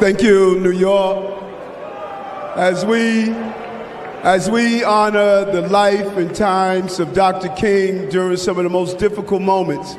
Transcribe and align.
Thank 0.00 0.22
you, 0.22 0.58
New 0.60 0.70
York. 0.70 1.42
As 2.56 2.86
we 2.86 3.28
as 4.22 4.50
we 4.50 4.82
honor 4.82 5.44
the 5.44 5.68
life 5.68 6.16
and 6.16 6.34
times 6.34 6.98
of 7.00 7.12
Dr. 7.12 7.50
King 7.50 8.08
during 8.08 8.38
some 8.38 8.56
of 8.56 8.64
the 8.64 8.70
most 8.70 8.96
difficult 8.96 9.42
moments, 9.42 9.96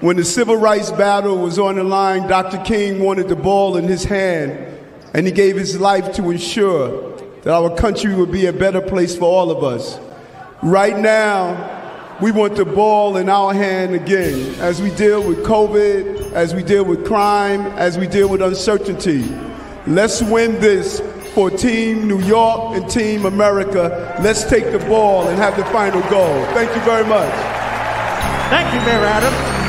when 0.00 0.16
the 0.16 0.24
civil 0.24 0.56
rights 0.56 0.90
battle 0.90 1.38
was 1.38 1.60
on 1.60 1.76
the 1.76 1.84
line, 1.84 2.26
Dr. 2.26 2.58
King 2.64 3.00
wanted 3.00 3.28
the 3.28 3.36
ball 3.36 3.76
in 3.76 3.84
his 3.84 4.02
hand, 4.02 4.76
and 5.14 5.24
he 5.24 5.32
gave 5.32 5.54
his 5.54 5.78
life 5.78 6.12
to 6.14 6.32
ensure 6.32 7.16
that 7.42 7.54
our 7.54 7.72
country 7.76 8.12
would 8.12 8.32
be 8.32 8.46
a 8.46 8.52
better 8.52 8.80
place 8.80 9.16
for 9.16 9.26
all 9.26 9.52
of 9.52 9.62
us. 9.62 10.00
Right 10.64 10.98
now, 10.98 11.81
we 12.20 12.30
want 12.30 12.56
the 12.56 12.64
ball 12.64 13.16
in 13.16 13.28
our 13.28 13.52
hand 13.54 13.94
again 13.94 14.54
as 14.60 14.82
we 14.82 14.90
deal 14.94 15.26
with 15.26 15.44
COVID, 15.44 16.32
as 16.32 16.54
we 16.54 16.62
deal 16.62 16.84
with 16.84 17.06
crime, 17.06 17.60
as 17.78 17.98
we 17.98 18.06
deal 18.06 18.28
with 18.28 18.42
uncertainty. 18.42 19.24
Let's 19.86 20.22
win 20.22 20.60
this 20.60 21.00
for 21.34 21.50
Team 21.50 22.06
New 22.06 22.20
York 22.20 22.76
and 22.76 22.88
Team 22.90 23.24
America. 23.26 24.18
Let's 24.22 24.44
take 24.44 24.70
the 24.70 24.78
ball 24.80 25.28
and 25.28 25.38
have 25.38 25.56
the 25.56 25.64
final 25.66 26.02
goal. 26.02 26.44
Thank 26.54 26.74
you 26.76 26.82
very 26.82 27.06
much. 27.06 27.32
Thank 28.50 28.72
you, 28.74 28.80
Mayor 28.80 29.04
Adams. 29.04 29.61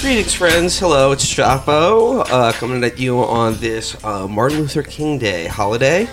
Greetings, 0.00 0.34
friends. 0.34 0.78
Hello, 0.78 1.12
it's 1.12 1.24
Chapo, 1.24 2.24
uh, 2.30 2.52
coming 2.52 2.84
at 2.84 2.98
you 2.98 3.18
on 3.18 3.54
this 3.54 4.02
uh, 4.04 4.28
Martin 4.28 4.58
Luther 4.58 4.82
King 4.82 5.18
Day 5.18 5.46
holiday. 5.46 6.06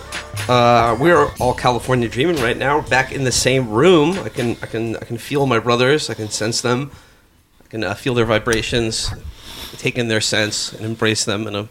Uh, 0.47 0.95
we're 0.99 1.29
all 1.39 1.53
California 1.53 2.07
dreaming 2.07 2.37
right 2.37 2.57
now, 2.57 2.79
We're 2.79 2.87
back 2.87 3.11
in 3.11 3.25
the 3.25 3.31
same 3.31 3.69
room. 3.69 4.17
I 4.19 4.29
can, 4.29 4.51
I 4.61 4.67
can, 4.67 4.95
I 4.95 5.05
can 5.05 5.17
feel 5.17 5.45
my 5.45 5.59
brothers. 5.59 6.09
I 6.09 6.13
can 6.13 6.29
sense 6.29 6.61
them. 6.61 6.91
I 7.63 7.67
can 7.67 7.83
uh, 7.83 7.93
feel 7.93 8.13
their 8.13 8.25
vibrations, 8.25 9.11
take 9.73 9.97
in 9.97 10.07
their 10.07 10.21
sense, 10.21 10.71
and 10.71 10.85
embrace 10.85 11.25
them 11.25 11.45
in 11.45 11.55
a 11.55 11.67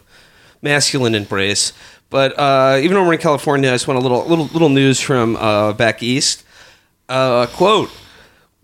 masculine 0.61 1.15
embrace. 1.15 1.73
But 2.09 2.37
uh, 2.37 2.79
even 2.81 2.93
though 2.93 3.07
we're 3.07 3.13
in 3.13 3.19
California, 3.19 3.69
I 3.69 3.73
just 3.73 3.87
want 3.87 3.99
a 3.99 4.03
little, 4.03 4.25
little, 4.25 4.45
little 4.45 4.69
news 4.69 4.99
from 4.99 5.35
uh, 5.35 5.73
back 5.73 6.03
east. 6.03 6.43
Quote 7.07 7.89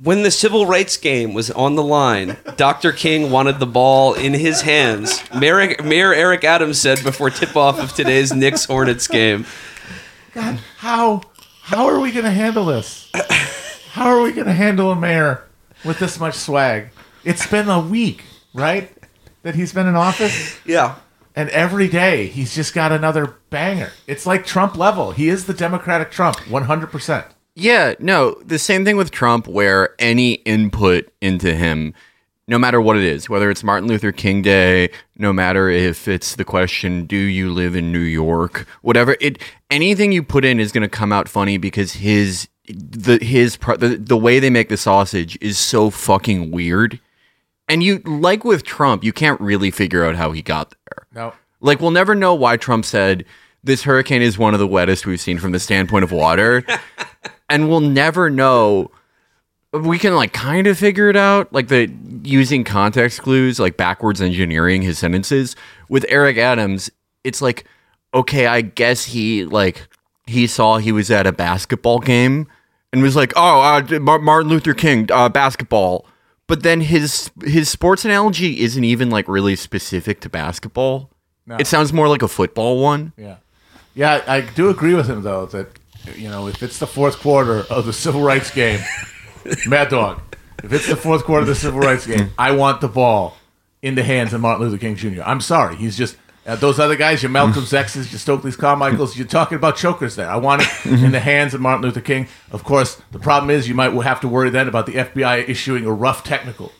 when 0.02 0.24
the 0.24 0.32
civil 0.32 0.66
rights 0.66 0.98
game 0.98 1.34
was 1.34 1.52
on 1.52 1.76
the 1.76 1.84
line, 1.84 2.38
Dr. 2.58 2.92
King 2.92 3.32
wanted 3.32 3.60
the 3.60 3.66
ball 3.68 4.14
in 4.14 4.34
his 4.34 4.62
hands. 4.62 5.22
Mayor, 5.34 5.76
Mayor 5.84 6.14
Eric 6.14 6.44
Adams 6.44 6.80
said 6.80 7.04
before 7.04 7.30
tip 7.30 7.56
off 7.56 7.80
of 7.80 7.94
today's 7.94 8.34
Knicks 8.34 8.66
Hornets 8.66 9.08
game. 9.08 9.46
God, 10.34 10.60
how 10.78 11.22
how 11.64 11.86
are 11.88 12.00
we 12.00 12.12
going 12.12 12.26
to 12.26 12.32
handle 12.32 12.66
this? 12.66 13.12
How 13.92 14.08
are 14.08 14.22
we 14.22 14.32
going 14.32 14.48
to 14.48 14.54
handle 14.54 14.92
a 14.92 14.96
mayor 14.96 15.44
with 15.84 16.00
this 16.00 16.20
much 16.20 16.36
swag? 16.36 16.90
It's 17.24 17.46
been 17.48 17.68
a 17.68 17.80
week, 17.82 18.24
right? 18.54 18.92
That 19.44 19.56
he's 19.56 19.74
been 19.74 19.88
in 19.88 19.96
office, 19.96 20.58
Yeah. 20.66 20.96
and 21.36 21.50
every 21.50 21.88
day 21.88 22.28
he's 22.28 22.54
just 22.56 22.74
got 22.74 22.92
another 22.92 23.36
banger. 23.50 23.92
It's 24.08 24.26
like 24.26 24.46
Trump 24.46 24.78
level. 24.78 25.12
He 25.12 25.28
is 25.30 25.46
the 25.46 25.54
Democratic 25.54 26.12
Trump, 26.12 26.38
100%. 26.38 27.26
Yeah, 27.60 27.94
no, 28.00 28.36
the 28.46 28.58
same 28.58 28.86
thing 28.86 28.96
with 28.96 29.12
Trump, 29.12 29.46
where 29.46 29.94
any 30.00 30.34
input 30.34 31.12
into 31.20 31.54
him, 31.54 31.94
no 32.48 32.58
matter 32.58 32.80
what 32.80 32.96
it 32.96 33.04
is, 33.04 33.30
whether 33.30 33.50
it's 33.52 33.66
Martin 33.66 33.90
Luther 33.90 34.14
King 34.14 34.42
Day, 34.42 34.90
no 35.18 35.34
matter 35.34 35.70
if 35.70 36.08
it's 36.08 36.36
the 36.36 36.46
question, 36.46 37.06
do 37.06 37.18
you 37.18 37.52
live 37.52 37.76
in 37.76 37.92
New 37.92 38.00
York, 38.00 38.66
whatever, 38.82 39.18
it 39.20 39.42
anything 39.70 40.14
you 40.14 40.24
put 40.24 40.46
in 40.46 40.60
is 40.60 40.72
going 40.72 40.84
to 40.84 40.90
come 40.90 41.12
out 41.12 41.28
funny 41.28 41.58
because 41.58 41.94
his 41.94 42.48
the 42.68 43.20
his 43.22 43.58
the, 43.58 43.98
the 44.00 44.18
way 44.18 44.40
they 44.40 44.50
make 44.50 44.70
the 44.70 44.78
sausage 44.78 45.38
is 45.42 45.58
so 45.58 45.90
fucking 45.90 46.52
weird. 46.52 47.00
And 47.68 47.84
you 47.84 48.00
like 48.00 48.46
with 48.46 48.64
Trump, 48.64 49.04
you 49.04 49.12
can't 49.12 49.40
really 49.42 49.70
figure 49.70 50.06
out 50.06 50.16
how 50.16 50.32
he 50.32 50.42
got 50.42 50.70
there. 50.70 51.08
No. 51.14 51.34
Like 51.60 51.82
we'll 51.82 51.92
never 51.92 52.16
know 52.16 52.34
why 52.34 52.56
Trump 52.56 52.86
said 52.86 53.26
this 53.64 53.84
hurricane 53.84 54.22
is 54.22 54.38
one 54.38 54.54
of 54.54 54.60
the 54.62 54.68
wettest 54.68 55.06
we've 55.06 55.20
seen 55.20 55.40
from 55.40 55.52
the 55.52 55.60
standpoint 55.60 56.04
of 56.06 56.12
water. 56.12 56.64
and 57.50 57.70
we'll 57.70 57.80
never 57.80 58.30
know. 58.30 58.92
We 59.72 60.00
can 60.00 60.16
like 60.16 60.34
kind 60.34 60.68
of 60.68 60.78
figure 60.78 61.10
it 61.10 61.16
out 61.16 61.54
like 61.54 61.68
the 61.68 61.92
using 62.24 62.64
context 62.64 63.22
clues 63.22 63.60
like 63.60 63.78
backwards 63.78 64.22
engineering 64.22 64.82
his 64.82 64.98
sentences. 64.98 65.56
With 65.90 66.06
Eric 66.10 66.38
Adams 66.38 66.90
it's 67.24 67.42
like 67.42 67.66
okay 68.14 68.48
I 68.48 68.62
guess 68.62 69.06
he 69.06 69.46
like 69.46 69.88
he 70.26 70.48
saw 70.48 70.78
he 70.78 70.92
was 70.92 71.12
at 71.12 71.28
a 71.28 71.32
basketball 71.32 72.00
game 72.00 72.48
and 72.92 73.04
was 73.04 73.16
like 73.16 73.34
oh 73.36 73.62
uh, 73.62 74.00
Martin 74.00 74.50
Luther 74.50 74.74
King 74.74 75.10
uh, 75.12 75.30
basketball. 75.30 76.08
But 76.48 76.64
then 76.64 76.82
his 76.82 77.30
his 77.44 77.70
sports 77.70 78.06
analogy 78.06 78.62
isn't 78.62 78.84
even 78.84 79.12
like 79.12 79.28
really 79.28 79.56
specific 79.56 80.20
to 80.22 80.30
basketball. 80.30 81.12
It 81.60 81.68
sounds 81.68 81.92
more 81.94 82.08
like 82.08 82.22
a 82.22 82.28
football 82.28 82.82
one. 82.82 83.14
Yeah. 83.18 83.38
Yeah, 83.96 84.24
I 84.28 84.42
do 84.42 84.70
agree 84.70 84.94
with 84.94 85.10
him, 85.10 85.24
though, 85.24 85.46
that, 85.48 85.79
you 86.16 86.30
know, 86.30 86.48
if 86.48 86.64
it's 86.64 86.80
the 86.80 86.88
fourth 86.88 87.20
quarter 87.20 87.64
of 87.70 87.86
the 87.86 87.94
civil 87.94 88.22
rights 88.22 88.52
game, 88.52 88.80
Mad 89.68 89.90
Dog, 89.90 90.22
if 90.64 90.74
it's 90.74 90.88
the 90.88 90.96
fourth 90.96 91.24
quarter 91.24 91.42
of 91.42 91.48
the 91.48 91.56
civil 91.56 91.80
rights 91.80 92.06
game, 92.06 92.32
I 92.38 92.52
want 92.52 92.82
the 92.82 92.88
ball 92.88 93.38
in 93.82 93.96
the 93.96 94.04
hands 94.04 94.34
of 94.34 94.42
Martin 94.42 94.66
Luther 94.66 94.78
King 94.78 94.96
Jr. 94.96 95.22
I'm 95.24 95.42
sorry. 95.42 95.76
He's 95.76 95.98
just. 95.98 96.18
Uh, 96.48 96.56
those 96.56 96.80
other 96.80 96.96
guys, 96.96 97.22
your 97.22 97.30
Malcolm 97.30 97.64
X's, 97.72 98.12
your 98.12 98.18
Stokely's 98.18 98.56
Carmichaels, 98.56 99.16
you're 99.16 99.28
talking 99.28 99.56
about 99.56 99.76
chokers 99.76 100.16
there. 100.16 100.28
I 100.28 100.38
want 100.38 100.64
it 100.64 100.86
in 100.86 101.12
the 101.12 101.20
hands 101.20 101.54
of 101.54 101.62
Martin 101.62 101.84
Luther 101.84 102.02
King. 102.02 102.28
Of 102.52 102.64
course, 102.64 103.00
the 103.12 103.20
problem 103.20 103.52
is 103.52 103.68
you 103.68 103.76
might 103.76 103.92
have 103.92 104.20
to 104.22 104.28
worry 104.28 104.50
then 104.50 104.68
about 104.68 104.88
the 104.88 104.94
FBI 104.94 105.48
issuing 105.48 105.86
a 105.86 105.92
rough 105.92 106.24
technical. 106.24 106.72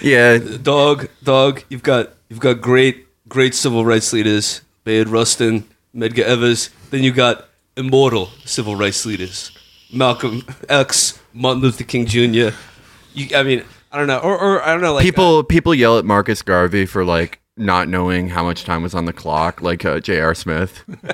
yeah 0.00 0.38
Dog, 0.38 1.08
dog, 1.24 1.64
you've 1.68 1.82
got 1.82 2.12
you've 2.28 2.38
got 2.38 2.60
great 2.60 3.06
great 3.28 3.54
civil 3.54 3.84
rights 3.84 4.12
leaders, 4.12 4.60
Bayard 4.84 5.08
Rustin, 5.08 5.64
Medgar 5.94 6.24
Evers. 6.24 6.70
Then 6.90 7.02
you 7.02 7.12
got 7.12 7.48
immortal 7.76 8.30
civil 8.44 8.76
rights 8.76 9.04
leaders, 9.06 9.50
Malcolm 9.92 10.42
X, 10.68 11.20
Martin 11.32 11.62
Luther 11.62 11.84
King 11.84 12.06
Jr. 12.06 12.50
You, 13.12 13.36
I 13.36 13.42
mean, 13.42 13.64
I 13.92 13.98
don't 13.98 14.06
know, 14.06 14.18
or, 14.18 14.38
or 14.38 14.62
I 14.62 14.72
don't 14.72 14.82
know, 14.82 14.94
like 14.94 15.04
people 15.04 15.44
people 15.44 15.74
yell 15.74 15.98
at 15.98 16.04
Marcus 16.04 16.42
Garvey 16.42 16.86
for 16.86 17.04
like 17.04 17.40
not 17.56 17.88
knowing 17.88 18.28
how 18.28 18.42
much 18.42 18.64
time 18.64 18.82
was 18.82 18.94
on 18.94 19.04
the 19.04 19.12
clock, 19.12 19.62
like 19.62 19.84
uh, 19.84 20.00
J.R. 20.00 20.34
Smith. 20.34 20.82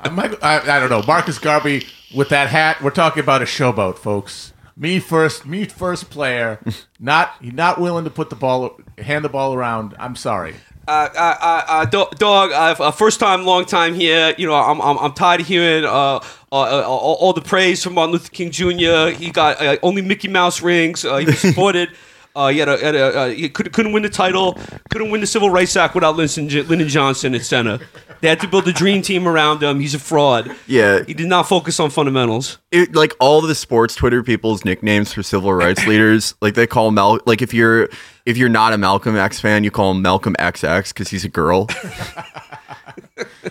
I, 0.00 0.08
might, 0.10 0.42
I, 0.42 0.76
I 0.76 0.80
don't 0.80 0.90
know. 0.90 1.02
Marcus 1.02 1.38
Garvey 1.38 1.86
with 2.14 2.28
that 2.28 2.48
hat. 2.48 2.82
We're 2.82 2.90
talking 2.90 3.22
about 3.22 3.42
a 3.42 3.44
showboat, 3.44 3.98
folks. 3.98 4.52
Me 4.76 5.00
first, 5.00 5.46
me 5.46 5.64
first 5.64 6.10
player. 6.10 6.60
Not 7.00 7.42
not 7.42 7.80
willing 7.80 8.04
to 8.04 8.10
put 8.10 8.30
the 8.30 8.36
ball, 8.36 8.78
hand 8.98 9.24
the 9.24 9.28
ball 9.28 9.54
around. 9.54 9.94
I'm 9.98 10.16
sorry. 10.16 10.54
Uh, 10.88 11.08
uh, 11.14 11.36
uh, 11.40 11.64
uh, 11.68 11.84
dog, 11.86 12.52
uh, 12.52 12.74
uh, 12.82 12.90
first 12.90 13.20
time, 13.20 13.44
long 13.44 13.64
time 13.64 13.94
here. 13.94 14.34
You 14.38 14.46
know, 14.46 14.54
I'm, 14.54 14.80
I'm, 14.80 14.98
I'm 14.98 15.12
tired 15.12 15.40
of 15.40 15.46
hearing 15.46 15.84
uh, 15.84 15.88
uh, 16.18 16.20
all, 16.52 17.16
all 17.20 17.32
the 17.32 17.40
praise 17.40 17.82
from 17.82 17.94
Martin 17.94 18.12
Luther 18.12 18.30
King 18.30 18.50
Jr. 18.50 19.08
He 19.18 19.30
got 19.30 19.60
uh, 19.60 19.76
only 19.82 20.02
Mickey 20.02 20.28
Mouse 20.28 20.62
rings. 20.62 21.04
Uh, 21.04 21.16
he 21.18 21.26
was 21.26 21.38
supported. 21.40 21.90
Uh, 22.36 22.48
he 22.48 22.58
had 22.58 22.68
a, 22.68 22.76
had 22.76 22.94
a 22.94 23.18
uh, 23.18 23.28
he 23.30 23.48
could, 23.48 23.72
couldn't 23.72 23.92
win 23.92 24.02
the 24.02 24.10
title, 24.10 24.58
couldn't 24.90 25.10
win 25.10 25.22
the 25.22 25.26
Civil 25.26 25.48
Rights 25.48 25.74
Act 25.74 25.94
without 25.94 26.16
Lyndon, 26.16 26.68
Lyndon 26.68 26.88
Johnson 26.88 27.34
at 27.34 27.42
center. 27.46 27.80
They 28.20 28.28
had 28.28 28.40
to 28.40 28.48
build 28.48 28.68
a 28.68 28.72
dream 28.74 29.00
team 29.00 29.26
around 29.26 29.62
him. 29.62 29.80
He's 29.80 29.94
a 29.94 29.98
fraud. 29.98 30.54
Yeah. 30.66 31.02
He 31.06 31.14
did 31.14 31.28
not 31.28 31.48
focus 31.48 31.80
on 31.80 31.88
fundamentals. 31.90 32.58
It, 32.70 32.94
like 32.94 33.14
all 33.20 33.40
the 33.40 33.54
sports 33.54 33.94
Twitter 33.94 34.22
people's 34.22 34.64
nicknames 34.66 35.14
for 35.14 35.22
civil 35.22 35.52
rights 35.52 35.86
leaders, 35.86 36.34
like 36.42 36.54
they 36.54 36.66
call 36.66 36.90
Mal, 36.90 37.20
like 37.24 37.40
if 37.40 37.54
you're 37.54 37.88
if 38.26 38.36
you're 38.36 38.48
not 38.50 38.72
a 38.74 38.78
Malcolm 38.78 39.16
X 39.16 39.40
fan, 39.40 39.64
you 39.64 39.70
call 39.70 39.92
him 39.92 40.02
Malcolm 40.02 40.34
XX 40.38 40.88
because 40.92 41.08
he's 41.08 41.24
a 41.24 41.28
girl. 41.30 41.68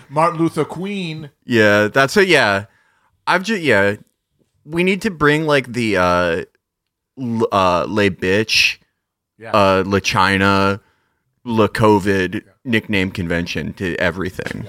Martin 0.10 0.39
Luther 0.39 0.66
Queen. 0.66 1.31
yeah, 1.45 1.88
that's 1.88 2.16
it. 2.18 2.27
Yeah, 2.27 2.66
I've 3.25 3.44
just 3.44 3.62
yeah. 3.62 3.95
We 4.66 4.83
need 4.83 5.01
to 5.04 5.12
bring 5.12 5.45
like 5.45 5.72
the 5.72 5.98
uh, 5.98 6.45
l- 7.19 7.48
uh, 7.51 7.86
lay 7.86 8.10
bitch, 8.10 8.77
Yeah. 9.38 9.51
uh, 9.51 9.83
la 9.86 10.00
China, 10.00 10.81
la 11.45 11.68
COVID 11.68 12.44
nickname 12.65 13.12
convention 13.12 13.71
to 13.74 13.95
everything. 13.97 14.68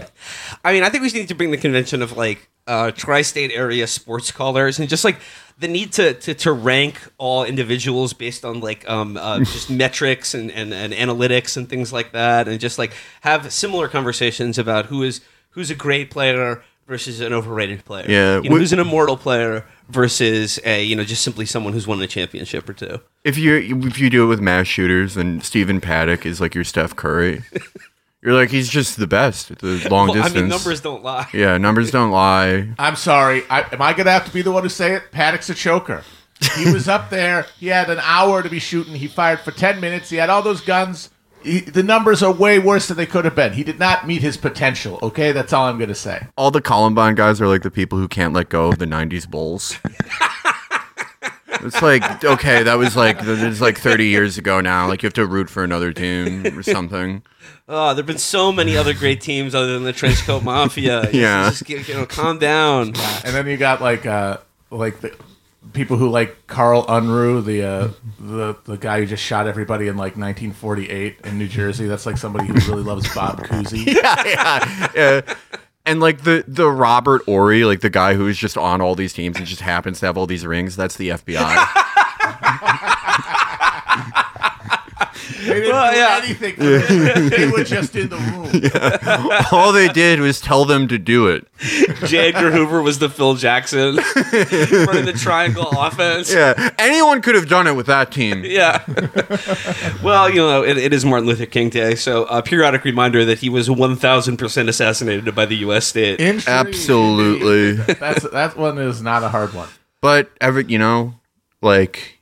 I 0.62 0.72
mean, 0.72 0.82
I 0.82 0.90
think 0.90 1.02
we 1.02 1.10
need 1.10 1.28
to 1.28 1.34
bring 1.34 1.50
the 1.50 1.56
convention 1.56 2.02
of 2.02 2.16
like 2.16 2.48
uh, 2.66 2.90
tri-state 2.90 3.50
area 3.52 3.86
sports 3.86 4.30
callers 4.30 4.78
and 4.78 4.88
just 4.88 5.02
like 5.02 5.18
the 5.58 5.68
need 5.68 5.92
to 5.94 6.12
to, 6.14 6.34
to 6.34 6.52
rank 6.52 7.00
all 7.16 7.44
individuals 7.44 8.12
based 8.12 8.44
on 8.44 8.60
like 8.60 8.88
um, 8.88 9.16
uh, 9.16 9.38
just 9.44 9.70
metrics 9.70 10.34
and, 10.34 10.50
and, 10.50 10.74
and 10.74 10.92
analytics 10.92 11.56
and 11.56 11.68
things 11.68 11.92
like 11.92 12.12
that, 12.12 12.46
and 12.46 12.60
just 12.60 12.78
like 12.78 12.92
have 13.22 13.50
similar 13.52 13.88
conversations 13.88 14.58
about 14.58 14.86
who 14.86 15.02
is 15.02 15.22
who's 15.50 15.70
a 15.70 15.74
great 15.74 16.10
player 16.10 16.62
versus 16.86 17.20
an 17.20 17.32
overrated 17.32 17.84
player. 17.84 18.06
Yeah, 18.08 18.36
you 18.40 18.48
know, 18.48 18.54
we- 18.54 18.60
who's 18.60 18.72
an 18.72 18.78
immortal 18.78 19.16
player 19.16 19.64
versus 19.88 20.58
a 20.64 20.82
you 20.82 20.96
know 20.96 21.04
just 21.04 21.22
simply 21.22 21.46
someone 21.46 21.72
who's 21.72 21.86
won 21.86 22.00
a 22.02 22.06
championship 22.06 22.68
or 22.68 22.72
two. 22.72 23.00
If 23.24 23.38
you 23.38 23.54
if 23.86 23.98
you 23.98 24.10
do 24.10 24.24
it 24.24 24.26
with 24.28 24.40
mass 24.40 24.66
shooters, 24.66 25.14
then 25.14 25.40
Stephen 25.40 25.80
Paddock 25.80 26.24
is 26.26 26.40
like 26.40 26.54
your 26.54 26.64
Steph 26.64 26.96
Curry. 26.96 27.42
You're 28.22 28.34
like 28.34 28.50
he's 28.50 28.68
just 28.68 28.96
the 28.96 29.06
best 29.06 29.52
at 29.52 29.60
the 29.60 29.86
long 29.88 30.08
Well, 30.08 30.18
I 30.18 30.22
distance. 30.22 30.34
mean, 30.34 30.48
numbers 30.48 30.80
don't 30.80 31.04
lie. 31.04 31.28
Yeah, 31.32 31.58
numbers 31.58 31.92
don't 31.92 32.10
lie. 32.10 32.66
I'm 32.78 32.96
sorry. 32.96 33.42
I, 33.48 33.60
am 33.72 33.80
I 33.80 33.92
going 33.92 34.06
to 34.06 34.10
have 34.10 34.24
to 34.24 34.32
be 34.32 34.42
the 34.42 34.50
one 34.50 34.64
to 34.64 34.70
say 34.70 34.94
it? 34.94 35.12
Paddock's 35.12 35.48
a 35.48 35.54
choker. 35.54 36.02
He 36.56 36.72
was 36.72 36.88
up 36.88 37.08
there. 37.10 37.46
He 37.60 37.68
had 37.68 37.88
an 37.88 38.00
hour 38.02 38.42
to 38.42 38.48
be 38.48 38.58
shooting. 38.58 38.96
He 38.96 39.06
fired 39.06 39.40
for 39.40 39.52
10 39.52 39.80
minutes. 39.80 40.10
He 40.10 40.16
had 40.16 40.28
all 40.28 40.42
those 40.42 40.60
guns. 40.60 41.10
He, 41.46 41.60
the 41.60 41.82
numbers 41.82 42.22
are 42.22 42.32
way 42.32 42.58
worse 42.58 42.88
than 42.88 42.96
they 42.96 43.06
could 43.06 43.24
have 43.24 43.34
been. 43.36 43.52
He 43.52 43.62
did 43.62 43.78
not 43.78 44.06
meet 44.06 44.20
his 44.20 44.36
potential. 44.36 44.98
Okay, 45.02 45.30
that's 45.32 45.52
all 45.52 45.66
I'm 45.66 45.78
going 45.78 45.88
to 45.88 45.94
say. 45.94 46.26
All 46.36 46.50
the 46.50 46.60
Columbine 46.60 47.14
guys 47.14 47.40
are 47.40 47.46
like 47.46 47.62
the 47.62 47.70
people 47.70 47.98
who 47.98 48.08
can't 48.08 48.34
let 48.34 48.48
go 48.48 48.68
of 48.68 48.78
the 48.78 48.84
'90s 48.86 49.28
Bulls. 49.30 49.78
it's 51.48 51.80
like 51.82 52.24
okay, 52.24 52.62
that 52.62 52.74
was 52.74 52.96
like 52.96 53.18
it's 53.20 53.60
like 53.60 53.78
30 53.78 54.06
years 54.06 54.38
ago 54.38 54.60
now. 54.60 54.88
Like 54.88 55.02
you 55.02 55.06
have 55.06 55.14
to 55.14 55.26
root 55.26 55.48
for 55.48 55.64
another 55.64 55.92
team 55.92 56.46
or 56.58 56.62
something. 56.62 57.22
Oh, 57.68 57.94
there've 57.94 58.06
been 58.06 58.18
so 58.18 58.52
many 58.52 58.76
other 58.76 58.94
great 58.94 59.20
teams 59.20 59.54
other 59.54 59.72
than 59.74 59.84
the 59.84 59.92
Trenchcoat 59.92 60.42
Mafia. 60.42 61.10
Yeah. 61.12 61.48
just, 61.50 61.64
get- 61.64 61.88
you 61.88 61.94
know, 61.94 62.06
calm 62.06 62.38
down. 62.38 62.88
And 63.24 63.34
then 63.34 63.46
you 63.46 63.56
got 63.56 63.80
like 63.80 64.04
uh 64.06 64.38
like 64.70 65.00
the 65.00 65.16
people 65.76 65.96
who 65.96 66.08
like 66.08 66.46
Carl 66.48 66.84
Unruh, 66.86 67.44
the 67.44 67.62
uh, 67.62 67.88
the 68.18 68.56
the 68.64 68.76
guy 68.76 69.00
who 69.00 69.06
just 69.06 69.22
shot 69.22 69.46
everybody 69.46 69.86
in 69.86 69.96
like 69.96 70.16
1948 70.16 71.20
in 71.24 71.38
New 71.38 71.46
Jersey. 71.46 71.86
That's 71.86 72.06
like 72.06 72.16
somebody 72.16 72.46
who 72.46 72.54
really 72.54 72.82
loves 72.82 73.14
Bob 73.14 73.38
Cousy. 73.44 73.86
yeah, 73.94 74.22
yeah, 74.26 74.92
yeah. 74.94 75.34
And 75.84 76.00
like 76.00 76.22
the 76.22 76.44
the 76.48 76.68
Robert 76.68 77.24
Horry, 77.26 77.64
like 77.64 77.80
the 77.80 77.90
guy 77.90 78.14
who 78.14 78.26
is 78.26 78.36
just 78.36 78.56
on 78.56 78.80
all 78.80 78.96
these 78.96 79.12
teams 79.12 79.36
and 79.36 79.46
just 79.46 79.60
happens 79.60 80.00
to 80.00 80.06
have 80.06 80.18
all 80.18 80.26
these 80.26 80.44
rings. 80.44 80.74
That's 80.74 80.96
the 80.96 81.10
FBI. 81.10 81.92
They 85.44 85.54
didn't 85.54 85.70
Well, 85.72 85.92
do 85.92 85.98
yeah. 85.98 86.20
anything. 86.22 86.54
for. 86.56 87.30
They 87.36 87.46
were 87.48 87.64
just 87.64 87.94
in 87.96 88.08
the 88.08 88.16
room. 88.16 89.30
all 89.52 89.72
they 89.72 89.88
did 89.88 90.20
was 90.20 90.40
tell 90.40 90.64
them 90.64 90.88
to 90.88 90.98
do 90.98 91.26
it. 91.28 91.46
J. 92.06 92.28
Edgar 92.28 92.50
Hoover 92.50 92.82
was 92.82 92.98
the 92.98 93.08
Phil 93.08 93.34
Jackson 93.34 93.96
running 93.96 95.04
the 95.04 95.14
triangle 95.18 95.68
offense. 95.76 96.32
Yeah, 96.32 96.70
anyone 96.78 97.22
could 97.22 97.34
have 97.34 97.48
done 97.48 97.66
it 97.66 97.74
with 97.76 97.86
that 97.86 98.12
team. 98.12 98.44
Yeah. 98.44 98.82
well, 100.02 100.28
you 100.30 100.36
know, 100.36 100.62
it, 100.64 100.76
it 100.78 100.92
is 100.92 101.04
Martin 101.04 101.26
Luther 101.28 101.46
King 101.46 101.68
Day, 101.70 101.94
so 101.94 102.24
a 102.26 102.42
periodic 102.42 102.84
reminder 102.84 103.24
that 103.24 103.38
he 103.38 103.48
was 103.48 103.68
1,000% 103.68 104.68
assassinated 104.68 105.34
by 105.34 105.46
the 105.46 105.56
U.S. 105.56 105.86
state. 105.86 106.20
Intrigue, 106.20 106.46
Absolutely. 106.48 107.70
indeed. 107.70 107.96
That's 107.98 108.28
that 108.30 108.56
one 108.56 108.78
is 108.78 109.02
not 109.02 109.22
a 109.22 109.28
hard 109.28 109.52
one. 109.54 109.68
But 110.00 110.30
every 110.40 110.64
you 110.66 110.78
know, 110.78 111.14
like 111.62 112.15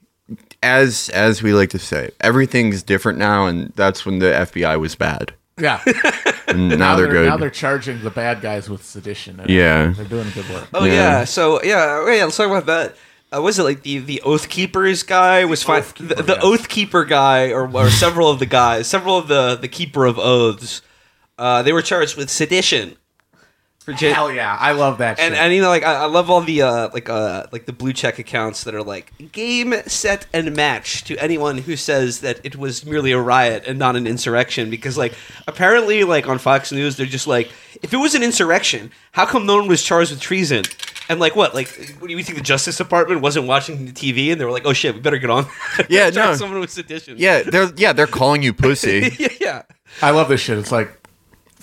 as 0.64 1.08
as 1.10 1.42
we 1.42 1.52
like 1.52 1.70
to 1.70 1.78
say, 1.78 2.10
everything's 2.20 2.82
different 2.82 3.18
now, 3.18 3.46
and 3.46 3.72
that's 3.76 4.04
when 4.06 4.18
the 4.18 4.26
FBI 4.32 4.80
was 4.80 4.94
bad, 4.96 5.32
Yeah. 5.58 5.80
and 6.48 6.68
now, 6.78 6.96
they're, 6.96 7.06
good. 7.08 7.28
Now 7.28 7.36
they're 7.36 7.50
charging 7.50 8.02
the 8.02 8.10
bad 8.10 8.40
guys 8.40 8.68
with 8.68 8.82
sedition. 8.84 9.40
and 9.40 9.48
Yeah. 9.50 9.92
They're 9.96 10.04
doing 10.04 10.30
good 10.34 10.48
work. 10.50 10.68
Oh, 10.74 10.84
Yeah. 10.84 10.92
yeah. 10.94 11.24
So, 11.24 11.62
yeah, 11.62 12.04
yeah, 12.12 12.24
let's 12.24 12.36
talk 12.36 12.48
about 12.48 12.66
that. 12.66 12.94
Uh, 13.34 13.40
was 13.42 13.58
it 13.58 13.64
like 13.64 13.82
the 13.82 13.98
the 13.98 14.20
Oath 14.22 14.48
Keepers 14.48 15.02
guy 15.02 15.44
was 15.44 15.62
fine? 15.62 15.80
Oath 15.80 15.94
The, 15.94 16.06
Keeper, 16.14 16.22
the 16.22 16.32
yes. 16.34 16.44
Oath 16.44 16.68
Keeper 16.68 17.04
guy, 17.04 17.50
or, 17.50 17.68
or 17.76 17.90
several 17.90 18.28
of 18.30 18.38
the 18.38 18.46
guys, 18.46 18.86
several 18.86 19.18
of 19.18 19.26
the 19.28 19.56
the 19.56 19.68
Keeper 19.68 20.04
of 20.06 20.18
Oaths, 20.18 20.82
uh, 21.38 21.62
they 21.62 21.72
were 21.72 21.82
charged 21.82 22.16
with 22.16 22.30
sedition. 22.30 22.96
For 23.84 23.92
J- 23.92 24.12
Hell 24.12 24.32
yeah. 24.32 24.56
I 24.58 24.72
love 24.72 24.96
that 24.98 25.18
and 25.20 25.34
shit. 25.34 25.42
and 25.42 25.52
you 25.52 25.60
know 25.60 25.68
like 25.68 25.82
I, 25.84 25.94
I 25.94 26.06
love 26.06 26.30
all 26.30 26.40
the 26.40 26.62
uh 26.62 26.88
like 26.94 27.10
uh 27.10 27.44
like 27.52 27.66
the 27.66 27.72
blue 27.72 27.92
check 27.92 28.18
accounts 28.18 28.64
that 28.64 28.74
are 28.74 28.82
like 28.82 29.12
game 29.32 29.74
set 29.86 30.26
and 30.32 30.56
match 30.56 31.04
to 31.04 31.16
anyone 31.18 31.58
who 31.58 31.76
says 31.76 32.20
that 32.20 32.40
it 32.44 32.56
was 32.56 32.86
merely 32.86 33.12
a 33.12 33.20
riot 33.20 33.64
and 33.66 33.78
not 33.78 33.94
an 33.94 34.06
insurrection 34.06 34.70
because 34.70 34.96
like 34.96 35.12
apparently 35.46 36.02
like 36.02 36.26
on 36.26 36.38
Fox 36.38 36.72
News 36.72 36.96
they're 36.96 37.04
just 37.04 37.26
like 37.26 37.50
if 37.82 37.92
it 37.92 37.98
was 37.98 38.14
an 38.14 38.22
insurrection 38.22 38.90
how 39.12 39.26
come 39.26 39.44
no 39.44 39.56
one 39.56 39.68
was 39.68 39.82
charged 39.82 40.12
with 40.12 40.20
treason 40.20 40.64
and 41.10 41.20
like 41.20 41.36
what 41.36 41.54
like 41.54 41.68
what 41.98 42.08
do 42.08 42.16
you 42.16 42.24
think 42.24 42.38
the 42.38 42.44
Justice 42.44 42.78
Department 42.78 43.20
wasn't 43.20 43.46
watching 43.46 43.84
the 43.84 43.92
TV 43.92 44.32
and 44.32 44.40
they 44.40 44.46
were 44.46 44.50
like 44.50 44.64
oh 44.64 44.72
shit 44.72 44.94
we 44.94 45.00
better 45.02 45.18
get 45.18 45.28
on 45.28 45.44
Yeah, 45.90 46.08
no. 46.14 46.34
someone 46.36 46.60
with 46.60 46.70
sedition 46.70 47.16
yeah, 47.18 47.42
they're 47.42 47.70
yeah 47.76 47.92
they're 47.92 48.06
calling 48.06 48.42
you 48.42 48.54
pussy. 48.54 49.14
yeah 49.18 49.28
yeah 49.40 49.62
I 50.00 50.10
love 50.10 50.28
this 50.30 50.40
shit. 50.40 50.56
It's 50.58 50.72
like 50.72 50.90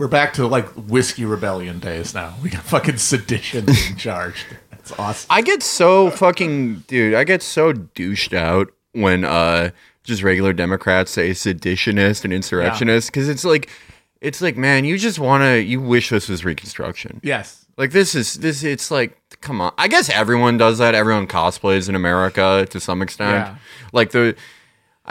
we're 0.01 0.07
back 0.07 0.33
to 0.33 0.47
like 0.47 0.67
whiskey 0.69 1.25
rebellion 1.25 1.77
days 1.77 2.15
now. 2.15 2.33
We 2.41 2.49
got 2.49 2.63
fucking 2.63 2.97
sedition 2.97 3.67
being 3.67 3.95
charged. 3.97 4.47
That's 4.71 4.91
awesome. 4.97 5.27
I 5.29 5.43
get 5.43 5.61
so 5.61 6.09
fucking 6.09 6.85
dude. 6.87 7.13
I 7.13 7.23
get 7.23 7.43
so 7.43 7.71
douched 7.71 8.33
out 8.33 8.71
when 8.93 9.23
uh 9.23 9.69
just 10.03 10.23
regular 10.23 10.53
Democrats 10.53 11.11
say 11.11 11.29
seditionist 11.29 12.23
and 12.23 12.33
insurrectionist 12.33 13.09
because 13.09 13.29
it's 13.29 13.45
like 13.45 13.69
it's 14.21 14.41
like 14.41 14.57
man, 14.57 14.85
you 14.85 14.97
just 14.97 15.19
want 15.19 15.43
to 15.43 15.61
you 15.61 15.79
wish 15.79 16.09
this 16.09 16.27
was 16.27 16.43
Reconstruction. 16.43 17.21
Yes. 17.21 17.67
Like 17.77 17.91
this 17.91 18.15
is 18.15 18.33
this. 18.33 18.63
It's 18.63 18.89
like 18.89 19.15
come 19.39 19.61
on. 19.61 19.71
I 19.77 19.87
guess 19.87 20.09
everyone 20.09 20.57
does 20.57 20.79
that. 20.79 20.95
Everyone 20.95 21.27
cosplays 21.27 21.87
in 21.87 21.93
America 21.93 22.65
to 22.71 22.79
some 22.79 23.03
extent. 23.03 23.33
Yeah. 23.33 23.55
Like 23.93 24.09
the. 24.09 24.35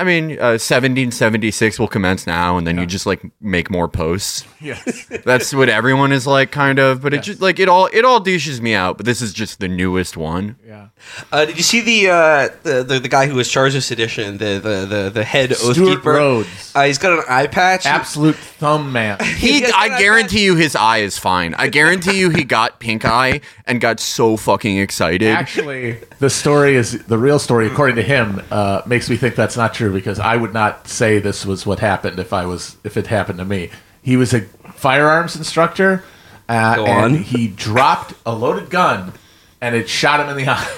I 0.00 0.04
mean, 0.04 0.32
uh, 0.38 0.56
1776 0.56 1.78
will 1.78 1.86
commence 1.88 2.26
now, 2.26 2.56
and 2.56 2.66
then 2.66 2.78
you 2.78 2.86
just 2.86 3.04
like 3.06 3.22
make 3.40 3.70
more 3.70 3.86
posts. 3.86 4.44
Yes. 4.60 5.06
That's 5.24 5.52
what 5.54 5.68
everyone 5.68 6.10
is 6.12 6.26
like, 6.26 6.50
kind 6.50 6.78
of. 6.78 7.02
But 7.02 7.12
it 7.14 7.22
just 7.22 7.40
like 7.40 7.58
it 7.58 7.68
all 7.68 7.88
it 7.92 8.04
all 8.04 8.18
douches 8.20 8.60
me 8.60 8.74
out. 8.74 8.96
But 8.96 9.06
this 9.06 9.20
is 9.22 9.32
just 9.32 9.60
the 9.60 9.68
newest 9.68 10.16
one. 10.16 10.56
Yeah. 10.66 10.88
uh, 11.32 11.44
did 11.44 11.56
you 11.56 11.62
see 11.62 11.80
the, 11.80 12.10
uh, 12.10 12.48
the 12.62 12.82
the 12.82 12.98
the 13.00 13.08
guy 13.08 13.26
who 13.26 13.34
was 13.34 13.48
charged 13.50 13.74
with 13.74 13.84
sedition 13.84 14.38
the 14.38 14.58
the 14.58 14.86
the, 14.86 15.10
the 15.12 15.24
head 15.24 15.52
Oath 15.52 15.72
Stewart 15.74 15.98
Keeper 15.98 16.12
Rhodes. 16.12 16.72
uh, 16.74 16.84
he's 16.84 16.98
got 16.98 17.18
an 17.18 17.24
eye 17.28 17.46
patch 17.46 17.84
Absolute 17.86 18.36
thumb 18.36 18.92
man. 18.92 19.18
He, 19.40 19.60
Yes, 19.60 19.72
I 19.74 19.88
but 19.88 19.94
I- 19.96 19.98
guarantee 20.00 20.44
you, 20.44 20.56
his 20.56 20.74
eye 20.76 20.98
is 20.98 21.18
fine. 21.18 21.54
I 21.54 21.68
guarantee 21.68 22.18
you, 22.18 22.30
he 22.30 22.44
got 22.44 22.78
pink 22.80 23.04
eye 23.04 23.40
and 23.66 23.80
got 23.80 24.00
so 24.00 24.36
fucking 24.36 24.76
excited. 24.78 25.28
Actually, 25.28 25.98
the 26.18 26.30
story 26.30 26.74
is 26.76 27.02
the 27.04 27.18
real 27.18 27.38
story, 27.38 27.66
according 27.66 27.96
to 27.96 28.02
him. 28.02 28.42
Uh, 28.50 28.82
makes 28.86 29.08
me 29.10 29.16
think 29.16 29.34
that's 29.34 29.56
not 29.56 29.72
true 29.74 29.89
because 29.90 30.18
I 30.18 30.36
would 30.36 30.52
not 30.54 30.88
say 30.88 31.18
this 31.18 31.44
was 31.46 31.66
what 31.66 31.78
happened 31.80 32.18
if 32.18 32.32
I 32.32 32.46
was 32.46 32.76
if 32.84 32.96
it 32.96 33.06
happened 33.08 33.38
to 33.38 33.44
me. 33.44 33.70
He 34.02 34.16
was 34.16 34.32
a 34.32 34.40
firearms 34.74 35.36
instructor, 35.36 36.02
uh, 36.48 36.76
Go 36.76 36.86
and 36.86 37.16
on. 37.16 37.22
he 37.22 37.48
dropped 37.48 38.14
a 38.24 38.34
loaded 38.34 38.70
gun, 38.70 39.12
and 39.60 39.74
it 39.76 39.88
shot 39.88 40.20
him 40.20 40.28
in 40.30 40.36
the 40.44 40.48
eye. 40.50 40.76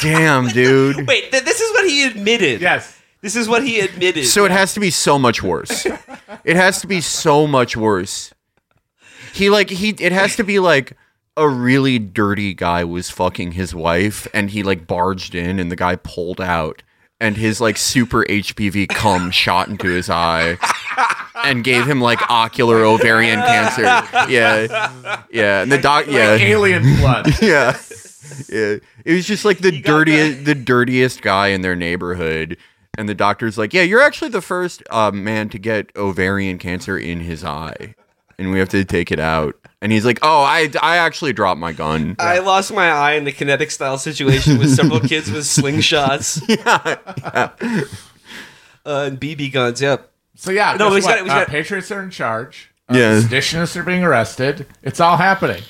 Damn, 0.00 0.48
dude. 0.48 1.06
Wait, 1.08 1.30
th- 1.32 1.44
this 1.44 1.60
is 1.60 1.72
what 1.72 1.86
he 1.88 2.04
admitted. 2.04 2.60
yes. 2.60 3.00
This 3.22 3.36
is 3.36 3.48
what 3.48 3.64
he 3.64 3.80
admitted. 3.80 4.26
So 4.26 4.44
it 4.44 4.50
has 4.50 4.74
to 4.74 4.80
be 4.80 4.90
so 4.90 5.18
much 5.18 5.42
worse. 5.42 5.86
It 6.44 6.56
has 6.56 6.82
to 6.82 6.86
be 6.86 7.00
so 7.00 7.46
much 7.46 7.74
worse. 7.74 8.34
He 9.32 9.48
like 9.48 9.70
he. 9.70 9.90
It 9.98 10.12
has 10.12 10.36
to 10.36 10.44
be 10.44 10.58
like 10.58 10.92
a 11.38 11.48
really 11.48 11.98
dirty 11.98 12.52
guy 12.52 12.84
was 12.84 13.08
fucking 13.08 13.52
his 13.52 13.74
wife, 13.74 14.26
and 14.34 14.50
he 14.50 14.62
like 14.62 14.86
barged 14.86 15.34
in, 15.34 15.58
and 15.58 15.70
the 15.72 15.76
guy 15.76 15.96
pulled 15.96 16.40
out, 16.42 16.82
and 17.24 17.38
his 17.38 17.58
like 17.58 17.78
super 17.78 18.22
HPV 18.28 18.86
cum 18.90 19.30
shot 19.30 19.68
into 19.68 19.88
his 19.88 20.10
eye. 20.10 20.58
And 21.42 21.64
gave 21.64 21.86
him 21.86 22.00
like 22.00 22.20
ocular 22.30 22.84
ovarian 22.84 23.40
cancer. 23.40 23.82
Yeah, 24.30 24.90
yeah. 25.30 25.62
And 25.62 25.72
the 25.72 25.78
doc, 25.78 26.06
yeah, 26.06 26.32
Like 26.32 26.40
alien 26.42 26.82
blood. 27.00 27.26
yeah, 27.42 27.76
yeah. 28.48 28.76
It 29.04 29.12
was 29.14 29.26
just 29.26 29.44
like 29.44 29.58
the 29.58 29.72
got 29.72 29.84
dirtiest, 29.84 30.44
the 30.44 30.54
dirtiest 30.54 31.22
guy 31.22 31.48
in 31.48 31.60
their 31.62 31.76
neighborhood. 31.76 32.56
And 32.96 33.08
the 33.08 33.14
doctor's 33.14 33.58
like, 33.58 33.74
"Yeah, 33.74 33.82
you're 33.82 34.00
actually 34.00 34.30
the 34.30 34.40
first 34.40 34.82
uh, 34.90 35.10
man 35.10 35.48
to 35.50 35.58
get 35.58 35.90
ovarian 35.96 36.58
cancer 36.58 36.96
in 36.96 37.20
his 37.20 37.44
eye, 37.44 37.94
and 38.38 38.50
we 38.50 38.58
have 38.58 38.68
to 38.70 38.84
take 38.84 39.10
it 39.12 39.20
out." 39.20 39.54
And 39.82 39.92
he's 39.92 40.04
like, 40.04 40.18
"Oh, 40.22 40.42
I, 40.42 40.70
I 40.82 40.96
actually 40.96 41.32
dropped 41.34 41.60
my 41.60 41.72
gun." 41.72 42.16
I 42.18 42.38
lost 42.38 42.72
my 42.72 42.90
eye 42.90 43.12
in 43.12 43.24
the 43.24 43.32
kinetic 43.32 43.70
style 43.70 43.98
situation 43.98 44.58
with 44.58 44.74
several 44.74 45.00
kids 45.00 45.30
with 45.30 45.44
slingshots. 45.44 46.40
Uh, 48.86 49.08
and 49.10 49.18
BB 49.20 49.50
guns, 49.52 49.80
yep. 49.80 50.10
So 50.36 50.50
yeah, 50.50 50.76
No, 50.78 50.88
guess 50.90 50.96
he's 50.96 51.04
got- 51.06 51.10
what? 51.16 51.22
he's 51.24 51.32
Uh, 51.32 51.38
got- 51.40 51.48
Patriots 51.48 51.90
are 51.90 52.02
in 52.02 52.10
charge. 52.10 52.70
Uh, 52.88 52.96
Yeah. 52.98 53.20
seditionists 53.20 53.76
are 53.76 53.82
being 53.82 54.04
arrested. 54.04 54.66
It's 54.82 55.00
all 55.00 55.16
happening. 55.16 55.62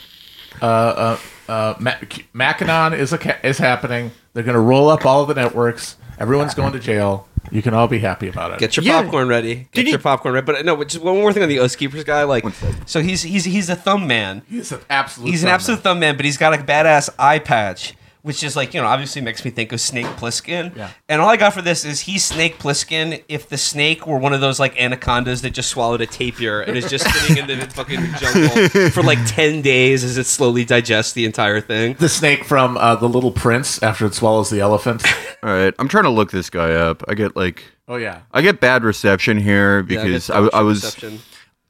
Uh, 0.60 0.64
uh, 0.66 1.18
uh, 1.48 1.74
Ma- 1.78 1.94
Mackinac 2.32 2.94
is 2.94 3.12
a 3.12 3.18
ca- 3.18 3.36
is 3.44 3.58
happening. 3.58 4.10
They're 4.32 4.42
going 4.42 4.54
to 4.54 4.60
roll 4.60 4.88
up 4.88 5.04
all 5.06 5.22
of 5.22 5.28
the 5.28 5.34
networks. 5.34 5.96
Everyone's 6.18 6.54
going 6.54 6.72
to 6.72 6.78
jail. 6.80 7.28
You 7.50 7.62
can 7.62 7.74
all 7.74 7.86
be 7.88 7.98
happy 7.98 8.28
about 8.28 8.52
it. 8.52 8.58
Get 8.58 8.76
your 8.76 8.84
Yeah. 8.84 9.02
popcorn 9.02 9.28
ready. 9.28 9.54
Get 9.54 9.72
Did 9.72 9.86
your 9.86 9.92
you- 9.92 9.98
popcorn 9.98 10.34
ready. 10.34 10.44
But 10.44 10.64
no, 10.64 10.76
but 10.76 10.88
just 10.88 11.04
one 11.04 11.16
more 11.16 11.32
thing 11.32 11.42
on 11.42 11.48
the 11.48 11.58
Oath 11.60 11.76
Keepers 11.78 12.02
guy. 12.04 12.24
Like, 12.24 12.44
so 12.86 13.00
he's 13.02 13.22
he's 13.22 13.44
he's 13.44 13.68
a 13.68 13.76
thumb 13.76 14.06
man. 14.06 14.42
He's 14.50 14.72
an 14.72 14.80
absolute. 14.90 15.30
He's 15.30 15.42
an 15.42 15.48
thumb 15.48 15.54
absolute 15.54 15.80
thumb 15.82 15.98
man, 16.00 16.16
but 16.16 16.24
he's 16.24 16.36
got 16.38 16.54
a 16.54 16.58
badass 16.58 17.10
eye 17.18 17.38
patch, 17.38 17.94
which 18.24 18.42
is 18.42 18.56
like 18.56 18.72
you 18.72 18.80
know 18.80 18.86
obviously 18.86 19.20
makes 19.20 19.44
me 19.44 19.50
think 19.50 19.70
of 19.70 19.80
Snake 19.80 20.06
Plissken. 20.16 20.74
Yeah. 20.74 20.90
And 21.10 21.20
all 21.20 21.28
I 21.28 21.36
got 21.36 21.52
for 21.52 21.60
this 21.60 21.84
is 21.84 22.00
he's 22.00 22.24
Snake 22.24 22.58
Plissken 22.58 23.22
if 23.28 23.50
the 23.50 23.58
snake 23.58 24.06
were 24.06 24.16
one 24.16 24.32
of 24.32 24.40
those 24.40 24.58
like 24.58 24.80
anacondas 24.80 25.42
that 25.42 25.50
just 25.50 25.68
swallowed 25.68 26.00
a 26.00 26.06
tapir 26.06 26.62
and 26.62 26.74
is 26.74 26.88
just 26.88 27.06
sitting 27.06 27.36
in 27.36 27.58
the 27.58 27.66
fucking 27.74 28.00
jungle 28.18 28.90
for 28.90 29.02
like 29.02 29.18
ten 29.26 29.60
days 29.60 30.02
as 30.02 30.16
it 30.16 30.24
slowly 30.24 30.64
digests 30.64 31.12
the 31.12 31.26
entire 31.26 31.60
thing. 31.60 31.94
The 31.98 32.08
snake 32.08 32.44
from 32.44 32.78
uh, 32.78 32.96
the 32.96 33.10
Little 33.10 33.30
Prince 33.30 33.82
after 33.82 34.06
it 34.06 34.14
swallows 34.14 34.48
the 34.48 34.60
elephant. 34.60 35.04
All 35.42 35.50
right, 35.50 35.74
I'm 35.78 35.88
trying 35.88 36.04
to 36.04 36.10
look 36.10 36.30
this 36.30 36.48
guy 36.48 36.72
up. 36.72 37.02
I 37.06 37.12
get 37.12 37.36
like 37.36 37.62
Oh 37.86 37.96
yeah. 37.96 38.22
I 38.32 38.40
get 38.40 38.58
bad 38.60 38.84
reception 38.84 39.36
here 39.36 39.82
because 39.82 40.28
that's 40.28 40.54
I, 40.54 40.58
I 40.58 40.62
was 40.62 40.80
perception. 40.80 41.18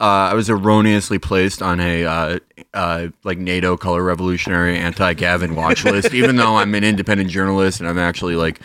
Uh, 0.00 0.04
I 0.30 0.34
was 0.34 0.50
erroneously 0.50 1.18
placed 1.18 1.62
on 1.62 1.78
a 1.80 2.04
uh, 2.04 2.38
uh, 2.74 3.08
like 3.22 3.38
NATO 3.38 3.76
color 3.76 4.02
revolutionary 4.02 4.76
anti 4.78 5.14
Gavin 5.14 5.54
watch 5.54 5.84
list, 5.84 6.12
even 6.14 6.36
though 6.36 6.56
I'm 6.56 6.74
an 6.74 6.84
independent 6.84 7.30
journalist 7.30 7.80
and 7.80 7.88
I'm 7.88 7.98
actually 7.98 8.34
like 8.36 8.60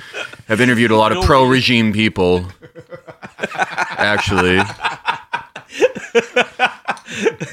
have 0.47 0.59
interviewed 0.61 0.91
a 0.91 0.95
lot 0.97 1.11
of 1.11 1.23
pro 1.23 1.45
regime 1.47 1.93
people. 1.93 2.45
Actually, 3.97 4.57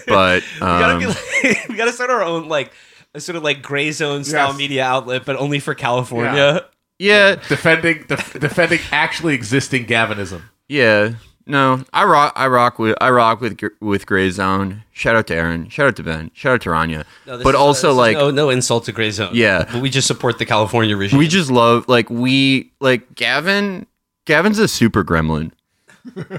but 0.06 0.42
We 0.54 0.61
gotta, 0.61 0.92
um, 0.95 0.99
be 1.00 1.06
like, 1.06 1.68
we 1.68 1.76
gotta 1.76 1.92
start 1.92 2.11
our 2.11 2.23
own 2.23 2.49
like 2.49 2.73
a 3.14 3.21
sort 3.21 3.37
of 3.37 3.42
like 3.42 3.62
gray 3.62 3.90
zone 3.92 4.25
style 4.25 4.49
Yes. 4.49 4.59
media 4.59 4.85
outlet, 4.85 5.25
but 5.25 5.37
only 5.37 5.59
for 5.61 5.75
California. 5.75 6.64
yeah, 6.99 7.37
Defending 7.49 8.04
def- 8.09 8.38
defending 8.38 8.80
actually 8.92 9.35
existing 9.35 9.87
Gavinism. 9.87 10.42
yeah. 10.68 11.12
No, 11.49 11.85
I 11.93 12.05
rock. 12.05 12.33
I 12.35 12.49
rock 12.49 12.79
with. 12.79 12.97
I 13.00 13.11
rock 13.11 13.41
with 13.41 13.61
with 13.81 14.05
Gray 14.05 14.31
Zone. 14.31 14.83
Shout 14.93 15.15
out 15.15 15.29
to 15.29 15.35
Aaron. 15.35 15.69
Shout 15.69 15.87
out 15.87 15.97
to 15.97 16.03
Ben. 16.03 16.33
Shout 16.35 16.55
out 16.55 16.61
to 16.62 16.71
Rania. 16.71 17.05
No, 17.25 17.41
but 17.43 17.50
is- 17.50 17.55
uh, 17.55 17.59
also 17.59 17.88
this 17.88 17.97
like 17.97 18.17
no, 18.17 18.31
no 18.33 18.50
insult 18.50 18.87
to 18.87 18.93
gray 18.93 19.11
zone. 19.12 19.31
Yeah. 19.33 19.65
but 19.71 19.81
we 19.81 19.88
just 19.88 20.09
support 20.09 20.38
the 20.38 20.47
California 20.47 20.97
regime. 20.97 21.19
We 21.19 21.29
just 21.29 21.50
love 21.50 21.88
like 21.88 22.11
we 22.11 22.73
like 22.81 23.15
Gavin. 23.15 23.87
Gavin's 24.25 24.59
a 24.59 24.67
super 24.67 25.05
gremlin. 25.05 25.53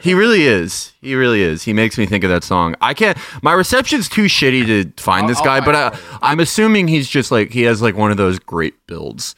he 0.02 0.14
really 0.14 0.44
is. 0.44 0.94
He 1.02 1.16
really 1.16 1.42
is. 1.42 1.64
He 1.64 1.72
makes 1.72 1.98
me 1.98 2.06
think 2.06 2.26
of 2.26 2.30
that 2.30 2.44
song. 2.44 2.76
I 2.82 2.94
can't. 2.94 3.18
My 3.42 3.54
reception's 3.54 4.10
too 4.10 4.26
shitty 4.26 4.66
to 4.66 5.02
find 5.02 5.30
this 5.30 5.38
oh, 5.40 5.44
oh 5.44 5.46
guy, 5.46 5.62
but 5.62 5.76
I. 5.76 5.98
I'm 6.22 6.42
assuming 6.42 6.90
he's 6.90 7.08
just 7.08 7.32
like 7.32 7.52
he 7.52 7.62
has 7.64 7.82
like 7.82 7.96
one 7.96 8.12
of 8.12 8.18
those 8.18 8.40
great 8.40 8.76
builds. 8.88 9.36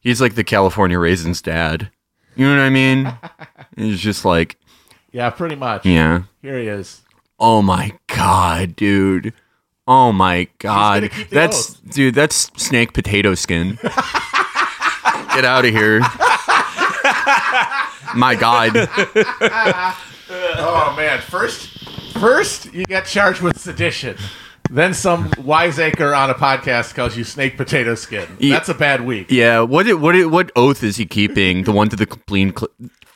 He's 0.00 0.20
like 0.20 0.34
the 0.34 0.44
California 0.44 0.98
raisins 0.98 1.42
dad. 1.42 1.90
You 2.36 2.46
know 2.46 2.56
what 2.56 2.62
I 2.62 2.70
mean? 2.70 3.12
He's 3.76 4.00
just 4.00 4.24
like, 4.24 4.56
Yeah, 5.12 5.30
pretty 5.30 5.56
much. 5.56 5.84
yeah. 5.86 6.22
Here 6.42 6.58
he 6.58 6.66
is. 6.68 7.02
Oh 7.38 7.62
my 7.62 7.92
god, 8.06 8.76
dude. 8.76 9.32
Oh 9.88 10.12
my 10.12 10.46
god. 10.58 11.10
That's 11.30 11.70
oath. 11.70 11.80
dude, 11.90 12.14
that's 12.14 12.50
snake 12.62 12.92
potato 12.92 13.34
skin. 13.34 13.78
Get 13.82 15.44
out 15.44 15.64
of 15.64 15.70
here. 15.72 16.00
my 18.14 18.36
god. 18.38 18.72
Oh 20.32 20.94
man, 20.96 21.20
first 21.20 21.88
first 22.18 22.72
you 22.72 22.84
get 22.84 23.06
charged 23.06 23.40
with 23.40 23.58
sedition. 23.58 24.16
Then 24.70 24.94
some 24.94 25.32
wiseacre 25.38 26.14
on 26.14 26.30
a 26.30 26.34
podcast 26.34 26.94
calls 26.94 27.16
you 27.16 27.24
snake 27.24 27.56
potato 27.56 27.96
skin. 27.96 28.28
That's 28.40 28.68
a 28.68 28.74
bad 28.74 29.00
week. 29.04 29.28
Yeah, 29.30 29.62
what 29.62 29.92
what 29.98 30.14
what 30.30 30.52
oath 30.54 30.84
is 30.84 30.96
he 30.96 31.06
keeping? 31.06 31.64
The 31.64 31.72
one 31.72 31.88
to 31.88 31.96
the 31.96 32.06
clean 32.06 32.54
cl- 32.56 32.70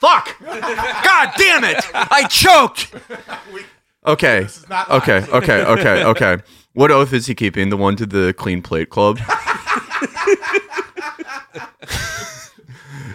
Fuck! 0.05 0.37
God 0.41 1.31
damn 1.39 1.65
it! 1.65 1.83
I 1.95 2.27
choked. 2.29 2.95
Okay. 4.07 4.47
Okay, 4.91 5.25
okay, 5.31 5.65
okay, 5.65 6.05
okay. 6.05 6.37
What 6.75 6.91
oath 6.91 7.13
is 7.15 7.27
he 7.27 7.35
keeping? 7.35 7.71
The 7.71 7.77
one 7.79 7.97
to 7.97 8.05
the 8.05 8.35
clean 8.35 8.61
plate 8.61 8.91
club? 8.91 9.19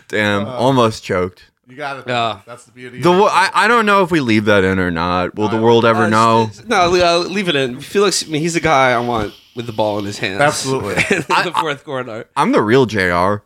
Damn, 0.07 0.47
almost 0.47 1.03
choked. 1.03 1.51
You 1.67 1.75
got 1.75 1.97
it. 1.99 2.05
Yeah. 2.07 2.41
That's 2.47 2.63
the 2.65 2.71
beauty. 2.71 2.99
The 3.01 3.11
of 3.11 3.19
wo- 3.19 3.25
it. 3.27 3.31
I, 3.31 3.51
I 3.53 3.67
don't 3.67 3.85
know 3.85 4.01
if 4.01 4.09
we 4.09 4.21
leave 4.21 4.45
that 4.45 4.63
in 4.63 4.79
or 4.79 4.89
not. 4.89 5.35
Will 5.35 5.49
the 5.49 5.61
world 5.61 5.85
ever 5.85 6.05
Uh, 6.05 6.09
know? 6.09 6.47
s- 6.49 6.61
s- 6.61 6.65
No, 6.65 6.91
uh, 6.95 7.19
leave 7.19 7.47
it 7.47 7.55
in. 7.55 7.79
Felix, 7.79 8.25
I 8.25 8.27
mean, 8.31 8.41
he's 8.41 8.55
the 8.55 8.59
guy 8.59 8.91
I 8.91 8.97
want 8.99 9.35
with 9.55 9.67
the 9.67 9.71
ball 9.71 9.99
in 9.99 10.05
his 10.05 10.17
hands. 10.17 10.41
Absolutely. 10.41 10.93
in 11.11 11.21
the 11.27 11.53
fourth 11.59 11.83
corner. 11.83 12.25
I'm 12.35 12.51
the 12.53 12.63
real 12.63 12.87
JR. 12.87 13.43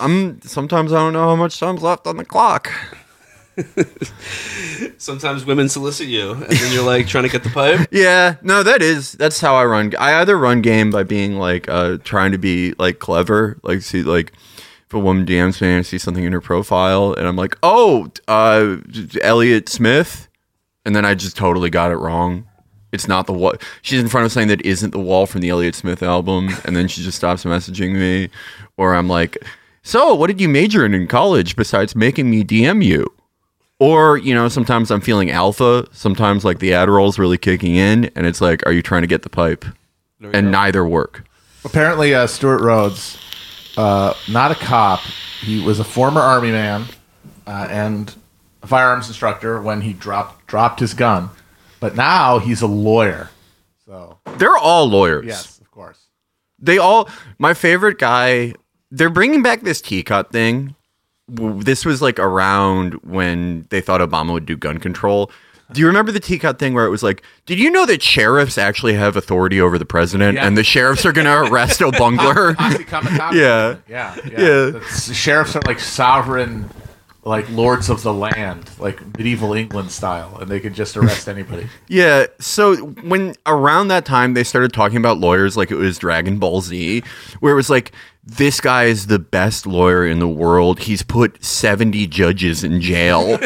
I'm 0.00 0.40
sometimes 0.42 0.92
I 0.92 0.96
don't 0.96 1.12
know 1.12 1.28
how 1.28 1.36
much 1.36 1.58
time's 1.58 1.82
left 1.82 2.06
on 2.06 2.16
the 2.16 2.24
clock. 2.24 2.70
Sometimes 4.98 5.44
women 5.44 5.68
solicit 5.68 6.08
you, 6.08 6.32
and 6.32 6.50
then 6.50 6.72
you're 6.72 6.84
like 6.84 7.06
trying 7.06 7.24
to 7.24 7.30
get 7.30 7.44
the 7.44 7.50
pipe. 7.50 7.88
Yeah, 7.92 8.36
no, 8.42 8.62
that 8.64 8.82
is 8.82 9.12
that's 9.12 9.40
how 9.40 9.54
I 9.54 9.64
run. 9.64 9.94
I 9.98 10.20
either 10.20 10.36
run 10.36 10.62
game 10.62 10.90
by 10.90 11.04
being 11.04 11.36
like 11.36 11.68
uh 11.68 11.98
trying 12.02 12.32
to 12.32 12.38
be 12.38 12.74
like 12.78 12.98
clever, 12.98 13.58
like 13.62 13.82
see 13.82 14.02
like 14.02 14.32
if 14.86 14.92
a 14.92 14.98
woman 14.98 15.24
DMs 15.24 15.60
me 15.60 15.68
and 15.68 15.78
I 15.78 15.82
see 15.82 15.98
something 15.98 16.24
in 16.24 16.32
her 16.32 16.40
profile 16.40 17.14
and 17.14 17.26
I'm 17.26 17.36
like, 17.36 17.56
oh, 17.62 18.10
uh, 18.28 18.78
Elliott 19.22 19.68
Smith, 19.68 20.28
and 20.84 20.94
then 20.96 21.04
I 21.04 21.14
just 21.14 21.36
totally 21.36 21.70
got 21.70 21.92
it 21.92 21.96
wrong. 21.96 22.46
It's 22.92 23.08
not 23.08 23.26
the 23.26 23.32
wall. 23.32 23.54
She's 23.82 24.00
in 24.00 24.08
front 24.08 24.26
of 24.26 24.32
something 24.32 24.48
that 24.48 24.64
isn't 24.64 24.90
the 24.90 25.00
wall 25.00 25.26
from 25.26 25.40
the 25.40 25.50
Elliott 25.50 25.74
Smith 25.74 26.02
album, 26.02 26.50
and 26.64 26.76
then 26.76 26.88
she 26.88 27.02
just 27.02 27.16
stops 27.16 27.44
messaging 27.44 27.92
me, 27.92 28.30
or 28.76 28.94
I'm 28.94 29.08
like, 29.08 29.38
so 29.84 30.12
what 30.14 30.26
did 30.26 30.40
you 30.40 30.48
major 30.48 30.84
in 30.84 30.92
in 30.94 31.06
college 31.06 31.54
besides 31.54 31.94
making 31.94 32.28
me 32.28 32.42
DM 32.42 32.84
you? 32.84 33.06
Or, 33.78 34.16
you 34.16 34.34
know, 34.34 34.48
sometimes 34.48 34.90
I'm 34.90 35.00
feeling 35.00 35.30
alpha. 35.30 35.86
Sometimes, 35.92 36.44
like, 36.44 36.58
the 36.60 36.70
Adderall's 36.70 37.18
really 37.18 37.36
kicking 37.38 37.74
in, 37.76 38.04
and 38.16 38.24
it's 38.26 38.40
like, 38.40 38.64
are 38.66 38.72
you 38.72 38.82
trying 38.82 39.02
to 39.02 39.08
get 39.08 39.22
the 39.22 39.28
pipe? 39.28 39.64
And 40.32 40.50
neither 40.50 40.86
work. 40.86 41.24
Apparently, 41.64 42.14
uh, 42.14 42.26
Stewart 42.26 42.60
Rhodes, 42.62 43.18
uh, 43.76 44.14
not 44.30 44.52
a 44.52 44.54
cop. 44.54 45.00
He 45.40 45.62
was 45.62 45.80
a 45.80 45.84
former 45.84 46.20
army 46.20 46.50
man 46.52 46.84
uh, 47.46 47.66
and 47.68 48.14
a 48.62 48.66
firearms 48.66 49.08
instructor 49.08 49.60
when 49.60 49.80
he 49.82 49.92
dropped 49.92 50.46
dropped 50.46 50.80
his 50.80 50.94
gun, 50.94 51.28
but 51.80 51.94
now 51.96 52.38
he's 52.38 52.62
a 52.62 52.66
lawyer. 52.66 53.28
So 53.84 54.18
They're 54.38 54.56
all 54.56 54.86
lawyers. 54.88 55.26
yes, 55.26 55.58
of 55.58 55.70
course. 55.70 56.06
They 56.58 56.78
all, 56.78 57.08
my 57.38 57.52
favorite 57.52 57.98
guy, 57.98 58.54
they're 58.96 59.10
bringing 59.10 59.42
back 59.42 59.62
this 59.62 59.80
teacup 59.80 60.30
thing. 60.32 60.74
This 61.28 61.84
was 61.84 62.00
like 62.02 62.18
around 62.18 62.94
when 63.02 63.66
they 63.70 63.80
thought 63.80 64.00
Obama 64.00 64.32
would 64.32 64.46
do 64.46 64.56
gun 64.56 64.78
control. 64.78 65.30
Do 65.72 65.80
you 65.80 65.86
remember 65.86 66.12
the 66.12 66.20
teacup 66.20 66.58
thing 66.58 66.74
where 66.74 66.84
it 66.84 66.90
was 66.90 67.02
like, 67.02 67.22
did 67.46 67.58
you 67.58 67.70
know 67.70 67.86
that 67.86 68.02
sheriffs 68.02 68.58
actually 68.58 68.92
have 68.94 69.16
authority 69.16 69.60
over 69.60 69.78
the 69.78 69.86
president 69.86 70.34
Yeah. 70.34 70.46
and 70.46 70.58
the 70.58 70.62
sheriffs 70.62 71.06
are 71.06 71.12
going 71.12 71.24
to 71.46 71.50
arrest 71.50 71.80
a 71.80 71.90
bungler? 71.92 72.54
Yeah. 72.60 73.30
yeah, 73.32 73.76
yeah. 73.88 74.16
Yeah. 74.26 74.36
The 74.70 75.14
sheriffs 75.14 75.56
are 75.56 75.62
like 75.66 75.80
sovereign, 75.80 76.68
like 77.24 77.48
lords 77.50 77.88
of 77.88 78.02
the 78.02 78.12
land, 78.12 78.70
like 78.78 79.00
medieval 79.16 79.54
England 79.54 79.90
style, 79.90 80.36
and 80.38 80.50
they 80.50 80.60
could 80.60 80.74
just 80.74 80.96
arrest 80.96 81.28
anybody. 81.28 81.68
Yeah. 81.86 82.26
So 82.40 82.76
when 82.76 83.34
around 83.46 83.88
that 83.88 84.04
time 84.04 84.34
they 84.34 84.42
started 84.42 84.72
talking 84.72 84.96
about 84.96 85.18
lawyers 85.18 85.56
like 85.56 85.70
it 85.70 85.76
was 85.76 85.98
Dragon 85.98 86.38
Ball 86.38 86.60
Z, 86.60 87.02
where 87.40 87.52
it 87.52 87.56
was 87.56 87.70
like, 87.70 87.92
this 88.24 88.60
guy 88.60 88.84
is 88.84 89.06
the 89.06 89.18
best 89.18 89.66
lawyer 89.66 90.06
in 90.06 90.18
the 90.18 90.28
world. 90.28 90.80
He's 90.80 91.02
put 91.02 91.44
70 91.44 92.06
judges 92.06 92.64
in 92.64 92.80
jail. 92.80 93.38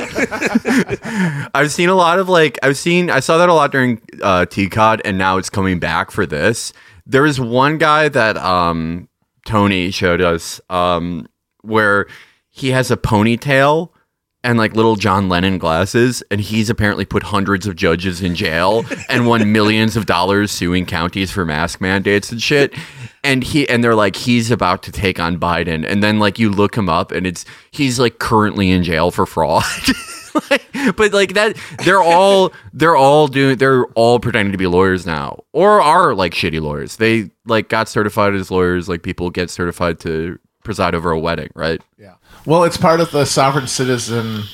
I've 1.54 1.72
seen 1.72 1.88
a 1.88 1.94
lot 1.94 2.18
of 2.18 2.28
like, 2.28 2.58
I've 2.62 2.76
seen, 2.76 3.10
I 3.10 3.20
saw 3.20 3.38
that 3.38 3.48
a 3.48 3.54
lot 3.54 3.72
during 3.72 4.00
uh, 4.22 4.46
TCOD, 4.48 5.00
and 5.04 5.18
now 5.18 5.36
it's 5.36 5.50
coming 5.50 5.78
back 5.78 6.10
for 6.10 6.26
this. 6.26 6.72
There 7.06 7.26
is 7.26 7.40
one 7.40 7.78
guy 7.78 8.08
that 8.08 8.36
um, 8.36 9.08
Tony 9.44 9.90
showed 9.90 10.20
us 10.20 10.60
um, 10.70 11.26
where 11.62 12.06
he 12.58 12.70
has 12.70 12.90
a 12.90 12.96
ponytail 12.96 13.90
and 14.44 14.56
like 14.56 14.74
little 14.76 14.96
John 14.96 15.28
Lennon 15.28 15.58
glasses, 15.58 16.22
and 16.30 16.40
he's 16.40 16.70
apparently 16.70 17.04
put 17.04 17.24
hundreds 17.24 17.66
of 17.66 17.76
judges 17.76 18.22
in 18.22 18.34
jail 18.34 18.84
and 19.08 19.26
won 19.26 19.52
millions 19.52 19.96
of 19.96 20.06
dollars 20.06 20.50
suing 20.50 20.86
counties 20.86 21.30
for 21.30 21.44
mask 21.44 21.80
mandates 21.80 22.30
and 22.30 22.40
shit. 22.40 22.74
And 23.24 23.42
he 23.42 23.68
and 23.68 23.82
they're 23.82 23.96
like 23.96 24.16
he's 24.16 24.50
about 24.50 24.82
to 24.84 24.92
take 24.92 25.18
on 25.18 25.38
Biden, 25.38 25.84
and 25.86 26.02
then 26.02 26.18
like 26.18 26.38
you 26.38 26.50
look 26.50 26.76
him 26.76 26.88
up, 26.88 27.10
and 27.10 27.26
it's 27.26 27.44
he's 27.72 27.98
like 27.98 28.18
currently 28.18 28.70
in 28.70 28.84
jail 28.84 29.10
for 29.10 29.26
fraud. 29.26 29.64
Like, 30.50 30.66
but 30.94 31.12
like 31.12 31.34
that, 31.34 31.56
they're 31.84 32.02
all 32.02 32.52
they're 32.72 32.94
all 32.94 33.26
doing 33.26 33.56
they're 33.56 33.86
all 33.96 34.20
pretending 34.20 34.52
to 34.52 34.58
be 34.58 34.68
lawyers 34.68 35.04
now, 35.04 35.42
or 35.52 35.80
are 35.80 36.14
like 36.14 36.32
shitty 36.32 36.60
lawyers. 36.60 36.96
They 36.96 37.30
like 37.46 37.68
got 37.68 37.88
certified 37.88 38.34
as 38.34 38.48
lawyers, 38.48 38.88
like 38.88 39.02
people 39.02 39.30
get 39.30 39.50
certified 39.50 39.98
to 40.00 40.38
preside 40.62 40.94
over 40.94 41.10
a 41.10 41.18
wedding, 41.18 41.48
right? 41.56 41.82
Yeah. 41.98 42.14
Well, 42.46 42.64
it's 42.64 42.76
part 42.76 43.00
of 43.00 43.10
the 43.10 43.24
sovereign 43.24 43.66
citizen 43.66 44.44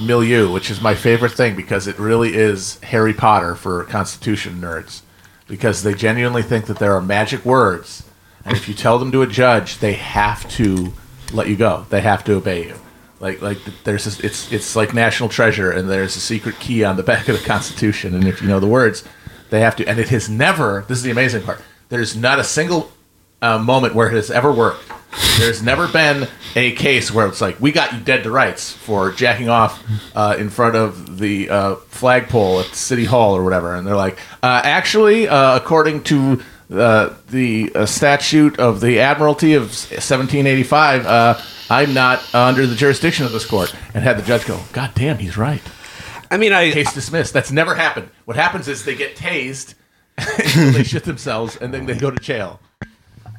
milieu, 0.00 0.50
which 0.50 0.70
is 0.70 0.80
my 0.80 0.94
favorite 0.94 1.32
thing 1.32 1.56
because 1.56 1.86
it 1.86 1.98
really 1.98 2.34
is 2.34 2.78
Harry 2.80 3.12
Potter 3.12 3.54
for 3.54 3.84
Constitution 3.84 4.60
nerds. 4.60 5.02
Because 5.46 5.82
they 5.82 5.92
genuinely 5.92 6.42
think 6.42 6.66
that 6.66 6.78
there 6.78 6.94
are 6.94 7.02
magic 7.02 7.44
words, 7.44 8.08
and 8.46 8.56
if 8.56 8.66
you 8.66 8.72
tell 8.72 8.98
them 8.98 9.12
to 9.12 9.20
a 9.20 9.26
judge, 9.26 9.78
they 9.78 9.92
have 9.92 10.48
to 10.52 10.94
let 11.34 11.48
you 11.48 11.56
go. 11.56 11.84
They 11.90 12.00
have 12.00 12.24
to 12.24 12.34
obey 12.34 12.68
you. 12.68 12.76
Like, 13.20 13.42
like 13.42 13.58
there's 13.84 14.04
this, 14.04 14.20
it's 14.20 14.50
it's 14.50 14.74
like 14.74 14.94
national 14.94 15.28
treasure, 15.28 15.70
and 15.70 15.88
there's 15.88 16.16
a 16.16 16.20
secret 16.20 16.58
key 16.60 16.82
on 16.82 16.96
the 16.96 17.02
back 17.12 17.28
of 17.28 17.38
the 17.38 17.44
Constitution, 17.44 18.14
and 18.14 18.26
if 18.26 18.40
you 18.40 18.48
know 18.48 18.58
the 18.58 18.66
words, 18.66 19.04
they 19.50 19.60
have 19.60 19.76
to. 19.76 19.86
And 19.86 19.98
it 19.98 20.08
has 20.08 20.30
never. 20.30 20.86
This 20.88 20.96
is 20.98 21.04
the 21.04 21.10
amazing 21.10 21.42
part. 21.42 21.60
There's 21.90 22.16
not 22.16 22.38
a 22.38 22.44
single 22.44 22.90
uh, 23.42 23.58
moment 23.58 23.94
where 23.94 24.08
it 24.08 24.14
has 24.14 24.30
ever 24.30 24.50
worked 24.50 24.90
There's 25.38 25.62
never 25.62 25.88
been 25.88 26.28
a 26.56 26.72
case 26.72 27.10
where 27.10 27.26
it's 27.26 27.40
like 27.40 27.60
we 27.60 27.72
got 27.72 27.92
you 27.92 28.00
dead 28.00 28.22
to 28.24 28.30
rights 28.30 28.72
for 28.72 29.12
jacking 29.12 29.48
off 29.48 29.82
uh, 30.14 30.36
in 30.38 30.48
front 30.50 30.76
of 30.76 31.18
the 31.18 31.50
uh, 31.50 31.74
flagpole 31.88 32.60
at 32.60 32.66
City 32.66 33.04
Hall 33.04 33.36
or 33.36 33.42
whatever, 33.42 33.74
and 33.74 33.86
they're 33.86 33.96
like, 33.96 34.18
uh, 34.42 34.60
actually, 34.64 35.28
uh, 35.28 35.56
according 35.56 36.04
to 36.04 36.42
uh, 36.72 37.14
the 37.28 37.70
uh, 37.74 37.86
statute 37.86 38.58
of 38.58 38.80
the 38.80 39.00
Admiralty 39.00 39.54
of 39.54 39.62
1785, 39.64 41.06
uh, 41.06 41.40
I'm 41.70 41.94
not 41.94 42.34
under 42.34 42.66
the 42.66 42.74
jurisdiction 42.74 43.26
of 43.26 43.32
this 43.32 43.44
court, 43.44 43.74
and 43.94 44.02
had 44.02 44.18
the 44.18 44.22
judge 44.22 44.46
go, 44.46 44.60
God 44.72 44.92
damn, 44.94 45.18
he's 45.18 45.36
right. 45.36 45.62
I 46.30 46.36
mean, 46.36 46.52
I 46.52 46.70
Case 46.70 46.92
dismissed. 46.92 47.32
That's 47.32 47.52
never 47.52 47.74
happened. 47.74 48.08
What 48.24 48.36
happens 48.36 48.66
is 48.68 48.84
they 48.84 48.96
get 48.96 49.16
tased, 49.16 49.74
they 50.74 50.82
shit 50.84 51.04
themselves, 51.04 51.56
and 51.56 51.72
then 51.72 51.86
they 51.86 51.94
go 51.96 52.10
to 52.10 52.18
jail. 52.18 52.60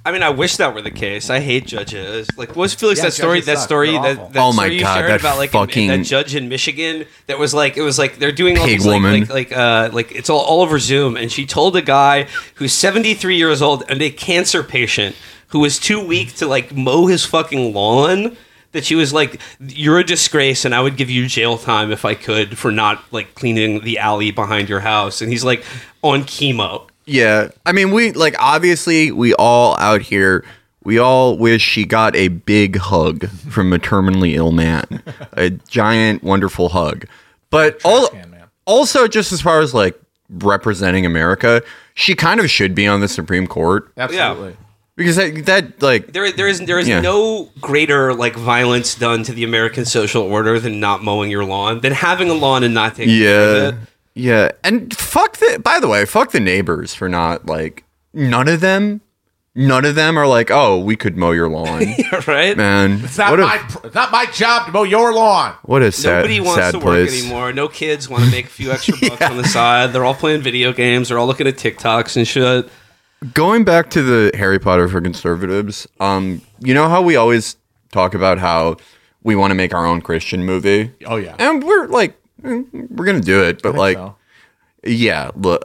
I 0.05 0.12
mean, 0.12 0.21
I 0.21 0.29
wish 0.29 0.57
that 0.57 0.75
were 0.75 0.83
the 0.83 0.91
case. 0.91 1.31
I 1.31 1.39
hate 1.39 1.65
judges. 1.65 2.27
Like, 2.38 2.50
what 2.50 2.57
was 2.57 2.74
Felix 2.75 3.00
Yeah, 3.00 3.05
that 3.05 3.12
story? 3.13 3.38
judges 3.39 3.45
That 3.47 3.57
suck. 3.57 3.65
story 3.67 3.91
They're 3.91 4.01
that, 4.03 4.17
awful. 4.19 4.29
that 4.33 4.39
Oh 4.39 4.53
my 4.53 4.63
story 4.65 4.75
you 4.75 4.81
God, 4.81 4.95
shared 4.95 5.09
that 5.09 5.19
about 5.21 5.38
like 5.39 5.53
in- 5.53 5.59
in 5.62 5.67
fucking- 5.67 5.88
that 5.88 6.03
judge 6.03 6.35
in 6.35 6.47
Michigan 6.47 7.05
that 7.27 7.39
was 7.39 7.53
like 7.55 7.75
it 7.75 7.81
was 7.81 7.97
like 7.97 8.19
they're 8.19 8.31
doing 8.31 8.57
all 8.57 8.65
Pig 8.65 8.77
these 8.77 8.85
like, 8.85 8.93
woman. 9.01 9.19
like 9.21 9.29
like 9.50 9.51
uh 9.57 9.89
like 9.91 10.12
it's 10.13 10.29
all, 10.29 10.41
all 10.41 10.62
over 10.62 10.77
Zoom, 10.79 11.17
and 11.17 11.31
she 11.31 11.45
told 11.45 11.75
a 11.75 11.81
guy 11.81 12.27
who's 12.55 12.71
seventy 12.71 13.13
three 13.15 13.35
years 13.38 13.62
old 13.63 13.83
and 13.89 14.01
a 14.01 14.12
cancer 14.12 14.63
patient 14.63 15.15
who 15.47 15.59
was 15.59 15.79
too 15.79 16.00
weak 16.05 16.35
to 16.35 16.45
like 16.47 16.75
mow 16.75 17.07
his 17.07 17.25
fucking 17.25 17.74
lawn. 17.74 18.38
That 18.74 18.83
she 18.83 18.95
was 18.95 19.13
like, 19.13 19.39
"You're 19.62 20.00
a 20.00 20.03
disgrace, 20.03 20.65
and 20.65 20.75
I 20.75 20.81
would 20.81 20.97
give 20.97 21.09
you 21.09 21.27
jail 21.27 21.57
time 21.57 21.91
if 21.93 22.03
I 22.03 22.13
could 22.13 22.57
for 22.57 22.71
not 22.74 23.01
like 23.13 23.33
cleaning 23.33 23.79
the 23.85 24.00
alley 24.00 24.31
behind 24.31 24.67
your 24.67 24.81
house." 24.81 25.21
And 25.21 25.31
he's 25.31 25.45
like 25.45 25.63
on 26.03 26.24
chemo. 26.25 26.89
Yeah. 27.05 27.50
I 27.65 27.71
mean, 27.71 27.91
we 27.91 28.12
like 28.13 28.35
obviously 28.39 29.12
we 29.12 29.33
all 29.35 29.77
out 29.79 30.01
here 30.01 30.43
we 30.83 31.00
all 31.00 31.35
wish 31.38 31.62
she 31.63 31.83
got 31.83 32.15
a 32.15 32.27
big 32.29 32.77
hug 32.77 33.27
from 33.29 33.74
a 33.74 33.79
terminally 33.79 34.35
ill 34.35 34.51
man. 34.51 35.01
a 35.33 35.50
giant 35.50 36.24
wonderful 36.24 36.69
hug. 36.69 37.05
But 37.50 37.79
all, 37.83 38.09
can, 38.09 38.35
also 38.65 39.07
just 39.07 39.31
as 39.31 39.41
far 39.41 39.59
as 39.62 39.74
like 39.74 40.00
representing 40.29 41.05
America, 41.05 41.62
she 41.95 42.15
kind 42.15 42.39
of 42.39 42.50
should 42.50 42.75
be 42.75 42.88
on 42.88 43.00
the 43.01 43.07
Supreme 43.07 43.47
Court 43.47 43.91
Absolutely. 43.97 44.55
because 44.95 45.15
that, 45.15 45.45
that 45.45 45.81
like 45.81 46.13
There, 46.13 46.31
there 46.31 46.47
is 46.47 46.59
there 46.62 46.77
is 46.79 46.88
Yeah. 46.88 47.01
no 47.01 47.50
greater 47.62 48.13
like 48.13 48.35
violence 48.35 48.95
done 48.95 49.24
to 49.24 49.31
the 49.33 49.43
American 49.43 49.85
social 49.85 50.21
order 50.24 50.59
than 50.59 50.79
not 50.79 51.03
mowing 51.03 51.31
your 51.31 51.45
lawn, 51.45 51.81
than 51.81 51.93
having 51.93 52.29
a 52.29 52.33
lawn 52.33 52.63
and 52.63 52.74
not 52.74 52.95
taking 52.95 53.17
care 53.17 53.57
yeah. 53.62 53.67
of 53.69 53.74
it. 53.83 53.89
Yeah. 54.15 54.51
And 54.63 54.95
fuck 54.95 55.38
the 55.38 55.60
by 55.63 55.79
the 55.79 55.88
way, 55.88 56.05
fuck 56.05 56.31
the 56.31 56.39
neighbors 56.39 56.93
for 56.95 57.07
not 57.10 57.45
like 57.45 57.84
none 58.13 58.48
of 58.48 58.62
them 58.62 59.01
none 59.57 59.86
of 59.86 59.95
them 59.95 60.17
are 60.19 60.27
like, 60.27 60.51
"Oh, 60.51 60.77
we 60.79 60.95
could 60.98 61.15
mow 61.15 61.31
your 61.31 61.48
lawn." 61.50 61.81
right? 62.27 62.57
Man. 62.57 63.00
It's 63.03 63.17
not 63.17 63.31
what 63.31 63.39
a- 63.39 63.43
my 63.43 63.69
it's 63.86 63.95
not 63.95 64.12
my 64.12 64.25
job 64.27 64.65
to 64.67 64.72
mow 64.74 64.84
your 64.84 65.13
lawn. 65.13 65.53
What 65.63 65.81
a 65.81 65.91
sad, 65.91 66.17
Nobody 66.17 66.39
wants 66.41 66.55
sad 66.62 66.72
to 66.72 66.79
work 66.79 67.07
anymore. 67.10 67.53
No 67.53 67.67
kids 67.67 68.10
want 68.10 68.24
to 68.25 68.31
make 68.31 68.45
a 68.45 68.50
few 68.50 68.72
extra 68.72 68.95
bucks 69.10 69.22
on 69.22 69.38
the 69.38 69.45
side. 69.48 69.93
They're 69.93 70.03
all 70.05 70.13
playing 70.15 70.41
video 70.41 70.74
games. 70.74 71.10
They're 71.10 71.19
all 71.19 71.27
looking 71.27 71.48
at 71.48 71.55
TikToks 71.55 72.17
and 72.17 72.27
shit. 72.27 72.69
Going 73.34 73.63
back 73.63 73.89
to 73.91 74.01
the 74.01 74.38
Harry 74.38 74.60
Potter 74.60 74.88
for 74.89 75.00
conservatives, 75.01 75.88
um, 76.00 76.41
you 76.60 76.74
know 76.74 76.89
how 76.89 77.01
we 77.01 77.15
always 77.15 77.55
talk 77.91 78.13
about 78.13 78.38
how 78.39 78.75
we 79.24 79.36
want 79.36 79.51
to 79.51 79.55
make 79.55 79.74
our 79.74 79.86
own 79.86 80.01
Christian 80.01 80.43
movie, 80.45 80.91
Oh 81.05 81.15
yeah. 81.15 81.36
and 81.39 81.63
we're 81.63 81.88
like, 81.88 82.15
Mm, 82.46 82.92
we're 82.92 83.06
gonna 83.06 83.20
do 83.20 83.44
it, 83.44 83.62
but 83.62 83.75
like, 83.75 83.98
so. 83.98 84.16
yeah, 84.84 85.32
look, 85.36 85.64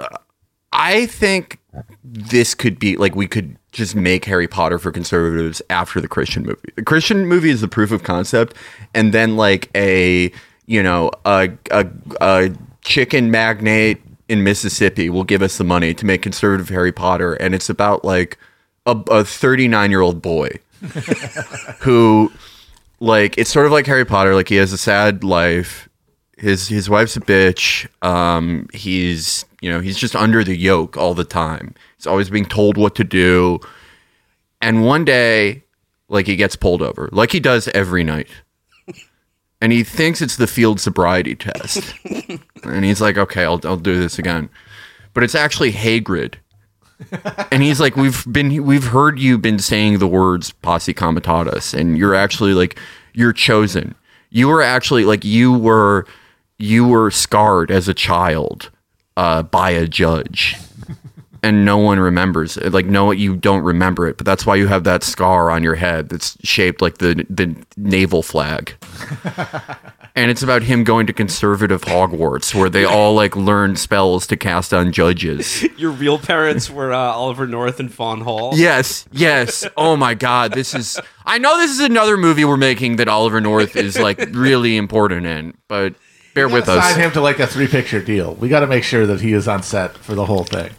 I 0.72 1.06
think 1.06 1.58
this 2.02 2.54
could 2.54 2.78
be 2.78 2.96
like 2.96 3.14
we 3.14 3.26
could 3.26 3.56
just 3.72 3.94
make 3.94 4.24
Harry 4.24 4.48
Potter 4.48 4.78
for 4.78 4.90
conservatives 4.90 5.62
after 5.70 6.00
the 6.00 6.08
Christian 6.08 6.44
movie. 6.44 6.72
The 6.76 6.82
Christian 6.82 7.26
movie 7.26 7.50
is 7.50 7.60
the 7.60 7.68
proof 7.68 7.92
of 7.92 8.02
concept, 8.02 8.54
and 8.94 9.12
then 9.12 9.36
like 9.36 9.70
a 9.74 10.32
you 10.66 10.82
know 10.82 11.10
a 11.24 11.50
a, 11.70 11.86
a 12.20 12.50
chicken 12.82 13.30
magnate 13.30 14.00
in 14.28 14.42
Mississippi 14.44 15.10
will 15.10 15.24
give 15.24 15.42
us 15.42 15.58
the 15.58 15.64
money 15.64 15.92
to 15.92 16.06
make 16.06 16.22
conservative 16.22 16.68
Harry 16.68 16.92
Potter, 16.92 17.34
and 17.34 17.54
it's 17.54 17.68
about 17.68 18.04
like 18.04 18.38
a 18.86 19.24
39 19.24 19.90
year 19.90 20.00
old 20.00 20.22
boy 20.22 20.50
who 21.80 22.32
like 23.00 23.36
it's 23.38 23.50
sort 23.50 23.66
of 23.66 23.72
like 23.72 23.86
Harry 23.86 24.04
Potter. 24.04 24.34
Like 24.34 24.48
he 24.48 24.56
has 24.56 24.72
a 24.72 24.78
sad 24.78 25.22
life. 25.24 25.88
His 26.40 26.68
his 26.68 26.88
wife's 26.88 27.16
a 27.16 27.20
bitch. 27.20 27.86
Um, 28.00 28.66
he's 28.72 29.44
you 29.60 29.70
know 29.70 29.80
he's 29.80 29.98
just 29.98 30.16
under 30.16 30.42
the 30.42 30.56
yoke 30.56 30.96
all 30.96 31.12
the 31.12 31.24
time. 31.24 31.74
He's 31.96 32.06
always 32.06 32.30
being 32.30 32.46
told 32.46 32.78
what 32.78 32.94
to 32.94 33.04
do. 33.04 33.60
And 34.62 34.86
one 34.86 35.04
day, 35.04 35.64
like 36.08 36.26
he 36.26 36.36
gets 36.36 36.56
pulled 36.56 36.80
over, 36.80 37.10
like 37.12 37.32
he 37.32 37.40
does 37.40 37.68
every 37.68 38.04
night. 38.04 38.28
And 39.62 39.72
he 39.72 39.84
thinks 39.84 40.22
it's 40.22 40.36
the 40.36 40.46
field 40.46 40.80
sobriety 40.80 41.34
test. 41.34 41.92
and 42.64 42.82
he's 42.82 42.98
like, 42.98 43.18
okay, 43.18 43.44
I'll, 43.44 43.60
I'll 43.64 43.76
do 43.76 44.00
this 44.00 44.18
again. 44.18 44.48
But 45.12 45.22
it's 45.22 45.34
actually 45.34 45.72
Hagrid. 45.72 46.36
And 47.52 47.62
he's 47.62 47.78
like, 47.78 47.94
we've 47.94 48.24
been, 48.32 48.64
we've 48.64 48.86
heard 48.86 49.18
you 49.18 49.36
been 49.36 49.58
saying 49.58 49.98
the 49.98 50.06
words 50.06 50.52
posse 50.52 50.94
comitatus, 50.94 51.74
and 51.74 51.98
you're 51.98 52.14
actually 52.14 52.54
like, 52.54 52.78
you're 53.12 53.34
chosen. 53.34 53.94
You 54.30 54.48
were 54.48 54.62
actually 54.62 55.04
like, 55.04 55.24
you 55.24 55.52
were, 55.52 56.06
you 56.60 56.86
were 56.86 57.10
scarred 57.10 57.70
as 57.70 57.88
a 57.88 57.94
child 57.94 58.70
uh, 59.16 59.42
by 59.42 59.70
a 59.70 59.86
judge, 59.86 60.56
and 61.42 61.64
no 61.64 61.78
one 61.78 61.98
remembers 61.98 62.56
it. 62.56 62.72
Like, 62.72 62.86
no, 62.86 63.10
you 63.10 63.36
don't 63.36 63.62
remember 63.62 64.06
it, 64.06 64.16
but 64.16 64.26
that's 64.26 64.46
why 64.46 64.56
you 64.56 64.66
have 64.66 64.84
that 64.84 65.02
scar 65.02 65.50
on 65.50 65.62
your 65.62 65.74
head 65.74 66.08
that's 66.08 66.36
shaped 66.46 66.82
like 66.82 66.98
the 66.98 67.26
the 67.28 67.56
naval 67.76 68.22
flag. 68.22 68.74
and 70.14 70.30
it's 70.30 70.42
about 70.42 70.62
him 70.62 70.84
going 70.84 71.06
to 71.06 71.12
conservative 71.12 71.82
Hogwarts, 71.82 72.54
where 72.54 72.68
they 72.68 72.84
all 72.84 73.14
like 73.14 73.36
learn 73.36 73.76
spells 73.76 74.26
to 74.26 74.36
cast 74.36 74.74
on 74.74 74.92
judges. 74.92 75.62
Your 75.78 75.92
real 75.92 76.18
parents 76.18 76.68
were 76.68 76.92
uh, 76.92 76.98
Oliver 76.98 77.46
North 77.46 77.80
and 77.80 77.92
Fawn 77.92 78.20
Hall. 78.20 78.52
Yes, 78.54 79.06
yes. 79.12 79.66
Oh 79.76 79.96
my 79.96 80.14
God, 80.14 80.52
this 80.52 80.74
is. 80.74 81.00
I 81.24 81.38
know 81.38 81.58
this 81.58 81.70
is 81.70 81.80
another 81.80 82.16
movie 82.16 82.44
we're 82.44 82.56
making 82.56 82.96
that 82.96 83.08
Oliver 83.08 83.40
North 83.40 83.76
is 83.76 83.98
like 83.98 84.18
really 84.32 84.76
important 84.76 85.26
in, 85.26 85.56
but 85.68 85.94
bear 86.34 86.48
with 86.48 86.68
us. 86.68 86.84
Sign 86.92 87.00
him 87.00 87.10
to 87.12 87.20
like 87.20 87.38
a 87.38 87.46
three 87.46 87.66
picture 87.68 88.02
deal. 88.02 88.34
We 88.34 88.48
got 88.48 88.60
to 88.60 88.66
make 88.66 88.84
sure 88.84 89.06
that 89.06 89.20
he 89.20 89.32
is 89.32 89.48
on 89.48 89.62
set 89.62 89.96
for 89.96 90.14
the 90.14 90.24
whole 90.26 90.44
thing. 90.44 90.70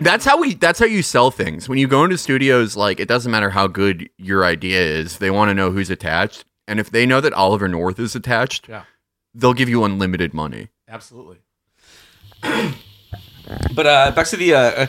That's 0.00 0.24
how 0.24 0.38
we. 0.40 0.54
That's 0.54 0.78
how 0.78 0.86
you 0.86 1.02
sell 1.02 1.30
things. 1.30 1.68
When 1.68 1.78
you 1.78 1.88
go 1.88 2.04
into 2.04 2.18
studios, 2.18 2.76
like 2.76 3.00
it 3.00 3.08
doesn't 3.08 3.30
matter 3.32 3.50
how 3.50 3.66
good 3.66 4.08
your 4.18 4.44
idea 4.44 4.80
is, 4.80 5.18
they 5.18 5.30
want 5.30 5.48
to 5.50 5.54
know 5.54 5.70
who's 5.70 5.90
attached, 5.90 6.44
and 6.66 6.78
if 6.78 6.90
they 6.90 7.06
know 7.06 7.20
that 7.20 7.32
Oliver 7.32 7.68
North 7.68 7.98
is 7.98 8.14
attached, 8.14 8.68
Yeah, 8.68 8.84
they'll 9.34 9.54
give 9.54 9.68
you 9.68 9.84
unlimited 9.84 10.34
money. 10.34 10.68
absolutely. 10.88 11.38
But 13.74 13.86
uh, 13.86 14.10
back 14.10 14.26
to 14.26 14.36
the 14.36 14.54
uh, 14.54 14.58
uh, 14.60 14.86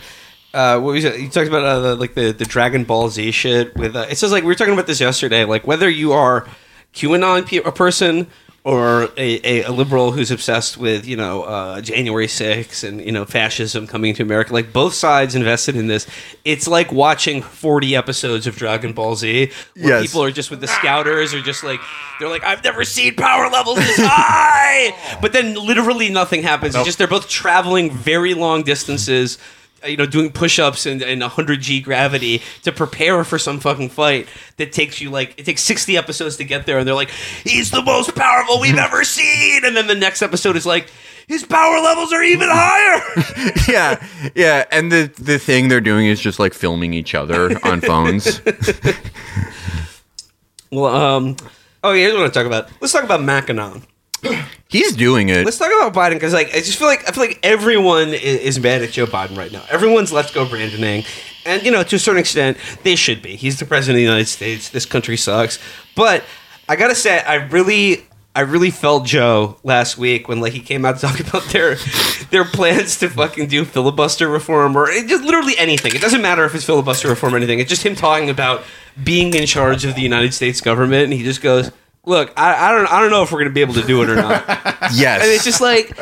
uh, 0.54 0.80
what 0.82 0.92
was 0.94 1.06
it? 1.06 1.18
You 1.20 1.30
talked 1.30 1.48
about 1.48 1.64
uh, 1.64 1.80
the, 1.80 1.96
like 1.96 2.14
the, 2.14 2.32
the 2.34 2.44
Dragon 2.44 2.84
Ball 2.84 3.10
Z 3.10 3.32
shit. 3.32 3.74
With 3.78 3.96
uh, 3.96 4.08
it 4.10 4.18
says 4.18 4.34
like 4.34 4.44
we 4.44 4.48
were 4.48 4.56
talking 4.56 4.74
about 4.74 4.86
this 4.88 5.00
yesterday. 5.00 5.46
Like 5.46 5.66
whether 5.66 5.90
you 5.90 6.12
are 6.12 6.46
QAnon 6.94 7.46
pe- 7.48 7.58
a 7.64 7.72
person 7.72 8.28
or 8.70 9.10
a, 9.18 9.40
a, 9.44 9.64
a 9.64 9.72
liberal 9.72 10.12
who's 10.12 10.30
obsessed 10.30 10.78
with 10.78 11.08
you 11.08 11.18
know 11.18 11.42
uh, 11.44 11.82
January 11.82 12.28
6th 12.28 12.88
and 12.88 13.02
you 13.04 13.12
know 13.12 13.26
fascism 13.26 13.88
coming 13.88 14.14
to 14.14 14.22
America. 14.24 14.54
Like 14.54 14.72
both 14.72 14.94
sides 14.94 15.34
invested 15.34 15.76
in 15.76 15.88
this. 15.88 16.06
It's 16.46 16.68
like 16.68 16.92
watching 16.92 17.42
forty 17.42 17.96
episodes 17.96 18.46
of 18.48 18.56
Dragon 18.56 18.94
Ball 18.94 19.16
Z 19.16 19.52
where 19.76 20.00
Yes. 20.00 20.02
people 20.08 20.24
are 20.24 20.32
just 20.32 20.52
with 20.52 20.62
the 20.62 20.68
scouters 20.68 21.34
or 21.34 21.42
just 21.42 21.64
like 21.64 21.80
they're 22.20 22.30
like 22.30 22.44
I've 22.44 22.64
never 22.64 22.84
seen 22.84 23.16
power 23.16 23.50
levels 23.50 23.78
this 23.78 23.98
high. 24.00 24.96
But 25.22 25.34
then 25.34 25.56
literally 25.56 26.10
nothing 26.10 26.44
happens. 26.44 26.76
It's 26.76 26.86
just 26.86 26.98
they're 27.00 27.08
both 27.08 27.28
traveling 27.28 27.92
very 27.92 28.34
long 28.36 28.64
distances. 28.64 29.38
You 29.86 29.98
know, 29.98 30.06
doing 30.06 30.32
push-ups 30.32 30.86
and, 30.86 31.02
and 31.02 31.22
100 31.22 31.62
g 31.62 31.80
gravity 31.82 32.42
to 32.64 32.72
prepare 32.72 33.24
for 33.24 33.40
some 33.40 33.60
fucking 33.60 33.90
fight 33.90 34.28
that 34.58 34.72
takes 34.72 35.00
you 35.02 35.10
like 35.10 35.36
it 35.38 35.46
takes 35.46 35.62
60 35.64 35.98
episodes 35.98 36.38
to 36.38 36.44
get 36.44 36.66
there, 36.66 36.80
and 36.80 36.88
they're 36.88 36.96
like, 36.96 37.12
"He's 37.44 37.72
the 37.72 37.82
most 37.82 38.16
powerful 38.16 38.60
we've 38.60 38.78
ever 38.88 39.04
seen," 39.04 39.66
and 39.66 39.76
then 39.76 39.88
the 39.88 39.96
next 39.96 40.22
episode 40.22 40.56
is 40.56 40.66
like, 40.66 40.90
"His 41.28 41.46
power 41.46 41.80
levels 41.80 42.12
are 42.14 42.24
even 42.24 42.50
higher." 42.52 43.02
yeah, 43.72 44.08
yeah. 44.36 44.66
And 44.72 44.92
the 44.92 45.12
the 45.18 45.40
thing 45.40 45.68
they're 45.68 45.82
doing 45.82 46.08
is 46.08 46.20
just 46.20 46.40
like 46.40 46.54
filming 46.54 46.94
each 46.94 47.16
other 47.16 47.58
on 47.66 47.82
phones. 47.90 48.42
well, 50.72 50.96
um, 50.96 51.36
oh, 51.84 51.92
yeah, 51.92 52.02
here's 52.02 52.14
what 52.14 52.20
I 52.20 52.22
want 52.24 52.34
to 52.34 52.40
talk 52.40 52.48
about. 52.48 52.70
Let's 52.82 52.94
talk 52.94 53.04
about 53.04 53.22
Mackinac. 53.24 53.82
He's 54.70 54.96
doing 54.96 55.30
it. 55.30 55.46
Let's 55.46 55.58
talk 55.58 55.72
about 55.72 55.94
Biden 55.94 56.14
because, 56.14 56.34
like, 56.34 56.50
I 56.50 56.60
just 56.60 56.78
feel 56.78 56.88
like 56.88 57.08
I 57.10 57.12
feel 57.12 57.24
like 57.24 57.40
everyone 57.42 58.10
is, 58.10 58.60
mad 58.60 58.82
at 58.82 58.92
Joe 58.92 59.06
Biden 59.06 59.38
right 59.38 59.52
now. 59.52 59.64
Everyone's 59.70 60.12
let's 60.14 60.32
go 60.32 60.46
Brandoning, 60.46 61.08
and 61.46 61.64
you 61.64 61.72
know, 61.72 61.82
to 61.84 61.96
a 61.96 62.00
certain 62.00 62.20
extent, 62.20 62.58
they 62.84 62.96
should 62.96 63.22
be. 63.22 63.36
He's 63.36 63.58
the 63.58 63.66
president 63.66 63.96
of 63.96 63.98
the 63.98 64.04
United 64.04 64.28
States. 64.28 64.70
This 64.70 64.86
country 64.86 65.18
sucks, 65.18 65.58
but 65.96 66.24
I 66.68 66.76
gotta 66.76 66.96
say, 66.96 67.20
I 67.20 67.36
really 67.36 68.06
I 68.36 68.42
really 68.42 68.70
felt 68.70 69.06
Joe 69.06 69.58
last 69.64 69.98
week 69.98 70.28
when 70.28 70.40
like 70.40 70.54
he 70.54 70.60
came 70.60 70.86
out 70.86 70.96
to 71.00 71.02
talk 71.02 71.20
about 71.28 71.44
their 71.46 71.76
their 72.30 72.46
plans 72.46 73.00
to 73.00 73.10
fucking 73.10 73.48
do 73.48 73.66
filibuster 73.66 74.30
reform 74.30 74.76
or 74.76 74.90
it 74.90 75.08
just 75.08 75.24
literally 75.24 75.58
anything. 75.58 75.96
It 75.96 76.02
doesn't 76.02 76.22
matter 76.22 76.46
if 76.46 76.54
it's 76.54 76.64
filibuster 76.64 77.10
reform 77.10 77.34
or 77.34 77.38
anything. 77.38 77.60
It's 77.60 77.70
just 77.70 77.84
him 77.84 77.96
talking 77.96 78.30
about 78.30 78.64
being 79.04 79.34
in 79.34 79.46
charge 79.46 79.84
of 79.84 79.96
the 79.96 80.02
United 80.02 80.34
States 80.34 80.62
government, 80.62 81.06
and 81.06 81.14
he 81.14 81.24
just 81.24 81.42
goes, 81.42 81.72
"Look, 82.10 82.34
I, 82.36 82.70
I 82.70 82.72
don't 82.76 82.92
I 82.92 83.00
don't 83.00 83.12
know 83.12 83.24
if 83.24 83.32
we're 83.32 83.40
gonna 83.40 83.52
be 83.52 83.62
able 83.62 83.76
to 83.76 83.86
do 83.88 84.02
it 84.04 84.10
or 84.10 84.16
not." 84.16 84.44
Yes. 84.94 85.22
And 85.22 85.30
it's 85.32 85.44
just 85.44 85.62
like 85.62 85.96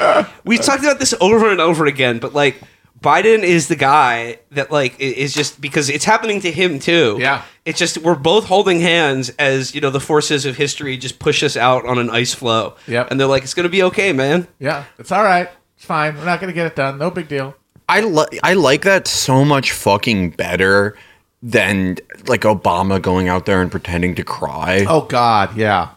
we've 0.46 0.62
talked 0.62 0.82
about 0.82 0.98
this 1.00 1.13
over 1.20 1.52
and 1.52 1.60
over 1.60 1.86
again, 1.86 2.20
but 2.20 2.34
like 2.34 2.62
Biden 3.02 3.43
is 3.43 3.67
the 3.67 3.76
guy 3.76 4.39
that 4.52 4.72
like 4.72 4.98
is 5.00 5.34
just 5.34 5.60
because 5.60 5.89
it's 5.89 6.06
happening 6.06 6.39
to 6.41 6.52
him 6.52 6.80
too. 6.80 7.17
Yeah. 7.20 7.43
It's 7.65 7.78
just 7.78 7.98
we're 7.98 8.15
both 8.15 8.46
holding 8.46 8.80
hands 8.80 9.30
as 9.38 9.76
you 9.76 9.82
know 9.82 9.89
the 9.89 10.00
forces 10.00 10.46
of 10.46 10.56
history 10.56 10.96
just 10.96 11.20
push 11.20 11.43
us 11.43 11.58
out 11.58 11.86
on 11.86 12.00
an 12.00 12.10
ice 12.10 12.34
floe. 12.34 12.76
Yep. 12.88 13.12
And 13.12 13.20
they're 13.20 13.28
like, 13.28 13.43
it's 13.43 13.54
gonna 13.54 13.67
be 13.67 13.84
okay, 13.84 14.13
man. 14.13 14.48
Yeah, 14.60 14.86
it's 14.98 15.12
all 15.12 15.24
right. 15.24 15.50
It's 15.76 15.86
fine. 15.86 16.15
We're 16.17 16.26
not 16.26 16.39
going 16.39 16.48
to 16.48 16.56
get 16.56 16.65
it 16.65 16.76
done. 16.76 16.98
No 16.98 17.12
big 17.12 17.28
deal. 17.28 17.56
I 17.88 18.02
li- 18.02 18.39
I 18.43 18.54
like 18.56 18.82
that 18.84 19.08
so 19.08 19.46
much 19.46 19.72
fucking 19.72 20.32
better 20.32 20.98
than 21.43 21.98
like 22.26 22.41
Obama 22.41 23.00
going 23.00 23.28
out 23.30 23.46
there 23.46 23.62
and 23.62 23.70
pretending 23.70 24.15
to 24.15 24.24
cry. 24.24 24.86
Oh 24.89 25.02
God, 25.02 25.56
yeah. 25.56 25.89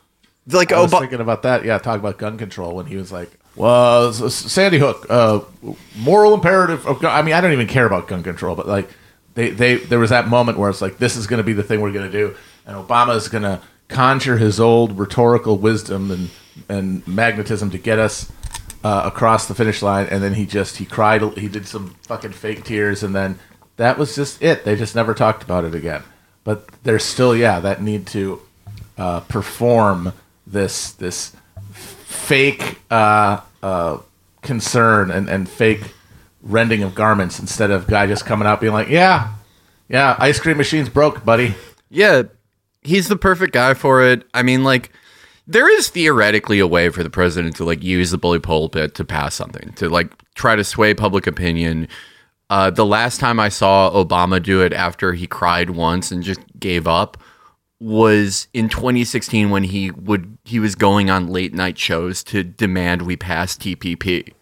Like 0.55 0.73
I 0.73 0.81
was 0.81 0.91
Obama. 0.91 1.01
thinking 1.01 1.21
about 1.21 1.43
that. 1.43 1.65
Yeah, 1.65 1.79
talk 1.79 1.99
about 1.99 2.19
gun 2.19 2.39
control 2.39 2.75
when 2.75 2.87
he 2.87 2.97
was 2.97 3.11
like, 3.13 3.31
"Well, 3.57 4.13
Sandy 4.13 4.79
Hook, 4.79 5.07
uh, 5.11 5.41
moral 5.99 6.35
imperative." 6.35 6.87
Of 6.87 7.01
gun. 7.01 7.13
I 7.15 7.23
mean, 7.23 7.35
I 7.35 7.41
don't 7.41 7.53
even 7.53 7.67
care 7.67 7.87
about 7.87 8.09
gun 8.09 8.23
control, 8.23 8.57
but 8.57 8.67
like, 8.69 8.89
they 9.35 9.51
they 9.51 9.77
there 9.77 9.99
was 9.99 10.11
that 10.11 10.29
moment 10.29 10.59
where 10.59 10.71
it's 10.71 10.83
like, 10.83 10.99
"This 10.99 11.17
is 11.17 11.27
going 11.27 11.39
to 11.39 11.45
be 11.45 11.53
the 11.53 11.63
thing 11.63 11.81
we're 11.81 11.93
going 11.93 12.11
to 12.11 12.17
do," 12.17 12.37
and 12.67 12.77
Obama 12.77 13.17
is 13.17 13.29
going 13.29 13.45
to 13.45 13.61
conjure 13.89 14.39
his 14.39 14.61
old 14.61 14.99
rhetorical 14.99 15.59
wisdom 15.59 16.11
and 16.11 16.31
and 16.69 17.07
magnetism 17.07 17.71
to 17.71 17.79
get 17.79 17.99
us 17.99 18.31
uh, 18.85 19.03
across 19.05 19.47
the 19.47 19.55
finish 19.55 19.83
line, 19.83 20.07
and 20.07 20.23
then 20.23 20.35
he 20.35 20.47
just 20.47 20.77
he 20.79 20.85
cried. 20.85 21.23
He 21.37 21.49
did 21.49 21.67
some 21.67 21.97
fucking 22.03 22.33
fake 22.33 22.65
tears, 22.65 23.03
and 23.03 23.15
then 23.15 23.39
that 23.77 23.99
was 23.99 24.15
just 24.15 24.43
it. 24.43 24.65
They 24.65 24.77
just 24.77 24.95
never 24.95 25.15
talked 25.15 25.43
about 25.43 25.65
it 25.65 25.75
again. 25.75 26.03
But 26.45 26.67
there's 26.83 27.05
still, 27.05 27.37
yeah, 27.37 27.61
that 27.61 27.83
need 27.83 28.07
to 28.09 28.41
uh, 28.97 29.21
perform 29.21 30.13
this 30.51 30.93
this 30.93 31.35
fake 31.73 32.79
uh, 32.91 33.41
uh, 33.63 33.99
concern 34.43 35.11
and, 35.11 35.29
and 35.29 35.49
fake 35.49 35.95
rending 36.43 36.83
of 36.83 36.95
garments 36.95 37.39
instead 37.39 37.71
of 37.71 37.87
guy 37.87 38.07
just 38.07 38.25
coming 38.25 38.47
out 38.47 38.61
being 38.61 38.73
like, 38.73 38.89
yeah, 38.89 39.35
yeah, 39.89 40.17
ice 40.19 40.41
cream 40.41 40.57
machine's 40.57 40.89
broke, 40.89 41.25
buddy. 41.25 41.55
Yeah, 41.91 42.23
he's 42.83 43.09
the 43.09 43.17
perfect 43.17 43.53
guy 43.53 43.75
for 43.75 44.03
it. 44.03 44.25
I 44.33 44.43
mean, 44.43 44.65
like, 44.65 44.93
there 45.47 45.69
is 45.69 45.89
theoretically 45.89 46.61
a 46.61 46.67
way 46.67 46.89
for 46.91 47.03
the 47.03 47.11
president 47.11 47.57
to 47.57 47.65
like 47.65 47.83
use 47.83 48.11
the 48.11 48.19
bully 48.19 48.39
pulpit 48.39 48.95
to 48.95 49.05
pass 49.05 49.35
something, 49.35 49.73
to 49.75 49.89
like 49.89 50.13
try 50.35 50.55
to 50.57 50.65
sway 50.65 50.95
public 50.95 51.27
opinion. 51.27 51.89
Uh, 52.49 52.71
the 52.71 52.87
last 52.87 53.21
time 53.21 53.39
I 53.39 53.49
saw 53.49 53.91
Obama 53.91 54.43
do 54.43 54.63
it 54.63 54.73
after 54.73 55.13
he 55.13 55.27
cried 55.27 55.71
once 55.71 56.11
and 56.11 56.23
just 56.23 56.41
gave 56.59 56.87
up 56.87 57.17
was 57.81 58.47
in 58.53 58.69
2016 58.69 59.51
when 59.51 59.65
he 59.65 59.91
would 59.91 60.37
he 60.45 60.61
was 60.61 60.75
going 60.75 61.09
on 61.11 61.29
late 61.29 61.55
night 61.55 61.79
shows 61.79 62.23
to 62.25 62.45
demand 62.45 63.03
we 63.03 63.17
pass 63.17 63.57
TPP. 63.57 64.33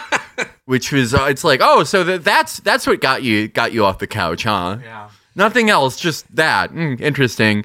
Which 0.64 0.92
was 0.92 1.12
uh, 1.14 1.26
it's 1.28 1.44
like 1.44 1.60
oh 1.62 1.82
so 1.82 2.04
that 2.04 2.24
that's 2.24 2.60
that's 2.60 2.86
what 2.86 3.00
got 3.00 3.22
you 3.22 3.48
got 3.48 3.72
you 3.72 3.84
off 3.84 3.98
the 3.98 4.06
couch 4.06 4.44
huh 4.44 4.78
Yeah. 4.82 5.08
Nothing 5.38 5.70
else, 5.70 5.96
just 6.00 6.34
that. 6.34 6.72
Mm, 6.72 7.00
interesting. 7.00 7.64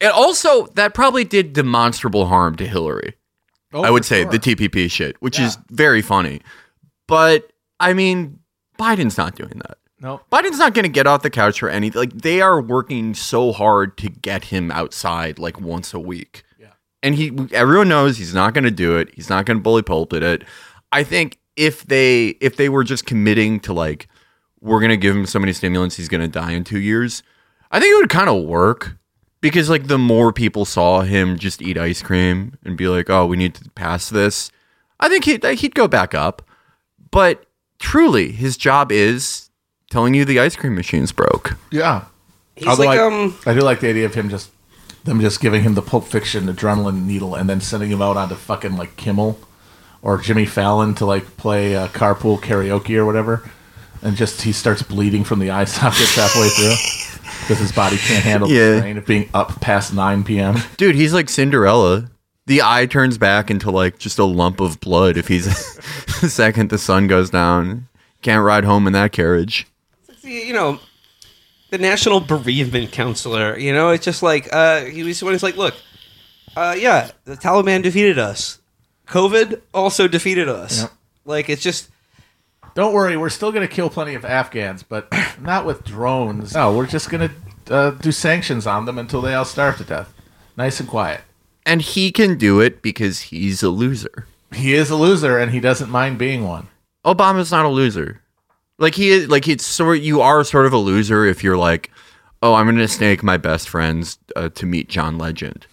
And 0.00 0.12
also, 0.12 0.66
that 0.74 0.94
probably 0.94 1.24
did 1.24 1.52
demonstrable 1.52 2.26
harm 2.26 2.54
to 2.56 2.66
Hillary. 2.66 3.14
I 3.74 3.90
would 3.90 4.04
say 4.04 4.22
the 4.22 4.38
TPP 4.38 4.88
shit, 4.88 5.16
which 5.20 5.40
is 5.40 5.58
very 5.68 6.00
funny. 6.00 6.40
But 7.08 7.52
I 7.80 7.92
mean, 7.92 8.38
Biden's 8.78 9.18
not 9.18 9.34
doing 9.34 9.60
that. 9.66 9.78
Nope. 10.00 10.22
Biden's 10.30 10.58
not 10.58 10.74
going 10.74 10.84
to 10.84 10.88
get 10.90 11.06
off 11.06 11.22
the 11.22 11.30
couch 11.30 11.58
for 11.58 11.68
anything. 11.68 11.98
Like 11.98 12.12
they 12.12 12.40
are 12.40 12.60
working 12.60 13.14
so 13.14 13.52
hard 13.52 13.96
to 13.98 14.08
get 14.08 14.44
him 14.44 14.70
outside 14.70 15.38
like 15.38 15.60
once 15.60 15.92
a 15.92 15.98
week. 15.98 16.44
Yeah. 16.58 16.68
And 17.02 17.14
he 17.14 17.32
everyone 17.52 17.88
knows 17.88 18.16
he's 18.16 18.34
not 18.34 18.54
going 18.54 18.64
to 18.64 18.70
do 18.70 18.96
it. 18.96 19.12
He's 19.14 19.28
not 19.28 19.44
going 19.44 19.58
to 19.58 19.62
bully 19.62 19.82
pulpit 19.82 20.22
it. 20.22 20.44
I 20.92 21.02
think 21.02 21.38
if 21.56 21.84
they 21.86 22.28
if 22.40 22.56
they 22.56 22.68
were 22.68 22.84
just 22.84 23.06
committing 23.06 23.58
to 23.60 23.72
like 23.72 24.08
we're 24.60 24.80
going 24.80 24.90
to 24.90 24.96
give 24.96 25.16
him 25.16 25.26
so 25.26 25.38
many 25.38 25.52
stimulants 25.52 25.96
he's 25.96 26.08
going 26.08 26.20
to 26.20 26.28
die 26.28 26.52
in 26.52 26.64
2 26.64 26.78
years, 26.80 27.22
I 27.70 27.80
think 27.80 27.92
it 27.92 27.96
would 27.96 28.10
kind 28.10 28.28
of 28.28 28.44
work 28.44 28.96
because 29.40 29.68
like 29.68 29.88
the 29.88 29.98
more 29.98 30.32
people 30.32 30.64
saw 30.64 31.00
him 31.00 31.38
just 31.38 31.62
eat 31.62 31.78
ice 31.78 32.02
cream 32.02 32.56
and 32.64 32.76
be 32.76 32.88
like, 32.88 33.10
"Oh, 33.10 33.26
we 33.26 33.36
need 33.36 33.54
to 33.56 33.70
pass 33.70 34.08
this." 34.08 34.50
I 35.00 35.08
think 35.08 35.24
he'd, 35.24 35.44
he'd 35.44 35.74
go 35.74 35.86
back 35.86 36.14
up. 36.14 36.42
But 37.10 37.46
truly, 37.78 38.32
his 38.32 38.56
job 38.56 38.90
is 38.90 39.47
telling 39.90 40.14
you 40.14 40.24
the 40.24 40.38
ice 40.40 40.56
cream 40.56 40.74
machine's 40.74 41.12
broke. 41.12 41.56
Yeah. 41.70 42.04
He's 42.56 42.66
Although 42.66 42.84
like 42.84 42.98
I, 42.98 43.02
um 43.06 43.38
I 43.46 43.54
do 43.54 43.60
like 43.60 43.80
the 43.80 43.88
idea 43.88 44.06
of 44.06 44.14
him 44.14 44.28
just 44.28 44.50
them 45.04 45.20
just 45.20 45.40
giving 45.40 45.62
him 45.62 45.74
the 45.74 45.82
Pulp 45.82 46.04
Fiction 46.04 46.46
adrenaline 46.46 47.04
needle 47.06 47.34
and 47.34 47.48
then 47.48 47.60
sending 47.60 47.90
him 47.90 48.02
out 48.02 48.16
onto 48.16 48.34
fucking 48.34 48.76
like 48.76 48.96
Kimmel 48.96 49.38
or 50.02 50.18
Jimmy 50.18 50.44
Fallon 50.44 50.94
to 50.96 51.06
like 51.06 51.36
play 51.36 51.74
uh, 51.76 51.88
carpool 51.88 52.38
karaoke 52.40 52.96
or 52.96 53.04
whatever, 53.06 53.48
and 54.02 54.16
just 54.16 54.42
he 54.42 54.52
starts 54.52 54.82
bleeding 54.82 55.24
from 55.24 55.38
the 55.38 55.50
eye 55.50 55.64
sockets 55.66 56.14
halfway 56.16 56.48
through 56.48 56.74
because 57.42 57.58
his 57.58 57.72
body 57.72 57.96
can't 57.96 58.22
handle 58.24 58.48
Yeah. 58.50 58.72
the 58.72 58.78
strain 58.78 58.98
of 58.98 59.06
being 59.06 59.28
up 59.34 59.60
past 59.60 59.94
nine 59.94 60.22
p.m. 60.24 60.56
Dude, 60.76 60.94
he's 60.96 61.14
like 61.14 61.28
Cinderella. 61.28 62.10
The 62.46 62.62
eye 62.62 62.86
turns 62.86 63.18
back 63.18 63.50
into 63.50 63.70
like 63.70 63.98
just 63.98 64.18
a 64.18 64.24
lump 64.24 64.60
of 64.60 64.80
blood 64.80 65.16
if 65.16 65.28
he's 65.28 65.44
the 66.20 66.28
second 66.28 66.70
the 66.70 66.78
sun 66.78 67.06
goes 67.06 67.30
down. 67.30 67.86
Can't 68.22 68.44
ride 68.44 68.64
home 68.64 68.86
in 68.86 68.92
that 68.94 69.12
carriage. 69.12 69.66
You 70.28 70.52
know 70.52 70.78
the 71.70 71.78
national 71.78 72.20
bereavement 72.20 72.92
counselor 72.92 73.58
you 73.58 73.72
know 73.72 73.90
it's 73.90 74.04
just 74.04 74.22
like 74.22 74.48
uh 74.52 74.84
he 74.84 75.02
was 75.02 75.22
when 75.22 75.32
he's 75.34 75.42
like 75.42 75.56
look 75.56 75.74
uh 76.56 76.74
yeah 76.78 77.10
the 77.24 77.36
taliban 77.36 77.82
defeated 77.82 78.18
us 78.18 78.58
covid 79.06 79.60
also 79.74 80.06
defeated 80.08 80.48
us 80.48 80.82
Yep. 80.82 80.92
like 81.24 81.48
it's 81.48 81.62
just 81.62 81.90
Don't 82.74 82.92
worry, 82.94 83.16
we're 83.16 83.28
still 83.30 83.50
going 83.50 83.66
to 83.66 83.74
kill 83.74 83.90
plenty 83.90 84.14
of 84.14 84.24
Afghans, 84.24 84.84
but 84.84 85.08
not 85.40 85.64
with 85.66 85.82
drones. 85.84 86.54
No, 86.54 86.76
we're 86.76 86.86
just 86.86 87.10
going 87.10 87.28
to 87.28 87.74
uh, 87.74 87.90
do 87.90 88.12
sanctions 88.12 88.66
on 88.68 88.84
them 88.84 88.98
until 88.98 89.20
they 89.20 89.34
all 89.34 89.44
starve 89.46 89.78
to 89.78 89.84
death. 89.84 90.12
Nice 90.56 90.78
and 90.78 90.88
quiet. 90.88 91.22
And 91.66 91.82
he 91.82 92.12
can 92.12 92.38
do 92.38 92.60
it 92.60 92.80
because 92.80 93.20
he's 93.32 93.64
a 93.64 93.70
loser. 93.70 94.28
He 94.54 94.74
is 94.74 94.90
a 94.90 94.96
loser, 94.96 95.38
and 95.38 95.50
he 95.50 95.58
doesn't 95.58 95.90
mind 95.90 96.18
being 96.18 96.44
one. 96.46 96.68
Obama's 97.04 97.50
not 97.50 97.64
a 97.66 97.68
loser. 97.68 98.20
Like 98.78 98.94
he 98.94 99.10
is 99.10 99.28
like 99.28 99.48
it's 99.48 99.66
sort 99.66 100.00
you 100.00 100.20
are 100.20 100.44
sort 100.44 100.66
of 100.66 100.72
a 100.72 100.78
loser 100.78 101.24
if 101.24 101.42
you're 101.42 101.56
like, 101.56 101.90
"Oh, 102.42 102.54
I'm 102.54 102.66
going 102.66 102.76
to 102.76 102.88
snake 102.88 103.22
my 103.22 103.36
best 103.36 103.68
friends 103.68 104.18
uh, 104.36 104.48
to 104.50 104.66
meet 104.66 104.88
John 104.88 105.18
Legend." 105.18 105.66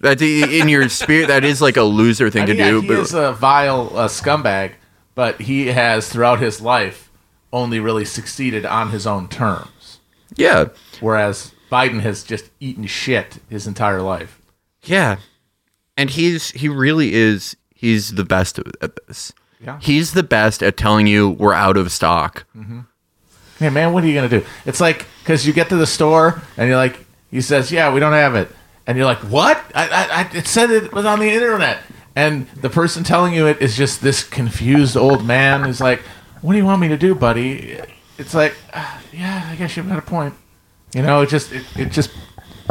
That 0.00 0.22
in 0.22 0.68
your 0.68 0.88
spirit 0.88 1.26
that 1.28 1.44
is 1.44 1.60
like 1.60 1.76
a 1.76 1.82
loser 1.82 2.30
thing 2.30 2.42
I 2.42 2.46
to 2.46 2.52
mean, 2.52 2.60
yeah, 2.60 2.70
do, 2.70 2.80
he 2.82 2.88
but 2.88 2.98
is 2.98 3.14
a 3.14 3.32
vile 3.32 3.90
uh, 3.96 4.06
scumbag, 4.06 4.74
but 5.14 5.40
he 5.40 5.68
has 5.68 6.08
throughout 6.08 6.40
his 6.40 6.60
life 6.60 7.10
only 7.52 7.80
really 7.80 8.04
succeeded 8.04 8.64
on 8.64 8.90
his 8.90 9.06
own 9.06 9.28
terms, 9.28 9.98
yeah. 10.36 10.66
whereas 11.00 11.52
Biden 11.70 12.00
has 12.00 12.22
just 12.22 12.50
eaten 12.60 12.86
shit 12.86 13.38
his 13.48 13.66
entire 13.66 14.02
life. 14.02 14.40
Yeah. 14.84 15.16
And 15.96 16.10
he's 16.10 16.50
he 16.52 16.68
really 16.68 17.14
is 17.14 17.56
he's 17.74 18.14
the 18.14 18.24
best 18.24 18.58
at 18.80 18.92
this. 19.06 19.32
Yeah. 19.60 19.78
He's 19.80 20.12
the 20.12 20.22
best 20.22 20.62
at 20.62 20.76
telling 20.76 21.06
you 21.06 21.30
we're 21.30 21.52
out 21.54 21.76
of 21.76 21.90
stock. 21.90 22.44
Hey 23.58 23.70
man, 23.70 23.92
what 23.92 24.04
are 24.04 24.06
you 24.06 24.14
gonna 24.14 24.28
do? 24.28 24.44
It's 24.66 24.80
like 24.80 25.06
because 25.22 25.46
you 25.46 25.52
get 25.52 25.68
to 25.70 25.76
the 25.76 25.86
store 25.86 26.40
and 26.56 26.68
you're 26.68 26.76
like, 26.76 27.04
he 27.30 27.40
says, 27.40 27.72
"Yeah, 27.72 27.92
we 27.92 27.98
don't 27.98 28.12
have 28.12 28.36
it," 28.36 28.48
and 28.86 28.96
you're 28.96 29.06
like, 29.06 29.18
"What? 29.18 29.60
I, 29.74 29.88
I, 29.88 30.22
I 30.22 30.36
it 30.36 30.46
said 30.46 30.70
it 30.70 30.92
was 30.92 31.04
on 31.04 31.18
the 31.18 31.28
internet." 31.28 31.78
And 32.14 32.48
the 32.50 32.70
person 32.70 33.04
telling 33.04 33.34
you 33.34 33.46
it 33.46 33.60
is 33.60 33.76
just 33.76 34.00
this 34.00 34.22
confused 34.24 34.96
old 34.96 35.24
man 35.24 35.64
who's 35.64 35.80
like, 35.80 36.00
"What 36.40 36.52
do 36.52 36.58
you 36.58 36.64
want 36.64 36.80
me 36.80 36.88
to 36.88 36.96
do, 36.96 37.14
buddy?" 37.16 37.80
It's 38.16 38.34
like, 38.34 38.54
"Ah, 38.72 39.00
"Yeah, 39.12 39.48
I 39.50 39.56
guess 39.56 39.76
you've 39.76 39.88
got 39.88 39.98
a 39.98 40.02
point." 40.02 40.34
You 40.94 41.02
know, 41.02 41.22
it 41.22 41.28
just 41.28 41.52
it, 41.52 41.64
it 41.76 41.90
just 41.90 42.10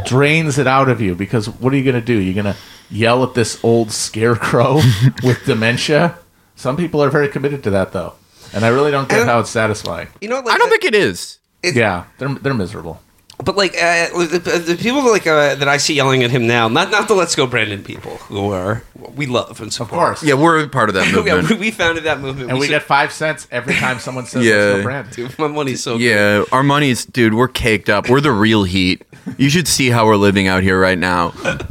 drains 0.06 0.58
it 0.58 0.68
out 0.68 0.88
of 0.90 1.02
you 1.02 1.16
because 1.16 1.50
what 1.50 1.74
are 1.74 1.76
you 1.76 1.84
gonna 1.84 2.02
do? 2.02 2.18
You're 2.18 2.34
gonna 2.34 2.56
yell 2.90 3.24
at 3.24 3.34
this 3.34 3.62
old 3.64 3.92
scarecrow 3.92 4.76
with 5.24 5.44
dementia. 5.46 6.18
Some 6.58 6.76
people 6.76 7.02
are 7.02 7.10
very 7.10 7.30
committed 7.30 7.64
to 7.64 7.70
that 7.72 7.94
though, 7.94 8.14
and 8.54 8.66
I 8.66 8.70
really 8.70 8.92
don't 8.92 9.08
get 9.08 9.22
And- 9.22 9.30
how 9.30 9.40
it's 9.40 9.50
satisfying. 9.50 10.08
you 10.22 10.28
know 10.28 10.40
like 10.42 10.54
I 10.56 10.58
don't 10.58 10.70
think 10.70 10.84
it 10.84 10.96
is. 10.96 11.40
Yeah, 11.64 12.04
they're 12.18 12.34
they're 12.36 12.54
miserable. 12.54 13.02
but 13.44 13.56
like 13.56 13.76
uh, 13.76 14.10
the, 14.18 14.64
the 14.66 14.76
people 14.76 15.02
like 15.12 15.28
uh, 15.28 15.54
that 15.56 15.68
i 15.68 15.78
see 15.78 15.94
yelling 15.94 16.24
at 16.24 16.32
him 16.32 16.48
now 16.48 16.68
not 16.68 16.90
not 16.90 17.08
the 17.08 17.14
let's 17.14 17.36
go 17.36 17.46
brandon 17.46 17.84
people 17.84 18.18
who 18.34 18.52
are 18.52 18.82
we 19.16 19.28
love 19.28 19.62
and 19.62 19.72
so 19.72 19.86
forth. 19.86 19.92
Of 19.94 19.98
course. 20.00 20.24
Yeah, 20.24 20.34
we're 20.34 20.68
part 20.70 20.90
of 20.90 20.96
that 20.96 21.06
movement. 21.14 21.48
we, 21.52 21.56
we 21.58 21.72
founded 21.72 22.04
that 22.06 22.20
movement 22.20 22.50
And 22.50 22.58
we 22.60 22.66
should- 22.66 22.72
get 22.82 22.84
five 22.84 23.12
cents 23.14 23.48
every 23.52 23.76
time 23.76 24.00
someone 24.00 24.26
says 24.26 24.44
Yeah. 24.44 24.54
let's 24.56 24.78
go 24.78 24.84
brand. 24.84 25.12
Dude, 25.12 25.38
my 25.38 25.48
money's 25.48 25.84
so 25.84 25.98
good. 26.00 26.04
yeah, 26.10 26.44
our 26.52 26.64
money's 26.64 27.06
dude, 27.06 27.36
we're 27.36 27.48
caked 27.48 27.90
up. 27.90 28.10
We're 28.10 28.22
the 28.22 28.32
real 28.48 28.64
heat. 28.64 29.04
You 29.38 29.50
should 29.50 29.68
see 29.68 29.90
how 29.92 30.08
we're 30.08 30.16
living 30.30 30.48
out 30.48 30.64
here 30.64 30.80
right 30.80 30.98
now. 30.98 31.34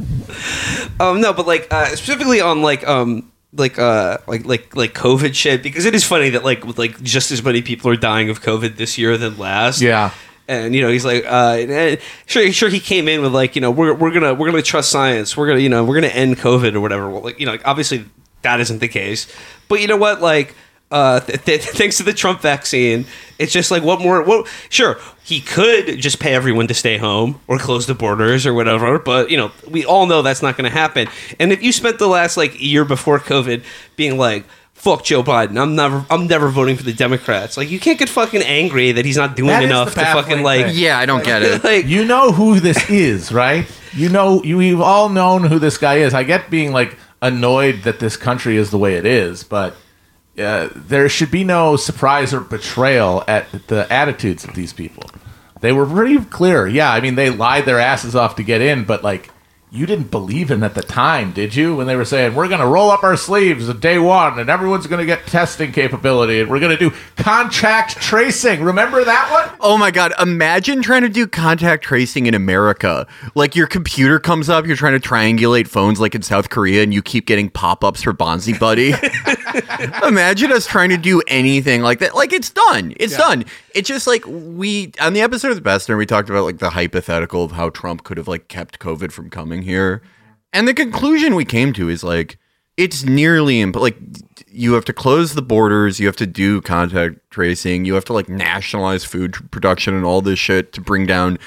Um, 1.01 1.21
no, 1.21 1.33
but 1.33 1.47
like 1.47 1.69
uh, 1.71 1.87
specifically 1.97 2.41
on 2.41 2.63
like 2.63 2.87
um 2.87 3.31
like 3.57 3.79
uh 3.79 4.19
like 4.27 4.45
like 4.45 4.77
like 4.77 4.95
COVID 4.95 5.35
shit 5.35 5.63
because 5.63 5.85
it 5.85 5.95
is 5.95 6.05
funny 6.05 6.31
that 6.31 6.45
like 6.45 6.65
with 6.65 6.79
like 6.79 7.03
just 7.03 7.31
as 7.31 7.43
many 7.43 7.63
people 7.63 7.91
are 7.91 7.97
dying 7.97 8.31
of 8.31 8.43
COVID 8.43 8.77
this 8.77 8.99
year 8.99 9.17
than 9.17 9.39
last. 9.39 9.81
Yeah. 9.81 10.13
And 10.49 10.75
you 10.75 10.83
know 10.83 10.91
he's 10.91 11.05
like, 11.05 11.25
uh, 11.25 11.57
and 11.59 11.99
sure, 12.27 12.53
sure 12.53 12.69
he 12.69 12.79
came 12.79 13.09
in 13.09 13.21
with 13.21 13.33
like, 13.35 13.57
you 13.57 13.61
know, 13.61 13.73
we're, 13.73 13.93
we're 13.93 14.13
gonna 14.13 14.33
we're 14.33 14.49
gonna 14.49 14.63
trust 14.63 14.91
science. 14.91 15.37
We're 15.37 15.49
gonna 15.49 15.61
you 15.61 15.69
know 15.69 15.85
we're 15.85 15.97
gonna 15.97 16.07
end 16.09 16.37
COVID 16.37 16.75
or 16.75 16.81
whatever. 16.81 17.11
Well, 17.11 17.23
like 17.23 17.41
you 17.41 17.47
know, 17.47 17.53
like, 17.53 17.67
obviously 17.67 18.05
that 18.43 18.61
isn't 18.61 18.79
the 18.79 18.89
case. 18.89 19.27
But 19.69 19.81
you 19.81 19.89
know 19.89 19.97
what, 19.97 20.21
like. 20.21 20.55
Uh, 20.91 21.19
th- 21.21 21.45
th- 21.45 21.61
thanks 21.65 21.97
to 21.97 22.03
the 22.05 22.13
Trump 22.13 22.41
vaccine, 22.41 23.07
it's 23.39 23.53
just 23.53 23.71
like 23.71 23.83
what 23.83 24.01
more? 24.01 24.23
What? 24.23 24.47
Sure, 24.69 24.99
he 25.25 25.41
could 25.41 25.99
just 25.99 26.21
pay 26.21 26.33
everyone 26.35 26.69
to 26.69 26.75
stay 26.75 26.97
home 26.97 27.41
or 27.49 27.59
close 27.59 27.87
the 27.87 27.95
borders 27.95 28.47
or 28.47 28.55
whatever, 28.55 28.99
but 28.99 29.31
you 29.31 29.37
know, 29.37 29.51
we 29.69 29.85
all 29.85 30.07
know 30.07 30.23
that's 30.23 30.43
not 30.43 30.57
going 30.57 30.71
to 30.71 30.77
happen. 30.77 31.09
And 31.41 31.53
if 31.53 31.63
you 31.63 31.73
spent 31.73 31.99
the 31.99 32.07
last 32.07 32.37
like 32.37 32.61
year 32.61 32.85
before 32.85 33.19
COVID 33.19 33.65
being 33.97 34.17
like, 34.17 34.45
"Fuck 34.75 35.03
Joe 35.03 35.25
Biden," 35.25 35.61
I'm 35.61 35.75
never, 35.75 36.07
I'm 36.09 36.29
never 36.29 36.49
voting 36.51 36.77
for 36.77 36.85
the 36.85 36.93
Democrats. 36.93 37.57
Like, 37.57 37.69
you 37.69 37.81
can't 37.81 37.99
get 37.99 38.09
fucking 38.09 38.43
angry 38.43 38.93
that 38.93 39.05
he's 39.05 39.17
not 39.17 39.35
doing 39.35 39.49
That 39.49 39.65
is 39.65 39.71
enough 39.71 39.95
the 39.95 40.03
to 40.03 40.07
fucking 40.07 40.43
like, 40.45 40.67
thing. 40.67 40.75
Yeah, 40.77 41.01
I 41.01 41.07
don't 41.07 41.25
get 41.25 41.43
it. 41.43 41.65
like, 41.65 41.87
You 41.87 42.05
know 42.05 42.31
who 42.31 42.61
this 42.61 42.89
is, 42.89 43.33
right? 43.33 43.67
You 43.93 44.09
know, 44.09 44.41
you, 44.45 44.61
you've 44.61 44.81
all 44.81 45.09
known 45.09 45.43
who 45.45 45.59
this 45.59 45.79
guy 45.79 45.97
is. 45.97 46.15
I 46.15 46.23
get 46.23 46.49
being 46.49 46.71
like 46.71 46.97
annoyed 47.21 47.83
that 47.83 47.99
this 47.99 48.17
country 48.17 48.57
is 48.57 48.71
the 48.71 48.79
way 48.79 48.95
it 48.95 49.05
is, 49.07 49.43
but 49.43 49.75
uh, 50.39 50.69
there 50.75 51.09
should 51.09 51.31
be 51.31 51.45
no 51.45 51.77
surprise 51.77 52.35
or 52.35 52.41
betrayal 52.41 53.25
at 53.27 53.51
the 53.69 53.91
attitudes 53.93 54.45
of 54.45 54.55
these 54.55 54.73
people. 54.73 55.05
They 55.61 55.73
were 55.73 55.87
pretty 55.87 56.19
clear. 56.25 56.67
Yeah, 56.67 56.93
I 56.93 57.01
mean, 57.01 57.15
they 57.15 57.31
lied 57.31 57.65
their 57.65 57.81
asses 57.81 58.15
off 58.15 58.37
to 58.37 58.43
get 58.43 58.61
in, 58.61 58.85
but 58.85 59.03
like, 59.03 59.31
you 59.71 59.85
didn't 59.85 60.13
believe 60.13 60.51
him 60.51 60.63
at 60.63 60.75
the 60.75 60.83
time, 60.83 61.33
did 61.33 61.55
you? 61.57 61.75
When 61.75 61.89
they 61.89 61.97
were 61.97 62.05
saying, 62.05 62.35
we're 62.37 62.47
going 62.47 62.61
to 62.61 62.67
roll 62.67 62.91
up 62.91 63.03
our 63.03 63.17
sleeves 63.17 63.69
at 63.69 63.81
day 63.81 63.99
one 63.99 64.39
and 64.39 64.49
everyone's 64.49 64.87
going 64.87 65.01
to 65.01 65.07
get 65.07 65.27
testing 65.27 65.73
capability 65.73 66.41
and 66.41 66.49
we're 66.49 66.61
going 66.61 66.77
to 66.77 66.91
do 66.91 66.97
contact 67.17 67.97
tracing. 68.01 68.63
Remember 68.63 69.05
that 69.05 69.31
one? 69.31 69.59
Oh 69.61 69.77
my 69.77 69.91
god, 69.91 70.13
imagine 70.21 70.83
trying 70.83 71.03
to 71.03 71.09
do 71.09 71.27
contact 71.27 71.83
tracing 71.83 72.27
in 72.27 72.35
America. 72.35 73.09
Like 73.35 73.57
your 73.57 73.67
computer 73.67 74.21
comes 74.21 74.49
up, 74.49 74.67
you're 74.67 74.77
trying 74.77 74.99
to 74.99 75.09
triangulate 75.09 75.67
phones 75.67 75.99
like 75.99 76.15
in 76.15 76.23
South 76.23 76.49
Korea 76.49 76.85
and 76.85 76.95
you 76.95 77.03
keep 77.03 77.27
getting 77.27 77.51
pop-ups 77.51 78.03
for 78.03 78.13
Bonzi 78.13 78.59
Buddy. 78.59 78.95
imagine 80.07 80.53
us 80.53 80.67
trying 80.67 80.91
to 80.91 80.97
do 80.97 81.21
anything 81.27 81.83
like 81.83 81.99
that. 81.99 82.15
Like 82.15 82.33
it's 82.33 82.51
done. 82.51 82.95
It's 82.99 83.17
done. 83.17 83.45
It's 83.77 83.89
just 83.89 84.07
like 84.07 84.25
we 84.27 84.93
on 85.03 85.13
the 85.13 85.21
episode 85.21 85.51
of 85.51 85.57
the 85.57 85.61
Bester 85.61 85.99
we 85.99 86.07
talked 86.07 86.31
about 86.31 86.45
like 86.45 86.59
the 86.59 86.71
hypothetical 86.71 87.45
of 87.45 87.53
how 87.53 87.69
Trump 87.69 88.05
could 88.05 88.17
have 88.17 88.27
like 88.27 88.49
kept 88.49 88.79
COVID 88.79 89.13
from 89.13 89.29
coming 89.29 89.61
here. 89.63 90.01
And 90.55 90.67
the 90.67 90.73
conclusion 90.73 91.35
we 91.35 91.45
came 91.45 91.75
to 91.75 91.91
is 91.91 92.03
like 92.03 92.39
it's 92.79 93.05
nearly 93.05 93.61
imp- 93.61 93.77
like 93.77 93.99
you 94.49 94.73
have 94.73 94.87
to 94.87 94.95
close 94.95 95.35
the 95.35 95.43
borders, 95.43 96.01
you 96.01 96.07
have 96.07 96.17
to 96.17 96.27
do 96.27 96.63
contact 96.63 97.17
tracing, 97.31 97.85
you 97.85 97.93
have 97.93 98.07
to 98.07 98.15
like 98.15 98.31
nationalize 98.31 99.05
food 99.05 99.35
production 99.51 99.93
and 99.95 100.07
all 100.07 100.23
this 100.23 100.39
shit 100.39 100.73
to 100.73 100.81
bring 100.81 101.05
down 101.05 101.39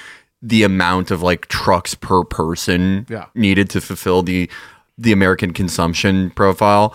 the 0.42 0.62
amount 0.62 1.10
of 1.10 1.24
like 1.24 1.48
trucks 1.48 1.96
per 1.96 2.24
person 2.24 3.08
Yeah. 3.10 3.26
needed 3.34 3.72
to 3.72 3.82
fulfill 3.82 4.22
the 4.22 4.48
the 5.00 5.12
American 5.12 5.52
consumption 5.54 6.30
profile. 6.30 6.94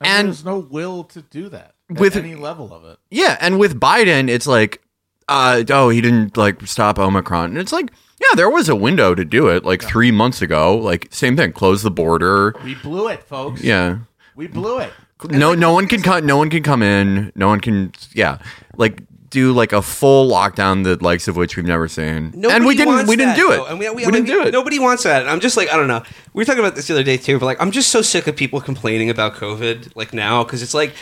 And, 0.00 0.08
And 0.08 0.28
there's 0.28 0.44
no 0.44 0.60
will 0.60 1.02
to 1.04 1.22
do 1.22 1.48
that 1.48 1.74
at 1.90 1.98
With- 1.98 2.16
any 2.16 2.34
level 2.34 2.72
of 2.72 2.84
it. 2.84 2.98
yeah, 3.10 3.36
and 3.40 3.58
with 3.58 3.78
Biden, 3.80 4.28
it's 4.28 4.46
like, 4.46 4.82
uh, 5.28 5.62
oh, 5.70 5.88
he 5.90 6.00
didn't 6.00 6.36
like 6.36 6.66
stop 6.66 6.98
Omicron. 6.98 7.50
And 7.50 7.58
it's 7.58 7.72
like, 7.72 7.90
yeah, 8.20 8.34
there 8.34 8.50
was 8.50 8.68
a 8.68 8.74
window 8.76 9.14
to 9.14 9.24
do 9.24 9.48
it 9.48 9.64
like 9.64 9.82
three 9.82 10.10
months 10.10 10.42
ago. 10.42 10.76
Like, 10.76 11.08
same 11.10 11.36
thing, 11.36 11.52
close 11.52 11.82
the 11.82 11.90
border. 11.90 12.54
We 12.64 12.74
blew 12.74 13.08
it, 13.08 13.22
folks. 13.24 13.62
Yeah. 13.62 13.98
We 14.34 14.46
blew 14.46 14.78
it. 14.80 14.92
No, 15.30 15.54
no 15.54 15.72
one 15.72 15.86
can 15.88 16.00
come. 16.00 16.24
No 16.26 16.36
one 16.36 16.48
can 16.48 16.62
come 16.62 16.82
in. 16.82 17.32
No 17.34 17.48
one 17.48 17.60
can. 17.60 17.92
Yeah, 18.14 18.38
like 18.76 19.02
do 19.30 19.52
like 19.52 19.72
a 19.72 19.82
full 19.82 20.30
lockdown, 20.30 20.84
the 20.84 20.96
likes 21.02 21.26
of 21.28 21.36
which 21.36 21.56
we've 21.56 21.66
never 21.66 21.88
seen. 21.88 22.30
Nobody 22.34 22.54
and 22.54 22.64
we 22.64 22.76
didn't. 22.76 23.06
We 23.08 23.16
didn't 23.16 23.30
that, 23.30 23.36
do 23.36 23.50
it. 23.52 23.56
though. 23.56 23.66
And 23.66 23.78
we, 23.80 23.88
we, 23.90 23.96
we 23.96 24.02
I 24.04 24.06
mean, 24.06 24.24
didn't 24.24 24.26
do 24.28 24.46
it. 24.46 24.52
Nobody 24.52 24.78
wants 24.78 25.02
that. 25.02 25.22
And 25.22 25.30
I'm 25.30 25.40
just 25.40 25.56
like, 25.56 25.68
I 25.70 25.76
don't 25.76 25.88
know. 25.88 26.02
We 26.34 26.40
were 26.40 26.44
talking 26.44 26.60
about 26.60 26.76
this 26.76 26.86
the 26.86 26.94
other 26.94 27.02
day 27.02 27.16
too, 27.16 27.38
but 27.40 27.46
like, 27.46 27.60
I'm 27.60 27.72
just 27.72 27.90
so 27.90 28.00
sick 28.00 28.28
of 28.28 28.36
people 28.36 28.60
complaining 28.60 29.10
about 29.10 29.34
COVID 29.34 29.96
like 29.96 30.12
now 30.14 30.44
because 30.44 30.62
it's 30.62 30.72
like 30.74 30.94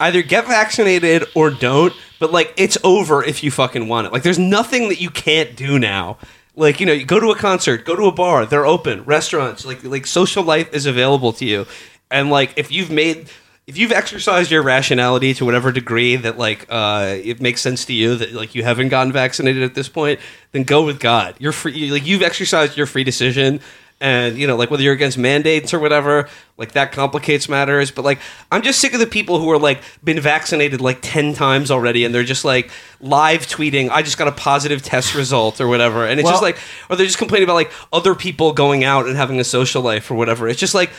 either 0.00 0.22
get 0.22 0.46
vaccinated 0.46 1.24
or 1.34 1.50
don't. 1.50 1.92
But 2.18 2.32
like, 2.32 2.52
it's 2.56 2.76
over 2.82 3.22
if 3.22 3.44
you 3.44 3.50
fucking 3.50 3.86
want 3.86 4.06
it. 4.06 4.12
Like, 4.12 4.22
there's 4.22 4.38
nothing 4.38 4.88
that 4.88 5.00
you 5.00 5.10
can't 5.10 5.54
do 5.54 5.78
now. 5.78 6.18
Like 6.56 6.80
you 6.80 6.86
know, 6.86 6.92
you 6.92 7.06
go 7.06 7.20
to 7.20 7.30
a 7.30 7.36
concert, 7.36 7.84
go 7.84 7.94
to 7.94 8.04
a 8.04 8.12
bar, 8.12 8.44
they're 8.44 8.66
open. 8.66 9.04
Restaurants, 9.04 9.64
like 9.64 9.84
like 9.84 10.06
social 10.06 10.42
life 10.42 10.74
is 10.74 10.84
available 10.84 11.32
to 11.34 11.44
you, 11.44 11.66
and 12.10 12.28
like 12.28 12.52
if 12.56 12.72
you've 12.72 12.90
made 12.90 13.30
if 13.66 13.78
you've 13.78 13.92
exercised 13.92 14.50
your 14.50 14.62
rationality 14.62 15.32
to 15.32 15.44
whatever 15.44 15.70
degree 15.70 16.16
that 16.16 16.36
like 16.36 16.66
uh, 16.68 17.16
it 17.22 17.40
makes 17.40 17.60
sense 17.60 17.84
to 17.84 17.92
you 17.92 18.16
that 18.16 18.32
like 18.32 18.54
you 18.56 18.64
haven't 18.64 18.88
gotten 18.88 19.12
vaccinated 19.12 19.62
at 19.62 19.74
this 19.74 19.88
point, 19.88 20.18
then 20.50 20.64
go 20.64 20.84
with 20.84 20.98
God. 20.98 21.36
You're 21.38 21.52
free. 21.52 21.90
Like 21.92 22.04
you've 22.04 22.22
exercised 22.22 22.76
your 22.76 22.86
free 22.86 23.04
decision, 23.04 23.60
and 24.00 24.38
you 24.38 24.46
know 24.46 24.56
like 24.56 24.70
whether 24.70 24.82
you're 24.82 24.94
against 24.94 25.18
mandates 25.18 25.74
or 25.74 25.78
whatever, 25.78 26.28
like 26.56 26.72
that 26.72 26.92
complicates 26.92 27.48
matters. 27.48 27.90
But 27.90 28.04
like 28.04 28.18
I'm 28.50 28.62
just 28.62 28.80
sick 28.80 28.94
of 28.94 29.00
the 29.00 29.06
people 29.06 29.38
who 29.38 29.50
are 29.50 29.58
like 29.58 29.82
been 30.02 30.18
vaccinated 30.20 30.80
like 30.80 30.98
ten 31.02 31.34
times 31.34 31.70
already, 31.70 32.04
and 32.04 32.14
they're 32.14 32.22
just 32.24 32.44
like 32.44 32.70
live 33.00 33.46
tweeting, 33.46 33.90
"I 33.90 34.02
just 34.02 34.18
got 34.18 34.28
a 34.28 34.32
positive 34.32 34.82
test 34.82 35.14
result" 35.14 35.60
or 35.60 35.68
whatever, 35.68 36.06
and 36.06 36.18
it's 36.20 36.28
just 36.28 36.42
like, 36.42 36.58
or 36.88 36.96
they're 36.96 37.06
just 37.06 37.18
complaining 37.18 37.44
about 37.44 37.54
like 37.54 37.72
other 37.92 38.14
people 38.14 38.52
going 38.52 38.84
out 38.84 39.06
and 39.06 39.16
having 39.16 39.38
a 39.40 39.44
social 39.44 39.82
life 39.82 40.10
or 40.10 40.14
whatever. 40.14 40.48
It's 40.48 40.60
just 40.60 40.74
like. 40.74 40.90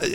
Uh, 0.00 0.06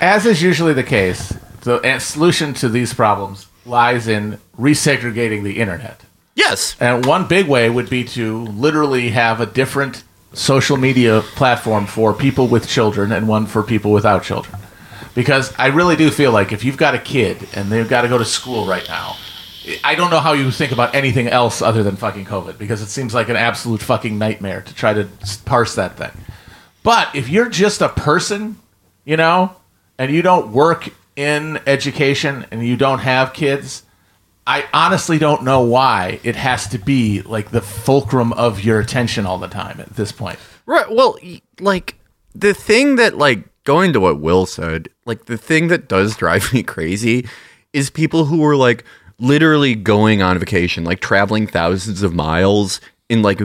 As 0.00 0.24
is 0.24 0.42
usually 0.42 0.72
the 0.72 0.82
case, 0.82 1.34
the 1.62 1.98
solution 1.98 2.54
to 2.54 2.68
these 2.68 2.94
problems 2.94 3.46
lies 3.66 4.08
in 4.08 4.38
resegregating 4.58 5.42
the 5.42 5.58
internet. 5.58 6.00
yes. 6.34 6.76
And 6.80 7.04
one 7.04 7.26
big 7.26 7.46
way 7.46 7.68
would 7.68 7.90
be 7.90 8.04
to 8.04 8.44
literally 8.44 9.10
have 9.10 9.40
a 9.40 9.46
different 9.46 10.02
social 10.32 10.76
media 10.76 11.22
platform 11.34 11.86
for 11.86 12.12
people 12.12 12.46
with 12.46 12.68
children 12.68 13.12
and 13.12 13.28
one 13.28 13.46
for 13.46 13.62
people 13.62 13.92
without 13.92 14.22
children. 14.22 14.60
Because 15.14 15.52
I 15.58 15.68
really 15.68 15.96
do 15.96 16.10
feel 16.10 16.32
like 16.32 16.52
if 16.52 16.64
you've 16.64 16.76
got 16.76 16.94
a 16.94 16.98
kid 16.98 17.48
and 17.54 17.70
they've 17.70 17.88
got 17.88 18.02
to 18.02 18.08
go 18.08 18.18
to 18.18 18.24
school 18.24 18.66
right 18.66 18.86
now, 18.88 19.16
I 19.84 19.94
don't 19.94 20.10
know 20.10 20.20
how 20.20 20.32
you 20.32 20.50
think 20.50 20.72
about 20.72 20.94
anything 20.94 21.28
else 21.28 21.60
other 21.60 21.82
than 21.82 21.96
fucking 21.96 22.24
COVID 22.24 22.58
because 22.58 22.80
it 22.82 22.88
seems 22.88 23.14
like 23.14 23.28
an 23.28 23.36
absolute 23.36 23.80
fucking 23.80 24.16
nightmare 24.18 24.62
to 24.62 24.74
try 24.74 24.94
to 24.94 25.08
parse 25.44 25.74
that 25.74 25.96
thing. 25.96 26.12
But 26.82 27.14
if 27.14 27.28
you're 27.28 27.48
just 27.48 27.82
a 27.82 27.88
person, 27.88 28.58
you 29.04 29.16
know, 29.16 29.56
and 29.98 30.12
you 30.12 30.22
don't 30.22 30.52
work 30.52 30.88
in 31.16 31.58
education 31.66 32.46
and 32.50 32.66
you 32.66 32.76
don't 32.76 33.00
have 33.00 33.32
kids, 33.32 33.82
I 34.48 34.64
honestly 34.72 35.18
don't 35.18 35.44
know 35.44 35.60
why 35.60 36.20
it 36.22 36.34
has 36.34 36.66
to 36.68 36.78
be 36.78 37.20
like 37.20 37.50
the 37.50 37.60
fulcrum 37.60 38.32
of 38.32 38.64
your 38.64 38.80
attention 38.80 39.26
all 39.26 39.36
the 39.36 39.46
time 39.46 39.78
at 39.78 39.90
this 39.90 40.10
point. 40.10 40.38
Right. 40.64 40.90
Well, 40.90 41.18
like 41.60 41.96
the 42.34 42.54
thing 42.54 42.96
that 42.96 43.18
like 43.18 43.44
going 43.64 43.92
to 43.92 44.00
what 44.00 44.20
Will 44.22 44.46
said, 44.46 44.88
like 45.04 45.26
the 45.26 45.36
thing 45.36 45.68
that 45.68 45.86
does 45.86 46.16
drive 46.16 46.50
me 46.54 46.62
crazy 46.62 47.28
is 47.74 47.90
people 47.90 48.24
who 48.24 48.42
are 48.42 48.56
like 48.56 48.84
literally 49.18 49.74
going 49.74 50.22
on 50.22 50.38
vacation, 50.38 50.82
like 50.82 51.00
traveling 51.00 51.46
thousands 51.46 52.02
of 52.02 52.14
miles 52.14 52.80
in 53.10 53.20
like 53.20 53.42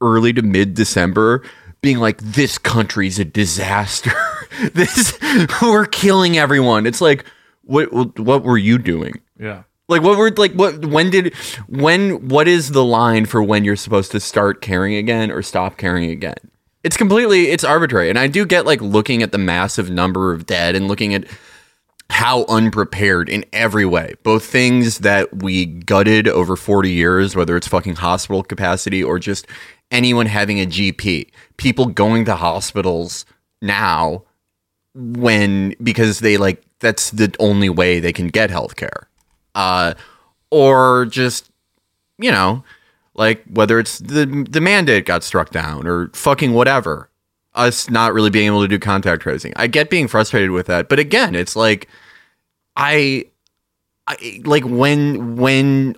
early 0.00 0.32
to 0.32 0.40
mid 0.40 0.72
December, 0.72 1.42
being 1.82 1.98
like, 1.98 2.16
"This 2.22 2.56
country's 2.56 3.18
a 3.18 3.26
disaster. 3.26 4.12
this 4.72 5.18
we're 5.60 5.84
killing 5.84 6.38
everyone." 6.38 6.86
It's 6.86 7.02
like, 7.02 7.26
what 7.64 8.18
what 8.18 8.42
were 8.42 8.56
you 8.56 8.78
doing? 8.78 9.20
Yeah. 9.38 9.64
Like 9.88 10.02
what 10.02 10.18
were 10.18 10.30
like 10.32 10.52
what 10.52 10.84
when 10.84 11.10
did 11.10 11.34
when 11.68 12.28
what 12.28 12.48
is 12.48 12.70
the 12.70 12.84
line 12.84 13.24
for 13.24 13.42
when 13.42 13.64
you're 13.64 13.76
supposed 13.76 14.10
to 14.12 14.20
start 14.20 14.60
caring 14.60 14.94
again 14.94 15.30
or 15.30 15.42
stop 15.42 15.76
caring 15.76 16.10
again? 16.10 16.36
It's 16.82 16.96
completely 16.96 17.48
it's 17.48 17.64
arbitrary. 17.64 18.10
And 18.10 18.18
I 18.18 18.26
do 18.26 18.44
get 18.44 18.66
like 18.66 18.80
looking 18.80 19.22
at 19.22 19.32
the 19.32 19.38
massive 19.38 19.88
number 19.88 20.32
of 20.32 20.46
dead 20.46 20.74
and 20.74 20.88
looking 20.88 21.14
at 21.14 21.24
how 22.10 22.44
unprepared 22.48 23.28
in 23.28 23.44
every 23.52 23.84
way. 23.84 24.14
Both 24.22 24.44
things 24.44 24.98
that 24.98 25.42
we 25.42 25.66
gutted 25.66 26.28
over 26.28 26.56
40 26.56 26.90
years, 26.90 27.34
whether 27.34 27.56
it's 27.56 27.66
fucking 27.68 27.96
hospital 27.96 28.42
capacity 28.42 29.02
or 29.02 29.18
just 29.18 29.46
anyone 29.90 30.26
having 30.26 30.60
a 30.60 30.66
GP. 30.66 31.30
People 31.56 31.86
going 31.86 32.24
to 32.24 32.36
hospitals 32.36 33.24
now 33.62 34.24
when 34.94 35.74
because 35.82 36.20
they 36.20 36.36
like 36.36 36.64
that's 36.80 37.10
the 37.10 37.34
only 37.38 37.68
way 37.68 38.00
they 38.00 38.12
can 38.12 38.28
get 38.28 38.50
healthcare. 38.50 39.04
Uh 39.56 39.94
or 40.50 41.06
just 41.06 41.50
you 42.18 42.30
know, 42.30 42.62
like 43.14 43.42
whether 43.50 43.78
it's 43.78 43.98
the 43.98 44.46
the 44.48 44.60
mandate 44.60 45.06
got 45.06 45.24
struck 45.24 45.50
down 45.50 45.86
or 45.86 46.08
fucking 46.12 46.52
whatever. 46.52 47.10
Us 47.54 47.88
not 47.88 48.12
really 48.12 48.28
being 48.28 48.46
able 48.48 48.60
to 48.60 48.68
do 48.68 48.78
contact 48.78 49.22
tracing. 49.22 49.54
I 49.56 49.66
get 49.66 49.88
being 49.88 50.08
frustrated 50.08 50.50
with 50.50 50.66
that, 50.66 50.90
but 50.90 50.98
again, 50.98 51.34
it's 51.34 51.56
like 51.56 51.88
I 52.76 53.24
I 54.06 54.42
like 54.44 54.64
when 54.64 55.36
when 55.36 55.96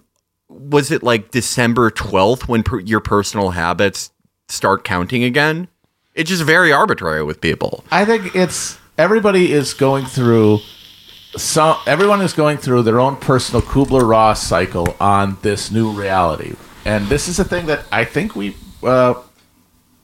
was 0.49 0.91
it 0.91 1.03
like 1.03 1.31
December 1.31 1.91
12th 1.91 2.49
when 2.49 2.63
per, 2.63 2.81
your 2.81 3.01
personal 3.01 3.51
habits 3.51 4.13
start 4.49 4.85
counting 4.85 5.25
again? 5.25 5.69
It's 6.15 6.31
just 6.31 6.43
very 6.43 6.73
arbitrary 6.73 7.23
with 7.23 7.41
people. 7.41 7.85
I 7.91 8.05
think 8.05 8.35
it's 8.35 8.79
everybody 8.97 9.53
is 9.53 9.75
going 9.75 10.07
through 10.07 10.61
some 11.37 11.77
everyone 11.87 12.23
is 12.23 12.33
going 12.33 12.59
through 12.59 12.83
their 12.83 13.01
own 13.01 13.17
personal 13.17 13.63
Kubler 13.63 14.09
Ross 14.09 14.43
cycle 14.43 14.97
on 15.01 15.37
this 15.43 15.71
new 15.71 15.93
reality, 15.93 16.55
and 16.85 17.07
this 17.09 17.29
is 17.29 17.39
a 17.39 17.45
thing 17.45 17.67
that 17.67 17.85
I 17.93 18.05
think 18.05 18.35
we 18.35 18.57
uh, 18.83 19.15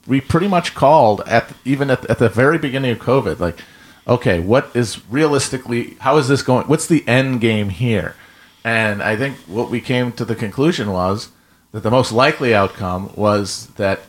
we 0.07 0.21
pretty 0.21 0.47
much 0.47 0.75
called 0.75 1.21
at 1.21 1.53
even 1.65 1.89
at, 1.89 2.05
at 2.09 2.19
the 2.19 2.29
very 2.29 2.57
beginning 2.57 2.91
of 2.91 2.99
COVID. 2.99 3.39
Like, 3.39 3.59
okay, 4.07 4.39
what 4.39 4.69
is 4.75 5.07
realistically 5.09 5.95
how 5.99 6.17
is 6.17 6.27
this 6.27 6.41
going? 6.41 6.67
What's 6.67 6.87
the 6.87 7.07
end 7.07 7.41
game 7.41 7.69
here? 7.69 8.15
And 8.63 9.01
I 9.03 9.15
think 9.15 9.37
what 9.47 9.69
we 9.69 9.79
came 9.79 10.11
to 10.13 10.25
the 10.25 10.35
conclusion 10.35 10.91
was 10.91 11.29
that 11.71 11.83
the 11.83 11.91
most 11.91 12.11
likely 12.11 12.55
outcome 12.55 13.11
was 13.15 13.67
that 13.75 14.01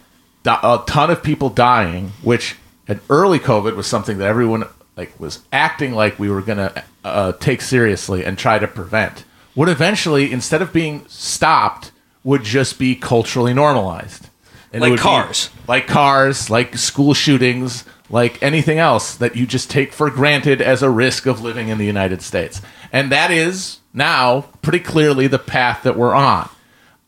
a 0.46 0.82
ton 0.86 1.10
of 1.10 1.22
people 1.22 1.50
dying, 1.50 2.12
which 2.22 2.56
at 2.88 3.00
early 3.10 3.38
COVID 3.38 3.74
was 3.74 3.86
something 3.86 4.18
that 4.18 4.28
everyone 4.28 4.64
like 4.96 5.18
was 5.20 5.40
acting 5.52 5.92
like 5.94 6.18
we 6.18 6.28
were 6.30 6.42
going 6.42 6.58
to 6.58 6.84
uh, 7.04 7.32
take 7.32 7.60
seriously 7.60 8.24
and 8.24 8.38
try 8.38 8.58
to 8.58 8.66
prevent. 8.66 9.24
Would 9.54 9.68
eventually, 9.68 10.32
instead 10.32 10.62
of 10.62 10.72
being 10.72 11.06
stopped, 11.08 11.92
would 12.24 12.42
just 12.42 12.78
be 12.78 12.94
culturally 12.94 13.54
normalized. 13.54 14.28
And 14.72 14.82
Like 14.82 14.92
be- 14.92 14.98
cars. 14.98 15.50
like 15.68 15.86
cars, 15.86 16.50
like 16.50 16.76
school 16.76 17.14
shootings, 17.14 17.84
like 18.10 18.42
anything 18.42 18.78
else 18.78 19.14
that 19.16 19.36
you 19.36 19.46
just 19.46 19.70
take 19.70 19.92
for 19.92 20.10
granted 20.10 20.60
as 20.60 20.82
a 20.82 20.90
risk 20.90 21.26
of 21.26 21.40
living 21.42 21.68
in 21.68 21.78
the 21.78 21.86
United 21.86 22.22
States. 22.22 22.60
And 22.92 23.10
that 23.12 23.30
is 23.30 23.78
now 23.94 24.42
pretty 24.62 24.80
clearly 24.80 25.26
the 25.26 25.38
path 25.38 25.82
that 25.84 25.96
we're 25.96 26.14
on. 26.14 26.48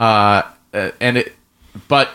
Uh, 0.00 0.42
uh, 0.72 0.90
and 1.00 1.18
it, 1.18 1.34
but 1.88 2.10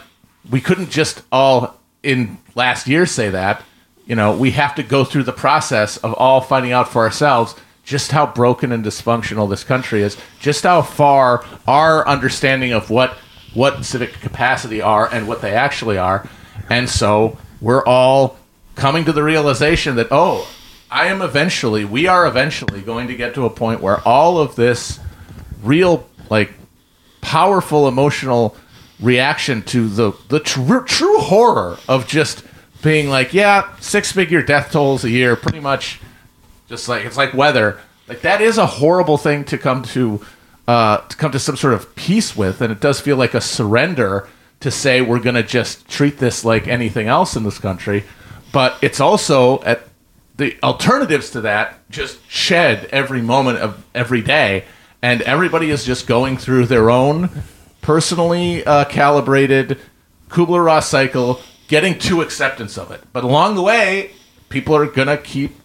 we 0.50 0.62
couldn't 0.62 0.90
just 0.90 1.22
all 1.32 1.80
in 2.02 2.38
last 2.56 2.88
year 2.88 3.06
say 3.06 3.30
that. 3.30 3.64
You 4.06 4.16
know, 4.16 4.36
we 4.36 4.52
have 4.52 4.76
to 4.76 4.84
go 4.84 5.04
through 5.06 5.24
the 5.24 5.34
process 5.34 5.98
of 5.98 6.14
all 6.14 6.42
finding 6.42 6.72
out 6.72 6.90
for 6.90 7.04
ourselves 7.04 7.56
just 7.84 8.12
how 8.12 8.26
broken 8.26 8.72
and 8.72 8.84
dysfunctional 8.84 9.50
this 9.50 9.64
country 9.64 10.02
is, 10.02 10.18
just 10.40 10.64
how 10.64 10.82
far 10.82 11.46
our 11.68 12.08
understanding 12.08 12.72
of 12.72 12.90
what 12.90 13.18
what 13.54 13.86
civic 13.86 14.14
capacity 14.14 14.82
are 14.82 15.08
and 15.14 15.28
what 15.28 15.42
they 15.42 15.54
actually 15.54 15.98
are. 15.98 16.28
And 16.70 16.90
so 16.90 17.38
we're 17.62 17.86
all 17.86 18.38
coming 18.76 19.06
to 19.06 19.14
the 19.14 19.24
realization 19.24 19.96
that 19.98 20.08
oh, 20.12 20.50
I 20.90 21.08
am 21.08 21.22
eventually, 21.22 21.86
we 21.86 22.08
are 22.08 22.26
eventually 22.28 22.82
going 22.82 23.08
to 23.08 23.16
get 23.16 23.34
to 23.36 23.46
a 23.46 23.50
point 23.50 23.82
where 23.82 24.00
all 24.08 24.38
of 24.38 24.56
this 24.56 25.00
real 25.62 26.08
like 26.30 26.54
powerful 27.22 27.88
emotional 27.88 28.56
reaction 29.00 29.62
to 29.64 29.88
the 29.88 30.14
the 30.30 30.40
tr- 30.40 30.80
true 30.80 31.20
horror 31.20 31.78
of 31.88 32.08
just 32.08 32.44
being 32.84 33.10
like, 33.10 33.34
yeah, 33.34 33.76
six 33.80 34.12
figure 34.12 34.42
death 34.42 34.72
tolls 34.72 35.04
a 35.04 35.10
year, 35.10 35.36
pretty 35.36 35.60
much, 35.60 36.00
just 36.68 36.88
like 36.88 37.06
it's 37.06 37.18
like 37.18 37.34
weather. 37.34 37.80
Like 38.08 38.22
that 38.22 38.42
is 38.42 38.58
a 38.58 38.66
horrible 38.66 39.18
thing 39.18 39.46
to 39.46 39.58
come 39.58 39.84
to 39.84 40.24
uh, 40.68 40.98
to 40.98 41.18
come 41.18 41.32
to 41.32 41.40
some 41.40 41.56
sort 41.58 41.74
of 41.74 41.96
peace 41.96 42.36
with, 42.36 42.62
and 42.62 42.72
it 42.72 42.80
does 42.80 43.00
feel 43.00 43.18
like 43.18 43.34
a 43.34 43.42
surrender 43.42 44.28
to 44.60 44.70
say 44.70 45.02
we're 45.02 45.20
going 45.20 45.36
to 45.36 45.44
just 45.44 45.88
treat 45.90 46.20
this 46.20 46.46
like 46.46 46.68
anything 46.68 47.08
else 47.08 47.36
in 47.36 47.44
this 47.44 47.60
country. 47.60 48.04
But 48.52 48.78
it's 48.82 49.00
also 49.00 49.62
at 49.64 49.88
the 50.38 50.56
alternatives 50.64 51.32
to 51.32 51.42
that 51.42 51.90
just 51.90 52.20
shed 52.30 52.86
every 52.92 53.22
moment 53.22 53.60
of 53.60 53.84
every 53.96 54.22
day, 54.22 54.66
and 55.02 55.22
everybody 55.24 55.70
is 55.70 55.86
just 55.86 56.08
going 56.08 56.38
through 56.38 56.68
their 56.68 56.90
own 56.90 57.30
personally 57.82 58.64
uh, 58.66 58.86
calibrated 58.86 59.78
Kubler 60.30 60.66
Ross 60.66 60.90
cycle, 60.90 61.40
getting 61.68 61.98
to 62.00 62.22
acceptance 62.22 62.78
of 62.78 62.92
it. 62.92 63.02
But 63.14 63.24
along 63.24 63.56
the 63.56 63.62
way, 63.62 64.12
people 64.50 64.76
are 64.76 64.86
gonna 64.86 65.18
keep 65.18 65.56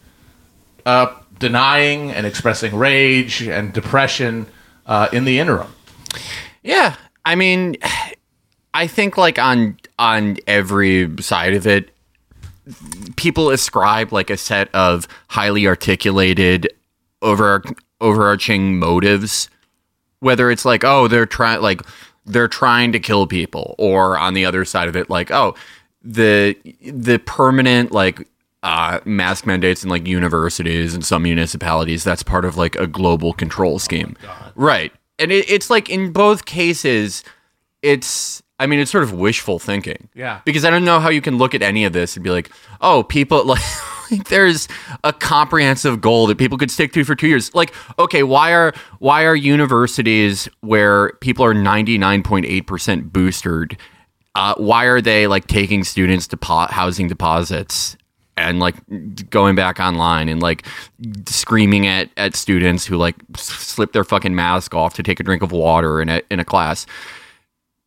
uh, 0.86 1.14
denying 1.38 2.10
and 2.10 2.26
expressing 2.26 2.74
rage 2.74 3.42
and 3.42 3.72
depression 3.72 4.46
uh, 4.86 5.08
in 5.12 5.24
the 5.24 5.38
interim. 5.38 5.72
Yeah, 6.62 6.96
I 7.24 7.34
mean, 7.34 7.76
I 8.74 8.86
think 8.86 9.16
like 9.16 9.38
on 9.38 9.78
on 9.98 10.36
every 10.46 11.10
side 11.20 11.54
of 11.54 11.66
it, 11.66 11.90
people 13.16 13.50
ascribe 13.50 14.12
like 14.12 14.30
a 14.30 14.36
set 14.36 14.74
of 14.74 15.06
highly 15.28 15.66
articulated, 15.66 16.68
over 17.22 17.62
overarching 18.00 18.78
motives. 18.78 19.50
Whether 20.20 20.50
it's 20.50 20.64
like, 20.64 20.84
oh, 20.84 21.06
they're 21.06 21.26
trying 21.26 21.60
like 21.60 21.82
they're 22.24 22.48
trying 22.48 22.92
to 22.92 23.00
kill 23.00 23.26
people, 23.26 23.74
or 23.78 24.18
on 24.18 24.34
the 24.34 24.44
other 24.44 24.64
side 24.64 24.88
of 24.88 24.96
it, 24.96 25.08
like, 25.08 25.30
oh, 25.30 25.54
the 26.08 26.56
the 26.90 27.18
permanent 27.18 27.92
like 27.92 28.26
uh, 28.62 28.98
mask 29.04 29.46
mandates 29.46 29.84
in 29.84 29.90
like 29.90 30.06
universities 30.06 30.94
and 30.94 31.04
some 31.04 31.22
municipalities. 31.22 32.02
That's 32.02 32.22
part 32.22 32.46
of 32.46 32.56
like 32.56 32.76
a 32.76 32.86
global 32.86 33.34
control 33.34 33.78
scheme, 33.78 34.16
right? 34.56 34.90
And 35.18 35.30
it, 35.30 35.48
it's 35.50 35.68
like 35.68 35.90
in 35.90 36.12
both 36.12 36.46
cases, 36.46 37.24
it's 37.82 38.42
I 38.58 38.66
mean 38.66 38.80
it's 38.80 38.90
sort 38.90 39.04
of 39.04 39.12
wishful 39.12 39.58
thinking. 39.58 40.08
Yeah. 40.14 40.40
Because 40.46 40.64
I 40.64 40.70
don't 40.70 40.84
know 40.84 40.98
how 40.98 41.10
you 41.10 41.20
can 41.20 41.36
look 41.36 41.54
at 41.54 41.62
any 41.62 41.84
of 41.84 41.92
this 41.92 42.16
and 42.16 42.24
be 42.24 42.30
like, 42.30 42.50
oh, 42.80 43.02
people 43.02 43.44
like. 43.44 43.62
there's 44.30 44.68
a 45.04 45.12
comprehensive 45.12 46.00
goal 46.00 46.26
that 46.28 46.38
people 46.38 46.56
could 46.56 46.70
stick 46.70 46.94
to 46.94 47.04
for 47.04 47.14
two 47.14 47.26
years. 47.28 47.54
Like, 47.54 47.74
okay, 47.98 48.22
why 48.22 48.54
are 48.54 48.72
why 49.00 49.24
are 49.24 49.36
universities 49.36 50.48
where 50.60 51.12
people 51.20 51.44
are 51.44 51.52
99.8% 51.52 53.12
boosted 53.12 53.76
uh, 54.34 54.54
why 54.56 54.84
are 54.84 55.00
they 55.00 55.26
like 55.26 55.46
taking 55.46 55.84
students 55.84 56.26
to 56.28 56.36
depo- 56.36 56.70
housing 56.70 57.08
deposits 57.08 57.96
and 58.36 58.60
like 58.60 58.76
going 59.30 59.56
back 59.56 59.80
online 59.80 60.28
and 60.28 60.40
like 60.40 60.64
screaming 61.26 61.86
at, 61.86 62.08
at 62.16 62.36
students 62.36 62.86
who 62.86 62.96
like 62.96 63.16
slip 63.36 63.92
their 63.92 64.04
fucking 64.04 64.34
mask 64.34 64.74
off 64.74 64.94
to 64.94 65.02
take 65.02 65.18
a 65.18 65.24
drink 65.24 65.42
of 65.42 65.50
water 65.50 66.00
in 66.00 66.08
a, 66.08 66.22
in 66.30 66.38
a 66.38 66.44
class? 66.44 66.86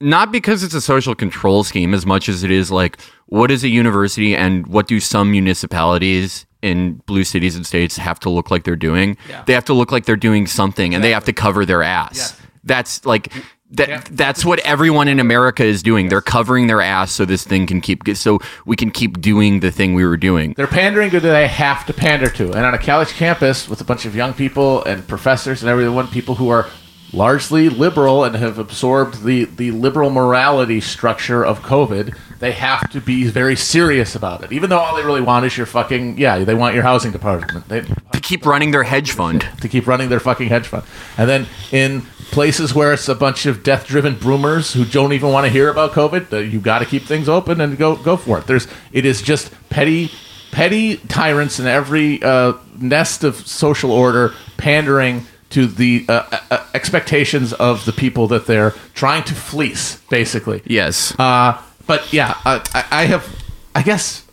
Not 0.02 0.32
because 0.32 0.64
it's 0.64 0.74
a 0.74 0.82
social 0.82 1.14
control 1.14 1.64
scheme 1.64 1.94
as 1.94 2.06
much 2.06 2.28
as 2.28 2.44
it 2.44 2.52
is 2.52 2.72
like 2.72 3.00
what 3.28 3.50
is 3.52 3.64
a 3.64 3.70
university 3.70 4.36
and 4.36 4.66
what 4.68 4.88
do 4.88 5.00
some 5.00 5.32
municipalities 5.32 6.46
in 6.62 6.96
blue 7.06 7.24
cities 7.24 7.56
and 7.56 7.66
states 7.66 7.98
have 7.98 8.20
to 8.20 8.30
look 8.30 8.52
like 8.52 8.64
they're 8.64 8.76
doing? 8.76 9.16
They 9.46 9.54
have 9.54 9.66
to 9.66 9.74
look 9.74 9.92
like 9.92 10.06
they're 10.06 10.16
doing 10.16 10.48
something 10.48 10.94
and 10.94 11.04
they 11.04 11.12
have 11.12 11.26
to 11.26 11.34
cover 11.34 11.66
their 11.66 11.82
ass. 11.84 12.36
That's 12.64 13.06
like 13.06 13.32
that 13.72 14.06
that's 14.12 14.44
what 14.44 14.60
everyone 14.60 15.08
in 15.08 15.20
America 15.20 15.64
is 15.64 15.82
doing. 15.82 16.10
They're 16.10 16.22
covering 16.22 16.68
their 16.68 16.82
ass 16.82 17.12
so 17.12 17.26
this 17.26 17.44
thing 17.44 17.66
can 17.68 17.82
keep 17.82 18.04
so 18.16 18.40
we 18.66 18.76
can 18.76 18.92
keep 18.92 19.22
doing 19.22 19.62
the 19.62 19.72
thing 19.72 19.94
we 19.94 20.06
were 20.06 20.18
doing. 20.18 20.54
They're 20.58 20.68
pandering 20.68 21.10
to 21.12 21.20
they 21.20 21.48
have 21.48 21.86
to 21.86 21.94
pander 21.94 22.30
to. 22.32 22.52
And 22.52 22.66
on 22.66 22.74
a 22.74 22.78
college 22.78 23.10
campus 23.10 23.70
with 23.70 23.82
a 23.82 23.86
bunch 23.86 24.06
of 24.06 24.16
young 24.16 24.34
people 24.34 24.84
and 24.84 25.08
professors 25.08 25.62
and 25.64 25.70
everyone, 25.70 26.08
people 26.08 26.36
who 26.36 26.50
are 26.50 26.68
largely 27.14 27.70
liberal 27.70 28.24
and 28.24 28.36
have 28.36 28.58
absorbed 28.58 29.24
the, 29.24 29.46
the 29.46 29.72
liberal 29.72 30.10
morality 30.10 30.80
structure 30.80 31.44
of 31.44 31.60
COVID, 31.62 32.16
they 32.40 32.54
have 32.54 32.90
to 32.92 33.02
be 33.02 33.28
very 33.28 33.56
serious 33.56 34.16
about 34.16 34.44
it. 34.44 34.52
Even 34.52 34.70
though 34.70 34.80
all 34.80 34.96
they 34.96 35.04
really 35.04 35.22
want 35.22 35.46
is 35.46 35.58
your 35.58 35.66
fucking, 35.66 36.18
yeah, 36.18 36.40
they 36.40 36.56
want 36.56 36.74
your 36.74 36.84
housing 36.84 37.12
department. 37.12 37.68
They, 37.68 37.82
To 37.82 38.20
keep 38.22 38.46
running 38.46 38.72
their 38.72 38.84
hedge 38.84 39.12
fund. 39.12 39.46
to 39.62 39.68
keep 39.68 39.88
running 39.88 40.10
their 40.10 40.20
fucking 40.20 40.48
hedge 40.48 40.68
fund. 40.68 40.84
And 41.18 41.30
then 41.30 41.48
in 41.72 42.04
places 42.32 42.74
where 42.74 42.94
it's 42.94 43.10
a 43.10 43.16
bunch 43.16 43.46
of 43.46 43.64
death-driven 43.64 44.16
broomers 44.16 44.74
who 44.74 44.86
don't 44.86 45.14
even 45.14 45.32
want 45.32 45.46
to 45.46 45.52
hear 45.52 45.70
about 45.70 45.92
COVID, 45.92 46.34
uh, 46.34 46.38
you 46.38 46.60
got 46.60 46.80
to 46.80 46.86
keep 46.86 47.04
things 47.04 47.28
open 47.28 47.62
and 47.62 47.78
go 47.78 47.96
go 47.96 48.18
for 48.18 48.40
it. 48.40 48.48
There's 48.48 48.68
it 48.92 49.06
is 49.06 49.22
just 49.22 49.52
petty 49.70 50.12
petty 50.52 50.98
tyrants 50.98 51.60
in 51.60 51.68
every 51.68 52.22
uh, 52.24 52.54
nest 52.78 53.24
of 53.24 53.36
social 53.48 53.92
order 53.92 54.34
pandering 54.58 55.26
to 55.52 55.68
the 55.68 56.06
uh, 56.08 56.40
uh, 56.50 56.66
expectations 56.74 57.54
of 57.54 57.86
the 57.86 57.92
people 57.92 58.28
that 58.28 58.46
they're 58.46 58.72
trying 58.94 59.24
to 59.26 59.34
fleece, 59.34 60.00
basically. 60.10 60.62
Yes. 60.66 61.14
Uh, 61.20 61.62
but 61.88 62.12
yeah, 62.14 62.38
uh, 62.46 62.64
I, 62.74 62.86
I 62.92 63.06
have, 63.06 63.28
I 63.76 63.82
guess, 63.84 64.26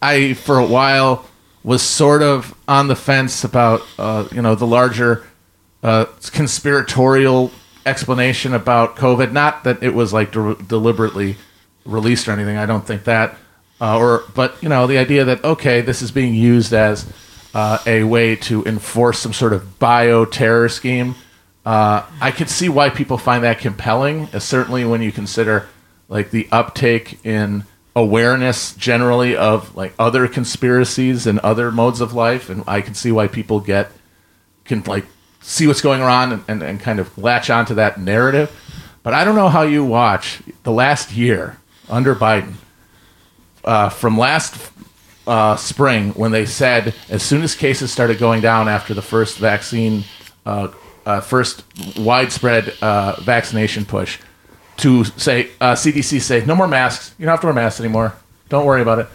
I 0.00 0.34
for 0.34 0.58
a 0.58 0.66
while 0.66 1.26
was 1.62 1.82
sort 1.82 2.22
of 2.22 2.54
on 2.68 2.88
the 2.88 2.96
fence 2.96 3.44
about, 3.44 3.82
uh, 3.98 4.26
you 4.32 4.40
know, 4.40 4.54
the 4.54 4.66
larger 4.66 5.26
uh, 5.86 6.06
conspiratorial 6.32 7.52
explanation 7.86 8.52
about 8.52 8.96
COVID. 8.96 9.30
Not 9.30 9.62
that 9.62 9.84
it 9.84 9.94
was 9.94 10.12
like 10.12 10.32
de- 10.32 10.56
deliberately 10.56 11.36
released 11.84 12.26
or 12.26 12.32
anything. 12.32 12.56
I 12.56 12.66
don't 12.66 12.84
think 12.84 13.04
that. 13.04 13.36
Uh, 13.80 13.96
or, 13.96 14.24
but 14.34 14.60
you 14.62 14.68
know, 14.68 14.88
the 14.88 14.98
idea 14.98 15.24
that 15.24 15.44
okay, 15.44 15.82
this 15.82 16.02
is 16.02 16.10
being 16.10 16.34
used 16.34 16.72
as 16.72 17.06
uh, 17.54 17.78
a 17.86 18.02
way 18.02 18.34
to 18.34 18.64
enforce 18.64 19.20
some 19.20 19.32
sort 19.32 19.52
of 19.52 19.78
bio-terror 19.78 20.68
scheme. 20.68 21.14
Uh, 21.64 22.04
I 22.20 22.32
could 22.32 22.50
see 22.50 22.68
why 22.68 22.90
people 22.90 23.16
find 23.16 23.44
that 23.44 23.60
compelling, 23.60 24.28
uh, 24.32 24.40
certainly 24.40 24.84
when 24.84 25.02
you 25.02 25.12
consider 25.12 25.68
like 26.08 26.32
the 26.32 26.48
uptake 26.50 27.24
in 27.24 27.64
awareness 27.94 28.74
generally 28.74 29.36
of 29.36 29.76
like 29.76 29.94
other 30.00 30.26
conspiracies 30.26 31.28
and 31.28 31.38
other 31.40 31.70
modes 31.70 32.00
of 32.00 32.12
life, 32.12 32.50
and 32.50 32.64
I 32.66 32.80
can 32.80 32.94
see 32.94 33.12
why 33.12 33.28
people 33.28 33.60
get 33.60 33.92
can 34.64 34.82
like 34.82 35.06
see 35.46 35.66
what's 35.66 35.80
going 35.80 36.02
on 36.02 36.32
and, 36.32 36.44
and, 36.48 36.62
and 36.62 36.80
kind 36.80 36.98
of 36.98 37.16
latch 37.16 37.50
onto 37.50 37.74
that 37.74 38.00
narrative. 38.00 38.50
But 39.04 39.14
I 39.14 39.24
don't 39.24 39.36
know 39.36 39.48
how 39.48 39.62
you 39.62 39.84
watch 39.84 40.42
the 40.64 40.72
last 40.72 41.12
year 41.12 41.58
under 41.88 42.16
Biden 42.16 42.54
uh, 43.64 43.88
from 43.88 44.18
last 44.18 44.72
uh, 45.26 45.54
spring 45.54 46.10
when 46.10 46.32
they 46.32 46.46
said 46.46 46.94
as 47.08 47.22
soon 47.22 47.42
as 47.42 47.54
cases 47.54 47.92
started 47.92 48.18
going 48.18 48.40
down 48.40 48.68
after 48.68 48.92
the 48.92 49.02
first 49.02 49.38
vaccine, 49.38 50.02
uh, 50.44 50.68
uh, 51.04 51.20
first 51.20 51.62
widespread 51.96 52.74
uh, 52.82 53.14
vaccination 53.20 53.84
push, 53.84 54.18
to 54.78 55.04
say 55.04 55.50
uh, 55.60 55.74
CDC 55.74 56.20
say 56.20 56.44
no 56.44 56.56
more 56.56 56.66
masks. 56.66 57.14
You 57.18 57.24
don't 57.24 57.32
have 57.32 57.40
to 57.40 57.46
wear 57.46 57.54
masks 57.54 57.78
anymore. 57.78 58.14
Don't 58.48 58.66
worry 58.66 58.82
about 58.82 58.98
it. 58.98 59.06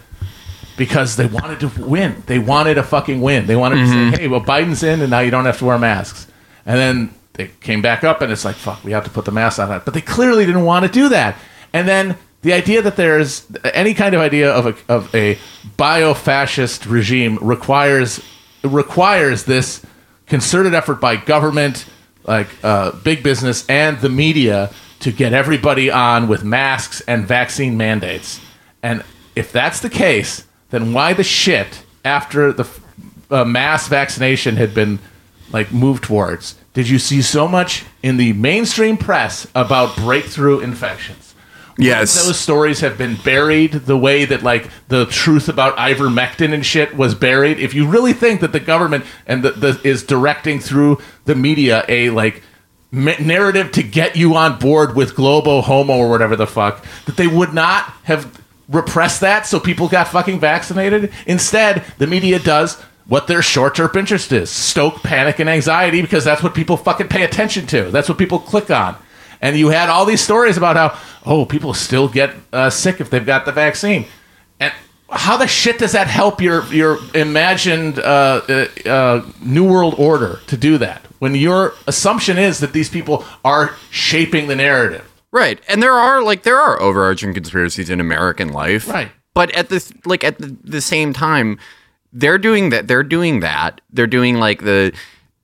Because 0.77 1.15
they 1.15 1.25
wanted 1.25 1.59
to 1.61 1.67
win. 1.83 2.23
They 2.25 2.39
wanted 2.39 2.77
a 2.77 2.83
fucking 2.83 3.21
win. 3.21 3.45
They 3.45 3.55
wanted 3.55 3.75
to 3.77 3.87
say, 3.87 4.21
hey, 4.21 4.27
well, 4.27 4.41
Biden's 4.41 4.83
in, 4.83 5.01
and 5.01 5.09
now 5.11 5.19
you 5.19 5.29
don't 5.31 5.45
have 5.45 5.59
to 5.59 5.65
wear 5.65 5.77
masks. 5.77 6.27
And 6.65 6.77
then 6.77 7.13
they 7.33 7.47
came 7.59 7.81
back 7.81 8.03
up, 8.03 8.21
and 8.21 8.31
it's 8.31 8.45
like, 8.45 8.55
fuck, 8.55 8.83
we 8.83 8.91
have 8.91 9.03
to 9.03 9.09
put 9.09 9.25
the 9.25 9.31
mask 9.31 9.59
on. 9.59 9.69
that. 9.69 9.85
But 9.85 9.93
they 9.93 10.01
clearly 10.01 10.45
didn't 10.45 10.63
want 10.65 10.85
to 10.85 10.91
do 10.91 11.09
that. 11.09 11.37
And 11.73 11.87
then 11.87 12.17
the 12.41 12.53
idea 12.53 12.81
that 12.81 12.95
there's 12.95 13.45
any 13.73 13.93
kind 13.93 14.15
of 14.15 14.21
idea 14.21 14.51
of 14.51 14.65
a, 14.65 14.75
of 14.93 15.13
a 15.13 15.37
bio-fascist 15.77 16.85
regime 16.85 17.37
requires 17.41 18.21
requires 18.63 19.45
this 19.45 19.83
concerted 20.27 20.73
effort 20.73 21.01
by 21.01 21.15
government, 21.15 21.85
like 22.25 22.47
uh, 22.63 22.91
big 23.03 23.23
business, 23.23 23.67
and 23.67 23.99
the 23.99 24.09
media 24.09 24.71
to 24.99 25.11
get 25.11 25.33
everybody 25.33 25.89
on 25.89 26.27
with 26.27 26.43
masks 26.43 27.01
and 27.07 27.27
vaccine 27.27 27.75
mandates. 27.75 28.39
And 28.83 29.03
if 29.35 29.51
that's 29.51 29.79
the 29.79 29.89
case, 29.89 30.45
then 30.71 30.93
why 30.93 31.13
the 31.13 31.23
shit 31.23 31.83
after 32.03 32.51
the 32.51 32.67
uh, 33.29 33.45
mass 33.45 33.87
vaccination 33.87 34.55
had 34.55 34.73
been 34.73 34.99
like 35.51 35.71
moved 35.71 36.03
towards 36.03 36.55
did 36.73 36.87
you 36.87 36.99
see 36.99 37.21
so 37.21 37.47
much 37.47 37.83
in 38.01 38.17
the 38.17 38.33
mainstream 38.33 38.97
press 38.97 39.45
about 39.53 39.95
breakthrough 39.97 40.59
infections? 40.59 41.31
Yes. 41.77 42.25
those 42.25 42.39
stories 42.39 42.81
have 42.81 42.97
been 42.97 43.15
buried 43.15 43.71
the 43.71 43.97
way 43.97 44.25
that 44.25 44.43
like 44.43 44.69
the 44.89 45.05
truth 45.05 45.49
about 45.49 45.75
ivermectin 45.77 46.53
and 46.53 46.65
shit 46.65 46.95
was 46.95 47.15
buried 47.15 47.59
if 47.59 47.73
you 47.73 47.87
really 47.87 48.13
think 48.13 48.41
that 48.41 48.51
the 48.51 48.59
government 48.59 49.05
and 49.25 49.41
the, 49.41 49.51
the 49.51 49.81
is 49.83 50.03
directing 50.03 50.59
through 50.59 51.01
the 51.25 51.33
media 51.33 51.83
a 51.87 52.09
like 52.09 52.43
narrative 52.91 53.71
to 53.71 53.83
get 53.83 54.15
you 54.15 54.35
on 54.35 54.59
board 54.59 54.95
with 54.95 55.15
globo 55.15 55.61
homo 55.61 55.93
or 55.93 56.09
whatever 56.09 56.35
the 56.35 56.45
fuck 56.45 56.85
that 57.05 57.15
they 57.15 57.27
would 57.27 57.53
not 57.53 57.85
have 58.03 58.40
repressed 58.71 59.21
that 59.21 59.45
so 59.45 59.59
people 59.59 59.87
got 59.87 60.07
fucking 60.07 60.39
vaccinated. 60.39 61.11
Instead 61.27 61.83
the 61.97 62.07
media 62.07 62.39
does 62.39 62.81
what 63.07 63.27
their 63.27 63.41
short-term 63.41 63.91
interest 63.95 64.31
is. 64.31 64.49
Stoke 64.49 65.03
panic 65.03 65.39
and 65.39 65.49
anxiety 65.49 66.01
because 66.01 66.23
that's 66.23 66.41
what 66.41 66.55
people 66.55 66.77
fucking 66.77 67.09
pay 67.09 67.23
attention 67.23 67.67
to. 67.67 67.91
That's 67.91 68.07
what 68.07 68.17
people 68.17 68.39
click 68.39 68.71
on. 68.71 68.95
And 69.41 69.57
you 69.57 69.69
had 69.69 69.89
all 69.89 70.05
these 70.05 70.21
stories 70.21 70.55
about 70.55 70.75
how 70.77 70.99
oh 71.25 71.45
people 71.45 71.73
still 71.73 72.07
get 72.07 72.33
uh, 72.53 72.69
sick 72.69 73.01
if 73.01 73.09
they've 73.09 73.25
got 73.25 73.45
the 73.45 73.51
vaccine. 73.51 74.05
And 74.59 74.71
how 75.09 75.35
the 75.35 75.47
shit 75.47 75.79
does 75.79 75.91
that 75.91 76.07
help 76.07 76.41
your 76.41 76.65
your 76.67 76.99
imagined 77.15 77.99
uh, 77.99 78.41
uh, 78.47 78.89
uh, 78.89 79.25
new 79.41 79.67
world 79.67 79.95
order 79.97 80.39
to 80.47 80.57
do 80.57 80.77
that? 80.77 81.01
When 81.19 81.35
your 81.35 81.73
assumption 81.87 82.37
is 82.37 82.59
that 82.59 82.73
these 82.73 82.89
people 82.89 83.25
are 83.43 83.75
shaping 83.89 84.47
the 84.47 84.55
narrative 84.55 85.10
Right. 85.31 85.59
And 85.67 85.81
there 85.81 85.93
are 85.93 86.21
like 86.23 86.43
there 86.43 86.57
are 86.59 86.81
overarching 86.81 87.33
conspiracies 87.33 87.89
in 87.89 87.99
American 87.99 88.49
life. 88.49 88.87
Right. 88.87 89.11
But 89.33 89.51
at 89.51 89.69
this 89.69 89.93
like 90.05 90.23
at 90.23 90.37
the, 90.39 90.55
the 90.63 90.81
same 90.81 91.13
time, 91.13 91.57
they're 92.11 92.37
doing 92.37 92.69
that 92.69 92.87
they're 92.87 93.03
doing 93.03 93.39
that. 93.39 93.79
They're 93.91 94.07
doing 94.07 94.39
like 94.39 94.61
the 94.63 94.91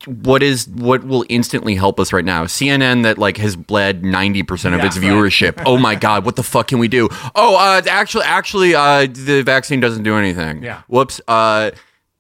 what 0.06 0.44
is 0.44 0.68
what 0.70 1.04
will 1.04 1.26
instantly 1.30 1.76
help 1.76 2.00
us 2.00 2.14
right 2.14 2.24
now? 2.26 2.44
CNN 2.46 3.04
that 3.04 3.18
like 3.18 3.38
has 3.38 3.56
bled 3.56 4.04
90% 4.04 4.74
of 4.74 4.80
Yeah, 4.80 4.86
its 4.86 4.98
right. 4.98 5.06
viewership. 5.08 5.62
oh 5.66 5.78
my 5.78 5.96
god, 5.96 6.26
what 6.26 6.36
the 6.36 6.44
fuck 6.44 6.68
can 6.68 6.80
we 6.80 6.88
do? 6.88 7.10
Oh, 7.36 7.56
uh 7.56 7.82
actually 7.90 8.24
actually 8.26 8.76
uh 8.76 9.08
the 9.10 9.42
vaccine 9.44 9.80
doesn't 9.80 10.04
do 10.04 10.16
anything. 10.16 10.64
Yeah. 10.64 10.82
Whoops. 10.88 11.20
Uh 11.28 11.72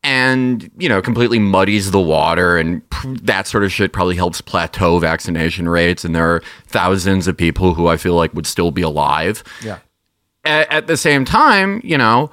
and 0.07 0.71
you 0.77 0.87
know 0.87 1.01
completely 1.01 1.37
muddies 1.37 1.91
the 1.91 1.99
water 1.99 2.57
and 2.57 2.89
pr- 2.89 3.09
that 3.23 3.45
sort 3.45 3.65
of 3.65 3.73
shit 3.73 3.91
probably 3.91 4.15
helps 4.15 4.39
plateau 4.39 4.97
vaccination 4.99 5.67
rates 5.67 6.05
and 6.05 6.15
there 6.15 6.33
are 6.33 6.41
thousands 6.65 7.27
of 7.27 7.35
people 7.35 7.73
who 7.73 7.87
i 7.87 7.97
feel 7.97 8.15
like 8.15 8.33
would 8.33 8.47
still 8.47 8.71
be 8.71 8.81
alive 8.81 9.43
yeah 9.61 9.79
at, 10.45 10.71
at 10.71 10.87
the 10.87 10.95
same 10.95 11.25
time 11.25 11.81
you 11.83 11.97
know 11.97 12.31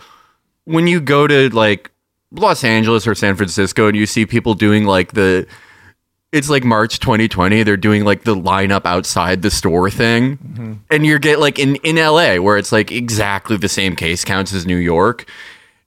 when 0.67 0.87
you 0.87 1.01
go 1.01 1.27
to 1.27 1.49
like 1.49 1.91
los 2.31 2.63
angeles 2.63 3.09
or 3.09 3.15
san 3.15 3.35
francisco 3.35 3.89
and 3.89 3.97
you 3.97 4.07
see 4.07 4.25
people 4.25 4.55
doing 4.55 4.85
like 4.85 5.13
the 5.15 5.45
it's 6.31 6.51
like 6.51 6.65
March 6.65 6.99
2020. 6.99 7.63
They're 7.63 7.77
doing 7.77 8.03
like 8.03 8.25
the 8.25 8.35
lineup 8.35 8.87
outside 8.87 9.43
the 9.43 9.53
store 9.53 9.89
thing. 9.89 10.37
Mm-hmm. 10.37 10.73
And 10.91 11.07
you 11.07 11.21
get 11.21 11.39
like 11.39 11.61
in, 11.61 11.77
in 11.85 11.95
LA 11.95 12.39
where 12.39 12.59
it's 12.59 12.73
like 12.73 12.91
exactly 12.91 13.57
the 13.57 13.69
same 13.69 13.95
case 13.95 14.25
counts 14.25 14.53
as 14.53 14.67
New 14.67 14.75
York. 14.75 15.31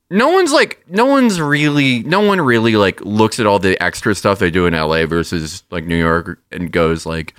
No 0.10 0.30
one's 0.30 0.53
like, 0.53 0.84
no 0.89 1.05
one's 1.05 1.41
really, 1.41 2.01
no 2.03 2.22
one 2.22 2.39
really 2.39 2.76
like 2.78 3.01
looks 3.01 3.39
at 3.39 3.45
all 3.45 3.60
the 3.60 3.82
extra 3.84 4.16
stuff 4.16 4.39
they 4.39 4.49
do 4.51 4.66
in 4.66 4.74
LA 4.74 5.05
versus 5.05 5.64
like 5.70 5.84
New 5.86 5.97
York 5.97 6.39
and 6.51 6.72
goes 6.72 7.05
like, 7.05 7.34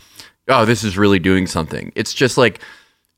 oh, 0.48 0.64
this 0.64 0.84
is 0.84 0.98
really 0.98 1.18
doing 1.18 1.46
something. 1.46 1.92
It's 1.94 2.12
just 2.12 2.36
like, 2.36 2.60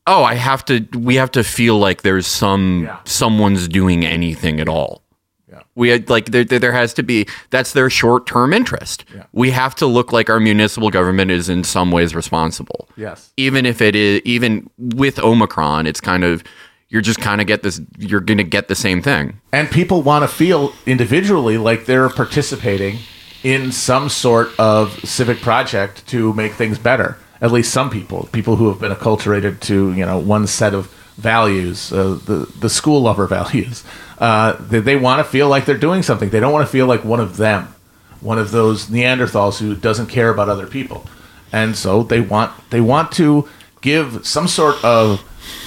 oh, 0.07 0.23
I 0.23 0.35
have 0.35 0.65
to, 0.67 0.87
we 0.97 1.17
have 1.17 1.31
to 1.33 1.43
feel 1.45 1.79
like 1.79 2.03
there's 2.03 2.27
some, 2.29 2.85
Yeah. 2.85 2.99
someone's 3.05 3.67
doing 3.69 4.05
anything 4.05 4.61
at 4.61 4.69
all. 4.69 5.03
Yeah. 5.49 5.63
We 5.75 5.89
had 5.89 6.09
like 6.09 6.27
there, 6.27 6.45
there 6.45 6.61
there 6.61 6.73
has 6.73 6.95
to 6.95 7.03
be 7.03 7.27
that's 7.51 7.73
their 7.73 7.91
short 7.91 8.25
term 8.29 8.53
interest. 8.53 9.05
Yeah. 9.13 9.25
We 9.33 9.51
have 9.51 9.75
to 9.77 9.87
look 9.87 10.13
like 10.13 10.31
our 10.31 10.39
municipal 10.39 10.91
government 10.91 11.33
is 11.33 11.49
in 11.49 11.65
some 11.65 11.91
ways 11.91 12.15
responsible. 12.15 12.89
yes 12.97 13.33
Even 13.37 13.67
if 13.67 13.81
it 13.83 13.97
is 13.97 14.21
even 14.25 14.71
with 14.79 15.19
Omicron, 15.19 15.89
it's 15.89 16.01
kind 16.01 16.23
of 16.23 16.45
you're 16.91 17.03
just 17.03 17.21
kind 17.21 17.41
of 17.41 17.47
get 17.47 17.63
this 17.63 17.81
you're 17.99 18.21
gonna 18.21 18.43
get 18.43 18.69
the 18.69 18.75
same 18.75 19.01
thing. 19.01 19.41
and 19.53 19.71
people 19.71 20.03
want 20.03 20.23
to 20.23 20.29
feel 20.29 20.73
individually 20.87 21.57
like 21.57 21.87
they're 21.87 22.09
participating 22.09 22.99
in 23.43 23.73
some 23.73 24.09
sort 24.09 24.51
of 24.59 24.93
civic 25.09 25.41
project 25.41 26.07
to 26.09 26.35
make 26.35 26.53
things 26.53 26.79
better. 26.79 27.17
At 27.41 27.53
least 27.53 27.73
some 27.73 27.89
people 27.89 28.29
people 28.33 28.57
who 28.57 28.69
have 28.69 28.79
been 28.81 28.93
acculturated 28.93 29.61
to 29.61 29.93
you 29.95 30.05
know 30.05 30.19
one 30.19 30.47
set 30.47 30.75
of 30.75 30.87
values 31.17 31.93
uh, 31.93 32.19
the 32.27 32.53
the 32.61 32.69
school 32.69 33.01
lover 33.01 33.27
values. 33.39 33.85
Uh, 34.19 34.53
they, 34.61 34.81
they 34.81 34.97
want 34.97 35.19
to 35.19 35.25
feel 35.25 35.49
like 35.49 35.65
they're 35.65 35.79
doing 35.79 36.03
something. 36.03 36.29
They 36.29 36.41
don't 36.41 36.53
want 36.53 36.67
to 36.67 36.71
feel 36.71 36.87
like 36.87 37.05
one 37.05 37.21
of 37.21 37.39
them 37.39 37.75
one 38.21 38.39
of 38.39 38.51
those 38.51 38.87
neanderthals 38.87 39.59
who 39.59 39.75
doesn't 39.75 40.07
care 40.09 40.29
about 40.29 40.49
other 40.49 40.67
people. 40.67 41.07
And 41.53 41.77
so 41.77 42.03
they 42.03 42.21
want 42.21 42.53
they 42.71 42.81
want 42.81 43.13
to 43.13 43.49
give 43.81 44.27
some 44.27 44.47
sort 44.47 44.83
of 44.85 45.25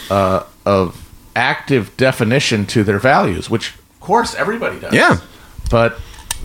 uh, 0.10 0.44
of 0.66 1.03
active 1.36 1.96
definition 1.98 2.66
to 2.68 2.84
their 2.84 3.00
values, 3.00 3.50
which 3.50 3.76
of 3.76 4.00
course 4.00 4.36
everybody 4.36 4.80
does. 4.80 4.94
Yeah. 4.94 5.18
But 5.70 6.00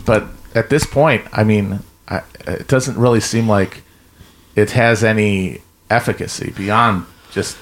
but 0.05 0.27
at 0.55 0.71
this 0.71 0.87
point, 0.87 1.27
I 1.33 1.45
mean, 1.45 1.81
I, 2.09 2.23
it 2.47 2.69
doesn't 2.69 2.99
really 2.99 3.21
seem 3.21 3.49
like 3.49 3.83
it 4.55 4.71
has 4.73 5.05
any 5.05 5.61
efficacy 5.91 6.53
beyond 6.57 7.07
just 7.31 7.57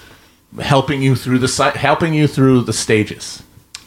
helping 0.61 1.03
you 1.03 1.15
through 1.17 1.39
the 1.39 1.73
helping 1.77 2.15
you 2.15 2.27
through 2.27 2.63
the 2.63 2.73
stages. 2.73 3.43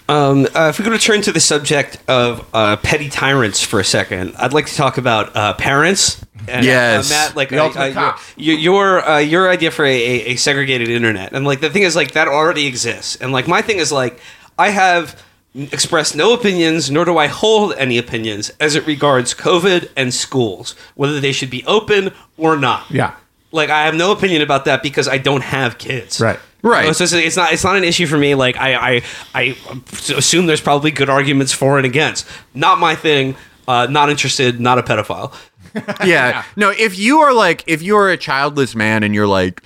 Um, 0.10 0.48
uh, 0.56 0.70
if 0.70 0.80
we're 0.80 0.86
going 0.86 0.98
to 0.98 1.04
turn 1.04 1.22
to 1.22 1.32
the 1.32 1.40
subject 1.40 1.98
of 2.08 2.48
uh, 2.54 2.78
petty 2.78 3.10
tyrants 3.10 3.62
for 3.64 3.80
a 3.80 3.84
second, 3.84 4.36
I'd 4.38 4.54
like 4.54 4.66
to 4.66 4.76
talk 4.76 4.98
about 4.98 5.36
uh, 5.36 5.54
parents. 5.54 6.24
And, 6.48 6.66
Yes. 6.66 7.12
uh, 7.12 7.14
Matt, 7.14 7.36
like 7.36 7.50
The 7.50 7.64
uh, 7.64 7.70
uh, 7.70 8.18
your 8.36 8.56
your, 8.58 9.08
uh, 9.08 9.18
your 9.20 9.50
idea 9.50 9.72
for 9.72 9.86
a, 9.86 9.90
a, 9.94 10.26
a 10.32 10.36
segregated 10.36 10.90
internet, 10.90 11.34
and 11.34 11.46
like 11.46 11.60
the 11.62 11.70
thing 11.70 11.84
is, 11.84 11.96
like 11.96 12.14
that 12.14 12.28
already 12.28 12.66
exists, 12.66 13.18
and 13.18 13.32
like 13.32 13.48
my 13.48 13.62
thing 13.62 13.78
is, 13.78 13.92
like 13.92 14.20
I 14.58 14.70
have 14.70 15.22
expressed 15.56 16.16
no 16.16 16.34
opinions, 16.34 16.90
nor 16.90 17.06
do 17.06 17.18
I 17.18 17.28
hold 17.28 17.74
any 17.78 17.98
opinions 17.98 18.52
as 18.60 18.76
it 18.76 18.86
regards 18.88 19.34
COVID 19.34 19.90
and 19.96 20.14
schools, 20.14 20.76
whether 20.96 21.20
they 21.20 21.32
should 21.34 21.50
be 21.50 21.64
open 21.66 22.12
or 22.38 22.56
not. 22.58 22.90
Yeah. 22.90 23.16
Like 23.52 23.70
I 23.70 23.86
have 23.86 23.96
no 23.96 24.12
opinion 24.12 24.42
about 24.42 24.66
that 24.66 24.82
because 24.84 25.08
I 25.08 25.18
don't 25.18 25.44
have 25.44 25.78
kids. 25.78 26.20
Right. 26.22 26.40
Right. 26.62 26.94
So 26.96 27.04
it's, 27.06 27.14
it's 27.14 27.38
not 27.38 27.54
it's 27.54 27.64
not 27.64 27.76
an 27.78 27.84
issue 27.84 28.06
for 28.06 28.18
me. 28.18 28.36
Like 28.36 28.58
I 28.58 28.96
I, 28.98 29.02
I 29.34 29.42
assume 30.16 30.46
there's 30.46 30.62
probably 30.62 30.92
good 30.92 31.10
arguments 31.10 31.54
for 31.54 31.78
and 31.78 31.86
against. 31.86 32.28
Not 32.54 32.80
my 32.80 32.96
thing. 32.96 33.36
Uh, 33.68 33.88
not 33.90 34.10
interested. 34.10 34.60
Not 34.60 34.78
a 34.80 34.84
pedophile. 34.84 35.34
yeah. 36.06 36.44
No, 36.56 36.72
if 36.72 36.98
you 36.98 37.20
are 37.20 37.34
like 37.34 37.64
if 37.68 37.82
you're 37.82 38.10
a 38.10 38.18
childless 38.18 38.76
man 38.76 39.04
and 39.04 39.14
you're 39.16 39.28
like, 39.28 39.62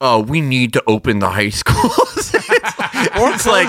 oh, 0.00 0.20
we 0.20 0.40
need 0.40 0.72
to 0.74 0.82
open 0.86 1.20
the 1.20 1.30
high 1.30 1.48
schools. 1.50 2.34
Or 3.18 3.30
it's 3.32 3.46
like 3.46 3.68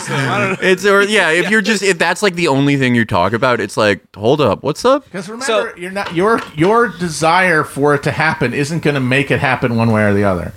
it's 0.62 0.86
or 0.86 1.04
yeah, 1.04 1.30
if 1.30 1.50
you're 1.50 1.62
just 1.62 1.82
if 1.82 1.98
that's 1.98 2.22
like 2.22 2.36
the 2.36 2.50
only 2.50 2.76
thing 2.76 2.96
you 2.96 3.06
talk 3.06 3.32
about, 3.34 3.62
it's 3.62 3.78
like, 3.78 4.02
hold 4.16 4.42
up, 4.42 4.62
what's 4.64 4.84
up? 4.84 5.06
Because 5.06 5.30
remember, 5.30 5.46
So- 5.46 5.76
you're 5.78 5.92
not 5.92 6.14
your 6.16 6.42
your 6.56 6.90
desire 6.90 7.64
for 7.64 7.96
it 7.96 8.04
to 8.04 8.12
happen 8.12 8.54
isn't 8.54 8.84
going 8.84 8.96
to 8.96 9.00
make 9.00 9.32
it 9.32 9.40
happen 9.40 9.76
one 9.78 9.92
way 9.92 10.04
or 10.04 10.14
the 10.14 10.24
other. 10.26 10.54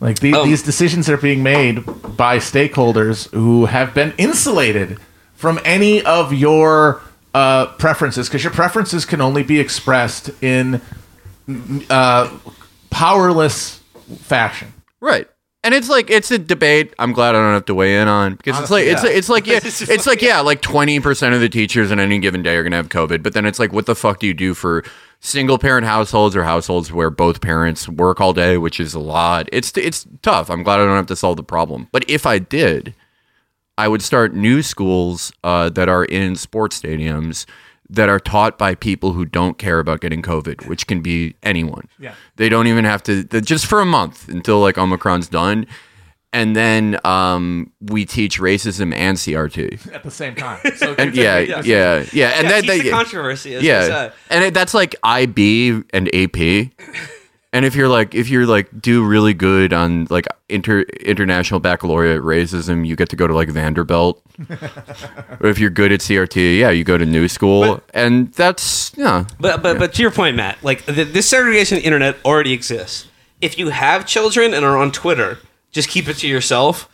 Like 0.00 0.20
the, 0.20 0.32
Um, 0.34 0.48
these 0.48 0.62
decisions 0.62 1.08
are 1.10 1.16
being 1.16 1.42
made 1.42 1.84
by 2.16 2.38
stakeholders 2.38 3.30
who 3.32 3.66
have 3.66 3.94
been 3.94 4.12
insulated 4.16 4.98
from 5.34 5.58
any 5.64 6.02
of 6.02 6.32
your 6.32 7.00
uh, 7.34 7.66
preferences, 7.78 8.28
because 8.28 8.42
your 8.44 8.52
preferences 8.52 9.04
can 9.04 9.20
only 9.20 9.42
be 9.42 9.60
expressed 9.60 10.30
in 10.42 10.80
uh, 11.90 12.30
powerless 12.90 13.80
fashion. 14.22 14.72
Right. 15.00 15.28
and 15.64 15.74
it's 15.74 15.88
like 15.88 16.10
it's 16.10 16.30
a 16.30 16.38
debate. 16.38 16.94
I'm 16.98 17.12
glad 17.12 17.34
I 17.34 17.40
don't 17.40 17.52
have 17.52 17.64
to 17.66 17.74
weigh 17.74 18.00
in 18.00 18.08
on 18.08 18.34
because 18.36 18.56
Honestly, 18.56 18.82
it's 18.82 19.02
like 19.28 19.46
yeah. 19.46 19.56
it's 19.62 19.80
it's 19.82 19.86
like 19.86 19.88
yeah, 19.88 19.94
it's 19.94 20.06
like 20.06 20.22
yeah, 20.22 20.40
like 20.40 20.60
twenty 20.60 21.00
percent 21.00 21.34
of 21.34 21.40
the 21.40 21.48
teachers 21.48 21.92
on 21.92 22.00
any 22.00 22.18
given 22.18 22.42
day 22.42 22.56
are 22.56 22.62
gonna 22.62 22.76
have 22.76 22.88
COVID. 22.88 23.22
But 23.22 23.34
then 23.34 23.44
it's 23.46 23.58
like, 23.58 23.72
what 23.72 23.86
the 23.86 23.94
fuck 23.94 24.20
do 24.20 24.26
you 24.26 24.34
do 24.34 24.54
for 24.54 24.84
single 25.20 25.58
parent 25.58 25.86
households 25.86 26.36
or 26.36 26.44
households 26.44 26.92
where 26.92 27.10
both 27.10 27.40
parents 27.40 27.88
work 27.88 28.20
all 28.20 28.32
day, 28.32 28.58
which 28.58 28.80
is 28.80 28.94
a 28.94 29.00
lot. 29.00 29.48
It's 29.52 29.76
it's 29.76 30.06
tough. 30.22 30.50
I'm 30.50 30.62
glad 30.62 30.80
I 30.80 30.84
don't 30.84 30.96
have 30.96 31.06
to 31.06 31.16
solve 31.16 31.36
the 31.36 31.42
problem. 31.42 31.88
But 31.92 32.08
if 32.08 32.26
I 32.26 32.38
did, 32.38 32.94
I 33.76 33.88
would 33.88 34.02
start 34.02 34.34
new 34.34 34.62
schools 34.62 35.32
uh, 35.44 35.68
that 35.70 35.88
are 35.88 36.04
in 36.04 36.36
sports 36.36 36.80
stadiums 36.80 37.46
that 37.90 38.08
are 38.08 38.20
taught 38.20 38.58
by 38.58 38.74
people 38.74 39.12
who 39.12 39.24
don't 39.24 39.56
care 39.56 39.78
about 39.78 40.00
getting 40.00 40.20
COVID, 40.20 40.66
which 40.66 40.86
can 40.86 41.00
be 41.00 41.34
anyone. 41.42 41.88
Yeah. 41.98 42.14
They 42.36 42.48
don't 42.48 42.66
even 42.66 42.84
have 42.84 43.02
to, 43.04 43.24
just 43.24 43.66
for 43.66 43.80
a 43.80 43.86
month 43.86 44.28
until 44.28 44.60
like 44.60 44.76
Omicron's 44.76 45.28
done. 45.28 45.66
And 46.32 46.54
then 46.54 46.98
um, 47.06 47.72
we 47.80 48.04
teach 48.04 48.38
racism 48.38 48.94
and 48.94 49.16
CRT. 49.16 49.92
at 49.94 50.02
the 50.02 50.10
same 50.10 50.34
time. 50.34 50.60
So 50.76 50.94
And 50.98 51.14
yeah, 51.16 51.38
Yeah. 51.38 51.62
yeah, 51.64 52.04
yeah, 52.12 52.28
And 52.30 52.44
yeah, 52.44 52.48
then 52.50 52.62
teach 52.62 52.70
they, 52.70 52.80
the 52.82 52.90
controversy. 52.90 53.54
As 53.54 53.62
yeah, 53.62 53.86
said. 53.86 54.12
and 54.28 54.44
it, 54.44 54.54
that's 54.54 54.74
like 54.74 54.94
IB 55.02 55.82
and 55.94 56.14
AP. 56.14 56.70
And 57.50 57.64
if 57.64 57.74
you're 57.74 57.88
like, 57.88 58.14
if 58.14 58.28
you're 58.28 58.44
like, 58.46 58.68
do 58.78 59.02
really 59.02 59.32
good 59.32 59.72
on 59.72 60.06
like 60.10 60.26
inter 60.50 60.82
international 61.00 61.60
baccalaureate 61.60 62.20
racism, 62.20 62.86
you 62.86 62.94
get 62.94 63.08
to 63.08 63.16
go 63.16 63.26
to 63.26 63.32
like 63.34 63.48
Vanderbilt. 63.48 64.22
or 65.40 65.46
if 65.48 65.58
you're 65.58 65.70
good 65.70 65.90
at 65.90 66.00
CRT, 66.00 66.58
yeah, 66.58 66.68
you 66.68 66.84
go 66.84 66.98
to 66.98 67.06
New 67.06 67.26
School, 67.26 67.80
and 67.94 68.30
that's 68.34 68.92
yeah, 68.96 69.24
But 69.40 69.62
but 69.62 69.78
but 69.78 69.94
to 69.94 70.02
your 70.02 70.10
point, 70.10 70.36
Matt, 70.36 70.62
like 70.62 70.84
th- 70.84 71.08
this 71.08 71.26
segregation 71.26 71.78
on 71.78 71.84
internet 71.84 72.16
already 72.22 72.52
exists. 72.52 73.06
If 73.40 73.58
you 73.58 73.70
have 73.70 74.04
children 74.04 74.52
and 74.52 74.62
are 74.64 74.76
on 74.76 74.92
Twitter, 74.92 75.38
just 75.70 75.88
keep 75.88 76.08
it 76.08 76.14
to 76.18 76.28
yourself. 76.28 76.88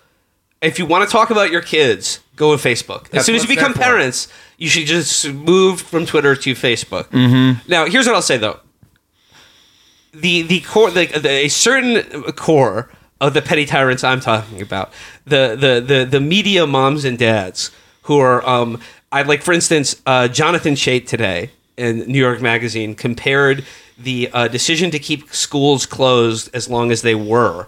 If 0.60 0.78
you 0.78 0.86
want 0.86 1.08
to 1.08 1.12
talk 1.12 1.30
about 1.30 1.50
your 1.50 1.60
kids, 1.60 2.20
go 2.36 2.52
on 2.52 2.58
Facebook. 2.58 3.12
As 3.14 3.26
soon 3.26 3.34
as 3.34 3.42
you 3.42 3.48
become 3.48 3.74
parents, 3.74 4.28
you 4.56 4.68
should 4.68 4.86
just 4.86 5.28
move 5.30 5.80
from 5.80 6.06
Twitter 6.06 6.34
to 6.34 6.54
Facebook. 6.54 7.04
Mm-hmm. 7.06 7.70
Now, 7.70 7.86
here's 7.86 8.06
what 8.06 8.14
I'll 8.14 8.22
say 8.22 8.38
though: 8.38 8.60
the 10.12 10.42
the 10.42 10.60
core, 10.60 10.90
the, 10.90 11.06
the 11.06 11.28
a 11.28 11.48
certain 11.48 12.22
core 12.32 12.90
of 13.20 13.34
the 13.34 13.42
petty 13.42 13.66
tyrants 13.66 14.04
I'm 14.04 14.20
talking 14.20 14.62
about, 14.62 14.92
the 15.24 15.56
the 15.58 15.84
the 15.86 16.04
the 16.04 16.20
media 16.20 16.66
moms 16.66 17.04
and 17.04 17.18
dads 17.18 17.70
who 18.02 18.18
are, 18.18 18.46
um, 18.46 18.80
I 19.12 19.22
like, 19.22 19.42
for 19.42 19.52
instance, 19.52 20.00
uh, 20.04 20.28
Jonathan 20.28 20.74
Chait 20.74 21.06
today 21.06 21.50
in 21.76 22.00
New 22.00 22.18
York 22.18 22.40
Magazine 22.42 22.94
compared 22.94 23.64
the 23.98 24.28
uh, 24.32 24.48
decision 24.48 24.90
to 24.90 24.98
keep 24.98 25.32
schools 25.32 25.86
closed 25.86 26.54
as 26.54 26.68
long 26.68 26.92
as 26.92 27.02
they 27.02 27.14
were 27.14 27.66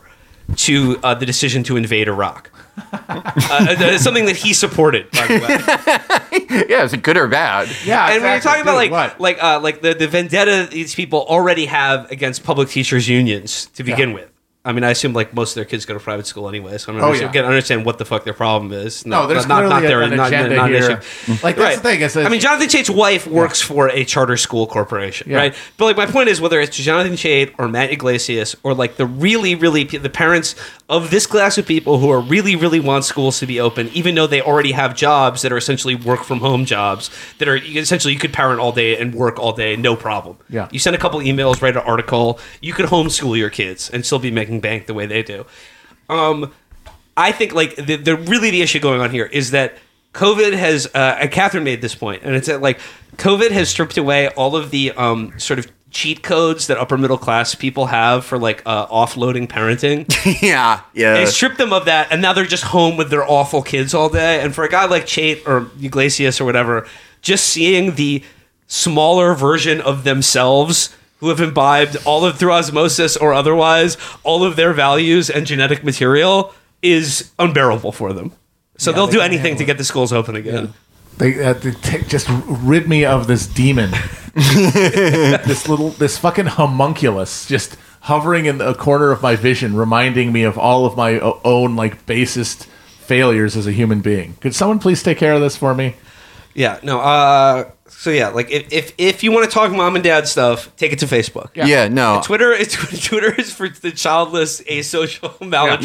to 0.56 0.98
uh, 1.02 1.14
the 1.14 1.26
decision 1.26 1.62
to 1.64 1.76
invade 1.76 2.08
Iraq. 2.08 2.50
uh, 2.92 3.98
something 3.98 4.26
that 4.26 4.36
he 4.36 4.52
supported, 4.52 5.10
by 5.10 5.26
the 5.26 5.34
way. 5.40 6.66
yeah, 6.68 6.84
is 6.84 6.92
it 6.92 7.02
good 7.02 7.16
or 7.16 7.26
bad? 7.26 7.68
yeah, 7.84 8.10
and 8.10 8.22
when 8.22 8.32
you're 8.32 8.40
talking 8.40 8.60
exactly. 8.60 8.60
about 8.62 8.76
like 8.76 8.90
what? 8.90 9.20
like 9.20 9.42
uh, 9.42 9.60
like 9.60 9.80
the, 9.80 9.94
the 9.94 10.06
vendetta 10.06 10.68
these 10.70 10.94
people 10.94 11.24
already 11.26 11.66
have 11.66 12.10
against 12.10 12.44
public 12.44 12.68
teachers 12.68 13.08
unions 13.08 13.66
to 13.74 13.82
begin 13.82 14.12
with. 14.12 14.30
I 14.66 14.72
mean, 14.72 14.84
I 14.84 14.90
assume 14.90 15.12
like 15.12 15.32
most 15.32 15.52
of 15.52 15.54
their 15.54 15.64
kids 15.64 15.86
go 15.86 15.94
to 15.94 16.00
private 16.00 16.26
school 16.26 16.48
anyway, 16.48 16.76
so 16.78 16.92
I 16.92 16.96
don't 16.96 17.02
Oh, 17.02 17.06
understand, 17.06 17.34
yeah. 17.34 17.40
get- 17.42 17.44
understand 17.46 17.84
what 17.86 17.98
the 17.98 18.04
fuck 18.04 18.24
their 18.24 18.34
problem 18.34 18.72
is. 18.72 19.06
No, 19.06 19.26
there's 19.26 19.46
clearly 19.46 20.06
an 20.12 20.20
agenda 20.20 20.62
an 20.62 20.68
here. 20.70 20.78
issue. 20.78 20.90
Mm-hmm. 20.96 21.44
Like 21.44 21.56
that's 21.56 21.76
the 21.76 21.82
thing. 21.82 22.00
Is 22.00 22.16
I 22.16 22.28
mean, 22.28 22.40
Jonathan 22.40 22.68
Chait's 22.68 22.90
wife 22.90 23.26
works 23.26 23.62
for 23.62 23.88
a 23.88 24.04
charter 24.04 24.36
school 24.36 24.66
corporation, 24.66 25.30
Yeah. 25.30 25.38
right? 25.38 25.54
But 25.76 25.84
like, 25.86 25.96
my 25.96 26.06
point 26.06 26.28
is, 26.28 26.40
whether 26.40 26.60
it's 26.60 26.76
Jonathan 26.76 27.12
Chait 27.14 27.54
or 27.58 27.68
Matt 27.68 27.92
Yglesias 27.92 28.56
or 28.64 28.74
like 28.74 28.96
the 28.96 29.06
really, 29.06 29.54
really 29.54 29.84
the 29.84 30.10
parents 30.10 30.56
of 30.88 31.10
this 31.10 31.26
class 31.26 31.58
of 31.58 31.66
people 31.66 31.98
who 31.98 32.10
are 32.10 32.20
really, 32.20 32.54
really 32.54 32.78
want 32.78 33.04
schools 33.04 33.40
to 33.40 33.46
be 33.46 33.58
open, 33.58 33.88
even 33.88 34.14
though 34.14 34.26
they 34.26 34.40
already 34.40 34.72
have 34.72 34.94
jobs 34.94 35.42
that 35.42 35.52
are 35.52 35.56
essentially 35.56 35.96
work 35.96 36.22
from 36.22 36.38
home 36.38 36.64
jobs 36.64 37.10
that 37.38 37.48
are 37.48 37.56
essentially 37.56 38.14
you 38.14 38.20
could 38.20 38.32
parent 38.32 38.60
all 38.60 38.70
day 38.70 38.96
and 38.96 39.14
work 39.14 39.38
all 39.38 39.52
day, 39.52 39.74
no 39.74 39.96
problem. 39.96 40.36
Yeah. 40.48 40.68
you 40.70 40.78
send 40.78 40.94
a 40.94 40.98
couple 40.98 41.18
emails, 41.20 41.60
write 41.60 41.76
an 41.76 41.82
article, 41.82 42.38
you 42.60 42.72
could 42.72 42.86
homeschool 42.86 43.36
your 43.36 43.50
kids 43.50 43.90
and 43.90 44.06
still 44.06 44.20
be 44.20 44.30
making 44.30 44.60
bank 44.60 44.86
the 44.86 44.94
way 44.94 45.06
they 45.06 45.24
do. 45.24 45.44
Um, 46.08 46.52
I 47.16 47.32
think 47.32 47.52
like 47.52 47.74
the, 47.74 47.96
the 47.96 48.16
really 48.16 48.50
the 48.50 48.62
issue 48.62 48.78
going 48.78 49.00
on 49.00 49.10
here 49.10 49.26
is 49.26 49.50
that 49.50 49.78
COVID 50.12 50.52
has 50.54 50.86
uh, 50.94 51.18
and 51.20 51.30
Catherine 51.30 51.64
made 51.64 51.82
this 51.82 51.94
point, 51.94 52.22
and 52.22 52.34
it's 52.34 52.46
that 52.46 52.62
like 52.62 52.80
COVID 53.16 53.50
has 53.50 53.68
stripped 53.68 53.98
away 53.98 54.28
all 54.28 54.56
of 54.56 54.70
the 54.70 54.92
um, 54.92 55.38
sort 55.38 55.58
of 55.58 55.66
cheat 55.90 56.22
codes 56.22 56.66
that 56.66 56.78
upper 56.78 56.98
middle 56.98 57.18
class 57.18 57.54
people 57.54 57.86
have 57.86 58.24
for 58.24 58.38
like 58.38 58.62
uh, 58.66 58.86
offloading 58.88 59.48
parenting. 59.48 60.06
yeah, 60.42 60.80
yeah. 60.92 61.14
They 61.14 61.26
stripped 61.26 61.58
them 61.58 61.72
of 61.72 61.84
that, 61.86 62.10
and 62.10 62.20
now 62.20 62.32
they're 62.32 62.44
just 62.44 62.64
home 62.64 62.96
with 62.96 63.10
their 63.10 63.24
awful 63.24 63.62
kids 63.62 63.94
all 63.94 64.08
day. 64.08 64.40
And 64.40 64.54
for 64.54 64.64
a 64.64 64.68
guy 64.68 64.86
like 64.86 65.04
Chait 65.04 65.46
or 65.46 65.70
Yglesias 65.82 66.40
or 66.40 66.44
whatever, 66.44 66.86
just 67.22 67.46
seeing 67.46 67.94
the 67.94 68.22
smaller 68.66 69.34
version 69.34 69.80
of 69.80 70.04
themselves 70.04 70.94
who 71.18 71.28
have 71.28 71.40
imbibed 71.40 71.96
all 72.04 72.24
of 72.24 72.38
through 72.38 72.52
osmosis 72.52 73.16
or 73.16 73.32
otherwise 73.32 73.96
all 74.22 74.44
of 74.44 74.56
their 74.56 74.72
values 74.72 75.30
and 75.30 75.46
genetic 75.46 75.82
material 75.82 76.52
is 76.82 77.32
unbearable 77.38 77.92
for 77.92 78.12
them. 78.12 78.32
So 78.78 78.92
they'll 78.92 79.06
they 79.06 79.14
do 79.14 79.20
anything 79.20 79.56
to 79.56 79.64
get 79.64 79.78
the 79.78 79.84
schools 79.84 80.12
open 80.12 80.36
again. 80.36 80.74
They, 81.18 81.42
uh, 81.42 81.54
they 81.54 81.72
ta- 81.72 82.06
just 82.06 82.28
rid 82.46 82.88
me 82.88 83.04
of 83.04 83.26
this 83.26 83.46
demon, 83.46 83.90
this 84.34 85.68
little, 85.68 85.90
this 85.90 86.18
fucking 86.18 86.46
homunculus, 86.46 87.46
just 87.46 87.76
hovering 88.02 88.46
in 88.46 88.60
a 88.60 88.74
corner 88.74 89.10
of 89.10 89.22
my 89.22 89.34
vision, 89.36 89.74
reminding 89.76 90.32
me 90.32 90.42
of 90.42 90.58
all 90.58 90.84
of 90.86 90.96
my 90.96 91.18
o- 91.20 91.40
own 91.44 91.74
like 91.76 92.04
basest 92.06 92.66
failures 92.66 93.56
as 93.56 93.66
a 93.66 93.72
human 93.72 94.00
being. 94.00 94.34
Could 94.40 94.54
someone 94.54 94.78
please 94.78 95.02
take 95.02 95.18
care 95.18 95.32
of 95.32 95.40
this 95.40 95.56
for 95.56 95.74
me? 95.74 95.96
Yeah, 96.54 96.78
no. 96.82 97.00
Uh, 97.00 97.70
so 97.88 98.10
yeah, 98.10 98.28
like 98.28 98.50
if, 98.50 98.72
if 98.72 98.92
if 98.98 99.22
you 99.22 99.32
want 99.32 99.48
to 99.48 99.50
talk 99.54 99.70
mom 99.72 99.94
and 99.94 100.04
dad 100.04 100.26
stuff, 100.28 100.74
take 100.76 100.92
it 100.92 100.98
to 101.00 101.06
Facebook. 101.06 101.50
yeah, 101.54 101.88
no. 101.88 102.20
Twitter 102.24 102.52
is 102.52 102.72
Twitter 103.04 103.32
is 103.34 103.52
for 103.52 103.68
the 103.68 103.90
childless, 103.92 104.60
asocial, 104.62 105.40
maladroit. 105.46 105.84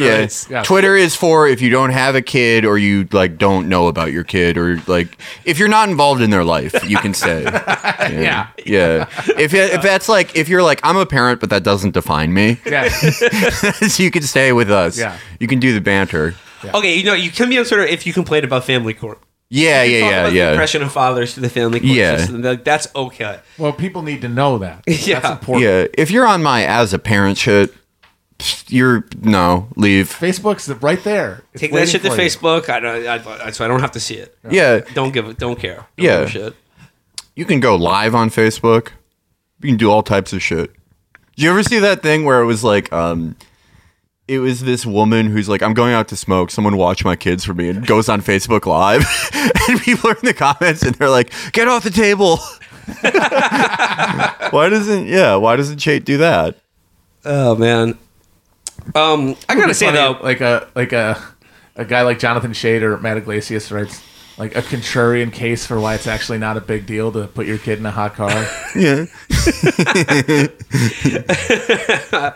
Yeah. 0.50 0.58
Yeah. 0.58 0.64
Twitter 0.64 0.96
is 0.96 1.16
for 1.16 1.48
if 1.48 1.62
you 1.62 1.70
don't 1.70 1.92
have 1.92 2.16
a 2.16 2.22
kid 2.22 2.66
or 2.66 2.78
you 2.78 3.08
like 3.12 3.38
don't 3.38 3.70
know 3.70 3.88
about 3.88 4.12
your 4.12 4.24
kid 4.24 4.58
or 4.58 4.78
like 4.88 5.18
if 5.46 5.58
you're 5.60 5.68
not 5.68 5.90
involved 5.90 6.22
in 6.22 6.30
their 6.30 6.44
life, 6.44 6.74
you 6.88 6.98
can 6.98 7.14
stay. 7.14 7.44
Yeah. 8.02 8.48
Yeah. 8.66 9.06
If 9.38 9.54
it, 9.54 9.74
if 9.74 9.82
that's 9.82 10.10
like 10.10 10.36
if 10.36 10.50
you're 10.50 10.64
like 10.64 10.80
I'm 10.84 10.98
a 10.98 11.06
parent 11.06 11.40
but 11.40 11.50
that 11.52 11.64
doesn't 11.64 11.92
define 11.94 12.34
me, 12.34 12.60
Yeah, 12.66 12.90
so 12.90 14.04
you 14.04 14.12
can 14.12 14.24
stay 14.24 14.52
with 14.54 14.70
us. 14.72 14.98
Yeah. 14.98 15.18
You 15.40 15.48
can 15.48 15.60
do 15.60 15.74
the 15.74 15.82
banter. 15.82 16.36
Okay, 16.64 16.96
you 16.96 17.04
know 17.04 17.14
you 17.14 17.32
can 17.32 17.50
be 17.50 17.58
on 17.58 17.66
Twitter 17.66 17.84
if 17.84 18.06
you 18.06 18.14
complain 18.14 18.44
about 18.44 18.64
family 18.66 18.94
court. 18.94 19.20
Yeah, 19.54 19.84
You 19.84 19.98
yeah, 19.98 20.00
talk 20.02 20.12
yeah, 20.12 20.20
about 20.22 20.30
The 20.30 20.36
yeah. 20.38 20.52
oppression 20.52 20.82
of 20.82 20.92
fathers 20.94 21.34
to 21.34 21.42
the 21.42 21.50
family 21.50 21.82
court 21.82 21.92
Yeah. 21.92 22.18
system. 22.18 22.42
Like, 22.42 22.64
that's 22.64 22.88
okay. 22.96 23.40
well, 23.58 23.74
people 23.74 24.02
need 24.02 24.22
to 24.22 24.30
know 24.30 24.58
that. 24.60 24.84
Yeah. 24.88 25.20
That's 25.20 25.40
important. 25.40 25.66
Yeah. 25.70 25.88
If 26.02 26.10
you're 26.10 26.26
on 26.26 26.42
my 26.42 26.64
as 26.66 26.94
a 26.94 27.00
parent 27.00 27.38
shit, 27.38 27.74
you're 28.70 29.06
no, 29.22 29.68
leave. 29.76 30.08
Facebook's 30.10 30.70
right 30.82 31.04
there. 31.04 31.44
It's 31.54 31.60
Take 31.62 31.74
that 31.74 31.90
shit 31.90 32.02
to 32.04 32.08
you. 32.08 32.14
Facebook. 32.16 32.70
I, 32.70 32.80
don't- 32.80 33.06
I, 33.06 33.48
I, 33.48 33.52
so 33.52 33.66
I 33.66 33.68
don't 33.68 33.82
have 33.82 33.92
to 33.92 34.00
see 34.00 34.16
it. 34.16 34.36
Yeah. 34.50 34.80
Don't 34.94 35.12
give 35.12 35.28
it. 35.28 35.38
Don't 35.38 35.60
care. 35.60 35.86
Don't 35.98 36.06
Yeah. 36.06 36.26
shit. 36.28 36.56
You 37.36 37.44
can 37.46 37.60
go 37.60 37.76
live 37.76 38.16
on 38.16 38.30
Facebook. 38.30 38.92
You 39.62 39.68
can 39.70 39.78
do 39.78 39.92
all 39.92 40.02
types 40.02 40.32
of 40.34 40.42
shit. 40.42 40.72
Did 41.36 41.44
you 41.44 41.50
ever 41.52 41.62
see 41.64 41.80
that 41.80 42.02
thing 42.02 42.24
where 42.26 42.42
it 42.42 42.46
was 42.46 42.64
like, 42.64 42.92
um, 42.94 43.36
it 44.28 44.40
was 44.40 44.62
this 44.62 44.86
woman 44.86 45.28
who's 45.28 45.50
like, 45.50 45.62
I'm 45.62 45.74
going 45.74 45.94
out 45.94 46.08
to 46.10 46.16
smoke. 46.16 46.52
Someone 46.52 46.78
watch 46.78 47.04
my 47.04 47.16
kids 47.16 47.44
for 47.44 47.54
me 47.54 47.70
and 47.70 47.86
goes 47.86 48.08
on 48.08 48.22
Facebook 48.22 48.66
Live. 48.66 49.06
and 49.70 49.80
people 49.82 50.10
are 50.10 50.16
in 50.16 50.26
the 50.26 50.34
comments 50.34 50.84
and 50.84 50.96
they're 50.96 51.10
like, 51.10 51.32
get 51.52 51.68
off 51.68 51.84
the 51.84 51.90
table. 51.90 52.38
why 54.52 54.70
doesn't, 54.70 55.08
yeah, 55.08 55.36
why 55.36 55.56
doesn't 55.56 55.78
Chait 55.78 56.06
do 56.06 56.18
that? 56.18 56.58
Oh 57.26 57.56
man. 57.56 57.98
Um, 58.96 59.36
I 59.48 59.56
gotta 59.56 59.74
say 59.74 59.86
Funny, 59.86 59.98
though, 59.98 60.20
like 60.24 60.42
a 60.42 60.68
like 60.74 60.92
a 60.92 61.22
a 61.76 61.86
guy 61.86 62.02
like 62.02 62.20
Jonathan 62.20 62.52
Chait 62.52 62.82
or 62.82 62.98
Matt 62.98 63.18
Yglesias 63.18 63.72
writes 63.72 64.02
like 64.38 64.56
a 64.56 64.62
contrarian 64.62 65.32
case 65.32 65.66
for 65.66 65.80
why 65.80 65.96
it's 65.96 66.08
actually 66.08 66.38
not 66.38 66.58
a 66.58 66.62
big 66.62 66.86
deal 66.86 67.12
to 67.12 67.28
put 67.28 67.46
your 67.46 67.58
kid 67.58 67.80
in 67.80 67.86
a 67.86 67.92
hot 67.92 68.16
car. 68.16 68.32
Yeah. 68.76 69.06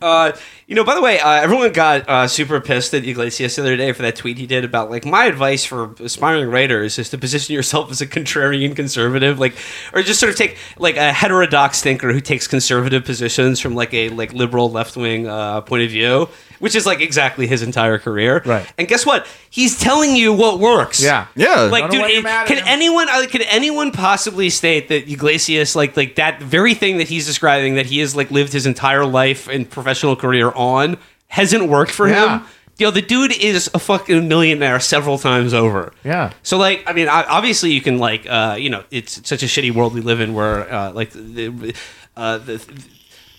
Uh, 0.00 0.32
you 0.66 0.74
know, 0.74 0.84
by 0.84 0.94
the 0.94 1.02
way, 1.02 1.18
uh, 1.18 1.32
everyone 1.32 1.72
got 1.72 2.08
uh, 2.08 2.28
super 2.28 2.60
pissed 2.60 2.94
at 2.94 3.04
Yglesias 3.04 3.56
the 3.56 3.62
other 3.62 3.76
day 3.76 3.92
for 3.92 4.02
that 4.02 4.16
tweet 4.16 4.38
he 4.38 4.46
did 4.46 4.64
about 4.64 4.90
like 4.90 5.04
my 5.04 5.24
advice 5.24 5.64
for 5.64 5.94
aspiring 6.00 6.48
writers 6.48 6.98
is 6.98 7.10
to 7.10 7.18
position 7.18 7.54
yourself 7.54 7.90
as 7.90 8.00
a 8.00 8.06
contrarian 8.06 8.76
conservative, 8.76 9.38
like, 9.38 9.54
or 9.92 10.02
just 10.02 10.20
sort 10.20 10.30
of 10.30 10.38
take 10.38 10.56
like 10.78 10.96
a 10.96 11.12
heterodox 11.12 11.82
thinker 11.82 12.12
who 12.12 12.20
takes 12.20 12.46
conservative 12.46 13.04
positions 13.04 13.60
from 13.60 13.74
like 13.74 13.92
a 13.92 14.08
like 14.10 14.32
liberal 14.32 14.70
left 14.70 14.96
wing 14.96 15.26
uh, 15.26 15.60
point 15.62 15.82
of 15.82 15.90
view, 15.90 16.28
which 16.64 16.74
is 16.74 16.86
like 16.86 17.02
exactly 17.02 17.46
his 17.46 17.62
entire 17.62 17.98
career. 17.98 18.42
Right. 18.46 18.66
And 18.78 18.88
guess 18.88 19.04
what? 19.04 19.26
He's 19.50 19.78
telling 19.78 20.16
you 20.16 20.32
what 20.32 20.58
works. 20.58 21.02
Yeah. 21.02 21.26
Yeah. 21.36 21.68
Like, 21.70 21.90
dude, 21.90 22.00
it- 22.06 22.24
can 22.24 22.66
anyone 22.66 23.06
uh, 23.10 23.26
can 23.28 23.42
anyone 23.42 23.92
possibly 23.92 24.48
state 24.48 24.88
that 24.88 25.06
Yglesias, 25.06 25.76
like, 25.76 25.94
like 25.94 26.14
that 26.14 26.40
very 26.42 26.72
thing 26.72 26.96
that 26.96 27.08
he's 27.08 27.26
describing, 27.26 27.74
that 27.74 27.84
he 27.84 27.98
has 27.98 28.16
like 28.16 28.30
lived 28.30 28.54
his 28.54 28.64
entire 28.64 29.04
life 29.04 29.46
and 29.46 29.68
professional 29.68 30.16
career 30.16 30.50
on, 30.52 30.96
hasn't 31.28 31.68
worked 31.68 31.92
for 31.92 32.08
Yeah. 32.08 32.38
him. 32.38 32.46
You 32.78 32.86
know, 32.86 32.90
the 32.92 33.02
dude 33.02 33.36
is 33.38 33.70
a 33.74 33.78
fucking 33.78 34.26
millionaire 34.26 34.80
several 34.80 35.18
times 35.18 35.52
over. 35.52 35.92
Yeah. 36.02 36.32
So 36.42 36.56
like, 36.56 36.82
I 36.86 36.94
mean, 36.94 37.08
obviously 37.08 37.72
you 37.72 37.82
can 37.82 37.98
like, 37.98 38.26
uh, 38.26 38.56
you 38.58 38.70
know, 38.70 38.82
it's 38.90 39.20
such 39.28 39.42
a 39.42 39.46
shitty 39.46 39.72
world 39.74 39.92
we 39.92 40.00
live 40.00 40.20
in 40.20 40.32
where 40.32 40.72
uh, 40.72 40.92
like 40.92 41.10
the, 41.12 41.74
uh, 42.16 42.38
the 42.38 42.56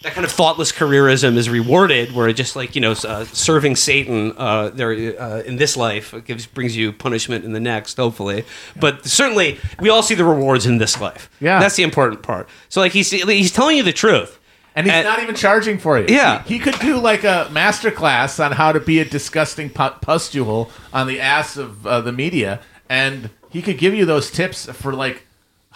that 0.05 0.13
kind 0.13 0.23
of 0.23 0.31
thoughtless 0.31 0.71
careerism 0.71 1.35
is 1.35 1.49
rewarded, 1.49 2.11
where 2.13 2.27
it 2.27 2.33
just 2.35 2.55
like 2.55 2.75
you 2.75 2.81
know 2.81 2.91
uh, 2.91 3.25
serving 3.25 3.75
Satan 3.75 4.33
uh, 4.37 4.69
there 4.69 4.91
uh, 5.19 5.41
in 5.41 5.55
this 5.55 5.75
life 5.75 6.13
gives 6.25 6.45
brings 6.45 6.77
you 6.77 6.93
punishment 6.93 7.43
in 7.43 7.53
the 7.53 7.59
next, 7.59 7.97
hopefully. 7.97 8.45
But 8.79 9.03
certainly, 9.03 9.57
we 9.79 9.89
all 9.89 10.03
see 10.03 10.13
the 10.13 10.23
rewards 10.23 10.67
in 10.67 10.77
this 10.77 11.01
life. 11.01 11.27
Yeah. 11.41 11.59
that's 11.59 11.75
the 11.75 11.81
important 11.81 12.21
part. 12.21 12.47
So 12.69 12.81
like 12.81 12.91
he's 12.91 13.09
he's 13.09 13.51
telling 13.51 13.77
you 13.77 13.83
the 13.83 13.93
truth. 13.93 14.39
And 14.75 14.85
he's 14.85 14.93
And- 14.93 15.07
not 15.07 15.23
even 15.23 15.33
charging 15.33 15.79
for 15.79 15.97
it. 15.97 16.09
Yeah. 16.11 16.43
He, 16.43 16.55
he 16.55 16.59
could 16.59 16.77
do 16.79 16.97
like 16.99 17.23
a 17.23 17.47
master 17.51 17.89
class 17.89 18.39
on 18.39 18.51
how 18.51 18.73
to 18.73 18.79
be 18.79 18.99
a 18.99 19.05
disgusting 19.05 19.69
pustule 19.69 20.69
on 20.93 21.07
the 21.07 21.19
ass 21.19 21.57
of 21.57 21.87
uh, 21.87 22.01
the 22.01 22.11
media, 22.11 22.59
and 22.89 23.31
he 23.49 23.63
could 23.63 23.79
give 23.79 23.95
you 23.95 24.05
those 24.05 24.29
tips 24.29 24.65
for 24.67 24.93
like 24.93 25.25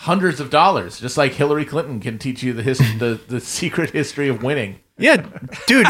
hundreds 0.03 0.39
of 0.39 0.49
dollars, 0.49 0.99
just 0.99 1.17
like 1.17 1.33
Hillary 1.33 1.65
Clinton 1.65 1.99
can 1.99 2.17
teach 2.17 2.41
you 2.41 2.53
the 2.53 2.63
his- 2.63 2.79
the, 2.99 3.19
the 3.27 3.39
secret 3.39 3.89
history 3.91 4.29
of 4.29 4.41
winning. 4.43 4.79
Yeah, 4.99 5.25
dude, 5.65 5.87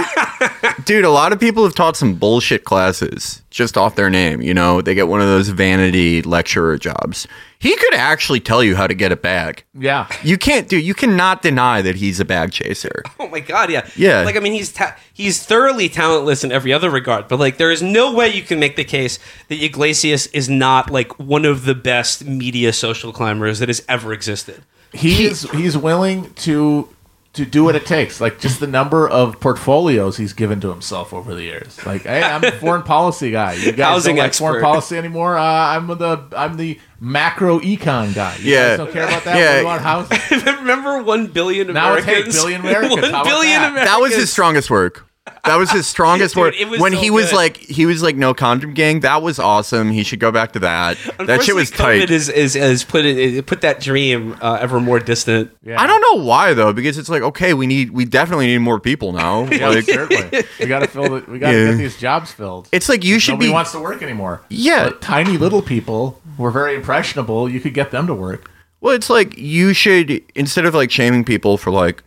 dude. 0.86 1.04
A 1.04 1.10
lot 1.10 1.34
of 1.34 1.40
people 1.40 1.64
have 1.64 1.76
taught 1.76 1.98
some 1.98 2.14
bullshit 2.16 2.64
classes 2.64 3.42
just 3.50 3.78
off 3.78 3.96
their 3.96 4.10
name. 4.10 4.42
You 4.42 4.54
know, 4.54 4.82
they 4.82 4.94
get 4.94 5.08
one 5.08 5.20
of 5.20 5.28
those 5.28 5.50
vanity 5.50 6.22
lecturer 6.22 6.78
jobs. 6.78 7.28
He 7.58 7.76
could 7.76 7.94
actually 7.96 8.40
tell 8.40 8.64
you 8.64 8.76
how 8.76 8.88
to 8.88 8.94
get 8.94 9.12
a 9.12 9.18
bag. 9.18 9.66
Yeah. 9.74 10.08
You 10.24 10.38
can't, 10.38 10.70
dude. 10.70 10.84
You 10.84 10.94
cannot 10.94 11.42
deny 11.42 11.82
that 11.82 11.96
he's 11.96 12.20
a 12.20 12.26
bag 12.26 12.52
chaser. 12.52 13.04
Oh 13.22 13.28
my 13.28 13.42
god, 13.42 13.70
yeah, 13.70 13.88
Yeah. 13.96 14.22
Like 14.24 14.38
I 14.38 14.40
mean, 14.40 14.54
he's 14.54 14.72
ta- 14.72 14.96
he's 15.14 15.44
thoroughly 15.44 15.88
talentless 15.90 16.44
in 16.44 16.52
every 16.52 16.72
other 16.74 16.90
regard, 16.90 17.28
but 17.28 17.38
like 17.38 17.58
there 17.58 17.70
is 17.70 17.82
no 17.84 18.14
way 18.14 18.30
you 18.30 18.42
can 18.42 18.60
make 18.60 18.76
the 18.76 18.84
case 18.84 19.20
that 19.50 19.62
Yglesias 19.62 20.26
is 20.28 20.48
not 20.50 20.90
like 20.90 21.20
one 21.20 21.46
of 21.46 21.66
the 21.66 21.76
best 21.76 22.26
media 22.26 22.72
social 22.74 23.12
climbers 23.12 23.60
that 23.60 23.70
has 23.70 23.84
ever 23.90 24.14
existed. 24.14 24.64
He, 24.94 25.26
is 25.26 25.44
he's 25.52 25.78
willing 25.78 26.34
to 26.36 26.90
to 27.44 27.50
do 27.50 27.64
what 27.64 27.76
it 27.76 27.86
takes. 27.86 28.22
Like 28.22 28.40
just 28.40 28.60
the 28.60 28.68
number 28.68 29.08
of 29.10 29.40
portfolios 29.40 30.18
he's 30.18 30.34
given 30.34 30.60
to 30.62 30.70
himself 30.70 31.14
over 31.14 31.34
the 31.36 31.44
years. 31.44 31.84
Like, 31.86 32.04
hey, 32.04 32.22
I'm 32.24 32.44
a 32.44 32.52
foreign 32.52 32.84
policy 32.84 33.32
guy. 33.32 33.54
You 33.54 33.72
guys 33.72 33.94
Housing 33.94 34.16
don't 34.16 34.20
like 34.24 34.28
expert. 34.30 34.44
foreign 34.44 34.64
policy 34.64 34.98
anymore? 34.98 35.38
Uh, 35.38 35.44
I'm 35.44 35.88
the 35.88 36.24
I'm 36.36 36.56
the 36.58 36.80
macro 37.00 37.60
econ 37.60 38.14
guy. 38.16 38.36
You 38.40 38.54
Yeah. 38.54 38.68
guys 38.70 38.78
don't 38.78 38.92
care 38.94 39.04
about 39.08 39.24
that. 39.26 39.38
Yeah. 39.38 39.64
What 39.64 39.82
about 39.82 40.08
housing? 40.10 40.56
Remember 40.60 41.02
one 41.04 41.28
billion 41.28 41.74
Now 41.74 41.96
it's, 41.96 42.06
hey, 42.06 42.12
Americans? 42.14 42.36
billion 42.36 42.62
Americans. 42.62 43.02
One 43.02 43.12
How 43.12 43.24
billion 43.24 43.62
that? 43.62 43.72
Americans. 43.72 43.90
That 43.90 44.02
was 44.02 44.16
his 44.16 44.32
strongest 44.32 44.70
work. 44.70 45.06
That 45.46 45.56
was 45.58 45.72
his 45.72 45.88
strongest 45.88 46.36
Dude, 46.36 46.42
work. 46.42 46.56
it 46.60 46.68
was 46.70 46.80
when 46.80 46.94
so 46.94 47.00
he 47.00 47.10
was 47.10 47.30
good. 47.32 47.36
like, 47.36 47.58
he 47.58 47.86
was 47.86 48.04
like, 48.04 48.16
no 48.16 48.34
condom 48.34 48.74
gang. 48.74 49.00
That 49.02 49.22
was 49.22 49.40
awesome. 49.40 49.90
He 49.92 50.04
should 50.04 50.20
go 50.20 50.32
back 50.32 50.52
to 50.54 50.60
that. 50.60 50.98
That 51.18 51.44
shit 51.44 51.56
was 51.56 51.72
Unfortunately, 51.72 52.00
tight. 52.08 52.10
Is, 52.12 52.30
is, 52.30 52.56
is 52.56 52.84
put 52.84 53.06
it, 53.06 53.18
it 53.18 53.46
put 53.46 53.62
that 53.62 53.80
dream 53.80 54.36
uh, 54.42 54.58
ever 54.62 54.80
more 54.80 55.00
distant. 55.00 55.52
Yeah. 55.64 55.80
I 55.82 55.88
don't 55.88 56.02
know 56.02 56.24
why 56.24 56.54
though, 56.54 56.74
because 56.74 56.98
it's 56.98 57.10
like, 57.10 57.22
okay, 57.22 57.54
we 57.54 57.68
need, 57.68 57.92
we 57.92 58.06
definitely 58.06 58.48
need 58.48 58.60
more 58.60 58.80
people 58.80 59.12
now. 59.14 59.46
Yeah, 59.52 59.70
Like, 59.70 59.86
certainly. 59.86 60.44
We 60.60 60.66
got 60.68 60.80
to 60.80 60.88
fill 60.88 61.16
it. 61.16 61.28
We 61.28 61.40
got 61.40 61.52
to 61.52 61.58
Yeah. 61.58 61.72
get 61.72 61.78
these 61.78 61.98
jobs 61.98 62.32
filled. 62.32 62.70
it's 62.72 62.88
like 62.90 63.04
you 63.04 63.20
should 63.20 63.34
Nobody 63.34 63.50
be. 63.50 63.54
wants 63.54 63.72
to 63.74 63.80
work 63.80 64.02
anymore. 64.04 64.42
Yeah. 64.50 64.86
But 64.86 65.02
tiny 65.02 65.38
little 65.38 65.62
people 65.62 66.22
were 66.38 66.52
very 66.52 66.76
impressionable. 66.76 67.50
You 67.50 67.60
could 67.60 67.74
get 67.74 67.92
them 67.92 68.08
to 68.08 68.14
work. 68.14 68.50
Well, 68.82 68.96
it's 68.96 69.10
like 69.10 69.38
you 69.38 69.74
should 69.74 70.24
instead 70.36 70.66
of 70.66 70.74
like 70.74 70.90
shaming 70.92 71.26
people 71.26 71.58
for 71.58 71.70
like 71.72 72.02
n- 72.02 72.04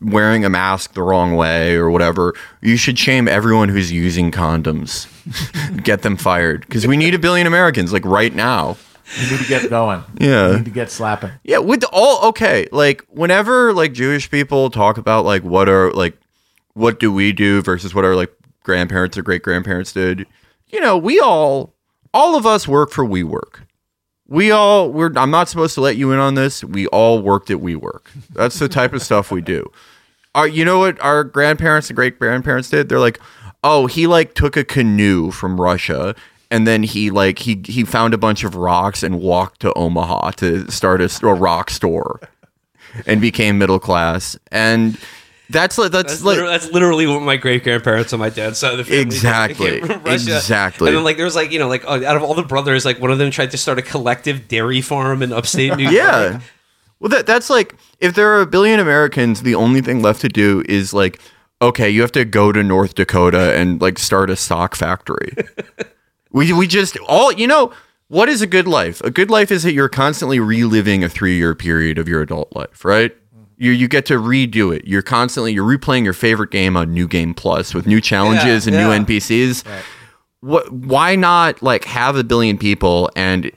wearing 0.00 0.44
a 0.44 0.50
mask 0.50 0.94
the 0.94 1.02
wrong 1.02 1.36
way 1.36 1.74
or 1.74 1.90
whatever, 1.90 2.34
you 2.60 2.76
should 2.76 2.98
shame 2.98 3.28
everyone 3.28 3.68
who's 3.68 3.92
using 3.92 4.30
condoms. 4.30 5.06
get 5.82 6.02
them 6.02 6.16
fired 6.16 6.60
because 6.62 6.86
we 6.86 6.96
need 6.96 7.14
a 7.14 7.18
billion 7.18 7.46
Americans 7.46 7.92
like 7.92 8.04
right 8.04 8.34
now. 8.34 8.76
You 9.20 9.30
need 9.30 9.40
to 9.40 9.48
get 9.48 9.70
going. 9.70 10.02
Yeah. 10.18 10.50
You 10.50 10.56
need 10.58 10.64
to 10.64 10.70
get 10.70 10.90
slapping. 10.90 11.30
Yeah, 11.44 11.58
with 11.58 11.84
all 11.92 12.28
okay, 12.28 12.66
like 12.72 13.02
whenever 13.08 13.72
like 13.72 13.92
Jewish 13.92 14.30
people 14.30 14.70
talk 14.70 14.98
about 14.98 15.24
like 15.24 15.42
what 15.44 15.68
are 15.68 15.92
like 15.92 16.16
what 16.74 16.98
do 17.00 17.12
we 17.12 17.32
do 17.32 17.62
versus 17.62 17.94
what 17.94 18.04
our 18.04 18.14
like 18.16 18.32
grandparents 18.62 19.16
or 19.16 19.22
great 19.22 19.42
grandparents 19.42 19.92
did, 19.92 20.26
you 20.68 20.80
know, 20.80 20.98
we 20.98 21.20
all 21.20 21.74
all 22.12 22.36
of 22.36 22.46
us 22.46 22.66
work 22.66 22.90
for 22.90 23.04
WeWork. 23.04 23.60
We 24.28 24.50
all 24.50 24.90
we're 24.90 25.12
I'm 25.16 25.30
not 25.30 25.48
supposed 25.48 25.74
to 25.74 25.80
let 25.80 25.96
you 25.96 26.12
in 26.12 26.18
on 26.18 26.34
this. 26.34 26.64
We 26.64 26.86
all 26.88 27.22
worked 27.22 27.50
at 27.50 27.58
WeWork. 27.58 28.02
That's 28.30 28.58
the 28.58 28.68
type 28.68 28.92
of 28.92 29.02
stuff 29.02 29.30
we 29.30 29.40
do. 29.40 29.70
Our, 30.34 30.48
you 30.48 30.64
know 30.64 30.80
what 30.80 31.00
our 31.00 31.24
grandparents 31.24 31.88
and 31.88 31.96
great 31.96 32.18
grandparents 32.18 32.68
did? 32.68 32.88
They're 32.88 32.98
like, 32.98 33.20
oh, 33.64 33.86
he 33.86 34.06
like 34.06 34.34
took 34.34 34.56
a 34.56 34.64
canoe 34.64 35.30
from 35.30 35.60
Russia 35.60 36.14
and 36.50 36.66
then 36.66 36.82
he 36.82 37.10
like 37.10 37.38
he 37.40 37.62
he 37.66 37.84
found 37.84 38.14
a 38.14 38.18
bunch 38.18 38.44
of 38.44 38.54
rocks 38.54 39.02
and 39.02 39.20
walked 39.20 39.60
to 39.60 39.72
Omaha 39.74 40.32
to 40.32 40.70
start 40.70 41.00
a, 41.00 41.26
a 41.26 41.34
rock 41.34 41.70
store 41.70 42.20
and 43.06 43.20
became 43.20 43.58
middle 43.58 43.80
class. 43.80 44.38
And 44.50 44.98
that's 45.48 45.78
like 45.78 45.92
that's, 45.92 46.14
That's, 46.14 46.24
like 46.24 46.36
literally, 46.36 46.52
that's 46.52 46.72
literally 46.72 47.06
what 47.06 47.22
my 47.22 47.36
great 47.36 47.62
grandparents 47.62 48.12
on 48.12 48.18
my 48.18 48.30
dad's 48.30 48.58
side 48.58 48.72
of 48.72 48.78
the 48.78 48.84
family 48.84 49.02
Exactly. 49.02 49.78
Exactly. 49.78 50.88
And 50.88 50.96
then 50.96 51.04
like 51.04 51.16
there 51.16 51.24
was 51.24 51.36
like 51.36 51.52
you 51.52 51.58
know 51.58 51.68
like 51.68 51.84
uh, 51.84 52.04
out 52.04 52.16
of 52.16 52.22
all 52.22 52.34
the 52.34 52.42
brothers, 52.42 52.84
like 52.84 53.00
one 53.00 53.10
of 53.10 53.18
them 53.18 53.30
tried 53.30 53.52
to 53.52 53.56
start 53.56 53.78
a 53.78 53.82
collective 53.82 54.48
dairy 54.48 54.80
farm 54.80 55.22
in 55.22 55.32
upstate 55.32 55.76
New 55.76 55.84
York. 55.90 55.94
Yeah. 55.94 56.40
Well, 56.98 57.10
that 57.10 57.26
that's 57.26 57.50
like 57.50 57.76
if 58.00 58.14
there 58.14 58.32
are 58.32 58.40
a 58.40 58.46
billion 58.46 58.80
Americans, 58.80 59.42
the 59.42 59.54
only 59.54 59.80
thing 59.80 60.02
left 60.02 60.20
to 60.22 60.28
do 60.28 60.64
is 60.68 60.92
like, 60.92 61.20
okay, 61.62 61.88
you 61.88 62.00
have 62.00 62.12
to 62.12 62.24
go 62.24 62.52
to 62.52 62.62
North 62.62 62.94
Dakota 62.94 63.56
and 63.56 63.80
like 63.80 63.98
start 63.98 64.30
a 64.30 64.36
sock 64.36 64.74
factory. 64.74 65.32
we 66.32 66.52
we 66.52 66.66
just 66.66 66.96
all 67.06 67.32
you 67.32 67.46
know. 67.46 67.72
What 68.08 68.28
is 68.28 68.40
a 68.40 68.46
good 68.46 68.68
life? 68.68 69.00
A 69.00 69.10
good 69.10 69.30
life 69.30 69.50
is 69.50 69.64
that 69.64 69.72
you're 69.72 69.88
constantly 69.88 70.38
reliving 70.38 71.02
a 71.02 71.08
three 71.08 71.38
year 71.38 71.56
period 71.56 71.98
of 71.98 72.06
your 72.06 72.22
adult 72.22 72.54
life, 72.54 72.84
right? 72.84 73.12
You 73.58 73.70
you 73.70 73.88
get 73.88 74.06
to 74.06 74.14
redo 74.14 74.74
it. 74.74 74.86
You're 74.86 75.02
constantly 75.02 75.52
you're 75.52 75.66
replaying 75.66 76.04
your 76.04 76.12
favorite 76.12 76.50
game 76.50 76.76
on 76.76 76.92
New 76.92 77.08
Game 77.08 77.34
Plus 77.34 77.74
with 77.74 77.86
new 77.86 78.00
challenges 78.00 78.66
and 78.66 78.74
yeah. 78.74 78.86
new 78.86 79.04
NPCs. 79.04 79.64
What? 80.40 80.70
Why 80.72 81.16
not 81.16 81.62
like 81.62 81.84
have 81.84 82.16
a 82.16 82.24
billion 82.24 82.58
people 82.58 83.10
and 83.16 83.50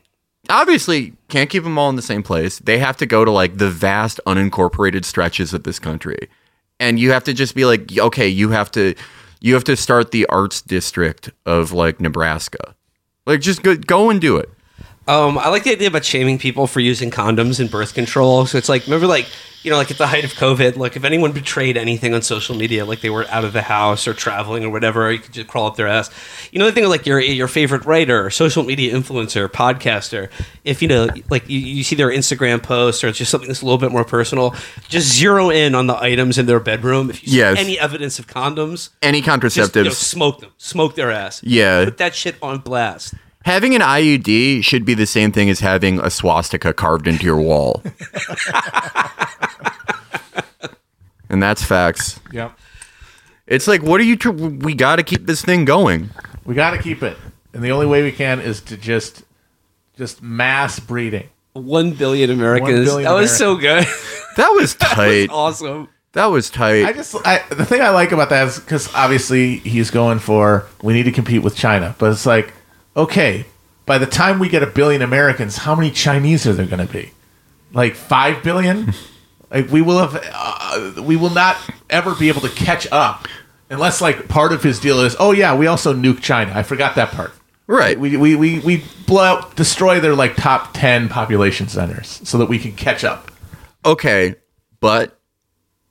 obviously 0.50 1.14
can't 1.28 1.50
keep 1.50 1.64
them 1.64 1.78
all 1.78 1.90
in 1.90 1.96
the 1.96 2.02
same 2.02 2.24
place. 2.24 2.60
They 2.60 2.80
have 2.80 2.98
to 2.98 3.06
go 3.06 3.24
to 3.24 3.32
like 3.32 3.58
the 3.58 3.70
vast 3.70 4.20
unincorporated 4.26 5.06
stretches 5.06 5.54
of 5.54 5.64
this 5.64 5.80
country. 5.80 6.30
And 6.80 7.00
you 7.00 7.12
have 7.12 7.24
to 7.26 7.34
just 7.34 7.56
be 7.56 7.66
like, 7.66 7.98
okay, 7.98 8.28
you 8.28 8.50
have 8.50 8.72
to 8.72 8.96
you 9.42 9.54
have 9.54 9.64
to 9.66 9.78
start 9.78 10.12
the 10.12 10.26
arts 10.28 10.62
district 10.62 11.30
of 11.46 11.72
like 11.72 12.00
Nebraska. 12.00 12.76
Like 13.26 13.42
just 13.42 13.64
go, 13.64 13.76
go 13.76 14.10
and 14.10 14.20
do 14.20 14.38
it. 14.38 14.50
Um, 15.10 15.38
I 15.40 15.50
like 15.50 15.64
the 15.64 15.72
idea 15.72 15.88
about 15.88 16.06
shaming 16.06 16.38
people 16.38 16.68
for 16.68 16.80
using 16.80 17.10
condoms 17.10 17.60
and 17.60 17.70
birth 17.72 17.94
control. 17.96 18.46
So 18.46 18.58
it's 18.60 18.70
like, 18.70 18.84
remember, 18.86 19.08
like, 19.08 19.28
you 19.64 19.72
know, 19.72 19.78
like 19.78 19.90
at 19.92 19.98
the 19.98 20.08
height 20.08 20.24
of 20.24 20.32
COVID, 20.34 20.78
like 20.78 20.96
if 20.96 21.04
anyone 21.04 21.32
betrayed 21.34 21.76
anything 21.78 22.14
on 22.14 22.22
social 22.22 22.56
media, 22.56 22.86
like 22.86 23.02
they 23.02 23.10
were 23.10 23.26
out 23.28 23.44
of 23.44 23.52
the 23.52 23.64
house 23.64 24.08
or 24.08 24.14
traveling 24.14 24.64
or 24.64 24.70
whatever, 24.70 25.12
you 25.12 25.20
could 25.20 25.34
just 25.34 25.48
crawl 25.48 25.66
up 25.68 25.76
their 25.76 25.88
ass. 25.88 26.10
You 26.52 26.60
know, 26.60 26.66
the 26.66 26.72
thing 26.72 26.84
of 26.86 26.90
like 26.92 27.06
your 27.06 27.20
your 27.20 27.48
favorite 27.50 27.84
writer, 27.86 28.30
social 28.30 28.64
media 28.64 28.94
influencer, 28.96 29.50
podcaster, 29.50 30.30
if 30.64 30.82
you 30.82 30.88
know, 30.88 31.10
like 31.30 31.50
you, 31.50 31.60
you 31.60 31.84
see 31.84 31.96
their 31.96 32.10
Instagram 32.10 32.64
post 32.64 33.04
or 33.04 33.08
it's 33.10 33.18
just 33.18 33.32
something 33.32 33.50
that's 33.50 33.62
a 33.62 33.66
little 33.66 33.80
bit 33.80 33.92
more 33.92 34.06
personal, 34.06 34.56
just 34.88 35.12
zero 35.14 35.50
in 35.50 35.76
on 35.76 35.88
the 35.88 35.98
items 35.98 36.38
in 36.38 36.46
their 36.46 36.62
bedroom. 36.62 37.10
If 37.10 37.24
you 37.24 37.30
see 37.32 37.38
Yes. 37.40 37.58
any 37.60 37.78
evidence 37.78 38.18
of 38.20 38.28
condoms, 38.28 38.90
Any 39.02 39.22
contraceptives, 39.22 39.54
just 39.56 39.76
you 39.76 39.84
know, 39.84 39.90
contraceptives. 39.90 39.94
smoke 39.96 40.40
them, 40.40 40.52
smoke 40.58 40.96
their 40.96 41.12
ass. 41.12 41.42
Yeah. 41.44 41.84
put 41.84 41.98
that 41.98 42.16
shit 42.16 42.36
on 42.42 42.60
blast. 42.60 43.14
Having 43.46 43.76
an 43.76 43.82
IUD 43.82 44.64
should 44.64 44.84
be 44.86 44.94
the 44.94 45.06
same 45.06 45.32
thing 45.32 45.50
as 45.50 45.62
having 45.62 46.00
a 46.00 46.10
swastika 46.10 46.74
carved 46.74 47.08
into 47.08 47.24
your 47.24 47.40
wall. 47.40 47.82
and 51.30 51.42
that's 51.42 51.64
facts. 51.64 52.20
Yep. 52.32 52.58
It's 53.48 53.68
like, 53.68 53.82
what 53.82 54.00
are 54.02 54.04
you? 54.04 54.16
Tr- 54.18 54.32
we 54.32 54.74
got 54.76 54.98
to 54.98 55.04
keep 55.04 55.26
this 55.26 55.42
thing 55.42 55.66
going. 55.66 56.10
We 56.46 56.54
got 56.54 56.72
to 56.72 56.78
keep 56.78 57.02
it, 57.02 57.18
and 57.54 57.64
the 57.64 57.72
only 57.72 57.86
way 57.86 58.04
we 58.04 58.12
can 58.12 58.40
is 58.40 58.62
to 58.62 58.78
just 58.78 59.24
just 59.98 60.22
mass 60.22 60.80
breeding. 60.80 61.30
One 61.54 61.94
billion 61.94 62.30
Americans. 62.30 62.86
billion 62.86 63.10
that 63.10 63.16
was 63.20 63.36
so 63.36 63.56
good. 63.56 63.86
That 64.38 64.50
was 64.52 64.76
tight. 64.76 65.30
awesome. 65.32 65.90
That 66.14 66.28
was 66.28 66.50
tight. 66.50 66.86
I 66.86 66.94
just 66.94 67.16
I, 67.26 67.44
the 67.50 67.66
thing 67.66 67.82
I 67.82 67.90
like 67.90 68.14
about 68.14 68.30
that 68.30 68.48
is 68.48 68.58
because 68.60 68.94
obviously 68.94 69.58
he's 69.58 69.92
going 69.92 70.20
for 70.20 70.66
we 70.82 70.94
need 70.94 71.04
to 71.04 71.12
compete 71.12 71.42
with 71.44 71.58
China, 71.58 71.94
but 71.98 72.12
it's 72.14 72.26
like 72.26 72.54
okay, 73.00 73.46
by 73.86 73.98
the 73.98 74.06
time 74.06 74.40
we 74.40 74.50
get 74.50 74.62
a 74.62 74.68
billion 74.68 75.02
Americans, 75.02 75.58
how 75.58 75.76
many 75.76 75.92
Chinese 75.92 76.46
are 76.46 76.54
there 76.54 76.66
going 76.66 76.86
to 76.86 76.92
be? 76.92 77.12
Like 77.74 77.96
five 77.96 78.44
billion? 78.44 78.94
like 79.52 79.70
we 79.70 79.82
will 79.82 80.06
have 80.06 80.22
uh, 80.32 81.02
we 81.02 81.16
will 81.16 81.30
not 81.32 81.58
ever 81.90 82.14
be 82.16 82.30
able 82.30 82.42
to 82.42 82.50
catch 82.50 82.88
up 82.92 83.28
unless 83.70 84.02
like 84.02 84.28
part 84.28 84.52
of 84.52 84.64
his 84.64 84.80
deal 84.80 85.00
is 85.02 85.16
oh 85.20 85.32
yeah 85.32 85.56
we 85.56 85.68
also 85.68 85.94
nuke 85.94 86.22
China. 86.22 86.52
I 86.54 86.64
forgot 86.64 86.96
that 86.96 87.12
part. 87.12 87.34
Right. 87.68 88.00
We 88.00 88.18
we 88.18 88.36
we, 88.36 88.60
we 88.60 88.84
blow 89.06 89.24
out, 89.24 89.56
destroy 89.56 90.00
their 90.00 90.16
like 90.16 90.36
top 90.36 90.74
ten 90.74 91.08
population 91.08 91.68
centers 91.68 92.22
so 92.24 92.40
that 92.40 92.48
we 92.48 92.58
can 92.60 92.74
catch 92.74 93.04
up. 93.04 93.32
okay, 93.86 94.36
but 94.80 95.20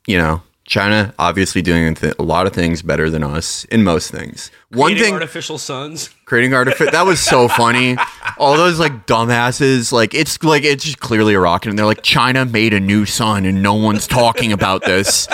you 0.07 0.19
know, 0.19 0.43
China 0.69 1.15
obviously 1.19 1.63
doing 1.63 1.95
th- 1.95 2.15
a 2.19 2.23
lot 2.23 2.47
of 2.47 2.53
things 2.53 2.83
better 2.83 3.09
than 3.11 3.25
us 3.25 3.65
in 3.65 3.83
most 3.83 4.11
things. 4.11 4.51
One 4.71 4.89
Creating 4.91 5.05
thing 5.05 5.15
artificial 5.15 5.57
suns. 5.59 6.11
creating 6.27 6.53
artificial 6.53 6.93
that 6.93 7.07
was 7.07 7.19
so 7.21 7.49
funny. 7.63 7.97
All 8.37 8.57
those 8.57 8.79
like 8.79 9.07
dumbasses, 9.07 9.93
like 9.93 10.13
it's 10.15 10.43
like 10.45 10.65
it's 10.65 10.85
just 10.85 11.01
clearly 11.01 11.33
a 11.35 11.41
rocket, 11.41 11.71
and 11.71 11.79
they're 11.79 11.87
like 11.87 12.03
China 12.03 12.45
made 12.45 12.75
a 12.75 12.81
new 12.81 13.07
sun, 13.07 13.47
and 13.47 13.63
no 13.63 13.73
one's 13.75 14.07
talking 14.07 14.53
about 14.53 14.83
this. 14.85 15.27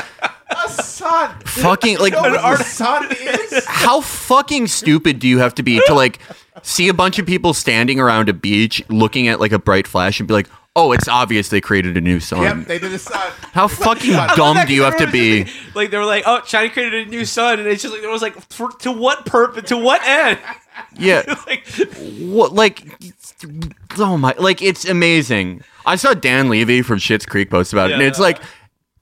A 0.64 0.68
sun. 0.68 1.37
Fucking 1.45 1.99
like 1.99 2.12
You 2.14 2.22
know 2.22 2.30
what 2.41 2.61
a 2.61 2.64
sun 2.64 3.09
is? 3.11 3.64
how 3.66 4.01
fucking 4.03 4.68
stupid 4.68 5.18
do 5.18 5.26
you 5.26 5.39
have 5.39 5.55
to 5.57 5.62
be 5.64 5.80
to 5.87 5.95
like 5.95 6.20
see 6.62 6.89
a 6.89 6.95
bunch 6.95 7.18
of 7.18 7.26
people 7.26 7.53
standing 7.55 7.99
around 7.99 8.28
a 8.28 8.32
beach 8.32 8.82
looking 8.89 9.26
at 9.26 9.41
like 9.41 9.51
a 9.53 9.59
bright 9.59 9.87
flash 9.89 10.20
and 10.20 10.28
be 10.28 10.35
like, 10.35 10.49
"Oh, 10.76 10.92
it's 10.92 11.08
obvious 11.08 11.48
they 11.48 11.60
created 11.60 11.96
a 11.96 12.00
new 12.00 12.20
sun." 12.20 12.42
Yep, 12.42 12.66
they 12.66 12.78
did 12.78 12.92
a 12.92 12.98
sun. 12.98 13.32
How 13.52 13.68
fucking 13.68 14.12
dumb 14.36 14.58
do 14.66 14.74
you 14.74 14.82
have 14.82 14.96
to 14.98 15.10
be? 15.10 15.46
Like 15.74 15.90
they 15.90 15.98
were 15.98 16.04
like, 16.04 16.24
oh, 16.26 16.40
China 16.40 16.70
created 16.70 17.06
a 17.06 17.10
new 17.10 17.24
sun, 17.24 17.58
and 17.58 17.68
it's 17.68 17.82
just 17.82 17.92
like 17.92 18.02
there 18.02 18.10
was 18.10 18.22
like, 18.22 18.38
for, 18.52 18.70
to 18.80 18.92
what 18.92 19.26
purpose? 19.26 19.68
To 19.70 19.76
what 19.78 20.02
end? 20.04 20.38
Yeah, 20.98 21.22
like, 21.46 21.66
what 22.18 22.52
like 22.52 22.82
oh 23.98 24.16
my 24.16 24.34
like 24.38 24.60
it's 24.60 24.84
amazing 24.84 25.62
i 25.86 25.94
saw 25.94 26.14
dan 26.14 26.48
levy 26.48 26.82
from 26.82 26.98
Schitt's 26.98 27.24
creek 27.26 27.48
post 27.48 27.72
about 27.72 27.90
it 27.90 27.92
and 27.94 28.02
Yeah. 28.02 28.08
it's 28.08 28.18
like 28.18 28.40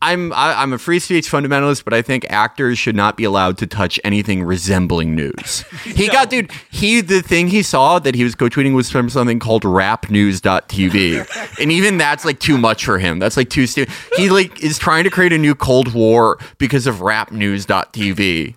i'm 0.02 0.32
I, 0.32 0.54
i'm 0.60 0.72
a 0.72 0.78
free 0.78 0.98
speech 0.98 1.30
fundamentalist 1.30 1.84
but 1.84 1.94
i 1.94 2.02
think 2.02 2.26
actors 2.28 2.78
should 2.78 2.94
not 2.96 3.16
be 3.16 3.24
allowed 3.24 3.56
to 3.58 3.66
touch 3.66 3.98
anything 4.04 4.42
resembling 4.42 5.14
news. 5.14 5.64
He 5.84 6.08
got 6.08 6.30
dude 6.30 6.50
he 6.70 7.00
the 7.00 7.22
thing 7.22 7.48
he 7.48 7.62
saw 7.62 7.98
that 7.98 8.14
he 8.14 8.24
was 8.24 8.34
co-tweeting 8.34 8.74
was 8.74 8.90
from 8.90 9.08
something 9.08 9.38
called 9.38 9.62
rapnews.tv 9.62 11.58
and 11.60 11.72
even 11.72 11.98
that's 11.98 12.24
like 12.24 12.38
too 12.40 12.58
much 12.58 12.84
for 12.84 12.98
him. 12.98 13.18
That's 13.18 13.36
like 13.36 13.50
too 13.50 13.66
stupid 13.66 13.94
he 14.16 14.30
like 14.30 14.62
is 14.62 14.78
trying 14.78 15.04
to 15.04 15.10
create 15.10 15.32
a 15.32 15.38
new 15.38 15.54
cold 15.54 15.92
war 15.94 16.38
because 16.58 16.86
of 16.86 16.96
rapnews.tv 16.96 18.56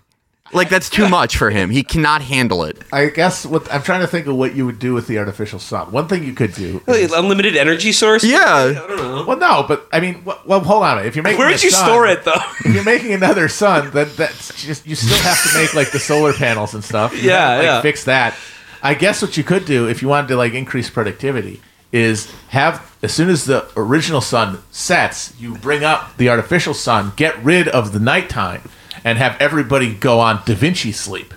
like 0.52 0.68
that's 0.68 0.88
too 0.88 1.08
much 1.08 1.36
for 1.36 1.50
him 1.50 1.70
he 1.70 1.82
cannot 1.82 2.22
handle 2.22 2.64
it 2.64 2.78
I 2.92 3.06
guess 3.06 3.44
what 3.44 3.72
I'm 3.72 3.82
trying 3.82 4.00
to 4.00 4.06
think 4.06 4.26
of 4.26 4.36
what 4.36 4.54
you 4.54 4.64
would 4.66 4.78
do 4.78 4.94
with 4.94 5.06
the 5.06 5.18
artificial 5.18 5.58
sun. 5.58 5.90
One 5.92 6.06
thing 6.08 6.22
you 6.24 6.32
could 6.34 6.54
do. 6.54 6.80
is- 6.86 7.12
unlimited 7.12 7.56
energy 7.56 7.92
source. 7.92 8.22
Yeah. 8.24 8.44
I 8.44 8.72
don't 8.86 8.96
know. 8.96 9.24
well, 9.26 9.36
no, 9.38 9.64
but 9.66 9.86
I 9.92 10.00
mean, 10.00 10.22
well, 10.24 10.40
well 10.46 10.60
hold 10.60 10.84
on. 10.84 11.04
If 11.04 11.16
you're 11.16 11.22
making, 11.24 11.38
where 11.38 11.48
would 11.50 11.62
you 11.62 11.70
sun- 11.70 11.86
store 11.88 12.06
it 12.06 12.24
though? 12.24 12.32
If 12.64 12.74
you're 12.74 12.84
making 12.84 13.12
another 13.12 13.48
sun, 13.48 13.90
then 13.90 14.08
that's 14.16 14.62
just 14.64 14.86
you 14.86 14.94
still 14.94 15.18
have 15.18 15.42
to 15.50 15.58
make 15.58 15.74
like 15.74 15.90
the 15.90 15.98
solar 15.98 16.32
panels 16.32 16.74
and 16.74 16.82
stuff. 16.84 17.12
You 17.14 17.28
Yeah, 17.30 17.38
have 17.38 17.50
to, 17.50 17.56
like, 17.56 17.64
yeah. 17.64 17.80
Fix 17.82 18.04
that. 18.04 18.34
I 18.82 18.94
guess 18.94 19.20
what 19.22 19.36
you 19.36 19.42
could 19.44 19.64
do 19.64 19.88
if 19.88 20.00
you 20.02 20.08
wanted 20.08 20.28
to 20.28 20.36
like 20.36 20.54
increase 20.54 20.88
productivity 20.90 21.60
is 21.92 22.30
have 22.48 22.96
as 23.02 23.12
soon 23.12 23.28
as 23.30 23.44
the 23.44 23.66
original 23.76 24.20
sun 24.20 24.62
sets, 24.70 25.32
you 25.40 25.56
bring 25.58 25.82
up 25.84 26.16
the 26.18 26.28
artificial 26.28 26.74
sun, 26.74 27.12
get 27.16 27.36
rid 27.44 27.68
of 27.68 27.92
the 27.92 28.00
nighttime, 28.00 28.62
and 29.06 29.16
have 29.18 29.36
everybody 29.40 29.94
go 29.94 30.18
on 30.20 30.42
Da 30.44 30.54
Vinci 30.54 30.90
sleep, 30.92 31.32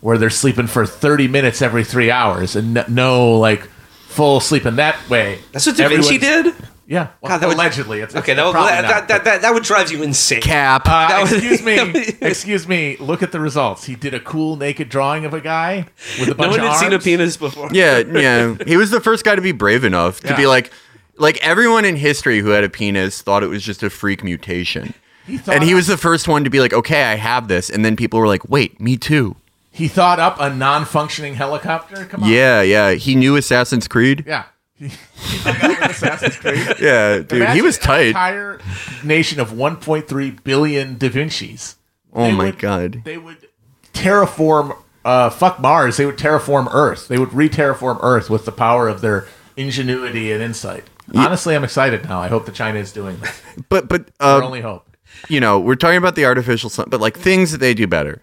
where 0.00 0.18
they're 0.18 0.28
sleeping 0.30 0.66
for 0.66 0.84
30 0.84 1.28
minutes 1.28 1.62
every 1.62 1.84
three 1.84 2.10
hours 2.10 2.56
and 2.56 2.76
n- 2.76 2.84
no 2.88 3.38
like 3.38 3.62
full 4.08 4.40
sleep 4.40 4.66
in 4.66 4.76
that 4.76 5.08
way. 5.08 5.38
That's 5.52 5.64
what 5.66 5.76
Da 5.76 5.88
Vinci 5.88 6.16
everyone's- 6.16 6.56
did. 6.58 6.68
Yeah, 6.86 7.08
well, 7.22 7.30
God, 7.30 7.38
that 7.40 7.46
would- 7.46 7.56
allegedly. 7.56 8.00
it's, 8.00 8.14
Okay, 8.14 8.32
it's 8.32 8.36
that 8.36 8.44
would, 8.44 8.52
probably 8.52 8.72
that, 8.72 8.82
not, 8.82 9.08
that, 9.08 9.24
that, 9.24 9.40
that 9.40 9.54
would 9.54 9.62
drive 9.62 9.90
you 9.90 10.02
insane. 10.02 10.42
cap 10.42 10.82
uh, 10.86 11.08
That 11.08 11.22
was- 11.22 11.32
excuse 11.32 11.62
me, 11.62 11.78
excuse 12.20 12.68
me. 12.68 12.96
Look 12.98 13.22
at 13.22 13.32
the 13.32 13.40
results. 13.40 13.84
He 13.84 13.94
did 13.94 14.12
a 14.12 14.20
cool 14.20 14.56
naked 14.56 14.90
drawing 14.90 15.24
of 15.24 15.32
a 15.32 15.40
guy 15.40 15.86
with 16.20 16.28
a 16.28 16.34
bunch 16.34 16.34
of 16.34 16.34
things. 16.34 16.38
no 16.38 16.48
one 16.50 16.58
of 16.58 16.60
had 16.60 16.68
arms. 16.68 16.80
seen 16.80 16.92
a 16.92 16.98
penis 16.98 17.36
before. 17.38 17.70
Yeah, 17.72 18.00
yeah. 18.00 18.56
He 18.66 18.76
was 18.76 18.90
the 18.90 19.00
first 19.00 19.24
guy 19.24 19.34
to 19.34 19.40
be 19.40 19.52
brave 19.52 19.82
enough 19.84 20.20
to 20.22 20.36
be 20.36 20.46
like, 20.46 20.70
like 21.16 21.38
everyone 21.42 21.86
in 21.86 21.96
history 21.96 22.40
who 22.40 22.48
had 22.50 22.64
a 22.64 22.68
penis 22.68 23.22
thought 23.22 23.42
it 23.42 23.48
was 23.48 23.62
just 23.62 23.82
a 23.82 23.88
freak 23.88 24.22
mutation. 24.22 24.92
Thought 25.38 25.54
and 25.56 25.64
he 25.64 25.74
was 25.74 25.86
the 25.86 25.96
first 25.96 26.28
one 26.28 26.44
to 26.44 26.50
be 26.50 26.60
like, 26.60 26.72
okay, 26.72 27.02
I 27.04 27.14
have 27.16 27.48
this. 27.48 27.70
And 27.70 27.84
then 27.84 27.96
people 27.96 28.20
were 28.20 28.26
like, 28.28 28.48
wait, 28.48 28.80
me 28.80 28.96
too. 28.96 29.36
He 29.70 29.88
thought 29.88 30.20
up 30.20 30.38
a 30.38 30.54
non-functioning 30.54 31.34
helicopter. 31.34 32.04
Come 32.04 32.22
on. 32.24 32.30
Yeah, 32.30 32.62
yeah. 32.62 32.92
He 32.92 33.14
knew 33.16 33.34
Assassin's 33.36 33.88
Creed. 33.88 34.24
Yeah. 34.26 34.44
He, 34.76 34.88
he 35.16 35.38
hung 35.38 35.72
out 35.72 35.80
with 35.80 35.90
Assassin's 35.90 36.36
Creed. 36.36 36.76
Yeah, 36.80 37.18
dude. 37.20 37.48
he 37.50 37.62
was 37.62 37.78
tight. 37.78 38.08
entire 38.08 38.60
nation 39.02 39.40
of 39.40 39.50
1.3 39.52 40.44
billion 40.44 40.96
Da 40.98 41.08
Vinci's. 41.08 41.76
Oh 42.12 42.24
They 42.26 42.32
my 42.32 42.44
would- 42.46 42.58
God. 42.58 43.02
They 43.04 43.18
would 43.18 43.48
terraform. 43.92 44.76
Uh, 45.04 45.28
fuck 45.30 45.60
Mars. 45.60 45.96
They 45.96 46.06
would 46.06 46.16
terraform 46.16 46.68
Earth. 46.72 47.08
They 47.08 47.18
would 47.18 47.32
re-terraform 47.34 47.98
Earth 48.02 48.30
with 48.30 48.44
the 48.46 48.52
power 48.52 48.88
of 48.88 49.00
their 49.02 49.26
ingenuity 49.56 50.32
and 50.32 50.42
insight. 50.42 50.84
Honestly, 51.14 51.54
I'm 51.54 51.64
excited 51.64 52.04
now. 52.08 52.20
I 52.20 52.28
hope 52.28 52.46
that 52.46 52.54
China 52.54 52.78
is 52.78 52.90
doing 52.92 53.18
this. 53.18 53.42
But, 53.68 53.88
but, 53.88 54.10
uh, 54.20 54.40
only 54.42 54.62
hope. 54.62 54.93
You 55.28 55.40
know, 55.40 55.58
we're 55.58 55.76
talking 55.76 55.98
about 55.98 56.16
the 56.16 56.24
artificial 56.24 56.70
sun, 56.70 56.86
but 56.88 57.00
like 57.00 57.18
things 57.18 57.52
that 57.52 57.58
they 57.58 57.74
do 57.74 57.86
better. 57.86 58.20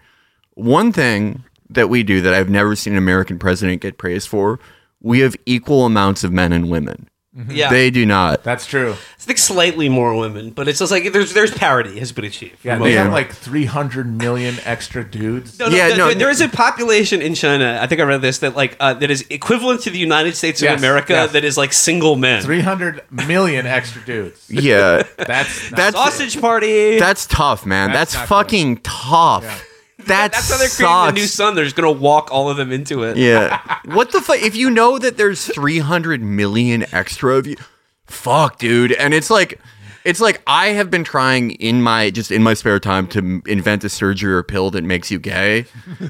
One 0.54 0.92
thing 0.92 1.44
that 1.70 1.88
we 1.88 2.02
do 2.02 2.20
that 2.20 2.34
I've 2.34 2.50
never 2.50 2.76
seen 2.76 2.94
an 2.94 2.98
American 2.98 3.38
president 3.38 3.80
get 3.80 3.98
praised 3.98 4.28
for, 4.28 4.60
we 5.00 5.20
have 5.20 5.36
equal 5.46 5.84
amounts 5.86 6.24
of 6.24 6.32
men 6.32 6.52
and 6.52 6.70
women. 6.70 7.08
Yeah. 7.48 7.70
They 7.70 7.90
do 7.90 8.04
not. 8.04 8.42
That's 8.44 8.66
true. 8.66 8.92
I 8.92 8.96
think 9.22 9.38
slightly 9.38 9.88
more 9.88 10.14
women, 10.14 10.50
but 10.50 10.68
it's 10.68 10.78
just 10.80 10.92
like 10.92 11.10
there's 11.14 11.32
there's 11.32 11.50
parity 11.50 11.98
has 11.98 12.12
been 12.12 12.26
achieved. 12.26 12.58
Yeah, 12.62 12.76
For 12.76 12.84
they 12.84 12.92
have 12.92 13.10
like 13.10 13.32
300 13.32 14.18
million 14.18 14.56
extra 14.64 15.02
dudes. 15.02 15.58
No, 15.58 15.68
no, 15.70 15.74
Yeah, 15.76 15.88
there- 15.88 15.96
no, 15.96 16.06
there- 16.08 16.14
there 16.16 16.30
is 16.30 16.42
a 16.42 16.48
population 16.50 17.22
in 17.22 17.34
China. 17.34 17.78
I 17.80 17.86
think 17.86 18.02
I 18.02 18.04
read 18.04 18.20
this 18.20 18.40
that 18.40 18.54
like 18.54 18.76
uh, 18.80 18.92
that 18.94 19.10
is 19.10 19.24
equivalent 19.30 19.80
to 19.82 19.90
the 19.90 19.98
United 19.98 20.36
States 20.36 20.60
of 20.60 20.64
Yes, 20.64 20.78
America. 20.78 21.14
yes. 21.14 21.32
That 21.32 21.44
is 21.44 21.56
like 21.56 21.72
single 21.72 22.16
men. 22.16 22.42
300 22.42 23.00
million 23.10 23.66
extra 23.66 24.02
dudes. 24.04 24.44
Yeah. 24.50 25.02
That's 25.16 25.70
That's 25.70 25.96
Sausage 25.96 26.38
party. 26.38 26.98
That's 26.98 27.26
tough, 27.26 27.64
man. 27.64 27.92
That's 27.92 28.12
That's, 28.12 28.28
not 28.30 28.36
fucking 28.44 28.76
tough. 28.82 29.64
That 30.06 30.32
That's 30.32 30.50
how 30.50 30.58
they're 30.58 30.68
creating 30.68 31.14
the 31.14 31.20
new 31.20 31.26
sun. 31.26 31.54
They're 31.54 31.64
just 31.64 31.76
gonna 31.76 31.92
walk 31.92 32.30
all 32.30 32.50
of 32.50 32.56
them 32.56 32.72
into 32.72 33.02
it. 33.04 33.16
Yeah. 33.16 33.60
what 33.86 34.12
the 34.12 34.20
fuck? 34.20 34.42
If 34.42 34.56
you 34.56 34.70
know 34.70 34.98
that 34.98 35.16
there's 35.16 35.46
300 35.46 36.22
million 36.22 36.84
extra 36.92 37.34
of 37.36 37.46
you, 37.46 37.56
fuck, 38.06 38.58
dude. 38.58 38.92
And 38.92 39.14
it's 39.14 39.30
like, 39.30 39.60
it's 40.04 40.20
like 40.20 40.42
I 40.46 40.68
have 40.68 40.90
been 40.90 41.04
trying 41.04 41.52
in 41.52 41.82
my 41.82 42.10
just 42.10 42.30
in 42.30 42.42
my 42.42 42.54
spare 42.54 42.78
time 42.80 43.06
to 43.08 43.42
invent 43.46 43.84
a 43.84 43.88
surgery 43.88 44.32
or 44.32 44.42
pill 44.42 44.70
that 44.72 44.84
makes 44.84 45.10
you 45.10 45.18
gay, 45.18 45.66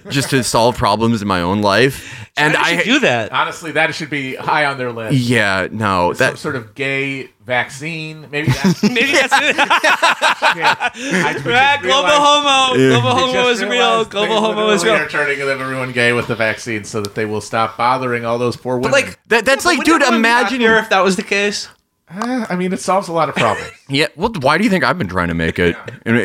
just 0.09 0.30
to 0.30 0.43
solve 0.45 0.76
problems 0.76 1.22
in 1.22 1.28
my 1.28 1.40
own 1.43 1.62
life. 1.62 2.28
And 2.36 2.57
I 2.57 2.62
I 2.62 2.76
should 2.78 2.84
do 2.84 2.99
that. 3.01 3.32
honestly 3.32 3.72
that 3.72 3.95
should 3.95 4.11
be 4.11 4.34
high 4.36 4.64
on 4.66 4.78
their 4.78 4.93
list. 4.93 5.14
Yeah, 5.16 5.68
no, 5.70 6.12
Some 6.12 6.18
that 6.32 6.38
sort 6.38 6.57
of 6.57 6.74
gay 6.74 7.30
vaccine, 7.45 8.28
maybe. 8.30 8.49
That's, 8.53 8.82
Maybe 8.84 9.12
that's 9.12 9.32
it. 9.32 9.57
I 9.59 11.32
just 11.34 11.47
Ah, 11.47 11.78
global 11.82 12.03
realized- 12.05 12.22
homo. 12.22 12.76
Global 13.03 13.11
homo 13.18 13.32
just 13.51 13.62
is 13.62 13.68
real. 13.68 14.05
Global 14.05 14.34
they 14.34 14.40
homo 14.40 14.68
is 14.70 14.82
literally 14.82 14.99
real. 15.01 15.07
Are 15.07 15.11
turning 15.11 15.40
everyone 15.61 15.93
gay 15.93 16.12
with 16.12 16.28
the 16.28 16.36
vaccine 16.36 16.84
so 16.84 17.01
that 17.01 17.14
they 17.14 17.24
will 17.24 17.40
stop 17.40 17.76
bothering 17.76 18.24
all 18.24 18.38
those 18.38 18.57
poor 18.57 18.76
women. 18.76 18.90
But 18.90 19.03
like 19.03 19.18
That- 19.28 19.45
that's 19.45 19.64
like, 19.64 19.82
dude, 19.84 20.03
imagine- 20.03 20.62
if 20.62 20.88
that 20.90 21.01
was 21.03 21.16
the 21.16 21.22
case. 21.22 21.68
Eh, 22.15 22.47
I 22.49 22.57
mean, 22.57 22.73
it 22.73 22.81
solves 22.81 23.09
a 23.09 23.13
lot 23.13 23.29
of 23.29 23.35
problems. 23.35 23.71
Yeah. 23.89 24.07
Well, 24.17 24.33
why 24.41 24.57
do 24.57 24.65
you 24.65 24.71
think 24.71 24.85
I've 24.85 24.97
been 24.97 25.09
trying 25.09 25.29
to 25.29 25.35
make 25.35 25.59
it? 25.59 25.77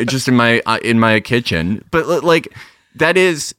Just 0.06 0.26
in 0.28 0.34
my 0.36 0.60
uh, 0.64 0.78
in 0.82 0.98
my 0.98 1.20
kitchen. 1.20 1.84
But 1.90 2.24
like 2.24 2.48
that 2.94 3.16
is 3.16 3.54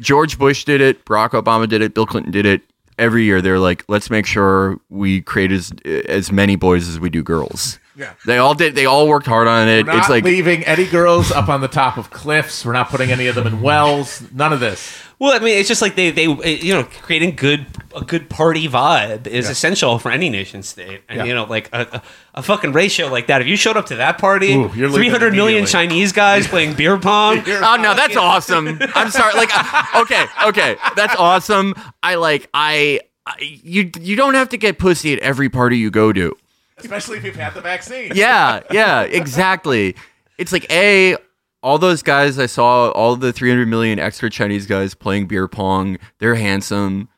George 0.00 0.38
Bush 0.38 0.64
did 0.64 0.80
it, 0.80 1.04
Barack 1.04 1.30
Obama 1.30 1.68
did 1.68 1.82
it, 1.82 1.94
Bill 1.94 2.06
Clinton 2.06 2.30
did 2.30 2.46
it. 2.46 2.62
Every 2.98 3.24
year 3.24 3.40
they're 3.42 3.58
like, 3.58 3.84
let's 3.88 4.10
make 4.10 4.26
sure 4.26 4.78
we 4.90 5.20
create 5.22 5.50
as 5.50 5.72
as 6.08 6.30
many 6.30 6.56
boys 6.56 6.88
as 6.88 7.00
we 7.00 7.10
do 7.10 7.22
girls. 7.22 7.78
Yeah. 7.98 8.12
They 8.24 8.38
all 8.38 8.54
did. 8.54 8.74
They 8.76 8.86
all 8.86 9.08
worked 9.08 9.26
hard 9.26 9.48
on 9.48 9.66
it. 9.68 9.84
We're 9.86 9.92
not 9.92 9.98
It's 9.98 10.08
like 10.08 10.22
leaving 10.24 10.64
any 10.64 10.86
girls 10.86 11.32
up 11.32 11.48
on 11.48 11.60
the 11.60 11.68
top 11.68 11.96
of 11.98 12.10
cliffs. 12.10 12.64
We're 12.64 12.72
not 12.72 12.90
putting 12.90 13.10
any 13.10 13.26
of 13.26 13.34
them 13.34 13.46
in 13.48 13.60
wells. 13.60 14.22
None 14.32 14.52
of 14.52 14.60
this. 14.60 14.96
Well, 15.18 15.32
I 15.34 15.40
mean, 15.44 15.58
it's 15.58 15.66
just 15.68 15.82
like 15.82 15.96
they, 15.96 16.12
they, 16.12 16.26
you 16.28 16.72
know, 16.74 16.84
creating 16.84 17.34
good, 17.34 17.66
a 17.96 18.02
good 18.02 18.30
party 18.30 18.68
vibe 18.68 19.26
is 19.26 19.46
Yeah. 19.46 19.50
essential 19.50 19.98
for 19.98 20.12
any 20.12 20.30
nation 20.30 20.62
state. 20.62 21.02
And 21.08 21.16
Yeah. 21.18 21.24
you 21.24 21.34
know, 21.34 21.42
like 21.42 21.68
a, 21.72 21.80
a, 21.90 22.02
a 22.36 22.42
fucking 22.42 22.70
ratio 22.72 23.08
like 23.08 23.26
that. 23.26 23.40
If 23.40 23.48
you 23.48 23.56
showed 23.56 23.76
up 23.76 23.86
to 23.86 23.96
that 23.96 24.18
party, 24.18 24.52
Ooh, 24.54 24.68
three 24.68 25.08
hundred 25.08 25.34
million. 25.34 25.66
Chinese 25.66 26.12
guys 26.12 26.46
playing 26.46 26.74
beer 26.74 26.98
pong. 26.98 27.42
Oh 27.48 27.76
no, 27.82 27.94
that's 27.96 28.16
awesome. 28.16 28.78
I'm 28.94 29.10
sorry. 29.10 29.34
Like, 29.34 29.50
uh, 29.52 30.02
okay, 30.02 30.24
okay, 30.46 30.76
that's 30.94 31.16
awesome. 31.16 31.74
I 32.00 32.14
like. 32.14 32.48
I, 32.54 33.00
I 33.26 33.34
you 33.40 33.90
you 34.00 34.14
don't 34.14 34.34
have 34.34 34.50
to 34.50 34.56
get 34.56 34.78
pussy 34.78 35.12
at 35.12 35.18
every 35.18 35.48
party 35.48 35.78
you 35.78 35.90
go 35.90 36.12
to. 36.12 36.36
Especially 36.78 37.18
if 37.18 37.24
you've 37.24 37.36
had 37.36 37.54
the 37.54 37.60
vaccine. 37.60 38.12
yeah, 38.14 38.60
yeah, 38.70 39.02
exactly. 39.02 39.94
It's 40.38 40.52
like 40.52 40.70
a 40.72 41.16
all 41.62 41.78
those 41.78 42.02
guys 42.02 42.38
I 42.38 42.46
saw, 42.46 42.90
all 42.90 43.16
the 43.16 43.32
300 43.32 43.66
million 43.66 43.98
extra 43.98 44.30
Chinese 44.30 44.66
guys 44.66 44.94
playing 44.94 45.26
beer 45.26 45.48
pong. 45.48 45.98
They're 46.18 46.36
handsome. 46.36 47.08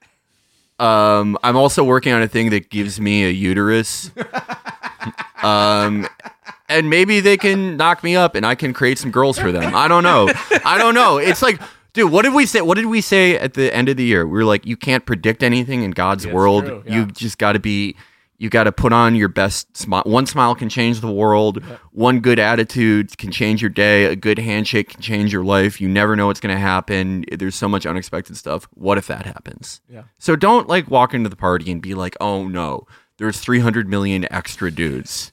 Um, 0.79 1.37
I'm 1.43 1.57
also 1.57 1.85
working 1.85 2.13
on 2.15 2.23
a 2.23 2.29
thing 2.29 2.49
that 2.51 2.71
gives 2.71 2.99
me 3.01 3.25
a 3.27 3.29
uterus. 3.29 4.11
um, 5.43 6.07
and 6.69 6.89
maybe 6.89 7.21
they 7.21 7.37
can 7.37 7.77
knock 7.77 8.03
me 8.03 8.17
up, 8.17 8.35
and 8.35 8.47
I 8.47 8.55
can 8.55 8.73
create 8.73 8.99
some 8.99 9.11
girls 9.11 9.39
for 9.39 9.53
them. 9.53 9.75
I 9.75 9.89
don't 9.89 10.03
know. 10.05 10.29
I 10.65 10.79
don't 10.79 10.95
know. 10.95 11.19
It's 11.19 11.43
like. 11.43 11.61
Dude, 11.93 12.13
what 12.13 12.23
did 12.23 12.33
we 12.35 12.47
say? 12.47 12.61
What 12.61 12.77
did 12.77 12.87
we 12.87 13.01
say 13.01 13.37
at 13.37 13.55
the 13.55 13.75
end 13.75 13.89
of 13.89 13.97
the 13.97 14.05
year? 14.05 14.25
We 14.25 14.35
were 14.39 14.45
like, 14.45 14.65
you 14.65 14.77
can't 14.77 15.05
predict 15.05 15.43
anything 15.43 15.83
in 15.83 15.91
God's 15.91 16.25
Yeah, 16.25 16.33
world. 16.33 16.85
yeah. 16.87 16.95
You 16.95 17.07
just 17.07 17.37
got 17.37 17.55
to 17.55 17.59
be 17.59 17.97
You 18.41 18.49
got 18.49 18.65
to 18.65 18.73
put 18.73 18.95
on 18.95 19.17
your 19.17 19.29
best 19.29 19.77
smile. 19.77 20.03
One 20.07 20.25
smile 20.25 20.55
can 20.55 20.71
change 20.71 21.01
the 21.01 21.13
world. 21.13 21.63
One 21.93 22.21
good 22.21 22.39
attitude 22.39 23.19
can 23.19 23.31
change 23.31 23.61
your 23.61 23.69
day. 23.69 24.07
A 24.07 24.17
good 24.17 24.39
handshake 24.39 24.89
can 24.89 25.03
change 25.03 25.31
your 25.31 25.45
life. 25.45 25.79
You 25.79 25.91
never 25.91 26.17
know 26.17 26.27
what's 26.27 26.41
going 26.41 26.55
to 26.55 26.61
happen. 26.61 27.27
There's 27.31 27.55
so 27.55 27.69
much 27.69 27.85
unexpected 27.85 28.39
stuff. 28.39 28.67
What 28.73 28.97
if 28.97 29.07
that 29.09 29.27
happens? 29.27 29.83
Yeah. 29.91 30.05
So 30.19 30.37
don't 30.37 30.69
like 30.69 30.91
walk 30.91 31.13
into 31.13 31.29
the 31.29 31.37
party 31.37 31.71
and 31.71 31.83
be 31.83 31.93
like, 31.93 32.17
"Oh 32.19 32.49
no, 32.49 32.87
there's 33.19 33.39
300 33.39 33.87
million 33.89 34.27
extra 34.33 34.71
dudes." 34.71 35.33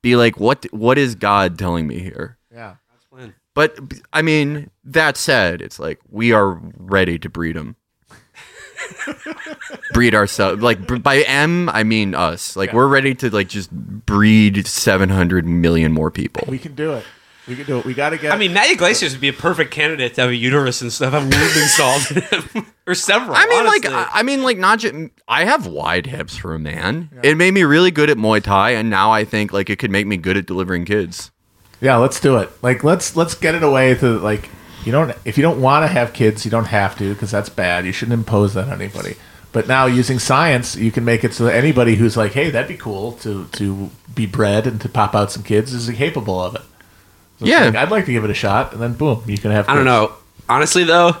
Be 0.00 0.16
like, 0.16 0.40
"What 0.40 0.64
what 0.72 0.96
is 0.96 1.14
God 1.14 1.58
telling 1.58 1.86
me 1.86 1.98
here?" 1.98 2.38
Yeah. 2.50 2.76
But 3.54 3.78
I 4.14 4.22
mean, 4.22 4.70
that 4.84 5.18
said, 5.18 5.60
it's 5.60 5.78
like 5.78 6.00
we 6.08 6.32
are 6.32 6.58
ready 6.78 7.18
to 7.18 7.28
breed 7.28 7.56
them. 7.56 7.76
breed 9.92 10.14
ourselves. 10.14 10.62
Like 10.62 11.02
by 11.02 11.18
M, 11.22 11.68
I 11.68 11.82
mean 11.84 12.14
us. 12.14 12.56
Like 12.56 12.70
Yeah. 12.70 12.76
we're 12.76 12.88
ready 12.88 13.14
to 13.16 13.30
like 13.30 13.48
just 13.48 13.70
breed 13.70 14.66
700 14.66 15.46
million 15.46 15.92
more 15.92 16.10
people. 16.10 16.44
We 16.48 16.58
can 16.58 16.74
do 16.74 16.92
it. 16.94 17.04
We 17.48 17.56
can 17.56 17.66
do 17.66 17.78
it. 17.78 17.84
We 17.84 17.94
got 17.94 18.10
to 18.10 18.18
get. 18.18 18.32
I 18.32 18.36
mean, 18.36 18.52
Matt 18.52 18.70
Yglesias 18.70 19.12
would 19.12 19.20
be 19.20 19.28
a 19.28 19.32
perfect 19.32 19.72
candidate 19.72 20.14
to 20.14 20.20
have 20.20 20.30
a 20.30 20.36
uterus 20.36 20.82
and 20.82 20.92
stuff, 20.92 21.12
have 21.12 21.22
a 21.22 21.24
womb 21.24 21.62
installed 21.62 22.02
him. 22.02 22.66
or 22.86 22.94
several. 22.94 23.34
I 23.34 23.46
mean, 23.46 23.64
like, 23.64 23.84
honestly. 23.86 23.94
I 23.94 24.08
I 24.12 24.22
mean, 24.22 24.42
like, 24.42 24.58
not 24.58 24.78
just. 24.78 24.94
I 25.26 25.44
have 25.44 25.66
wide 25.66 26.06
hips 26.06 26.36
for 26.36 26.54
a 26.54 26.58
man. 26.60 27.08
It 27.24 27.36
made 27.36 27.52
me 27.52 27.64
really 27.64 27.90
good 27.90 28.08
at 28.08 28.18
Muay 28.18 28.42
Thai, 28.42 28.72
and 28.72 28.88
now 28.88 29.10
I 29.10 29.24
think 29.24 29.52
like 29.52 29.68
it 29.68 29.76
could 29.80 29.90
make 29.90 30.06
me 30.06 30.16
good 30.16 30.36
at 30.36 30.46
delivering 30.46 30.84
kids. 30.84 31.32
yeah, 31.80 31.96
let's 31.96 32.20
do 32.20 32.36
it. 32.36 32.50
Like, 32.62 32.84
let's 32.84 33.16
let's 33.16 33.34
get 33.34 33.56
it 33.56 33.64
away 33.64 33.94
to 33.96 34.18
like 34.20 34.48
you 34.84 34.92
don't 34.92 35.14
if 35.24 35.36
you 35.38 35.42
don't 35.42 35.60
want 35.60 35.82
to 35.84 35.88
have 35.88 36.12
kids, 36.12 36.44
you 36.44 36.50
don't 36.50 36.66
have 36.66 36.96
to 36.98 37.12
because 37.12 37.30
that's 37.30 37.48
bad. 37.48 37.84
You 37.86 37.92
shouldn't 37.92 38.14
impose 38.18 38.54
that 38.54 38.68
on 38.68 38.80
anybody. 38.80 39.16
But 39.52 39.66
now 39.66 39.86
using 39.86 40.18
science, 40.20 40.76
you 40.76 40.92
can 40.92 41.04
make 41.04 41.24
it 41.24 41.34
so 41.34 41.44
that 41.44 41.54
anybody 41.56 41.96
who's 41.96 42.16
like, 42.16 42.32
hey, 42.32 42.50
that'd 42.50 42.68
be 42.68 42.76
cool 42.76 43.12
to 43.14 43.46
to 43.52 43.90
be 44.14 44.26
bred 44.26 44.66
and 44.66 44.80
to 44.80 44.88
pop 44.88 45.14
out 45.14 45.32
some 45.32 45.42
kids 45.42 45.72
is 45.72 45.90
capable 45.96 46.40
of 46.40 46.54
it. 46.54 46.62
So 47.40 47.46
Yeah. 47.46 47.64
like, 47.66 47.74
I'd 47.76 47.90
like 47.90 48.06
to 48.06 48.12
give 48.12 48.24
it 48.24 48.30
a 48.30 48.34
shot, 48.34 48.72
and 48.72 48.80
then 48.80 48.92
boom, 48.94 49.22
you 49.26 49.38
can 49.38 49.50
have. 49.50 49.68
I 49.68 49.74
don't 49.74 49.84
know. 49.84 50.12
Honestly, 50.48 50.84
though, 50.84 51.16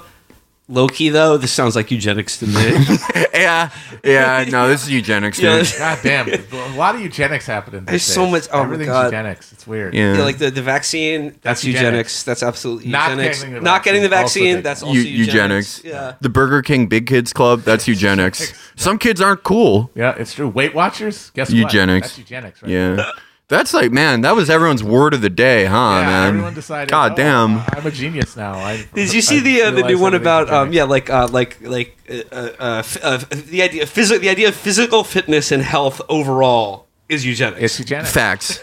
low 0.70 0.86
key 0.88 1.08
though, 1.10 1.36
this 1.36 1.52
sounds 1.52 1.76
like 1.76 1.90
eugenics 1.90 2.38
to 2.38 2.46
me. 2.46 2.54
yeah, 3.34 3.70
yeah. 4.04 4.44
No, 4.48 4.68
this 4.68 4.84
is 4.84 4.90
eugenics. 4.90 5.38
Dude. 5.38 5.60
this- 5.60 5.78
God 5.78 5.98
damn, 6.02 6.28
a 6.30 6.76
lot 6.76 6.94
of 6.94 7.00
eugenics 7.00 7.44
happening. 7.46 7.84
There's 7.84 8.06
these 8.06 8.14
so 8.14 8.26
much- 8.26 8.46
oh 8.52 8.58
my 8.58 8.64
Everything's 8.64 8.88
God. 8.88 9.04
eugenics. 9.06 9.52
It's 9.52 9.66
weird. 9.66 9.92
Yeah. 9.94 10.16
Yeah, 10.16 10.22
like 10.24 10.38
the, 10.38 10.50
the 10.50 10.62
vaccine, 10.62 11.24
that's, 11.26 11.40
That's 11.42 11.64
eugenics. 11.64 11.84
eugenics. 11.86 12.22
That's 12.22 12.42
absolutely 12.42 12.90
Not 12.90 13.10
eugenics. 13.10 13.38
getting 13.40 13.54
the 13.54 13.60
Not 13.60 13.82
getting 13.84 14.02
the 14.02 14.08
vaccine, 14.08 14.50
also 14.56 14.62
that's 14.62 14.82
also 14.82 14.94
Eu- 14.94 15.02
eugenics. 15.02 15.78
eugenics. 15.78 15.84
Yeah. 15.84 16.14
The 16.20 16.28
Burger 16.28 16.62
King 16.62 16.86
Big 16.86 17.06
Kids 17.06 17.32
Club, 17.32 17.62
that's 17.62 17.86
eugenics. 17.92 18.52
Some 18.76 18.98
kids 18.98 19.20
aren't 19.20 19.42
cool. 19.42 19.90
Yeah, 19.94 20.14
it's 20.16 20.34
true. 20.34 20.48
Weight 20.48 20.74
Watchers, 20.74 21.30
guess 21.30 21.50
Eugenics. 21.50 22.08
what? 22.08 22.16
That's 22.16 22.18
eugenics, 22.18 22.62
right? 22.62 22.70
Yeah. 22.70 23.10
That's 23.50 23.74
like, 23.74 23.90
man, 23.90 24.20
that 24.20 24.36
was 24.36 24.48
everyone's 24.48 24.84
word 24.84 25.12
of 25.12 25.22
the 25.22 25.28
day, 25.28 25.64
huh, 25.64 25.74
Yeah, 25.74 26.06
man? 26.06 26.28
everyone 26.28 26.54
decided. 26.54 26.88
God 26.88 27.12
oh, 27.12 27.16
damn. 27.16 27.58
I'm 27.58 27.84
a 27.84 27.90
genius 27.90 28.36
now. 28.36 28.54
I, 28.54 28.86
Did 28.94 29.12
you 29.12 29.20
see 29.20 29.38
I 29.38 29.40
the 29.40 29.62
uh, 29.62 29.70
the 29.72 29.82
new 29.82 29.98
one 29.98 30.14
about 30.14 30.48
um 30.50 30.72
yeah 30.72 30.84
like 30.84 31.10
uh 31.10 31.26
like 31.30 31.60
like 31.60 31.98
uh, 32.08 32.22
uh, 32.32 32.50
uh, 32.60 32.76
f- 32.78 32.98
uh 33.02 33.18
the 33.28 33.62
idea 33.62 33.82
of 33.82 33.90
physical 33.90 34.20
the 34.20 34.28
idea 34.28 34.48
of 34.48 34.54
physical 34.54 35.02
fitness 35.02 35.50
and 35.50 35.64
health 35.64 36.00
overall 36.08 36.86
is 37.08 37.26
eugenics. 37.26 37.60
It's 37.60 37.78
eugenics. 37.80 38.12
Facts. 38.12 38.62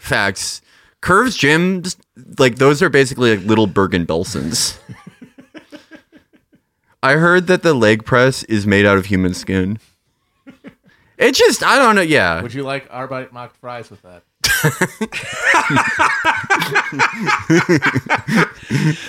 Facts. 0.00 0.62
Curves 1.00 1.36
gyms, 1.36 1.96
like 2.38 2.56
those 2.56 2.80
are 2.80 2.88
basically 2.88 3.36
like 3.36 3.44
little 3.44 3.66
Bergen 3.66 4.06
Belsens. 4.06 4.78
I 7.02 7.14
heard 7.14 7.48
that 7.48 7.64
the 7.64 7.74
leg 7.74 8.04
press 8.04 8.44
is 8.44 8.68
made 8.68 8.86
out 8.86 8.98
of 8.98 9.06
human 9.06 9.34
skin. 9.34 9.80
It 11.22 11.34
just, 11.34 11.62
I 11.62 11.78
don't 11.78 11.94
know. 11.94 12.02
Yeah. 12.02 12.42
Would 12.42 12.52
you 12.52 12.64
like 12.64 12.90
Arbeit 12.90 13.32
mocked 13.32 13.56
fries 13.58 13.90
with 13.90 14.02
that? 14.02 14.24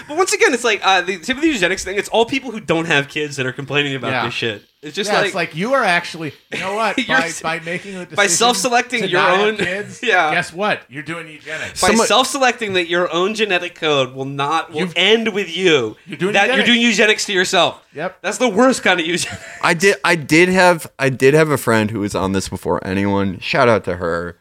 But 0.08 0.18
once 0.18 0.34
again, 0.34 0.54
it's 0.54 0.64
like 0.64 0.82
uh, 0.84 1.02
the 1.02 1.20
tip 1.20 1.38
of 1.38 1.44
eugenics 1.44 1.84
thing. 1.84 1.98
It's 1.98 2.10
all 2.10 2.26
people 2.26 2.52
who 2.52 2.60
don't 2.60 2.86
have 2.86 3.08
kids 3.08 3.36
that 3.38 3.46
are 3.46 3.52
complaining 3.54 3.96
about 3.96 4.12
Yeah. 4.12 4.26
this 4.26 4.34
shit. 4.34 4.64
It's 4.82 4.96
just 4.96 5.10
yeah, 5.10 5.18
like, 5.20 5.26
it's 5.28 5.36
like 5.36 5.56
you 5.56 5.74
are 5.76 5.84
actually, 5.84 6.34
you 6.52 6.60
know 6.60 6.76
what? 6.76 6.98
You're 7.08 7.18
by, 7.18 7.28
s- 7.28 7.42
by 7.42 7.60
making 7.62 7.94
the 7.94 8.00
decision 8.00 8.16
by 8.18 8.28
self-selecting 8.28 9.04
to 9.04 9.08
your 9.08 9.22
not 9.22 9.38
have 9.38 9.40
own- 9.48 9.56
kids, 9.58 10.00
Yeah. 10.04 10.32
Guess 10.34 10.52
what? 10.52 10.82
You're 10.90 11.04
doing 11.04 11.28
eugenics. 11.30 11.80
by 11.82 11.88
Somebody- 11.88 12.08
self-selecting 12.10 12.74
that 12.74 12.90
your 12.90 13.10
own 13.14 13.34
genetic 13.34 13.76
code 13.76 14.14
will 14.14 14.26
not 14.26 14.72
will 14.72 14.80
You've- 14.82 14.94
end 14.98 15.34
with 15.34 15.56
you. 15.56 15.96
You're 16.06 16.18
doing 16.18 16.34
that. 16.34 16.48
You're 16.48 16.58
eugenics. 16.58 16.68
doing 16.68 16.82
eugenics 16.82 17.26
to 17.28 17.34
yourself. 17.34 17.88
Yep. 17.94 18.18
That's 18.22 18.40
the 18.40 18.50
worst 18.50 18.84
kind 18.84 19.00
of 19.00 19.06
eugenics. 19.06 19.42
I 19.62 19.74
did 19.74 19.96
I 20.04 20.16
did 20.16 20.50
have 20.50 20.92
I 21.00 21.10
did 21.10 21.34
have 21.34 21.50
a 21.50 21.58
friend 21.58 21.90
who 21.90 22.02
was 22.02 22.14
on 22.14 22.34
this 22.34 22.50
before 22.50 22.86
anyone. 22.86 23.40
Shout 23.40 23.70
out 23.70 23.86
to 23.86 23.96
her. 23.98 24.38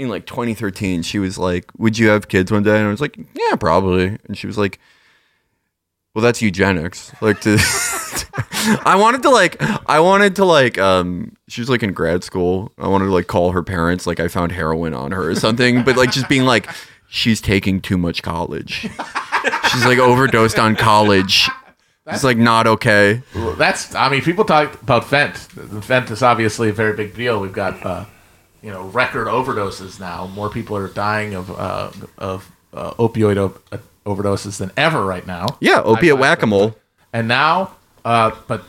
In 0.00 0.08
like 0.08 0.26
2013, 0.26 1.02
she 1.02 1.18
was 1.18 1.38
like, 1.38 1.66
"Would 1.78 1.98
you 1.98 2.08
have 2.08 2.28
kids 2.28 2.50
one 2.50 2.62
day?" 2.62 2.78
And 2.78 2.86
I 2.86 2.90
was 2.90 3.00
like, 3.00 3.18
"Yeah, 3.34 3.56
probably." 3.56 4.18
And 4.26 4.36
she 4.36 4.46
was 4.46 4.56
like, 4.56 4.78
"Well, 6.14 6.22
that's 6.22 6.40
eugenics." 6.40 7.12
Like 7.20 7.40
to 7.42 7.58
I 8.84 8.96
wanted 8.98 9.22
to 9.22 9.30
like 9.30 9.56
I 9.88 10.00
wanted 10.00 10.36
to 10.36 10.44
like 10.44 10.78
um 10.78 11.36
she 11.48 11.60
was 11.60 11.68
like 11.68 11.82
in 11.82 11.92
grad 11.92 12.24
school. 12.24 12.72
I 12.78 12.88
wanted 12.88 13.06
to 13.06 13.12
like 13.12 13.26
call 13.26 13.52
her 13.52 13.62
parents 13.62 14.06
like 14.06 14.20
I 14.20 14.28
found 14.28 14.52
heroin 14.52 14.94
on 14.94 15.12
her 15.12 15.30
or 15.30 15.34
something, 15.34 15.84
but 15.84 15.96
like 15.96 16.12
just 16.12 16.28
being 16.28 16.44
like 16.44 16.68
she's 17.08 17.40
taking 17.40 17.80
too 17.80 17.98
much 17.98 18.22
college. 18.22 18.88
She's 19.70 19.84
like 19.84 19.98
overdosed 19.98 20.58
on 20.58 20.76
college. 20.76 21.48
It's 22.06 22.24
like 22.24 22.38
not 22.38 22.66
okay. 22.66 23.22
That's, 23.56 23.94
I 23.94 24.08
mean, 24.08 24.22
people 24.22 24.44
talk 24.44 24.80
about 24.82 25.04
Fent. 25.04 25.34
Fent 25.82 26.10
is 26.10 26.22
obviously 26.22 26.70
a 26.70 26.72
very 26.72 26.96
big 26.96 27.14
deal. 27.14 27.40
We've 27.40 27.52
got, 27.52 27.84
uh, 27.86 28.06
you 28.62 28.70
know, 28.70 28.84
record 28.88 29.26
overdoses 29.26 29.98
now. 30.00 30.26
More 30.28 30.50
people 30.50 30.76
are 30.76 30.88
dying 30.88 31.34
of 31.34 31.50
uh, 31.50 31.90
of 32.18 32.50
uh, 32.72 32.92
opioid 32.94 33.36
o- 33.36 33.58
uh, 33.72 33.78
overdoses 34.06 34.58
than 34.58 34.70
ever 34.76 35.04
right 35.04 35.26
now. 35.26 35.46
Yeah, 35.60 35.80
opiate 35.82 36.18
whack 36.18 36.42
a 36.42 36.46
mole. 36.46 36.76
And 37.12 37.26
now, 37.28 37.72
uh, 38.04 38.32
but 38.46 38.64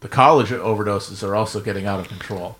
the 0.00 0.08
college 0.08 0.50
overdoses 0.50 1.26
are 1.26 1.34
also 1.34 1.60
getting 1.60 1.86
out 1.86 2.00
of 2.00 2.08
control. 2.08 2.56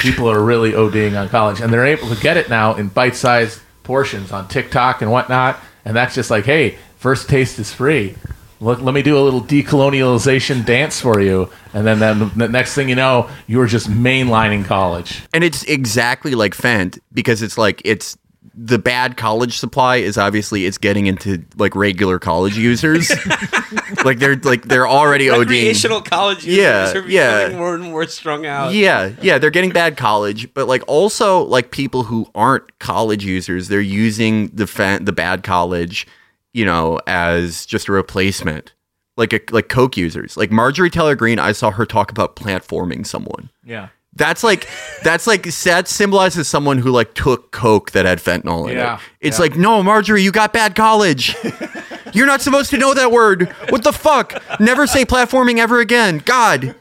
People 0.00 0.28
are 0.30 0.42
really 0.42 0.72
ODing 0.72 1.20
on 1.20 1.28
college, 1.28 1.60
and 1.60 1.72
they're 1.72 1.86
able 1.86 2.08
to 2.08 2.20
get 2.20 2.36
it 2.36 2.48
now 2.48 2.74
in 2.74 2.88
bite-sized 2.88 3.60
portions 3.84 4.32
on 4.32 4.48
TikTok 4.48 5.02
and 5.02 5.10
whatnot. 5.12 5.58
And 5.84 5.94
that's 5.94 6.14
just 6.14 6.30
like, 6.30 6.44
hey, 6.44 6.76
first 6.96 7.28
taste 7.28 7.58
is 7.58 7.72
free. 7.72 8.16
Let, 8.60 8.82
let 8.82 8.94
me 8.94 9.02
do 9.02 9.16
a 9.18 9.22
little 9.22 9.40
decolonialization 9.40 10.64
dance 10.66 11.00
for 11.00 11.20
you, 11.20 11.50
and 11.72 11.86
then, 11.86 11.98
then 11.98 12.30
the 12.36 12.48
next 12.48 12.74
thing 12.74 12.88
you 12.88 12.94
know, 12.94 13.28
you 13.46 13.58
were 13.58 13.66
just 13.66 13.88
mainlining 13.88 14.64
college. 14.64 15.22
And 15.32 15.42
it's 15.42 15.62
exactly 15.64 16.34
like 16.34 16.54
Fent 16.54 16.98
because 17.12 17.42
it's 17.42 17.56
like 17.56 17.80
it's 17.84 18.16
the 18.54 18.78
bad 18.78 19.16
college 19.16 19.58
supply 19.58 19.96
is 19.96 20.18
obviously 20.18 20.66
it's 20.66 20.76
getting 20.76 21.06
into 21.06 21.42
like 21.56 21.74
regular 21.74 22.18
college 22.18 22.58
users. 22.58 23.10
like 24.04 24.18
they're 24.18 24.36
like 24.36 24.62
they're 24.64 24.88
already 24.88 25.26
ODing. 25.28 25.40
Recreational 25.40 26.02
college 26.02 26.44
users 26.44 26.58
Yeah, 26.58 26.90
are 26.90 27.02
becoming 27.02 27.10
yeah. 27.52 27.56
more 27.56 27.74
and 27.74 27.84
more 27.84 28.06
strung 28.06 28.44
out. 28.46 28.74
Yeah, 28.74 29.12
yeah, 29.22 29.38
they're 29.38 29.50
getting 29.50 29.70
bad 29.70 29.96
college, 29.96 30.52
but 30.52 30.66
like 30.68 30.82
also 30.86 31.42
like 31.44 31.70
people 31.70 32.02
who 32.04 32.28
aren't 32.34 32.78
college 32.78 33.24
users, 33.24 33.68
they're 33.68 33.80
using 33.80 34.48
the 34.48 34.66
fa- 34.66 34.98
the 35.00 35.12
bad 35.12 35.42
college, 35.42 36.06
you 36.52 36.64
know, 36.64 37.00
as 37.06 37.66
just 37.66 37.88
a 37.88 37.92
replacement. 37.92 38.72
Like 39.16 39.34
a, 39.34 39.40
like 39.50 39.68
coke 39.68 39.98
users. 39.98 40.38
Like 40.38 40.50
Marjorie 40.50 40.88
Taylor 40.88 41.14
Greene, 41.14 41.38
I 41.38 41.52
saw 41.52 41.70
her 41.72 41.84
talk 41.84 42.10
about 42.10 42.36
platforming 42.36 43.06
someone. 43.06 43.50
Yeah. 43.62 43.88
That's 44.14 44.42
like 44.42 44.66
that's 45.02 45.26
like 45.26 45.42
that 45.42 45.88
symbolizes 45.88 46.48
someone 46.48 46.78
who 46.78 46.90
like 46.90 47.12
took 47.14 47.52
coke 47.52 47.90
that 47.90 48.06
had 48.06 48.18
fentanyl 48.18 48.70
in 48.70 48.78
Yeah, 48.78 48.94
it. 48.96 49.00
It's 49.20 49.38
yeah. 49.38 49.42
like, 49.42 49.56
no, 49.56 49.82
Marjorie, 49.82 50.22
you 50.22 50.32
got 50.32 50.52
bad 50.54 50.74
college. 50.74 51.36
You're 52.14 52.26
not 52.26 52.40
supposed 52.40 52.70
to 52.70 52.78
know 52.78 52.94
that 52.94 53.12
word. 53.12 53.54
What 53.68 53.84
the 53.84 53.92
fuck? 53.92 54.42
Never 54.58 54.86
say 54.86 55.04
platforming 55.04 55.58
ever 55.58 55.80
again. 55.80 56.22
God. 56.24 56.74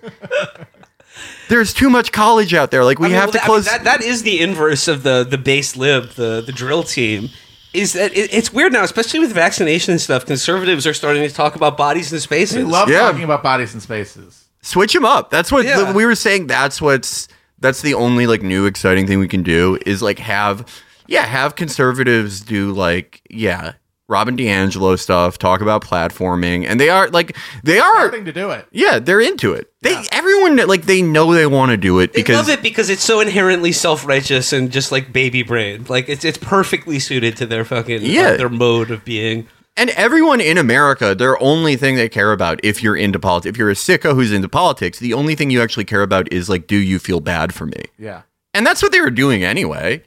There's 1.49 1.74
too 1.74 1.89
much 1.89 2.11
college 2.11 2.53
out 2.53 2.72
there. 2.72 2.84
Like 2.86 2.99
we 2.99 3.07
I 3.07 3.09
mean, 3.09 3.17
have 3.17 3.28
well, 3.28 3.34
to 3.34 3.39
I 3.39 3.41
mean, 3.41 3.47
close. 3.47 3.65
that, 3.65 3.84
that 3.84 4.01
is 4.01 4.24
the 4.24 4.39
inverse 4.39 4.88
of 4.88 5.03
the 5.03 5.24
the 5.24 5.38
base 5.38 5.76
lib, 5.76 6.11
the 6.11 6.41
the 6.45 6.51
drill 6.51 6.84
team. 6.84 7.30
Is 7.74 7.93
that 7.93 8.11
it, 8.17 8.34
it's 8.34 8.51
weird 8.51 8.74
now, 8.74 8.84
especially 8.84 9.20
with 9.20 9.32
vaccination 9.32 9.91
and 9.91 10.01
stuff. 10.01 10.26
Conservatives 10.26 10.88
are 10.88 10.93
starting 10.93 11.28
to 11.28 11.34
talk 11.34 11.55
about 11.55 11.78
bodies 11.78 12.11
and 12.11 12.22
spaces. 12.22 12.55
They 12.55 12.63
love 12.63 12.89
Yeah. 12.89 12.99
talking 12.99 13.24
about 13.24 13.43
bodies 13.43 13.74
and 13.74 13.82
spaces. 13.84 14.45
Switch 14.61 14.93
them 14.93 15.05
up. 15.05 15.30
That's 15.30 15.51
what 15.51 15.65
Yeah. 15.65 15.93
we 15.93 16.05
were 16.05 16.15
saying. 16.15 16.47
That's 16.47 16.82
what's 16.82 17.28
that's 17.59 17.82
the 17.82 17.93
only 17.93 18.26
like 18.26 18.41
new 18.41 18.65
exciting 18.65 19.05
thing 19.05 19.20
we 19.20 19.28
can 19.28 19.43
do 19.43 19.78
is 19.86 20.01
like 20.01 20.17
have 20.20 20.65
yeah 21.07 21.26
have 21.26 21.55
conservatives 21.55 22.39
do 22.41 22.72
like 22.72 23.22
yeah 23.30 23.74
Robin 24.10 24.36
DiAngelo 24.36 24.99
stuff, 24.99 25.38
talk 25.38 25.62
about 25.62 25.84
platforming, 25.84 26.66
and 26.68 26.80
they 26.80 26.89
are 26.89 27.07
like 27.10 27.38
they 27.64 27.80
are 27.80 27.95
Starting 28.07 28.26
to 28.26 28.34
do 28.34 28.49
it. 28.51 28.66
yeah 28.72 28.99
they're 28.99 29.22
into 29.22 29.53
it. 29.53 29.72
They 29.82 29.95
everyone 30.12 30.57
like 30.68 30.82
they 30.84 31.01
know 31.01 31.34
they 31.34 31.45
want 31.45 31.70
to 31.72 31.78
do 31.78 31.99
it 31.99 32.12
They 32.14 32.22
because 32.22 32.36
love 32.36 32.49
it 32.49 32.62
because 32.64 32.89
it's 32.89 33.03
so 33.03 33.20
inherently 33.22 33.72
self 33.72 34.05
righteous 34.05 34.51
and 34.51 34.72
just 34.72 34.91
like 34.91 35.14
baby 35.14 35.43
brain. 35.43 35.86
Like 35.88 36.10
it's 36.10 36.26
it's 36.26 36.38
perfectly 36.39 36.99
suited 36.99 37.38
to 37.38 37.45
their 37.45 37.64
fucking 37.64 38.01
Yeah. 38.01 38.30
uh, 38.32 38.38
their 38.38 38.49
mode 38.49 38.91
of 38.91 39.05
being. 39.05 39.47
And 39.78 39.91
everyone 39.91 40.41
in 40.41 40.57
America, 40.57 41.16
their 41.16 41.41
only 41.41 41.78
thing 41.78 41.95
they 41.95 42.10
care 42.10 42.34
about, 42.34 42.60
if 42.66 42.84
you're 42.84 42.97
into 42.97 43.18
politics, 43.20 43.49
if 43.53 43.57
you're 43.57 43.70
a 43.70 43.76
sicko 43.76 44.14
who's 44.14 44.34
into 44.34 44.49
politics, 44.49 44.99
the 44.99 45.14
only 45.14 45.36
thing 45.36 45.51
you 45.51 45.62
actually 45.62 45.86
care 45.86 46.01
about 46.01 46.34
is 46.34 46.49
like, 46.49 46.68
do 46.68 46.76
you 46.76 46.99
feel 46.99 47.22
bad 47.22 47.53
for 47.53 47.66
me? 47.66 47.84
Yeah. 47.97 48.24
And 48.53 48.66
that's 48.68 48.82
what 48.84 48.91
they 48.91 48.99
were 48.99 49.12
doing 49.12 49.41
anyway. 49.45 50.03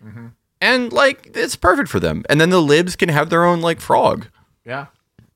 And 0.63 0.93
like 0.93 1.33
it's 1.35 1.57
perfect 1.57 1.89
for 1.89 1.99
them. 1.99 2.25
And 2.31 2.41
then 2.41 2.51
the 2.51 2.63
libs 2.63 2.95
can 2.95 3.09
have 3.09 3.31
their 3.31 3.45
own 3.45 3.61
like 3.61 3.81
frog. 3.81 4.29
Yeah. 4.65 4.87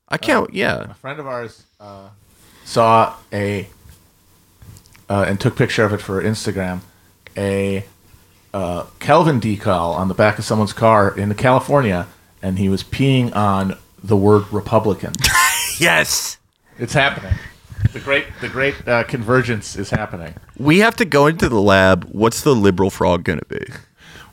I 0.07 0.17
can't 0.17 0.53
yeah. 0.53 0.91
A 0.91 0.93
friend 0.93 1.19
of 1.19 1.27
ours 1.27 1.63
uh, 1.81 2.07
saw 2.63 3.13
a 3.33 3.67
uh, 5.09 5.25
and 5.27 5.37
took 5.37 5.57
picture 5.57 5.83
of 5.83 5.91
it 5.91 5.99
for 5.99 6.23
Instagram. 6.23 6.79
A 7.35 7.83
uh, 8.53 8.85
Calvin 8.99 9.41
decal 9.41 9.93
on 9.93 10.07
the 10.07 10.13
back 10.13 10.39
of 10.39 10.45
someone's 10.45 10.71
car 10.71 11.15
in 11.15 11.33
California, 11.35 12.07
and 12.41 12.57
he 12.57 12.69
was 12.69 12.81
peeing 12.81 13.35
on 13.35 13.77
the 14.01 14.17
word 14.17 14.45
Republican. 14.51 15.13
Yes. 15.79 16.39
it's 16.79 16.93
happening. 16.93 17.35
The 17.93 17.99
great, 17.99 18.25
the 18.41 18.49
great 18.49 18.75
uh, 18.87 19.03
convergence 19.03 19.75
is 19.75 19.91
happening. 19.91 20.33
We 20.57 20.79
have 20.79 20.95
to 20.95 21.05
go 21.05 21.27
into 21.27 21.47
the 21.49 21.61
lab. 21.61 22.05
What's 22.05 22.41
the 22.41 22.55
liberal 22.55 22.89
frog 22.89 23.23
gonna 23.23 23.45
be? 23.47 23.63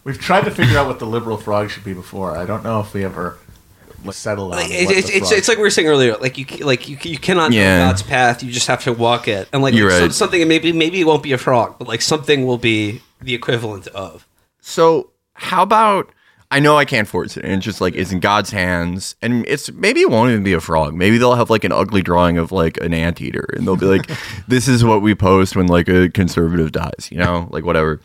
We've 0.04 0.18
tried 0.18 0.44
to 0.44 0.50
figure 0.50 0.78
out 0.78 0.86
what 0.86 0.98
the 0.98 1.06
liberal 1.06 1.36
frog 1.36 1.70
should 1.70 1.84
be 1.84 1.94
before. 1.94 2.36
I 2.36 2.44
don't 2.46 2.62
know 2.62 2.80
if 2.80 2.92
we 2.94 3.04
ever 3.04 3.38
settled 4.10 4.52
on. 4.52 4.58
Like, 4.58 4.68
what 4.68 4.76
it, 4.78 4.90
it's, 4.98 5.08
the 5.08 5.16
it's, 5.16 5.28
frog- 5.28 5.38
it's 5.38 5.48
like 5.48 5.56
we 5.56 5.62
were 5.62 5.70
saying 5.70 5.88
earlier. 5.88 6.16
Like 6.16 6.36
you, 6.36 6.44
like 6.64 6.88
you, 6.88 6.98
you 7.02 7.18
cannot 7.18 7.52
Yeah. 7.52 7.78
know 7.78 7.88
God's 7.90 8.02
path. 8.02 8.42
You 8.42 8.52
just 8.52 8.66
have 8.66 8.84
to 8.84 8.92
walk 8.92 9.28
it. 9.28 9.48
And 9.52 9.62
like 9.62 9.74
You're 9.74 9.90
some- 9.90 10.02
right. 10.02 10.12
something, 10.12 10.46
maybe 10.46 10.72
maybe 10.72 11.00
it 11.00 11.04
won't 11.04 11.22
be 11.22 11.32
a 11.32 11.38
frog, 11.38 11.76
but 11.78 11.88
like 11.88 12.02
something 12.02 12.46
will 12.46 12.58
be 12.58 13.00
the 13.22 13.34
equivalent 13.34 13.86
of. 13.88 14.26
So 14.60 15.10
how 15.34 15.62
about 15.62 16.10
I 16.50 16.60
know 16.60 16.76
I 16.76 16.84
can't 16.84 17.08
force 17.08 17.36
it, 17.36 17.44
and 17.44 17.54
it's 17.54 17.64
just 17.64 17.80
like 17.80 17.94
it's 17.96 18.12
in 18.12 18.20
God's 18.20 18.50
hands, 18.50 19.16
and 19.22 19.44
it's 19.48 19.72
maybe 19.72 20.02
it 20.02 20.10
won't 20.10 20.30
even 20.30 20.44
be 20.44 20.52
a 20.52 20.60
frog. 20.60 20.94
Maybe 20.94 21.16
they'll 21.18 21.34
have 21.34 21.48
like 21.50 21.64
an 21.64 21.72
ugly 21.72 22.02
drawing 22.02 22.36
of 22.38 22.52
like 22.52 22.76
an 22.82 22.92
anteater, 22.94 23.48
and 23.56 23.66
they'll 23.66 23.74
be 23.76 23.86
like, 23.86 24.08
"This 24.48 24.68
is 24.68 24.84
what 24.84 25.00
we 25.02 25.14
post 25.16 25.56
when 25.56 25.66
like 25.66 25.88
a 25.88 26.10
conservative 26.10 26.70
dies," 26.72 27.08
you 27.10 27.16
know, 27.18 27.48
like 27.50 27.64
whatever. 27.64 28.00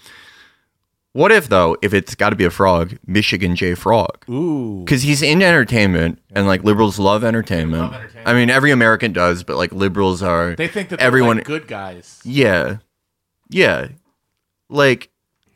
What 1.14 1.32
if 1.32 1.50
though, 1.50 1.76
if 1.82 1.94
it's 1.94 2.14
got 2.16 2.30
to 2.30 2.36
be 2.36 2.46
a 2.46 2.50
frog, 2.52 2.98
Michigan 3.08 3.56
J 3.56 3.74
Frog? 3.74 4.30
Ooh. 4.30 4.84
Because 4.86 5.02
he's 5.02 5.22
in 5.22 5.42
entertainment, 5.42 6.22
and 6.32 6.46
like 6.46 6.64
liberals 6.64 7.00
love 7.00 7.24
entertainment. 7.24 7.82
Love 7.84 7.94
entertainment. 7.96 8.28
I 8.28 8.34
mean, 8.34 8.50
every 8.50 8.72
American 8.72 9.12
does, 9.12 9.44
but 9.44 9.58
like 9.58 9.72
liberals 9.72 10.22
are. 10.22 10.56
They 10.56 10.68
think 10.68 10.90
that 10.90 11.00
they're 11.00 11.08
everyone 11.08 11.38
like 11.38 11.46
good 11.46 11.68
guys. 11.68 12.20
yeah. 12.24 12.78
Yeah. 13.50 13.88
Like, 14.70 15.10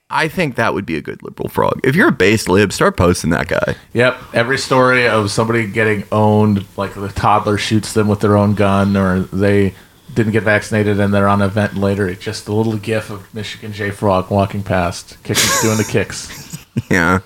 I 0.09 0.27
think 0.27 0.55
that 0.55 0.73
would 0.73 0.85
be 0.87 0.97
a 0.97 1.01
good 1.01 1.21
liberal 1.21 1.47
frog. 1.49 1.79
If 1.83 1.95
you're 1.95 2.07
a 2.07 2.11
base 2.11 2.47
lib, 2.47 2.73
start 2.73 2.97
posting 2.97 3.29
that 3.29 3.47
guy. 3.47 3.75
Yep. 3.93 4.17
Every 4.33 4.57
story 4.57 5.07
of 5.07 5.29
somebody 5.29 5.67
getting 5.67 6.03
owned, 6.11 6.65
like 6.75 6.95
the 6.95 7.09
toddler 7.09 7.59
shoots 7.59 7.93
them 7.93 8.07
with 8.07 8.19
their 8.21 8.35
own 8.35 8.55
gun, 8.55 8.97
or 8.97 9.19
they 9.21 9.75
didn't 10.13 10.33
get 10.33 10.43
vaccinated 10.43 10.99
and 10.99 11.13
they're 11.13 11.27
on 11.27 11.41
a 11.41 11.47
ventilator. 11.47 12.07
It's 12.07 12.23
just 12.23 12.47
a 12.47 12.53
little 12.53 12.77
gif 12.77 13.09
of 13.09 13.33
Michigan 13.33 13.73
J 13.73 13.91
Frog 13.91 14.29
walking 14.29 14.63
past, 14.63 15.21
kicking, 15.23 15.43
doing 15.61 15.77
the 15.77 15.87
kicks. 15.87 16.51
Yeah. 16.89 17.19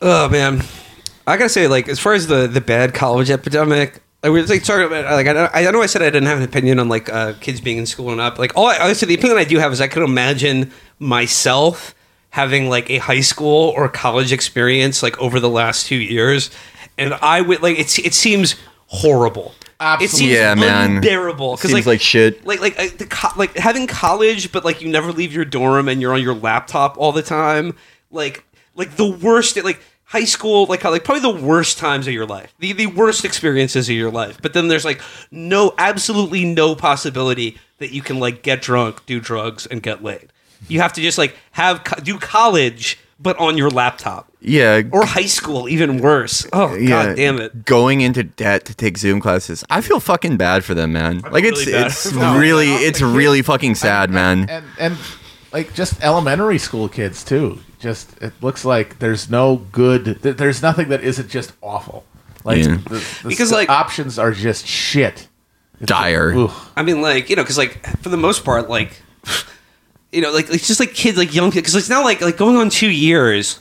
Oh 0.00 0.30
man, 0.30 0.62
I 1.26 1.36
gotta 1.36 1.50
say, 1.50 1.68
like 1.68 1.86
as 1.86 1.98
far 1.98 2.14
as 2.14 2.28
the 2.28 2.46
the 2.46 2.62
bad 2.62 2.94
college 2.94 3.30
epidemic, 3.30 4.02
I 4.22 4.30
was 4.30 4.48
like 4.48 4.64
talking 4.64 4.86
about 4.86 5.04
like 5.04 5.26
I 5.26 5.66
I 5.66 5.70
know 5.70 5.82
I 5.82 5.86
said 5.86 6.00
I 6.00 6.06
didn't 6.06 6.28
have 6.28 6.38
an 6.38 6.44
opinion 6.44 6.78
on 6.78 6.88
like 6.88 7.12
uh, 7.12 7.34
kids 7.40 7.60
being 7.60 7.76
in 7.76 7.84
school 7.84 8.10
and 8.10 8.22
up. 8.22 8.38
Like 8.38 8.56
all 8.56 8.66
I, 8.66 8.94
said, 8.94 9.10
the 9.10 9.14
opinion 9.14 9.36
I 9.36 9.44
do 9.44 9.58
have 9.58 9.70
is 9.70 9.82
I 9.82 9.88
could 9.88 10.02
imagine 10.02 10.72
myself 10.98 11.94
having 12.30 12.70
like 12.70 12.90
a 12.90 12.98
high 12.98 13.20
school 13.20 13.74
or 13.76 13.86
college 13.88 14.32
experience 14.32 15.02
like 15.02 15.18
over 15.18 15.40
the 15.40 15.50
last 15.50 15.86
two 15.86 15.96
years, 15.96 16.50
and 16.96 17.12
I 17.14 17.42
would 17.42 17.62
like 17.62 17.78
it. 17.78 17.98
It 17.98 18.14
seems 18.14 18.56
horrible. 18.86 19.54
It 19.80 20.10
seems 20.10 20.30
Yeah, 20.32 20.54
man. 20.54 20.96
unbearable. 20.96 21.56
Seems 21.56 21.74
like, 21.74 21.86
like 21.86 22.00
shit. 22.00 22.46
like 22.46 22.60
like 22.60 22.78
uh, 22.78 22.88
the 22.96 23.06
co- 23.06 23.36
like 23.36 23.56
having 23.56 23.86
college, 23.86 24.52
but 24.52 24.64
like 24.64 24.80
you 24.80 24.88
never 24.88 25.12
leave 25.12 25.32
your 25.32 25.44
dorm 25.44 25.88
and 25.88 26.00
you're 26.00 26.14
on 26.14 26.22
your 26.22 26.34
laptop 26.34 26.96
all 26.98 27.12
the 27.12 27.22
time. 27.22 27.76
Like 28.10 28.44
like 28.74 28.96
the 28.96 29.10
worst 29.10 29.56
like 29.62 29.80
high 30.06 30.24
school 30.24 30.66
like 30.66 30.84
like 30.84 31.02
probably 31.02 31.20
the 31.32 31.42
worst 31.44 31.78
times 31.78 32.06
of 32.06 32.12
your 32.12 32.26
life 32.26 32.54
the 32.60 32.72
the 32.72 32.86
worst 32.86 33.24
experiences 33.24 33.88
of 33.88 33.94
your 33.96 34.10
life 34.10 34.38
but 34.42 34.52
then 34.52 34.68
there's 34.68 34.84
like 34.84 35.00
no 35.30 35.72
absolutely 35.78 36.44
no 36.44 36.74
possibility 36.76 37.56
that 37.78 37.90
you 37.90 38.02
can 38.02 38.20
like 38.20 38.42
get 38.42 38.60
drunk 38.62 39.04
do 39.06 39.18
drugs 39.18 39.66
and 39.66 39.82
get 39.82 40.04
laid 40.04 40.30
you 40.68 40.80
have 40.80 40.92
to 40.92 41.00
just 41.00 41.16
like 41.18 41.34
have 41.52 41.82
co- 41.84 42.00
do 42.00 42.18
college 42.18 42.98
but 43.24 43.36
on 43.40 43.58
your 43.58 43.70
laptop 43.70 44.30
Yeah. 44.40 44.82
or 44.92 45.04
high 45.04 45.26
school 45.26 45.68
even 45.68 45.98
worse 45.98 46.46
oh 46.52 46.74
yeah. 46.76 46.88
god 47.06 47.16
damn 47.16 47.40
it 47.40 47.64
Going 47.64 48.00
into 48.02 48.22
debt 48.22 48.64
to 48.66 48.74
take 48.74 48.96
Zoom 48.98 49.18
classes. 49.20 49.64
I 49.68 49.80
feel 49.80 49.98
fucking 49.98 50.36
bad 50.36 50.62
for 50.64 50.74
them, 50.74 50.92
man. 50.92 51.20
Like 51.20 51.42
it's 51.44 51.60
really 51.66 51.72
bad 51.72 51.86
it's 51.88 52.10
for 52.12 52.38
really 52.38 52.68
it's 52.68 53.00
really 53.02 53.42
fucking 53.42 53.74
sad, 53.74 54.10
man. 54.10 54.48
and 54.48 54.64
and 54.78 54.96
like 55.52 55.74
just 55.74 56.00
elementary 56.04 56.58
school 56.58 56.88
kids 56.88 57.24
too. 57.24 57.58
Just 57.80 58.16
it 58.22 58.32
looks 58.40 58.64
like 58.64 58.98
there's 58.98 59.28
no 59.30 59.56
good. 59.72 60.04
There's 60.22 60.62
nothing 60.62 60.88
that 60.90 61.02
isn't 61.02 61.28
just 61.28 61.52
awful. 61.60 62.04
Like 62.44 62.58
Yeah. 62.58 62.76
the, 62.88 63.00
the 63.22 63.28
Because, 63.28 63.50
the 63.50 63.56
like- 63.56 63.70
options 63.70 64.18
are 64.18 64.32
just 64.32 64.66
shit. 64.66 65.28
It's 65.80 65.88
Dire. 65.88 66.32
Ugh. 66.36 66.50
I 66.76 66.82
mean, 66.82 67.02
like 67.02 67.28
you 67.30 67.36
know, 67.36 67.42
because 67.42 67.58
like 67.58 67.84
for 68.02 68.08
the 68.08 68.16
most 68.16 68.44
part, 68.44 68.68
like 68.70 69.00
you 70.14 70.20
know, 70.22 70.32
like 70.32 70.48
it's 70.50 70.66
just 70.66 70.80
like 70.80 70.94
kids, 70.94 71.18
like 71.18 71.34
young 71.34 71.50
kids, 71.50 71.62
because 71.62 71.74
it's 71.74 71.88
not 71.90 72.04
like 72.04 72.20
like 72.20 72.36
going 72.36 72.56
on 72.56 72.70
two 72.70 72.90
years, 72.90 73.60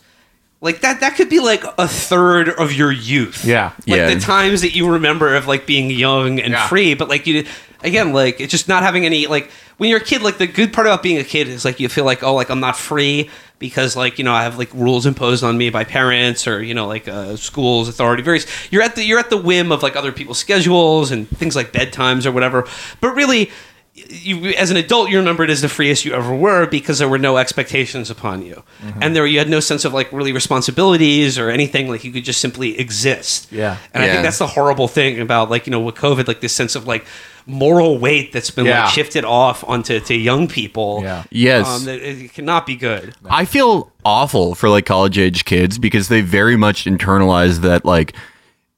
like 0.61 0.81
that. 0.81 0.99
That 1.01 1.15
could 1.15 1.29
be 1.29 1.39
like 1.39 1.63
a 1.77 1.87
third 1.87 2.49
of 2.49 2.71
your 2.73 2.91
youth. 2.91 3.43
Yeah. 3.43 3.71
like 3.87 3.97
Yeah. 3.97 4.13
the 4.13 4.19
times 4.19 4.61
that 4.61 4.75
you 4.75 4.89
remember 4.91 5.35
of 5.35 5.47
like 5.47 5.65
being 5.65 5.89
young 5.89 6.39
and 6.39 6.53
Yeah. 6.53 6.67
free. 6.67 6.93
But 6.93 7.09
like 7.09 7.25
you, 7.27 7.45
again, 7.83 8.13
like 8.13 8.39
it's 8.39 8.51
just 8.51 8.67
not 8.67 8.83
having 8.83 9.05
any 9.05 9.27
like 9.27 9.49
when 9.77 9.89
you're 9.89 9.99
a 9.99 10.03
kid. 10.03 10.21
Like 10.21 10.37
the 10.37 10.47
good 10.47 10.71
part 10.71 10.87
about 10.87 11.03
being 11.03 11.17
a 11.17 11.23
kid 11.23 11.47
is 11.47 11.65
like 11.65 11.79
you 11.79 11.89
feel 11.89 12.05
like 12.05 12.23
oh, 12.23 12.33
like 12.35 12.49
I'm 12.49 12.59
not 12.59 12.77
free 12.77 13.29
because 13.59 13.95
like 13.95 14.17
you 14.19 14.25
know 14.25 14.33
I 14.33 14.43
have 14.43 14.57
like 14.57 14.73
rules 14.73 15.05
imposed 15.05 15.43
on 15.43 15.57
me 15.57 15.69
by 15.69 15.83
parents 15.85 16.47
or 16.47 16.61
you 16.61 16.73
know 16.73 16.85
like 16.87 17.07
uh, 17.07 17.35
schools 17.37 17.87
authority 17.87 18.21
various 18.21 18.45
you're 18.71 18.81
at 18.81 18.95
the 18.95 19.05
you're 19.05 19.19
at 19.19 19.29
the 19.29 19.37
whim 19.37 19.71
of 19.71 19.81
like 19.81 19.95
other 19.95 20.11
people's 20.11 20.37
schedules 20.37 21.11
and 21.11 21.29
things 21.29 21.55
like 21.55 21.71
bedtimes 21.71 22.25
or 22.25 22.31
whatever 22.33 22.67
but 22.99 23.15
really 23.15 23.51
you 24.13 24.49
as 24.53 24.69
an 24.71 24.77
adult 24.77 25.09
you 25.09 25.17
remember 25.17 25.43
it 25.43 25.49
as 25.49 25.61
the 25.61 25.69
freest 25.69 26.05
you 26.05 26.13
ever 26.13 26.35
were 26.35 26.67
because 26.67 26.99
there 26.99 27.09
were 27.09 27.17
no 27.17 27.37
expectations 27.37 28.09
upon 28.09 28.45
you 28.45 28.63
and 29.01 29.15
there 29.15 29.25
you 29.25 29.39
had 29.39 29.49
no 29.49 29.59
sense 29.59 29.85
of 29.85 29.93
like 29.93 30.11
really 30.13 30.31
responsibilities 30.31 31.37
or 31.39 31.49
anything 31.49 31.87
like 31.89 32.03
you 32.03 32.11
could 32.11 32.23
just 32.23 32.39
simply 32.39 32.79
exist 32.79 33.51
Yeah. 33.51 33.77
and 33.93 34.03
i 34.03 34.07
think 34.07 34.23
that's 34.23 34.37
the 34.37 34.47
horrible 34.47 34.87
thing 34.87 35.19
about 35.19 35.49
like 35.49 35.65
you 35.67 35.71
know 35.71 35.79
with 35.79 35.95
covid 35.95 36.27
like 36.27 36.41
this 36.41 36.53
sense 36.53 36.75
of 36.75 36.85
like 36.87 37.05
moral 37.45 37.97
weight 37.97 38.31
that's 38.31 38.51
been 38.51 38.65
Yeah. 38.65 38.85
like 38.85 38.93
shifted 38.93 39.25
off 39.25 39.63
onto 39.67 39.99
to 39.99 40.13
young 40.15 40.47
people 40.47 41.01
Yeah. 41.03 41.23
Yes. 41.31 41.67
um, 41.67 41.85
that 41.85 41.99
it 42.01 42.33
cannot 42.33 42.65
be 42.65 42.75
good 42.75 43.15
I 43.29 43.45
feel 43.45 43.91
awful 44.05 44.55
for 44.55 44.69
like 44.69 44.85
college 44.85 45.17
age 45.17 45.43
kids 45.45 45.77
because 45.77 46.07
they 46.07 46.21
very 46.21 46.55
much 46.55 46.85
internalize 46.85 47.59
that 47.61 47.83
like 47.83 48.15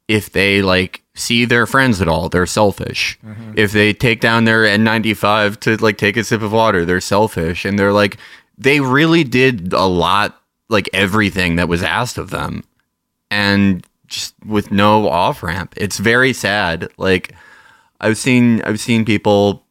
if 0.07 0.31
they 0.31 0.61
like 0.61 1.01
see 1.15 1.45
their 1.45 1.65
friends 1.65 2.01
at 2.01 2.07
all, 2.07 2.29
they're 2.29 2.45
selfish. 2.45 3.17
Mm-hmm. 3.25 3.53
If 3.55 3.71
they 3.71 3.93
take 3.93 4.21
down 4.21 4.45
their 4.45 4.63
N95 4.63 5.59
to 5.61 5.77
like 5.77 5.97
take 5.97 6.17
a 6.17 6.23
sip 6.23 6.41
of 6.41 6.51
water, 6.51 6.85
they're 6.85 7.01
selfish. 7.01 7.65
And 7.65 7.79
they're 7.79 7.93
like 7.93 8.17
they 8.57 8.79
really 8.79 9.23
did 9.23 9.73
a 9.73 9.85
lot 9.85 10.41
like 10.69 10.89
everything 10.93 11.55
that 11.55 11.67
was 11.67 11.83
asked 11.83 12.17
of 12.17 12.29
them. 12.29 12.63
And 13.31 13.85
just 14.07 14.35
with 14.45 14.71
no 14.71 15.09
off 15.09 15.41
ramp. 15.41 15.73
It's 15.77 15.97
very 15.97 16.33
sad. 16.33 16.89
Like 16.97 17.33
I've 18.01 18.17
seen 18.17 18.61
I've 18.63 18.79
seen 18.79 19.05
people 19.05 19.63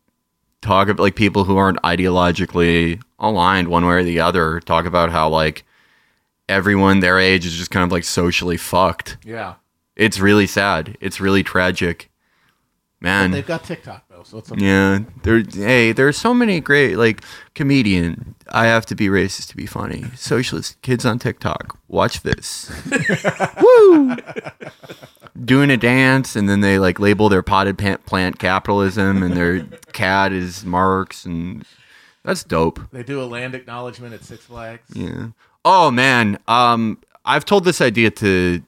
talk 0.60 0.88
about 0.88 1.02
like 1.02 1.14
people 1.14 1.44
who 1.44 1.56
aren't 1.56 1.80
ideologically 1.82 3.00
aligned 3.18 3.68
one 3.68 3.86
way 3.86 3.94
or 3.94 4.02
the 4.02 4.20
other 4.20 4.60
talk 4.60 4.86
about 4.86 5.10
how 5.10 5.28
like 5.28 5.64
everyone 6.48 7.00
their 7.00 7.18
age 7.18 7.46
is 7.46 7.54
just 7.54 7.70
kind 7.70 7.84
of 7.84 7.92
like 7.92 8.04
socially 8.04 8.56
fucked. 8.56 9.18
Yeah. 9.24 9.54
It's 9.96 10.18
really 10.18 10.46
sad. 10.46 10.96
It's 11.00 11.20
really 11.20 11.42
tragic. 11.42 12.10
Man. 13.00 13.32
They've 13.32 13.46
got 13.46 13.64
TikTok 13.64 14.08
though, 14.08 14.22
so 14.22 14.38
it's 14.38 14.50
a 14.50 14.56
yeah, 14.56 15.00
there. 15.24 15.42
Hey, 15.42 15.92
there's 15.92 16.16
so 16.16 16.32
many 16.32 16.58
great 16.58 16.96
like 16.96 17.22
comedian. 17.54 18.34
I 18.50 18.64
have 18.64 18.86
to 18.86 18.94
be 18.94 19.08
racist 19.08 19.48
to 19.48 19.56
be 19.58 19.66
funny. 19.66 20.04
Socialist 20.16 20.80
kids 20.80 21.04
on 21.04 21.18
TikTok. 21.18 21.78
Watch 21.86 22.22
this. 22.22 22.72
Woo! 23.60 24.16
Doing 25.44 25.68
a 25.68 25.76
dance, 25.76 26.34
and 26.34 26.48
then 26.48 26.62
they 26.62 26.78
like 26.78 26.98
label 26.98 27.28
their 27.28 27.42
potted 27.42 27.76
plant, 27.76 28.06
plant 28.06 28.38
capitalism, 28.38 29.22
and 29.22 29.36
their 29.36 29.60
cat 29.92 30.32
is 30.32 30.64
Marx, 30.64 31.26
and 31.26 31.66
that's 32.22 32.42
dope. 32.42 32.80
They 32.90 33.02
do 33.02 33.22
a 33.22 33.26
land 33.26 33.54
acknowledgement 33.54 34.14
at 34.14 34.24
Six 34.24 34.46
Flags. 34.46 34.88
Yeah. 34.94 35.28
Oh 35.62 35.90
man, 35.90 36.38
um, 36.48 36.98
I've 37.26 37.44
told 37.44 37.64
this 37.64 37.82
idea 37.82 38.10
to 38.12 38.62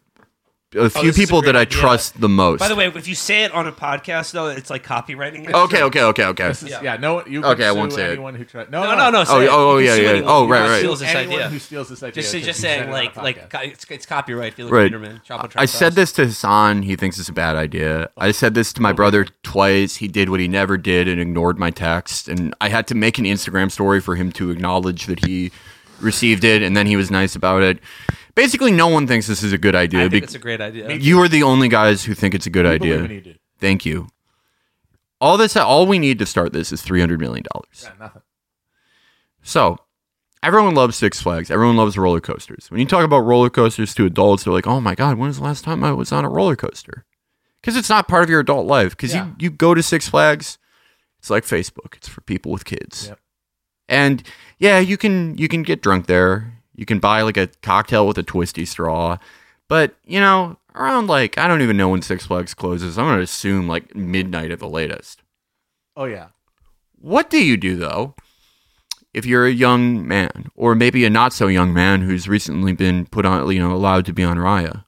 a 0.77 0.81
oh, 0.83 0.89
few 0.89 1.01
Oh, 1.01 1.05
this 1.05 1.17
is 1.17 1.17
a 1.17 1.21
people 1.27 1.41
great 1.41 1.53
that 1.53 1.57
I 1.57 1.61
idea. 1.63 1.79
trust 1.79 2.21
the 2.21 2.29
most. 2.29 2.61
by 2.61 2.69
the 2.69 2.77
way 2.77 2.87
if 2.87 3.09
you 3.09 3.15
say 3.15 3.45
it 3.45 3.53
on 3.53 3.67
a 3.67 3.73
podcast 3.73 4.33
though 4.33 4.49
it's 4.49 4.71
like 4.71 4.85
copywriting 4.85 5.49
it. 5.49 5.55
okay, 5.55 5.83
okay, 5.83 6.03
okay, 6.03 6.25
okay. 6.25 6.49
This 6.49 6.63
is, 6.63 6.71
yeah. 6.71 6.97
no, 6.97 7.25
you 7.27 7.43
can 7.43 7.51
Okay, 7.53 7.67
I 7.67 7.73
won't 7.73 7.93
say 7.93 8.05
it. 8.05 8.11
anyone 8.13 8.35
who 8.35 8.45
tries. 8.45 8.71
No, 8.71 8.83
no 8.85 8.97
no 8.97 9.11
no 9.11 9.21
Oh, 9.21 9.25
say 9.25 9.45
it. 9.45 9.49
oh, 9.49 9.71
oh 9.73 9.79
You 9.79 9.87
can 9.87 9.87
yeah, 9.87 9.97
sue 9.97 10.03
yeah. 10.03 10.11
anyone 10.11 10.31
Oh, 10.33 10.47
who 10.47 10.53
right, 10.53 10.69
right. 10.69 10.79
steals 10.79 11.01
this 11.01 11.09
anyone 11.15 11.37
idea 11.39 11.49
who 11.49 11.59
steals 11.59 11.89
this 11.89 12.03
idea. 12.03 12.13
just, 12.23 12.33
because 12.33 12.47
just 12.47 12.59
you 12.59 12.63
said 12.63 12.69
saying 12.69 12.83
it 12.83 12.87
on 12.87 12.93
like 12.93 13.17
a 13.17 13.21
like 13.23 13.37
podcast. 13.37 13.51
co- 13.51 13.61
it's, 13.61 13.91
it's 13.91 14.07
copyright 14.07 14.55
Felix 14.55 14.73
Right. 14.73 14.85
Biederman, 14.93 15.21
Chapo 15.29 15.53
I 15.57 15.65
said 15.65 15.93
this 15.95 16.13
to 16.13 16.27
Hassan. 16.27 16.83
He 16.83 16.97
thinks 16.97 17.19
it's 17.19 17.29
a 17.29 17.33
bad 17.33 17.57
idea. 17.57 18.11
I 18.17 18.31
said 18.33 18.55
this 18.55 18.73
to 18.75 18.83
my 18.83 18.91
oh. 18.91 18.95
brother 18.95 19.27
twice. 19.43 19.97
He 19.97 20.09
did 20.09 20.29
what 20.31 20.41
he 20.41 20.49
never 20.49 20.77
did 20.77 21.09
and 21.09 21.21
ignored 21.21 21.59
my 21.59 21.71
text. 21.71 22.29
And 22.29 22.55
I 22.61 22.69
had 22.69 22.87
to 22.89 22.95
make 22.95 23.19
an 23.19 23.25
Instagram 23.25 23.71
story 23.71 24.01
for 24.01 24.17
him 24.17 24.33
to 24.33 24.51
acknowledge 24.51 25.07
that 25.07 25.25
he 25.25 25.51
received 26.01 26.45
it, 26.45 26.63
and 26.63 26.77
then 26.77 26.87
he 26.87 26.97
was 26.97 27.11
nice 27.11 27.35
about 27.35 27.63
it. 27.63 27.79
Basically, 28.37 28.71
no 28.71 28.87
one 28.87 29.07
thinks 29.09 29.27
this 29.27 29.43
is 29.43 29.53
a 29.53 29.59
good 29.59 29.75
idea. 29.75 30.05
I 30.05 30.09
think 30.09 30.23
it's 30.23 30.35
a 30.35 30.39
great 30.39 30.61
idea. 30.61 30.95
you 30.95 31.19
are 31.21 31.27
the 31.29 31.43
only 31.43 31.69
guys 31.69 32.05
who 32.05 32.15
think 32.15 32.35
it's 32.35 32.47
a 32.47 32.51
good 32.51 32.67
I 32.67 32.75
idea. 32.75 32.97
believe 32.97 33.11
in 33.11 33.17
you, 33.17 33.21
dude. 33.23 33.39
Thank 33.59 33.85
you. 33.85 34.09
All 35.21 35.37
this, 35.39 35.57
all 35.57 35.87
we 35.87 35.99
need 35.99 36.19
to 36.21 36.27
start 36.27 36.53
this 36.53 36.71
is 36.71 36.83
three 36.83 37.01
hundred 37.01 37.19
million 37.19 37.45
dollars. 37.53 37.83
Yeah, 37.85 37.93
nothing. 37.99 38.23
So, 39.43 39.79
everyone 40.43 40.75
loves 40.75 40.97
Six 40.97 41.21
Flags. 41.23 41.51
Everyone 41.51 41.77
loves 41.77 41.97
roller 41.97 42.21
coasters. 42.21 42.71
When 42.71 42.81
you 42.81 42.87
talk 42.87 43.05
about 43.05 43.21
roller 43.21 43.49
coasters 43.51 43.95
to 43.95 44.05
adults, 44.05 44.45
they're 44.45 44.53
like, 44.53 44.67
"Oh 44.67 44.81
my 44.81 44.95
god, 44.95 45.17
when 45.17 45.29
was 45.29 45.39
the 45.39 45.45
last 45.45 45.65
time 45.65 45.83
I 45.83 45.93
was 45.93 46.13
on 46.13 46.25
a 46.25 46.29
roller 46.29 46.57
coaster?" 46.57 47.05
Because 47.63 47.77
it's 47.77 47.89
not 47.89 48.07
part 48.09 48.23
of 48.25 48.31
your 48.31 48.41
adult 48.41 48.67
life. 48.67 48.91
Because 48.91 49.15
Yeah. 49.15 49.27
you 49.29 49.35
you 49.39 49.51
go 49.51 49.73
to 49.75 49.83
Six 49.83 50.09
Flags, 50.09 50.59
it's 51.19 51.31
like 51.31 51.45
Facebook. 51.45 51.95
It's 51.97 52.09
for 52.09 52.21
people 52.21 52.53
with 52.53 52.67
kids. 52.67 53.07
Yep. 53.09 53.19
And 53.89 54.23
yeah, 54.59 54.79
you 54.79 54.99
can 54.99 55.39
you 55.39 55.49
can 55.49 55.63
get 55.63 55.81
drunk 55.81 56.07
there. 56.07 56.56
You 56.77 56.87
can 56.87 57.01
buy 57.01 57.23
like 57.23 57.37
a 57.37 57.49
cocktail 57.63 58.07
with 58.07 58.19
a 58.19 58.23
twisty 58.23 58.65
straw. 58.65 59.19
But 59.69 59.97
you 60.05 60.21
know, 60.21 60.59
around 60.75 61.09
like 61.09 61.39
I 61.39 61.49
don't 61.49 61.63
even 61.63 61.77
know 61.77 61.89
when 61.89 62.03
Six 62.03 62.27
Flags 62.27 62.55
closes. 62.55 62.99
I'm 62.99 63.07
gonna 63.07 63.23
assume 63.23 63.67
like 63.67 63.97
midnight 63.97 64.51
at 64.51 64.61
the 64.61 64.69
latest. 64.69 65.23
Oh 65.97 66.05
yeah. 66.05 66.29
What 67.01 67.31
do 67.31 67.45
you 67.45 67.57
do 67.57 67.77
though 67.77 68.15
if 69.15 69.25
you're 69.25 69.47
a 69.47 69.51
young 69.51 70.07
man, 70.07 70.51
or 70.55 70.75
maybe 70.75 71.05
a 71.07 71.11
not 71.11 71.33
so 71.33 71.47
young 71.47 71.73
man 71.73 72.03
who's 72.03 72.29
recently 72.29 72.75
been 72.75 73.07
put 73.07 73.25
on, 73.25 73.51
you 73.51 73.59
know, 73.59 73.73
allowed 73.73 74.05
to 74.05 74.13
be 74.13 74.23
on 74.23 74.37
Raya? 74.37 74.85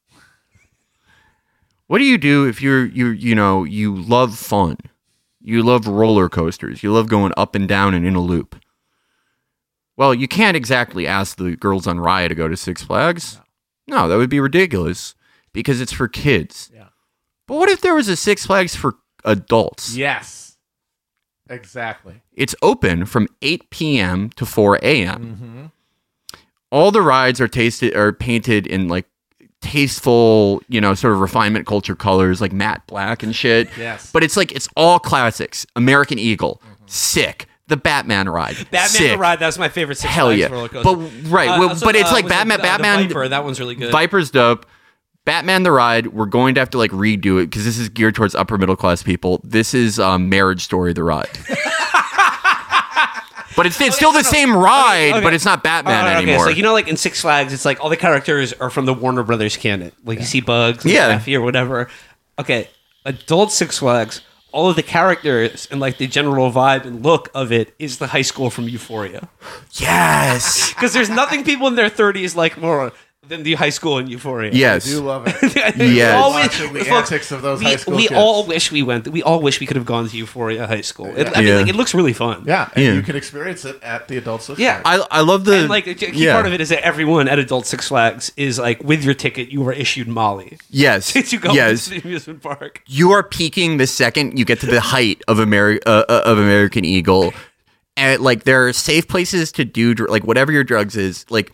What 1.86 1.99
do 1.99 2.05
you 2.05 2.18
do 2.18 2.47
if 2.47 2.61
you're 2.61 2.84
you 2.84 3.09
you 3.09 3.34
know 3.34 3.64
you 3.64 3.97
love 3.97 4.39
fun, 4.39 4.76
you 5.41 5.62
love 5.62 5.86
roller 5.86 6.28
coasters, 6.28 6.82
you 6.82 6.93
love 6.93 7.09
going 7.09 7.32
up 7.39 7.55
and 7.55 7.66
down 7.66 7.95
and 7.95 8.07
in 8.07 8.14
a 8.14 8.20
loop? 8.20 8.57
Well, 9.99 10.15
you 10.15 10.29
can't 10.29 10.57
exactly 10.57 11.09
ask 11.09 11.37
the 11.37 11.57
girls 11.57 11.89
on 11.89 11.99
Raya 11.99 12.29
to 12.29 12.35
go 12.37 12.47
to 12.47 12.57
Six 12.57 12.85
Flags. 12.85 13.41
No, 13.89 14.07
that 14.07 14.17
would 14.17 14.31
be 14.31 14.39
ridiculous 14.39 15.17
because 15.53 15.81
it's 15.81 15.93
for 15.93 16.07
kids. 16.07 16.71
Yeah. 16.73 16.87
But 17.49 17.57
what 17.57 17.69
if 17.69 17.81
there 17.81 17.97
was 17.97 18.07
a 18.09 18.15
Six 18.15 18.47
Flags 18.47 18.77
for 18.77 18.95
adults? 19.25 19.97
Yes. 19.97 20.57
Exactly. 21.51 22.23
It's 22.33 22.55
open 22.63 23.07
from 23.07 23.27
8 23.43 23.71
p.m. 23.71 24.31
to 24.37 24.47
4 24.47 24.77
a.m. 24.83 25.73
Mm-hmm. 26.33 26.39
All 26.71 26.93
the 26.93 27.03
rides 27.03 27.41
are 27.41 27.49
tasted 27.49 27.97
are 27.97 28.13
painted 28.13 28.69
in 28.69 28.87
like 28.87 29.07
tasteful, 29.63 30.63
you 30.69 30.81
know, 30.81 30.95
sort 30.95 31.13
of 31.13 31.19
refinement 31.19 31.67
culture 31.67 31.97
colors, 31.97 32.41
like 32.41 32.53
matte 32.53 32.87
black 32.87 33.25
and 33.25 33.35
shit. 33.35 33.69
Yes. 33.77 34.13
But 34.13 34.23
it's 34.23 34.37
like 34.37 34.53
it's 34.53 34.69
all 34.77 35.01
classics. 35.01 35.67
American 35.75 36.21
Eagle, 36.21 36.63
mm-hmm. 36.65 36.85
sick. 36.87 37.48
The 37.69 37.77
Batman 37.77 38.29
ride, 38.29 38.57
Batman 38.71 38.89
sick. 38.89 39.12
the 39.12 39.19
Ride, 39.19 39.39
that's 39.39 39.59
my 39.59 39.69
favorite 39.69 39.97
Six 39.99 40.12
Hell 40.12 40.33
yeah. 40.33 40.47
roller 40.49 40.69
coaster. 40.69 40.83
But 40.97 41.31
right, 41.31 41.49
Uh, 41.49 41.59
well, 41.61 41.69
also, 41.71 41.85
but 41.87 41.95
it's 41.97 42.11
uh, 42.11 42.14
like 42.14 42.25
it 42.25 42.29
Batman. 42.31 42.59
Batman. 42.61 43.09
Viper, 43.09 43.29
that 43.29 43.45
one's 43.45 43.61
really 43.61 43.75
good. 43.75 43.93
Viper's 43.93 44.31
dope. 44.31 44.64
Batman 45.27 45.62
the 45.62 45.71
Ride, 45.73 46.07
we're 46.09 46.25
going 46.27 46.55
to 46.55 46.61
have 46.62 46.71
to 46.71 46.79
like 46.79 46.91
redo 46.91 47.37
it 47.43 47.51
because 47.51 47.64
this 47.66 47.79
is 47.79 47.91
geared 47.91 48.14
towards 48.14 48.35
upper 48.35 48.57
middle 48.57 48.77
class 48.77 49.03
people. 49.03 49.41
This 49.45 49.75
is 49.75 50.01
um, 50.01 50.31
Marriage 50.31 50.62
Story 50.64 50.95
the 50.95 51.05
Ride. 51.05 51.29
but 53.57 53.66
it's, 53.66 53.79
it's 53.81 53.97
still 53.97 54.12
the 54.12 54.23
same 54.25 54.57
ride, 54.57 55.11
okay. 55.14 55.21
but 55.21 55.35
it's 55.35 55.45
not 55.45 55.62
Batman 55.62 56.05
Uh, 56.07 56.09
okay, 56.09 56.16
anymore. 56.23 56.45
so 56.47 56.51
you 56.51 56.62
know, 56.62 56.73
like 56.73 56.89
in 56.89 56.97
Six 56.97 57.21
Flags, 57.21 57.53
it's 57.53 57.64
like 57.64 57.81
all 57.85 57.91
the 57.91 57.97
characters 57.97 58.53
are 58.55 58.71
from 58.71 58.87
the 58.87 58.95
Warner 58.95 59.23
Brothers 59.23 59.57
canon. 59.57 59.93
Like 60.05 60.21
you 60.21 60.25
see 60.25 60.41
Bugs, 60.41 60.85
Yeah. 60.87 61.09
Daffy 61.09 61.35
or 61.37 61.43
whatever. 61.43 61.89
Okay, 62.39 62.69
adult 63.05 63.53
Six 63.53 63.79
Flags, 63.79 64.23
all 64.53 64.71
of 64.71 64.77
the 64.77 64.83
characters 64.83 65.69
and 65.71 65.81
like 65.81 65.99
the 65.99 66.07
general 66.07 66.51
vibe 66.51 66.85
and 66.85 67.03
look 67.05 67.31
of 67.35 67.53
it 67.53 67.75
is 67.79 67.99
the 67.99 68.09
high 68.09 68.23
school 68.23 68.51
from 68.51 68.69
Euphoria. 68.69 69.29
yes. 69.73 70.73
Because 70.79 70.93
there's 70.93 71.11
nothing 71.11 71.45
people 71.45 71.67
in 71.67 71.75
their 71.75 71.91
30s 71.91 72.35
like 72.37 72.57
more 72.57 72.93
than 73.29 73.43
the 73.43 73.55
high 73.55 73.68
school 73.70 73.99
in 73.99 74.07
Euphoria. 74.09 74.51
Yes. 74.53 74.87
I 74.87 74.91
do 74.91 75.01
love 75.01 75.24
it. 75.26 75.76
Yes. 75.79 76.14
All 76.14 76.31
Watching 76.31 76.72
the 76.72 76.89
antics 76.89 77.31
of 77.31 77.43
those 77.43 77.59
we, 77.61 77.66
high 77.66 77.76
school 77.76 77.97
we 77.97 78.09
kids. 78.09 78.18
all 78.18 78.47
wish 78.47 78.72
we 78.72 78.83
went. 78.83 79.07
We 79.09 79.22
all 79.22 79.41
wish 79.41 79.61
we 79.61 79.66
could 79.66 79.76
have 79.76 79.87
gone 79.87 80.09
to 80.09 80.16
Euphoria 80.16 80.66
High 80.66 80.81
School. 80.81 81.07
It, 81.16 81.29
I 81.29 81.41
mean, 81.41 81.47
Yeah. 81.49 81.57
like, 81.61 81.68
it 81.68 81.76
looks 81.76 81.95
really 81.95 82.12
fun. 82.12 82.45
Yeah, 82.47 82.68
and 82.74 82.85
Yeah. 82.85 82.93
you 82.95 83.03
can 83.03 83.16
experience 83.16 83.64
it 83.64 83.83
at 83.83 84.09
the 84.09 84.16
adult 84.16 84.43
Six 84.43 84.59
Yeah. 84.59 84.81
Flags. 84.83 85.07
I, 85.11 85.18
I 85.18 85.20
love 85.20 85.45
the. 85.45 85.59
And 85.61 85.68
like 85.68 85.87
a 85.87 85.95
key 85.95 86.11
yeah. 86.14 86.33
part 86.35 86.47
of 86.47 86.53
it 86.53 86.61
is 86.61 86.68
that 86.70 86.83
everyone 86.85 87.29
at 87.29 87.39
Adult 87.39 87.66
Six 87.66 87.89
Flags 87.89 88.33
is 88.37 88.59
like 88.59 88.83
with 88.83 89.05
your 89.05 89.14
ticket, 89.14 89.49
you 89.51 89.66
are 89.68 89.72
issued 89.72 90.09
Molly 90.09 90.59
Yes. 90.70 91.12
to 91.31 91.37
go 91.39 91.53
yes. 91.53 91.85
to 91.85 91.91
the 91.91 92.01
amusement 92.05 92.43
park. 92.43 92.83
you 92.87 93.11
are 93.12 93.22
peaking 93.22 93.76
the 93.76 93.87
second 93.87 94.39
you 94.39 94.45
get 94.45 94.61
to 94.61 94.66
the 94.66 94.81
height 94.81 95.22
of 95.29 95.39
Ameri- 95.39 95.81
uh, 95.87 96.05
uh, 96.09 96.22
of 96.24 96.39
American 96.39 96.85
Eagle, 96.85 97.33
and 97.97 98.20
like 98.22 98.45
there 98.45 98.66
are 98.66 98.72
safe 98.72 99.07
places 99.09 99.53
to 99.53 99.64
do 99.64 99.95
dr- 99.95 100.11
like 100.11 100.24
whatever 100.24 100.53
your 100.53 100.64
drugs 100.64 100.97
is. 100.97 101.24
Like 101.31 101.53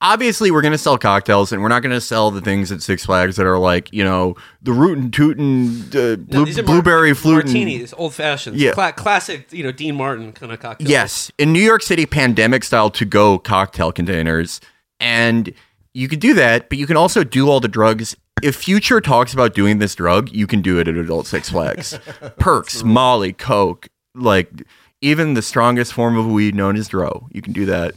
obviously, 0.00 0.50
we're 0.50 0.62
gonna 0.62 0.78
sell 0.78 0.98
cocktails, 0.98 1.52
and 1.52 1.62
we're 1.62 1.68
not 1.68 1.82
gonna 1.82 2.00
sell 2.00 2.30
the 2.30 2.40
things 2.40 2.70
at 2.72 2.82
Six 2.82 3.04
Flags 3.06 3.36
that 3.36 3.46
are 3.46 3.58
like 3.58 3.92
you 3.92 4.04
know 4.04 4.34
the 4.62 4.72
rootin' 4.72 5.10
tootin' 5.10 5.80
uh, 5.94 6.16
blue, 6.16 6.44
mar- 6.52 6.62
blueberry 6.64 7.14
flutin'. 7.14 7.52
martinis, 7.52 7.94
old 7.96 8.14
fashioned, 8.14 8.56
Yeah. 8.56 8.72
Cla- 8.72 8.92
classic, 8.92 9.52
you 9.52 9.62
know, 9.62 9.72
Dean 9.72 9.94
Martin 9.96 10.32
kind 10.32 10.52
of 10.52 10.60
cocktail. 10.60 10.88
Yes, 10.88 11.30
in 11.38 11.52
New 11.52 11.62
York 11.62 11.82
City, 11.82 12.06
pandemic 12.06 12.64
style 12.64 12.90
to 12.90 13.04
go 13.04 13.38
cocktail 13.38 13.92
containers, 13.92 14.60
and 15.00 15.52
you 15.94 16.08
can 16.08 16.18
do 16.18 16.34
that, 16.34 16.68
but 16.68 16.78
you 16.78 16.86
can 16.86 16.96
also 16.96 17.24
do 17.24 17.48
all 17.48 17.60
the 17.60 17.68
drugs. 17.68 18.16
If 18.42 18.54
Future 18.56 19.00
talks 19.00 19.32
about 19.32 19.54
doing 19.54 19.78
this 19.78 19.94
drug, 19.94 20.30
you 20.30 20.46
can 20.46 20.60
do 20.60 20.78
it 20.78 20.88
at 20.88 20.94
Adult 20.96 21.26
Six 21.26 21.48
Flags. 21.50 21.98
Perks, 22.38 22.82
Molly, 22.84 23.32
Coke, 23.32 23.88
like 24.14 24.50
even 25.00 25.32
the 25.34 25.40
strongest 25.42 25.92
form 25.94 26.18
of 26.18 26.26
weed 26.26 26.54
known 26.54 26.76
as 26.76 26.88
Dro. 26.88 27.28
You 27.32 27.40
can 27.40 27.54
do 27.54 27.64
that, 27.66 27.94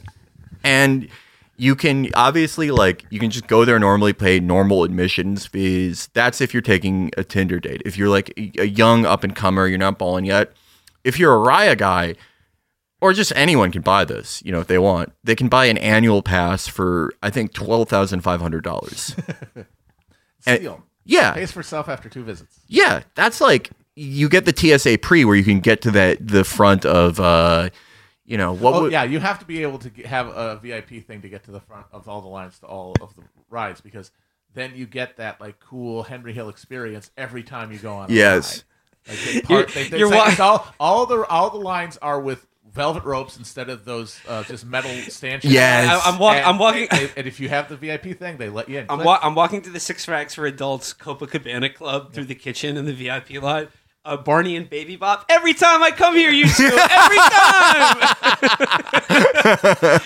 and 0.63 1.09
you 1.59 1.75
can 1.75 2.07
obviously 2.15 2.71
like 2.71 3.05
you 3.09 3.19
can 3.19 3.29
just 3.29 3.47
go 3.47 3.65
there 3.65 3.77
normally, 3.79 4.13
pay 4.13 4.39
normal 4.39 4.83
admissions 4.83 5.45
fees. 5.45 6.09
That's 6.13 6.41
if 6.41 6.53
you're 6.53 6.61
taking 6.61 7.11
a 7.17 7.23
Tinder 7.23 7.59
date. 7.59 7.81
If 7.85 7.97
you're 7.97 8.09
like 8.09 8.33
a 8.57 8.65
young 8.65 9.05
up 9.05 9.23
and 9.23 9.35
comer, 9.35 9.67
you're 9.67 9.77
not 9.77 9.97
balling 9.97 10.25
yet. 10.25 10.53
If 11.03 11.19
you're 11.19 11.33
a 11.35 11.47
Raya 11.47 11.77
guy, 11.77 12.15
or 13.01 13.13
just 13.13 13.31
anyone 13.35 13.71
can 13.71 13.81
buy 13.81 14.03
this, 14.05 14.41
you 14.43 14.51
know, 14.51 14.59
if 14.59 14.67
they 14.67 14.77
want. 14.77 15.13
They 15.23 15.35
can 15.35 15.47
buy 15.47 15.65
an 15.65 15.77
annual 15.77 16.21
pass 16.21 16.67
for 16.67 17.13
I 17.21 17.29
think 17.29 17.53
twelve 17.53 17.89
thousand 17.89 18.21
five 18.21 18.41
hundred 18.41 18.63
dollars. 18.63 19.15
Steal. 20.41 20.83
yeah, 21.05 21.33
Pays 21.33 21.51
for 21.51 21.63
self 21.63 21.89
after 21.89 22.09
two 22.09 22.23
visits. 22.23 22.59
yeah, 22.67 23.01
that's 23.15 23.41
like 23.41 23.69
you 23.95 24.29
get 24.29 24.45
the 24.45 24.55
TSA 24.55 24.99
pre 24.99 25.25
where 25.25 25.35
you 25.35 25.43
can 25.43 25.59
get 25.59 25.81
to 25.81 25.91
that 25.91 26.25
the 26.25 26.43
front 26.43 26.85
of 26.85 27.19
uh, 27.19 27.69
you 28.29 28.37
know 28.37 28.53
what? 28.53 28.73
Oh 28.75 28.81
would, 28.83 28.91
yeah, 28.91 29.03
you 29.03 29.19
have 29.19 29.39
to 29.39 29.45
be 29.45 29.63
able 29.63 29.79
to 29.79 29.89
get, 29.89 30.05
have 30.05 30.27
a 30.27 30.57
VIP 30.61 31.05
thing 31.05 31.21
to 31.23 31.29
get 31.29 31.43
to 31.45 31.51
the 31.51 31.59
front 31.59 31.87
of 31.91 32.07
all 32.07 32.21
the 32.21 32.27
lines 32.27 32.59
to 32.59 32.67
all 32.67 32.95
of 33.01 33.15
the 33.15 33.23
rides 33.49 33.81
because 33.81 34.11
then 34.53 34.73
you 34.75 34.85
get 34.85 35.17
that 35.17 35.41
like 35.41 35.59
cool 35.59 36.03
Henry 36.03 36.31
Hill 36.31 36.47
experience 36.47 37.09
every 37.17 37.43
time 37.43 37.71
you 37.71 37.79
go 37.79 37.93
on. 37.93 38.11
Yes. 38.11 38.63
Like, 39.07 39.17
they 39.25 39.41
part, 39.41 39.69
they, 39.69 39.89
they 39.89 39.97
you're 39.97 40.09
say 40.09 40.15
wa- 40.15 40.35
all 40.39 40.67
all 40.79 41.05
the 41.07 41.25
all 41.25 41.49
the 41.49 41.57
lines 41.57 41.97
are 41.97 42.19
with 42.21 42.45
velvet 42.71 43.03
ropes 43.03 43.35
instead 43.37 43.67
of 43.67 43.83
those 43.83 44.19
uh, 44.27 44.43
just 44.43 44.63
metal 44.63 44.91
stanchions. 45.09 45.51
Yes. 45.51 45.89
I, 46.05 46.11
I'm, 46.11 46.19
walk- 46.19 46.35
And, 46.35 46.45
I'm 46.45 46.59
walking. 46.59 46.87
and, 46.91 47.11
and 47.17 47.25
if 47.27 47.39
you 47.39 47.49
have 47.49 47.67
the 47.67 47.75
VIP 47.75 48.15
thing, 48.17 48.37
they 48.37 48.49
let 48.49 48.69
you 48.69 48.77
in. 48.79 48.85
I'm, 48.89 49.03
wa- 49.03 49.19
I'm 49.23 49.33
walking 49.33 49.63
to 49.63 49.71
the 49.71 49.79
Six 49.79 50.05
Flags 50.05 50.35
for 50.35 50.45
Adults 50.45 50.93
Copacabana 50.93 51.73
Club 51.73 52.13
through 52.13 52.25
the 52.25 52.35
kitchen 52.35 52.77
in 52.77 52.85
the 52.85 52.93
VIP 52.93 53.41
line. 53.41 53.69
Uh, 54.05 54.15
Barney 54.17 54.55
and 54.55 54.69
Baby 54.69 54.95
Bop. 54.95 55.25
Every 55.29 55.53
time 55.53 55.83
I 55.83 55.91
come 55.91 56.15
here, 56.15 56.31
you 56.31 56.45
two. 56.47 56.65
Every 56.65 57.17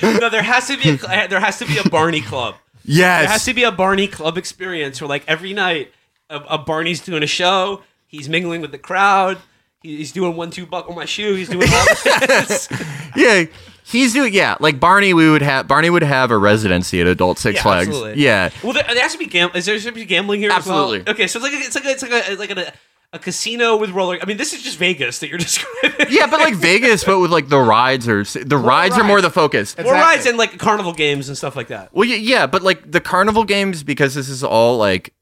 time. 0.02 0.20
no, 0.20 0.30
there 0.30 0.42
has 0.44 0.68
to 0.68 0.78
be 0.78 0.90
a, 0.92 1.28
there 1.28 1.40
has 1.40 1.60
to 1.60 1.66
be 1.66 1.78
a 1.78 1.88
Barney 1.90 2.22
club. 2.22 2.56
yes, 2.84 3.22
There 3.22 3.30
has 3.32 3.46
to 3.46 3.54
be 3.54 3.64
a 3.64 3.72
Barney 3.72 4.08
club 4.08 4.38
experience 4.38 5.00
where, 5.02 5.08
like, 5.08 5.24
every 5.28 5.54
night, 5.54 5.92
a, 6.30 6.38
a 6.50 6.58
Barney's 6.58 7.02
doing 7.02 7.24
a 7.24 7.28
show. 7.28 7.82
He's 8.08 8.28
mingling 8.30 8.62
with 8.62 8.72
the 8.72 8.78
crowd. 8.78 9.38
He's 9.82 10.12
doing 10.12 10.36
one 10.36 10.50
two 10.50 10.66
buckle 10.66 10.96
my 10.96 11.06
shoe. 11.06 11.36
He's 11.36 11.50
doing 11.50 11.68
all 11.72 11.86
this. 12.06 12.70
yeah. 13.16 13.46
He's 13.86 14.14
doing 14.14 14.34
yeah, 14.34 14.56
like 14.62 14.80
Barney. 14.80 15.14
We 15.14 15.30
would 15.30 15.42
have 15.42 15.68
Barney 15.68 15.90
would 15.90 16.04
have 16.04 16.32
a 16.32 16.38
residency 16.38 17.02
at 17.02 17.08
Adult 17.08 17.38
Six 17.38 17.58
Yeah, 17.58 17.64
Flags. 17.64 17.88
absolutely. 17.90 18.24
Yeah, 18.24 18.50
Well, 18.64 18.72
there, 18.72 18.84
there 18.88 19.02
has 19.02 19.12
to 19.12 19.18
be 19.18 19.26
gam- 19.26 19.52
Is 19.56 19.66
there 19.66 19.78
should 19.78 19.94
be 19.94 20.06
gambling 20.06 20.40
here? 20.40 20.52
as 20.52 20.66
well? 20.66 20.84
Absolutely. 20.86 21.12
Okay, 21.12 21.28
so 21.28 21.40
it's 21.40 21.44
like 21.44 21.54
a, 21.54 21.58
it's 21.58 21.76
like 21.76 21.86
a, 21.86 22.32
it's 22.32 22.40
like 22.40 22.52
a, 22.52 22.56
like 22.56 22.68
a, 22.70 22.74
a 23.14 23.20
casino 23.20 23.78
with 23.78 23.92
roller. 23.92 24.18
I 24.22 24.26
mean, 24.26 24.38
this 24.38 24.52
is 24.54 24.62
just 24.62 24.78
Vegas 24.78 25.20
that 25.20 25.30
you're 25.30 25.38
describing. 25.50 26.08
yeah, 26.10 26.28
but 26.28 26.40
like 26.42 26.56
Vegas, 26.56 27.04
but 27.06 27.20
with 27.20 27.32
like 27.32 27.48
the 27.48 27.60
rides 27.60 28.08
are 28.10 28.24
the 28.24 28.58
rides 28.58 28.98
are 28.98 29.04
more 29.04 29.22
the 29.22 29.30
focus. 29.30 29.78
More 29.78 29.94
rides 29.94 30.26
and 30.26 30.38
like 30.38 30.58
carnival 30.58 30.94
games 30.94 31.30
and 31.30 31.38
stuff 31.38 31.56
like 31.56 31.68
that. 31.68 31.94
Well, 31.94 32.10
y- 32.10 32.16
yeah, 32.16 32.48
but 32.48 32.62
like 32.64 32.92
the 32.92 33.00
carnival 33.00 33.44
games, 33.46 33.84
because 33.84 34.16
this 34.16 34.28
is 34.30 34.44
all 34.44 34.78
like, 34.78 35.14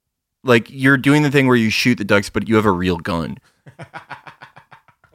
like 0.43 0.67
you're 0.69 0.97
doing 0.97 1.21
the 1.21 1.29
thing 1.29 1.45
where 1.47 1.55
you 1.57 1.69
shoot 1.69 1.97
the 1.99 2.03
ducks, 2.05 2.29
but 2.29 2.47
you 2.49 2.55
have 2.55 2.65
a 2.65 2.71
real 2.71 2.97
gun, 2.97 3.37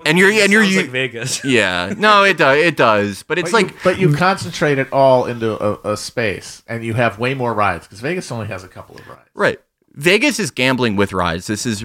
and 0.04 0.18
you're 0.18 0.30
and 0.30 0.52
you're 0.52 0.62
you, 0.62 0.82
like 0.82 0.90
Vegas. 0.90 1.44
yeah, 1.44 1.94
no, 1.96 2.22
it 2.24 2.36
does, 2.36 2.58
it 2.58 2.76
does, 2.76 3.22
but 3.24 3.38
it's 3.38 3.50
But 3.50 3.62
like 3.62 3.70
you, 3.72 3.78
but 3.84 3.98
you 3.98 4.14
concentrate 4.14 4.78
it 4.78 4.92
all 4.92 5.24
into 5.26 5.58
a, 5.60 5.92
a 5.92 5.96
space, 5.96 6.62
and 6.66 6.84
you 6.84 6.94
have 6.94 7.18
way 7.18 7.34
more 7.34 7.54
rides 7.54 7.86
because 7.86 8.00
Vegas 8.00 8.30
only 8.30 8.46
has 8.46 8.62
a 8.64 8.68
couple 8.68 8.96
of 8.96 9.06
rides. 9.08 9.28
right. 9.34 9.60
Vegas 9.98 10.38
is 10.38 10.50
gambling 10.50 10.94
with 10.94 11.14
rides. 11.14 11.46
This 11.46 11.64
is 11.64 11.82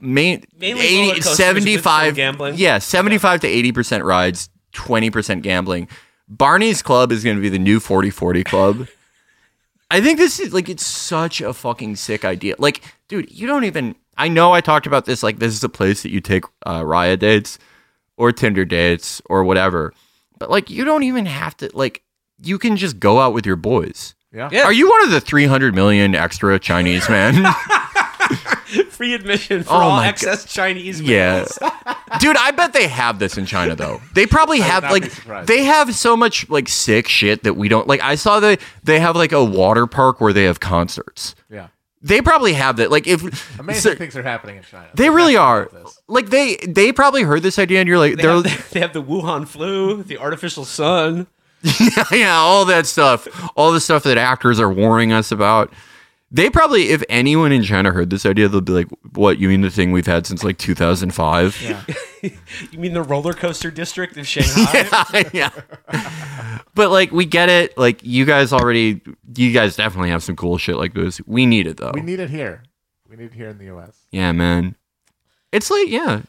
main 0.00 0.44
Mainly 0.58 0.82
80, 0.86 0.96
roller 0.96 1.14
coasters 1.14 1.26
with 1.28 1.36
75 1.36 2.14
gambling. 2.14 2.54
Yeah, 2.56 2.78
seventy 2.78 3.18
five 3.18 3.40
to 3.40 3.46
eighty 3.46 3.72
percent 3.72 4.04
rides, 4.04 4.48
twenty 4.72 5.10
percent 5.10 5.42
gambling. 5.42 5.88
Barney's 6.28 6.82
Club 6.82 7.10
is 7.10 7.24
going 7.24 7.36
to 7.36 7.42
be 7.42 7.48
the 7.48 7.58
new 7.58 7.80
4040 7.80 8.44
Club. 8.44 8.86
I 9.90 10.02
think 10.02 10.18
this 10.18 10.38
is 10.38 10.52
like 10.52 10.68
it's 10.68 10.84
such 10.86 11.40
a 11.40 11.54
fucking 11.54 11.96
sick 11.96 12.24
idea. 12.24 12.54
Like, 12.58 12.82
dude, 13.08 13.30
you 13.30 13.46
don't 13.46 13.64
even. 13.64 13.94
I 14.18 14.28
know 14.28 14.52
I 14.52 14.60
talked 14.60 14.86
about 14.86 15.06
this. 15.06 15.22
Like, 15.22 15.38
this 15.38 15.54
is 15.54 15.64
a 15.64 15.68
place 15.68 16.02
that 16.02 16.10
you 16.10 16.20
take 16.20 16.44
uh, 16.66 16.82
Raya 16.82 17.18
dates 17.18 17.58
or 18.16 18.32
Tinder 18.32 18.64
dates 18.64 19.22
or 19.26 19.44
whatever. 19.44 19.94
But 20.38 20.50
like, 20.50 20.68
you 20.68 20.84
don't 20.84 21.04
even 21.04 21.24
have 21.24 21.56
to. 21.58 21.70
Like, 21.72 22.02
you 22.42 22.58
can 22.58 22.76
just 22.76 22.98
go 23.00 23.20
out 23.20 23.32
with 23.32 23.46
your 23.46 23.56
boys. 23.56 24.14
Yeah. 24.32 24.50
Yeah. 24.52 24.64
Are 24.64 24.72
you 24.72 24.90
one 24.90 25.04
of 25.04 25.10
the 25.10 25.20
300 25.20 25.74
million 25.74 26.14
extra 26.14 26.58
Chinese 26.58 27.08
men? 27.08 27.46
Free 28.98 29.14
admission 29.14 29.62
for 29.62 29.74
Oh 29.74 29.76
all 29.76 30.00
excess 30.00 30.44
Chinese 30.52 31.00
Yeah. 31.00 31.44
Dude, 32.18 32.36
I 32.36 32.50
bet 32.50 32.72
they 32.72 32.88
have 32.88 33.20
this 33.20 33.38
in 33.38 33.46
China 33.46 33.76
though. 33.76 34.00
They 34.14 34.26
probably 34.26 34.58
have 34.58 34.82
like 34.90 35.12
they 35.46 35.62
have 35.62 35.94
so 35.94 36.16
much 36.16 36.50
like 36.50 36.68
sick 36.68 37.06
shit 37.06 37.44
that 37.44 37.54
we 37.54 37.68
don't 37.68 37.86
like. 37.86 38.00
I 38.02 38.16
saw 38.16 38.40
they 38.40 38.58
they 38.82 38.98
have 38.98 39.14
like 39.14 39.30
a 39.30 39.44
water 39.44 39.86
park 39.86 40.20
where 40.20 40.32
they 40.32 40.44
have 40.44 40.58
concerts. 40.58 41.36
Yeah. 41.48 41.68
They 42.02 42.20
probably 42.20 42.54
have 42.54 42.78
that. 42.78 42.90
Like 42.90 43.06
if 43.06 43.22
Amazing 43.60 43.92
so- 43.92 43.96
things 43.96 44.16
are 44.16 44.22
happening 44.24 44.56
in 44.56 44.64
China. 44.64 44.88
they 44.94 45.10
really 45.10 45.36
are. 45.36 45.70
Like 46.08 46.30
they 46.30 46.56
they 46.56 46.90
probably 46.92 47.22
heard 47.22 47.44
this 47.44 47.56
idea 47.60 47.78
and 47.78 47.88
you're 47.88 47.98
like 47.98 48.16
They 48.16 48.22
they're 48.22 48.42
have, 48.42 48.70
they 48.72 48.80
have 48.80 48.92
the 48.94 49.02
Wuhan 49.02 49.46
flu, 49.46 50.02
the 50.02 50.18
artificial 50.18 50.64
sun. 50.64 51.28
yeah, 52.12 52.34
all 52.36 52.64
that 52.64 52.86
stuff, 52.86 53.28
all 53.56 53.70
the 53.70 53.80
stuff 53.80 54.02
that 54.04 54.18
actors 54.18 54.58
are 54.58 54.72
warning 54.72 55.12
us 55.12 55.30
about. 55.30 55.72
They 56.30 56.50
probably, 56.50 56.90
if 56.90 57.02
anyone 57.08 57.52
in 57.52 57.62
China 57.62 57.90
heard 57.90 58.10
this 58.10 58.26
idea, 58.26 58.48
they'll 58.48 58.60
be 58.60 58.72
like, 58.72 58.88
"What? 59.14 59.38
You 59.38 59.48
mean 59.48 59.62
the 59.62 59.70
thing 59.70 59.92
we've 59.92 60.06
had 60.06 60.26
since 60.26 60.44
like 60.44 60.58
2005?" 60.58 61.96
You 62.72 62.80
mean 62.80 62.94
the 62.94 63.02
roller 63.02 63.32
coaster 63.32 63.70
district 63.70 64.16
of 64.16 64.26
Shanghai? 64.26 65.24
yeah. 65.32 65.50
But 66.74 66.90
like 66.90 67.12
we 67.12 67.24
get 67.26 67.48
it. 67.48 67.78
Like 67.78 68.00
you 68.02 68.24
guys 68.24 68.52
already 68.52 69.00
you 69.36 69.52
guys 69.52 69.76
definitely 69.76 70.10
have 70.10 70.24
some 70.24 70.34
cool 70.34 70.58
shit 70.58 70.76
like 70.76 70.94
this. 70.94 71.20
We 71.26 71.46
need 71.46 71.68
it 71.68 71.76
though. 71.76 71.92
We 71.94 72.00
need 72.00 72.18
it 72.18 72.30
here. 72.30 72.64
We 73.08 73.14
need 73.16 73.26
it 73.26 73.34
here 73.34 73.48
in 73.50 73.58
the 73.58 73.66
U.S. 73.66 73.96
yeah, 74.10 74.32
man. 74.32 74.74
It's 75.52 75.70
like, 75.70 75.88
yeah. 75.88 76.22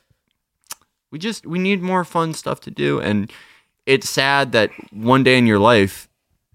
We 1.10 1.18
just 1.18 1.48
we 1.48 1.58
need 1.58 1.82
more 1.82 2.04
fun 2.04 2.34
stuff 2.36 2.60
to 2.62 2.72
do 2.72 3.02
and 3.02 3.32
it's 3.88 4.08
sad 4.08 4.52
that 4.52 4.70
one 4.92 5.24
day 5.24 5.38
in 5.40 5.48
your 5.48 5.58
life 5.58 6.09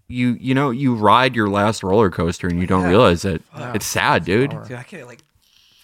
you 0.08 0.36
you 0.40 0.54
know 0.54 0.70
you 0.70 0.94
ride 0.94 1.34
your 1.34 1.48
last 1.48 1.82
roller 1.82 2.10
coaster 2.10 2.46
and 2.48 2.60
you 2.60 2.66
don't 2.66 2.84
realize 2.88 3.24
it. 3.24 3.42
It's 3.74 3.86
sad, 3.86 4.24
dude. 4.24 4.50
Dude, 4.50 4.72
I 4.72 4.82
can't 4.82 5.06
like. 5.06 5.20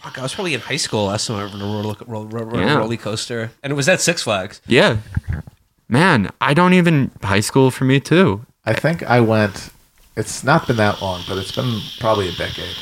Fuck, 0.02 0.18
I 0.18 0.22
was 0.22 0.34
probably 0.34 0.55
in 0.55 0.60
high 0.60 0.76
school 0.78 1.06
last 1.06 1.26
time 1.26 1.36
I 1.36 1.42
rode 1.44 1.55
a 1.55 1.59
roller, 1.59 1.94
roller, 2.06 2.26
roller, 2.47 2.60
Yeah. 2.64 2.74
roller 2.78 2.97
coaster, 2.97 3.51
and 3.62 3.70
it 3.70 3.76
was 3.76 3.86
at 3.88 4.01
Six 4.01 4.22
Flags. 4.22 4.60
Yeah. 4.66 4.98
Man, 5.88 6.30
I 6.40 6.55
don't 6.55 6.72
even 6.72 7.10
high 7.22 7.40
school 7.40 7.70
for 7.70 7.84
me 7.84 8.01
too. 8.01 8.47
I 8.64 8.72
think 8.74 9.02
I 9.02 9.20
went. 9.20 9.70
It's 10.16 10.42
not 10.44 10.66
been 10.66 10.76
that 10.76 11.02
long, 11.02 11.22
but 11.28 11.36
it's 11.38 11.52
been 11.52 11.80
probably 11.98 12.28
a 12.28 12.32
decade. 12.32 12.76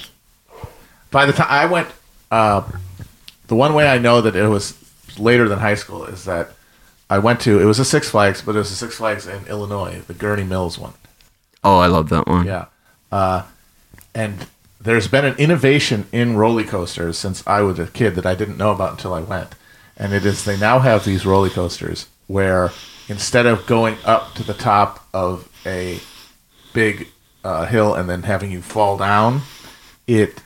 By 1.10 1.24
the 1.26 1.32
time 1.32 1.46
I 1.50 1.66
went, 1.66 1.88
uh, 2.30 2.62
the 3.46 3.54
one 3.56 3.74
way 3.74 3.88
I 3.88 3.98
know 3.98 4.20
that 4.20 4.36
it 4.36 4.46
was 4.48 4.74
later 5.18 5.48
than 5.48 5.58
high 5.58 5.74
school 5.74 6.04
is 6.04 6.24
that 6.24 6.50
I 7.10 7.18
went 7.18 7.40
to. 7.40 7.58
It 7.60 7.64
was 7.64 7.78
a 7.78 7.84
Six 7.84 8.10
Flags, 8.10 8.42
but 8.42 8.54
it 8.54 8.58
was 8.58 8.70
a 8.70 8.74
Six 8.76 8.96
Flags 8.96 9.26
in 9.26 9.46
Illinois, 9.46 10.02
the 10.06 10.14
Gurnee 10.14 10.46
Mills 10.46 10.78
one. 10.78 10.92
Oh, 11.64 11.78
I 11.78 11.86
love 11.86 12.08
that 12.10 12.26
one. 12.26 12.46
Yeah. 12.46 12.66
Uh, 13.10 13.44
and 14.14 14.46
there's 14.80 15.08
been 15.08 15.24
an 15.24 15.36
innovation 15.36 16.06
in 16.12 16.36
roller 16.36 16.64
coasters 16.64 17.18
since 17.18 17.44
I 17.46 17.62
was 17.62 17.78
a 17.78 17.86
kid 17.86 18.14
that 18.14 18.26
I 18.26 18.34
didn't 18.34 18.56
know 18.58 18.70
about 18.72 18.92
until 18.92 19.12
I 19.14 19.20
went. 19.20 19.54
And 19.96 20.12
it 20.12 20.24
is 20.24 20.44
they 20.44 20.56
now 20.58 20.78
have 20.78 21.04
these 21.04 21.26
roller 21.26 21.50
coasters 21.50 22.06
where 22.28 22.70
instead 23.08 23.46
of 23.46 23.66
going 23.66 23.96
up 24.04 24.34
to 24.34 24.44
the 24.44 24.54
top 24.54 25.06
of 25.12 25.48
a 25.66 25.98
big 26.72 27.08
uh, 27.42 27.66
hill 27.66 27.94
and 27.94 28.08
then 28.08 28.22
having 28.22 28.52
you 28.52 28.62
fall 28.62 28.96
down, 28.96 29.42
it 30.06 30.40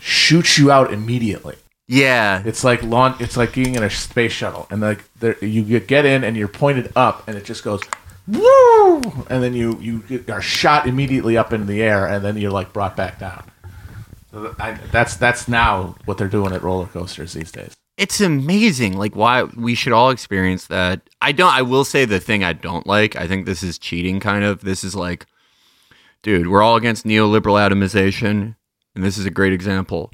shoots 0.00 0.58
you 0.58 0.70
out 0.72 0.92
immediately. 0.92 1.56
Yeah. 1.86 2.42
It's 2.44 2.64
like 2.64 2.82
launch. 2.82 3.20
It's 3.20 3.36
like 3.36 3.54
being 3.54 3.74
in 3.74 3.82
a 3.82 3.90
space 3.90 4.32
shuttle, 4.32 4.66
and 4.70 4.80
like 4.80 5.04
there, 5.18 5.36
you 5.44 5.62
get- 5.62 5.86
get 5.88 6.04
in 6.06 6.22
and 6.24 6.36
you're 6.36 6.48
pointed 6.48 6.92
up, 6.96 7.26
and 7.28 7.36
it 7.36 7.44
just 7.44 7.62
goes 7.64 7.80
woo, 8.30 9.00
and 9.28 9.42
then 9.42 9.54
you 9.54 9.78
you 9.80 10.24
are 10.28 10.42
shot 10.42 10.86
immediately 10.86 11.36
up 11.36 11.52
into 11.52 11.66
the 11.66 11.82
air, 11.82 12.06
and 12.06 12.24
then 12.24 12.36
you're 12.36 12.50
like 12.50 12.72
brought 12.72 12.96
back 12.96 13.18
down. 13.18 13.44
So 14.30 14.54
I, 14.58 14.72
that's 14.92 15.16
that's 15.16 15.48
now 15.48 15.96
what 16.04 16.18
they're 16.18 16.28
doing 16.28 16.52
at 16.52 16.62
roller 16.62 16.86
coasters 16.86 17.32
these 17.32 17.50
days. 17.52 17.76
it's 17.96 18.20
amazing 18.20 18.96
like 18.96 19.14
why 19.16 19.42
we 19.42 19.74
should 19.74 19.92
all 19.92 20.10
experience 20.10 20.68
that 20.68 21.00
i 21.20 21.32
don't 21.32 21.52
i 21.52 21.60
will 21.62 21.84
say 21.84 22.04
the 22.04 22.20
thing 22.20 22.44
i 22.44 22.52
don't 22.52 22.86
like 22.86 23.16
i 23.16 23.26
think 23.26 23.44
this 23.44 23.62
is 23.62 23.78
cheating 23.78 24.20
kind 24.20 24.44
of 24.44 24.60
this 24.62 24.84
is 24.84 24.94
like 24.94 25.26
dude 26.22 26.46
we're 26.48 26.62
all 26.62 26.76
against 26.76 27.04
neoliberal 27.04 27.58
atomization 27.58 28.54
and 28.94 29.04
this 29.04 29.18
is 29.18 29.26
a 29.26 29.30
great 29.30 29.52
example 29.52 30.10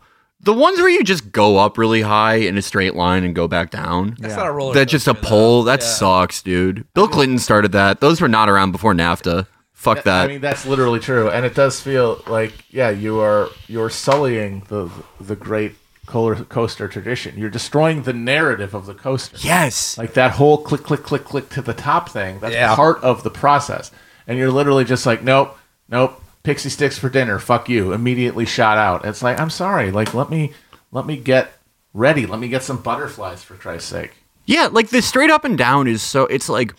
the 0.46 0.54
ones 0.54 0.78
where 0.78 0.88
you 0.88 1.04
just 1.04 1.30
go 1.32 1.58
up 1.58 1.76
really 1.76 2.00
high 2.00 2.36
in 2.36 2.56
a 2.56 2.62
straight 2.62 2.94
line 2.94 3.22
and 3.24 3.34
go 3.34 3.46
back 3.46 3.70
down 3.70 4.16
That's 4.18 4.34
not 4.36 4.46
a 4.46 4.50
roller. 4.52 4.72
that's 4.74 4.90
just 4.90 5.06
a 5.06 5.12
coaster, 5.14 5.28
pole 5.28 5.62
though. 5.64 5.70
that 5.72 5.82
Yeah. 5.82 5.86
sucks 5.88 6.42
dude 6.42 6.86
bill 6.94 7.08
clinton 7.08 7.38
started 7.38 7.72
that 7.72 8.00
those 8.00 8.20
were 8.22 8.28
not 8.28 8.48
around 8.48 8.72
before 8.72 8.94
nafta 8.94 9.46
fuck 9.74 10.02
that 10.04 10.24
I 10.24 10.28
mean, 10.28 10.40
that's 10.40 10.64
literally 10.64 10.98
true, 11.00 11.28
and 11.28 11.44
it 11.44 11.54
does 11.54 11.80
feel 11.80 12.22
like 12.26 12.52
yeah, 12.70 12.88
you 12.90 13.20
are 13.20 13.50
you're 13.68 13.90
sullying 13.90 14.62
the 14.68 14.88
the 15.20 15.36
great 15.36 15.74
roller 16.14 16.36
coaster 16.36 16.86
tradition. 16.88 17.36
You're 17.36 17.50
destroying 17.50 18.02
the 18.04 18.12
narrative 18.12 18.74
of 18.74 18.86
the 18.86 18.94
coaster. 18.94 19.36
yes 19.40 19.98
Like 19.98 20.14
that 20.14 20.30
whole 20.32 20.58
click, 20.58 20.82
click, 20.84 21.02
click, 21.02 21.24
click 21.24 21.48
to 21.50 21.60
the 21.62 21.74
top 21.74 22.08
thing, 22.08 22.38
that's 22.40 22.54
Yeah. 22.54 22.74
part 22.76 23.02
of 23.02 23.22
the 23.24 23.30
process. 23.30 23.90
And 24.26 24.38
you're 24.38 24.50
literally 24.52 24.84
just 24.84 25.04
like, 25.04 25.22
nope, 25.22 25.56
nope, 25.88 26.20
pixie 26.46 26.70
sticks 26.70 26.96
for 26.96 27.08
dinner, 27.10 27.38
fuck 27.40 27.68
you, 27.68 27.92
immediately 27.92 28.46
shot 28.46 28.78
out. 28.78 29.04
It's 29.04 29.20
like, 29.20 29.40
I'm 29.40 29.50
sorry, 29.50 29.90
like 29.90 30.14
let 30.14 30.30
me 30.30 30.52
let 30.92 31.04
me 31.04 31.16
get 31.16 31.52
ready, 31.92 32.24
let 32.24 32.38
me 32.38 32.46
get 32.48 32.62
some 32.62 32.80
butterflies 32.80 33.42
for 33.42 33.54
Christ's 33.56 33.90
sake. 33.90 34.12
Yeah, 34.46 34.68
like 34.70 34.88
the 34.90 35.02
straight 35.02 35.28
up 35.30 35.44
and 35.44 35.58
down 35.58 35.88
is 35.88 36.02
so. 36.02 36.26
It's 36.26 36.48
like, 36.48 36.72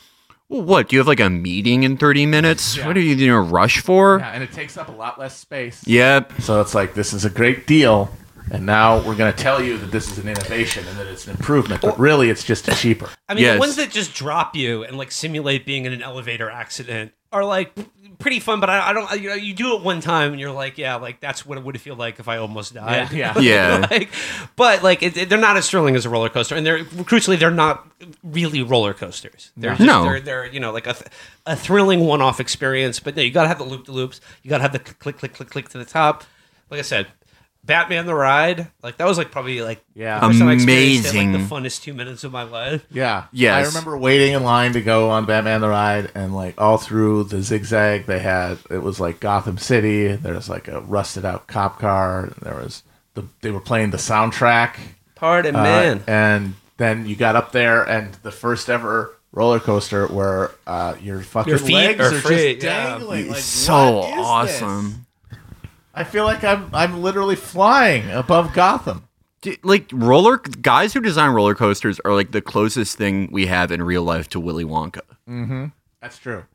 well, 0.48 0.61
what? 0.61 0.88
Do 0.88 0.95
you 0.95 0.99
have 1.02 1.07
like 1.07 1.19
a 1.19 1.30
meeting 1.30 1.84
in 1.84 1.98
thirty 1.98 2.26
minutes? 2.26 2.77
Yeah. 2.77 2.88
What 2.88 2.95
are 2.95 3.02
you 3.02 3.14
in 3.26 3.30
a 3.30 3.41
rush 3.41 3.81
for? 3.81 4.19
Yeah, 4.19 4.31
and 4.31 4.41
it 4.41 4.53
takes 4.53 4.77
up 4.77 4.88
a 4.88 4.94
lot 4.94 5.19
less 5.19 5.38
space. 5.38 5.85
Yep. 5.85 6.41
So 6.41 6.61
it's 6.61 6.73
like 6.73 6.94
this 6.94 7.11
is 7.11 7.26
a 7.26 7.30
great 7.30 7.68
deal, 7.68 8.10
and 8.52 8.65
now 8.65 8.99
we're 8.99 9.18
going 9.18 9.34
to 9.34 9.38
tell 9.38 9.61
you 9.61 9.77
that 9.80 9.91
this 9.91 10.10
is 10.10 10.18
an 10.18 10.30
innovation 10.30 10.88
and 10.88 10.98
that 10.98 11.07
it's 11.07 11.26
an 11.27 11.31
improvement, 11.31 11.81
but 11.81 11.99
really 11.99 12.30
it's 12.30 12.45
just 12.45 12.72
cheaper. 12.77 13.10
I 13.27 13.34
mean, 13.34 13.44
Yes. 13.44 13.56
the 13.56 13.60
ones 13.60 13.76
that 13.76 13.91
just 13.91 14.14
drop 14.14 14.56
you 14.56 14.85
and 14.85 14.98
like 14.98 15.11
simulate 15.11 15.65
being 15.65 15.84
in 15.84 15.91
an 15.91 16.02
elevator 16.02 16.49
accident 16.49 17.11
are 17.34 17.44
like 17.44 17.73
pretty 18.19 18.39
fun. 18.39 18.60
But 18.60 18.69
I, 18.69 18.89
I 18.89 18.94
don't. 18.94 19.22
You 19.22 19.30
know, 19.30 19.35
you 19.35 19.53
do 19.53 19.76
it 19.76 19.84
one 19.84 20.02
time 20.02 20.31
and 20.31 20.39
you're 20.39 20.52
like, 20.52 20.77
yeah, 20.77 20.95
like 20.95 21.19
that's 21.19 21.45
what 21.45 21.57
it 21.57 21.64
would 21.64 21.80
feel 21.81 21.95
like 21.95 22.19
if 22.19 22.27
I 22.27 22.38
almost 22.38 22.73
died. 22.73 23.11
Yeah, 23.11 23.38
Yeah. 23.39 23.88
like, 23.91 24.10
but 24.56 24.84
like 24.84 25.03
it, 25.03 25.15
it- 25.18 25.30
they're 25.30 25.38
not 25.38 25.57
as 25.57 25.69
thrilling 25.69 25.95
as 25.95 26.06
a 26.06 26.10
roller 26.10 26.30
coaster, 26.30 26.56
and 26.56 26.65
they're 26.65 26.84
crucially 26.84 27.38
they're 27.39 27.52
not 27.52 27.88
really 28.23 28.61
roller 28.64 28.94
coasters. 28.94 29.52
They're 29.57 29.72
just, 29.76 29.81
No. 29.81 30.03
they're, 30.03 30.19
they're 30.19 30.45
you 30.48 30.60
know 30.60 30.72
like 30.72 30.88
a, 30.88 30.94
th- 30.94 31.07
a 31.45 31.56
thrilling 31.56 32.02
one-off 32.02 32.39
experience. 32.39 32.99
But 32.99 33.15
no, 33.15 33.22
you 33.22 33.31
gotta 33.31 33.48
have 33.48 33.57
the 33.60 33.64
loop 33.65 33.85
the 33.85 33.91
loops. 33.91 34.22
You 34.44 34.49
gotta 34.49 34.64
have 34.64 34.73
the 34.73 34.80
click 34.80 35.18
click 35.18 35.34
click 35.34 35.49
click 35.49 35.69
to 35.69 35.77
the 35.77 35.85
top. 35.85 36.23
Like 36.69 36.80
I 36.80 36.84
said, 36.84 37.07
Batman 37.68 38.06
the 38.07 38.15
ride, 38.15 38.68
like 38.81 38.98
that 38.98 39.06
was 39.06 39.18
like 39.19 39.30
probably 39.31 39.61
like 39.61 39.84
Yeah. 39.94 40.19
the 40.19 40.27
first 40.27 40.39
time 40.39 40.48
I 40.48 40.53
experienced 40.53 41.06
it, 41.07 41.11
Amazing. 41.11 41.34
like 41.34 41.49
the 41.49 41.56
funnest 41.56 41.84
two 41.84 41.94
minutes 41.94 42.23
of 42.23 42.31
my 42.31 42.44
life. 42.44 42.84
Yeah. 42.89 43.26
Yes. 43.31 43.65
I 43.65 43.68
remember 43.68 43.95
waiting 43.98 44.34
in 44.34 44.44
line 44.44 44.73
to 44.73 44.81
go 44.81 45.10
on 45.11 45.26
Batman 45.26 45.61
the 45.61 45.69
Ride 45.69 46.11
and 46.15 46.35
like 46.35 46.60
all 46.60 46.77
through 46.77 47.26
the 47.26 47.41
zigzag 47.44 48.07
they 48.07 48.19
had 48.19 48.57
it 48.72 48.80
was 48.81 48.99
like 48.99 49.19
Gotham 49.19 49.57
City, 49.60 50.07
there 50.15 50.34
was 50.34 50.49
like 50.49 50.68
a 50.68 50.81
rusted 50.81 51.26
out 51.26 51.45
cop 51.48 51.80
car, 51.80 52.34
there 52.41 52.56
was 52.56 52.81
the 53.14 53.26
they 53.41 53.52
were 53.52 53.60
playing 53.61 53.91
the 53.91 53.98
soundtrack. 53.98 54.77
Pardon, 55.15 55.56
uh, 55.56 55.64
man. 55.64 56.03
and 56.07 56.53
then 56.77 57.06
you 57.07 57.15
got 57.15 57.35
up 57.35 57.52
there 57.52 57.84
and 57.84 58.14
the 58.23 58.31
first 58.31 58.69
ever 58.69 59.14
roller 59.31 59.60
coaster 59.60 60.07
where 60.07 60.52
uh, 60.68 60.95
your 61.02 61.22
fucking 61.22 61.49
Your 61.49 61.60
feet 61.60 61.73
legs 61.73 61.99
are 61.99 62.15
are, 62.15 62.19
free, 62.22 62.53
just 62.53 62.65
yeah. 62.65 62.89
dangling. 62.98 63.27
Like, 63.30 63.38
so 63.39 63.98
what 63.98 64.10
is 64.10 64.15
this? 64.15 64.26
awesome. 64.61 65.06
I 65.98 66.03
feel 66.03 66.26
like 66.26 66.44
I'm 66.44 66.69
I'm 66.74 67.02
literally 67.02 67.36
flying 67.36 68.10
above 68.11 68.53
Gotham. 68.53 69.07
Dude, 69.41 69.57
Like 69.64 69.90
roller 69.91 70.38
guys 70.38 70.94
who 70.94 71.02
design 71.02 71.32
roller 71.32 71.56
coasters 71.56 71.99
are 72.06 72.14
like 72.14 72.32
the 72.32 72.41
closest 72.41 72.98
thing 72.98 73.30
we 73.32 73.48
have 73.48 73.72
in 73.72 73.82
real 73.82 74.03
life 74.03 74.30
to 74.30 74.40
Willy 74.40 74.64
Wonka. 74.64 75.02
Mm-hmm. 75.28 75.65
That's 75.99 76.19
true. 76.19 76.45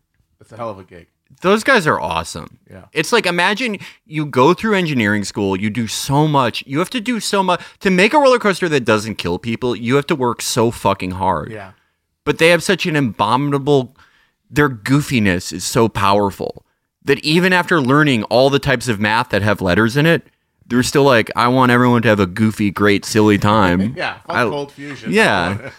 It's 0.40 0.52
a 0.52 0.56
hell 0.56 0.70
of 0.70 0.78
a 0.78 0.84
gig. 0.84 1.08
Those 1.40 1.64
guys 1.64 1.88
are 1.88 1.98
awesome. 1.98 2.58
Yeah. 2.70 2.84
It's 2.92 3.10
like 3.10 3.26
imagine 3.26 3.78
you 4.06 4.26
go 4.26 4.54
through 4.54 4.74
engineering 4.74 5.24
school, 5.24 5.58
you 5.58 5.70
do 5.70 5.88
so 5.88 6.28
much, 6.28 6.62
you 6.64 6.78
have 6.78 6.90
to 6.90 7.00
do 7.00 7.18
so 7.18 7.42
much 7.42 7.60
to 7.80 7.90
make 7.90 8.14
a 8.14 8.18
roller 8.18 8.38
coaster 8.38 8.68
that 8.68 8.84
doesn't 8.84 9.16
kill 9.16 9.40
people, 9.40 9.74
you 9.74 9.96
have 9.96 10.06
to 10.06 10.14
work 10.14 10.40
so 10.40 10.70
fucking 10.70 11.12
hard. 11.12 11.50
Yeah. 11.50 11.72
But 12.24 12.38
they 12.38 12.50
have 12.50 12.62
such 12.62 12.86
an 12.86 12.94
abominable 12.94 13.96
their 14.48 14.68
goofiness 14.68 15.52
is 15.52 15.64
so 15.64 15.88
powerful 15.88 16.64
that 17.04 17.18
even 17.24 17.52
after 17.52 17.80
learning 17.80 18.22
all 18.24 18.50
the 18.50 18.58
types 18.58 18.88
of 18.88 19.00
math 19.00 19.30
that 19.30 19.42
have 19.42 19.60
letters 19.60 19.96
in 19.96 20.06
it, 20.06 20.26
they're 20.66 20.82
still 20.82 21.04
like, 21.04 21.30
I 21.36 21.48
want 21.48 21.72
everyone 21.72 22.02
to 22.02 22.08
have 22.08 22.20
a 22.20 22.26
goofy, 22.26 22.70
great, 22.70 23.04
silly 23.04 23.38
time. 23.38 23.94
Yeah, 23.96 24.14
fuck 24.20 24.36
I- 24.36 24.44
cold 24.48 24.72
fusion. 24.72 25.12
Yeah. 25.12 25.70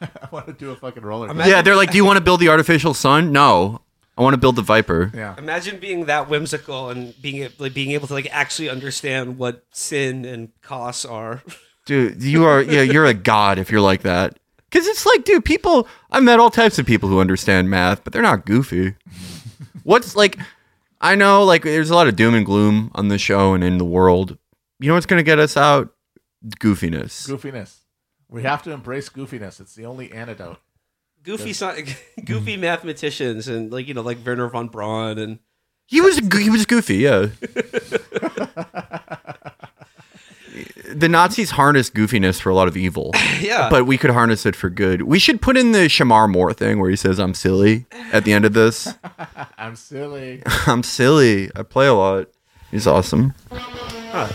I 0.00 0.28
want 0.30 0.46
to 0.46 0.52
do 0.58 0.70
a 0.70 0.76
fucking 0.76 1.02
roller. 1.02 1.28
Imagine- 1.30 1.50
Yeah, 1.50 1.62
they're 1.62 1.76
like, 1.76 1.90
"Do 1.90 1.96
you 1.96 2.04
want 2.04 2.18
to 2.18 2.24
build 2.24 2.40
the 2.40 2.48
artificial 2.48 2.94
sun?" 2.94 3.32
No, 3.32 3.80
I 4.16 4.22
want 4.22 4.34
to 4.34 4.38
build 4.38 4.56
the 4.56 4.62
Viper. 4.62 5.10
yeah. 5.14 5.34
Imagine 5.38 5.78
being 5.78 6.06
that 6.06 6.28
whimsical 6.28 6.90
and 6.90 7.20
being 7.20 7.48
like 7.58 7.74
being 7.74 7.92
able 7.92 8.06
to 8.08 8.14
like 8.14 8.28
actually 8.32 8.68
understand 8.68 9.38
what 9.38 9.64
sin 9.72 10.24
and 10.24 10.50
costs 10.62 11.04
are. 11.04 11.42
Dude, 11.86 12.22
you 12.22 12.44
are 12.44 12.60
yeah, 12.62 12.82
you're 12.82 13.06
a 13.06 13.14
god 13.14 13.58
if 13.58 13.70
you're 13.70 13.80
like 13.80 14.02
that. 14.02 14.38
Cause 14.70 14.86
it's 14.86 15.06
like, 15.06 15.24
dude, 15.24 15.44
people 15.46 15.88
I've 16.10 16.22
met 16.22 16.38
all 16.40 16.50
types 16.50 16.78
of 16.78 16.84
people 16.84 17.08
who 17.08 17.20
understand 17.20 17.70
math, 17.70 18.04
but 18.04 18.12
they're 18.12 18.20
not 18.22 18.44
goofy. 18.44 18.94
What's 19.88 20.14
like 20.14 20.38
I 21.00 21.14
know 21.14 21.44
like 21.44 21.62
there's 21.62 21.88
a 21.88 21.94
lot 21.94 22.08
of 22.08 22.16
doom 22.16 22.34
and 22.34 22.44
gloom 22.44 22.90
on 22.94 23.08
the 23.08 23.16
show 23.16 23.54
and 23.54 23.64
in 23.64 23.78
the 23.78 23.86
world. 23.86 24.36
You 24.80 24.88
know 24.88 24.94
what's 24.94 25.06
gonna 25.06 25.22
get 25.22 25.38
us 25.38 25.56
out? 25.56 25.94
Goofiness. 26.60 27.26
Goofiness. 27.26 27.78
We 28.28 28.42
have 28.42 28.62
to 28.64 28.72
embrace 28.72 29.08
goofiness. 29.08 29.60
It's 29.62 29.74
the 29.74 29.86
only 29.86 30.12
antidote. 30.12 30.58
Goofy, 31.22 31.54
sci- 31.54 31.96
goofy 32.26 32.58
mm. 32.58 32.60
mathematicians 32.60 33.48
and 33.48 33.72
like 33.72 33.88
you 33.88 33.94
know 33.94 34.02
like 34.02 34.18
Wernher 34.22 34.50
von 34.50 34.68
Braun 34.68 35.16
and 35.16 35.38
He 35.86 36.02
was 36.02 36.20
go- 36.20 36.36
he 36.36 36.50
was 36.50 36.66
goofy, 36.66 36.96
yeah. 36.96 37.28
the 40.98 41.08
Nazis 41.08 41.50
harnessed 41.50 41.94
goofiness 41.94 42.40
for 42.40 42.50
a 42.50 42.54
lot 42.54 42.68
of 42.68 42.76
evil. 42.76 43.12
yeah. 43.40 43.70
But 43.70 43.86
we 43.86 43.96
could 43.96 44.10
harness 44.10 44.44
it 44.46 44.56
for 44.56 44.68
good. 44.68 45.02
We 45.02 45.18
should 45.18 45.40
put 45.40 45.56
in 45.56 45.72
the 45.72 45.86
Shemar 45.88 46.28
Moore 46.28 46.52
thing 46.52 46.80
where 46.80 46.90
he 46.90 46.96
says 46.96 47.18
I'm 47.18 47.34
silly 47.34 47.86
at 48.12 48.24
the 48.24 48.32
end 48.32 48.44
of 48.44 48.52
this. 48.52 48.94
I'm 49.58 49.76
silly. 49.76 50.42
I'm 50.66 50.82
silly. 50.82 51.50
I 51.54 51.62
play 51.62 51.86
a 51.86 51.94
lot. 51.94 52.28
He's 52.70 52.86
awesome. 52.86 53.34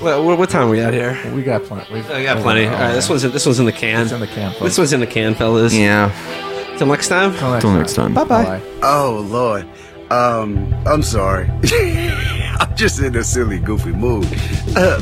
well, 0.02 0.26
what, 0.26 0.40
what 0.40 0.49
time 0.49 0.68
are 0.68 0.72
we 0.72 0.80
at 0.80 0.94
here? 0.94 1.19
We 1.35 1.44
got 1.44 1.64
plenty. 1.64 1.94
We've, 1.94 2.10
I 2.10 2.23
got 2.23 2.41
plenty. 2.41 2.65
All 2.65 2.72
right, 2.72 2.94
this 2.94 3.07
one's 3.10 3.23
in, 3.23 3.31
this 3.31 3.45
one's 3.45 3.60
in 3.60 3.65
the 3.65 3.72
can. 3.72 4.02
It's 4.02 4.11
in 4.11 4.22
the 4.22 4.27
can. 4.27 4.52
This 4.52 4.60
folks. 4.60 4.77
one's 4.80 4.94
in 4.94 5.02
the 5.02 5.07
can, 5.07 5.35
fellas. 5.35 5.76
Yeah. 5.76 6.11
Till 6.77 6.88
next 6.88 7.10
time. 7.10 7.35
Till 7.38 7.60
Till 7.60 7.73
next 7.73 7.94
time. 7.94 8.14
Bye 8.15 8.23
bye. 8.23 8.44
Bye. 8.44 8.61
Oh 8.81 9.23
Lord, 9.30 9.68
um, 10.11 10.73
I'm 10.88 11.03
sorry. 11.03 11.48
I'm 12.60 12.76
just 12.76 12.99
in 12.99 13.15
a 13.15 13.23
silly, 13.23 13.60
goofy 13.60 13.91
mood. 13.91 14.27
Uh, 14.76 15.02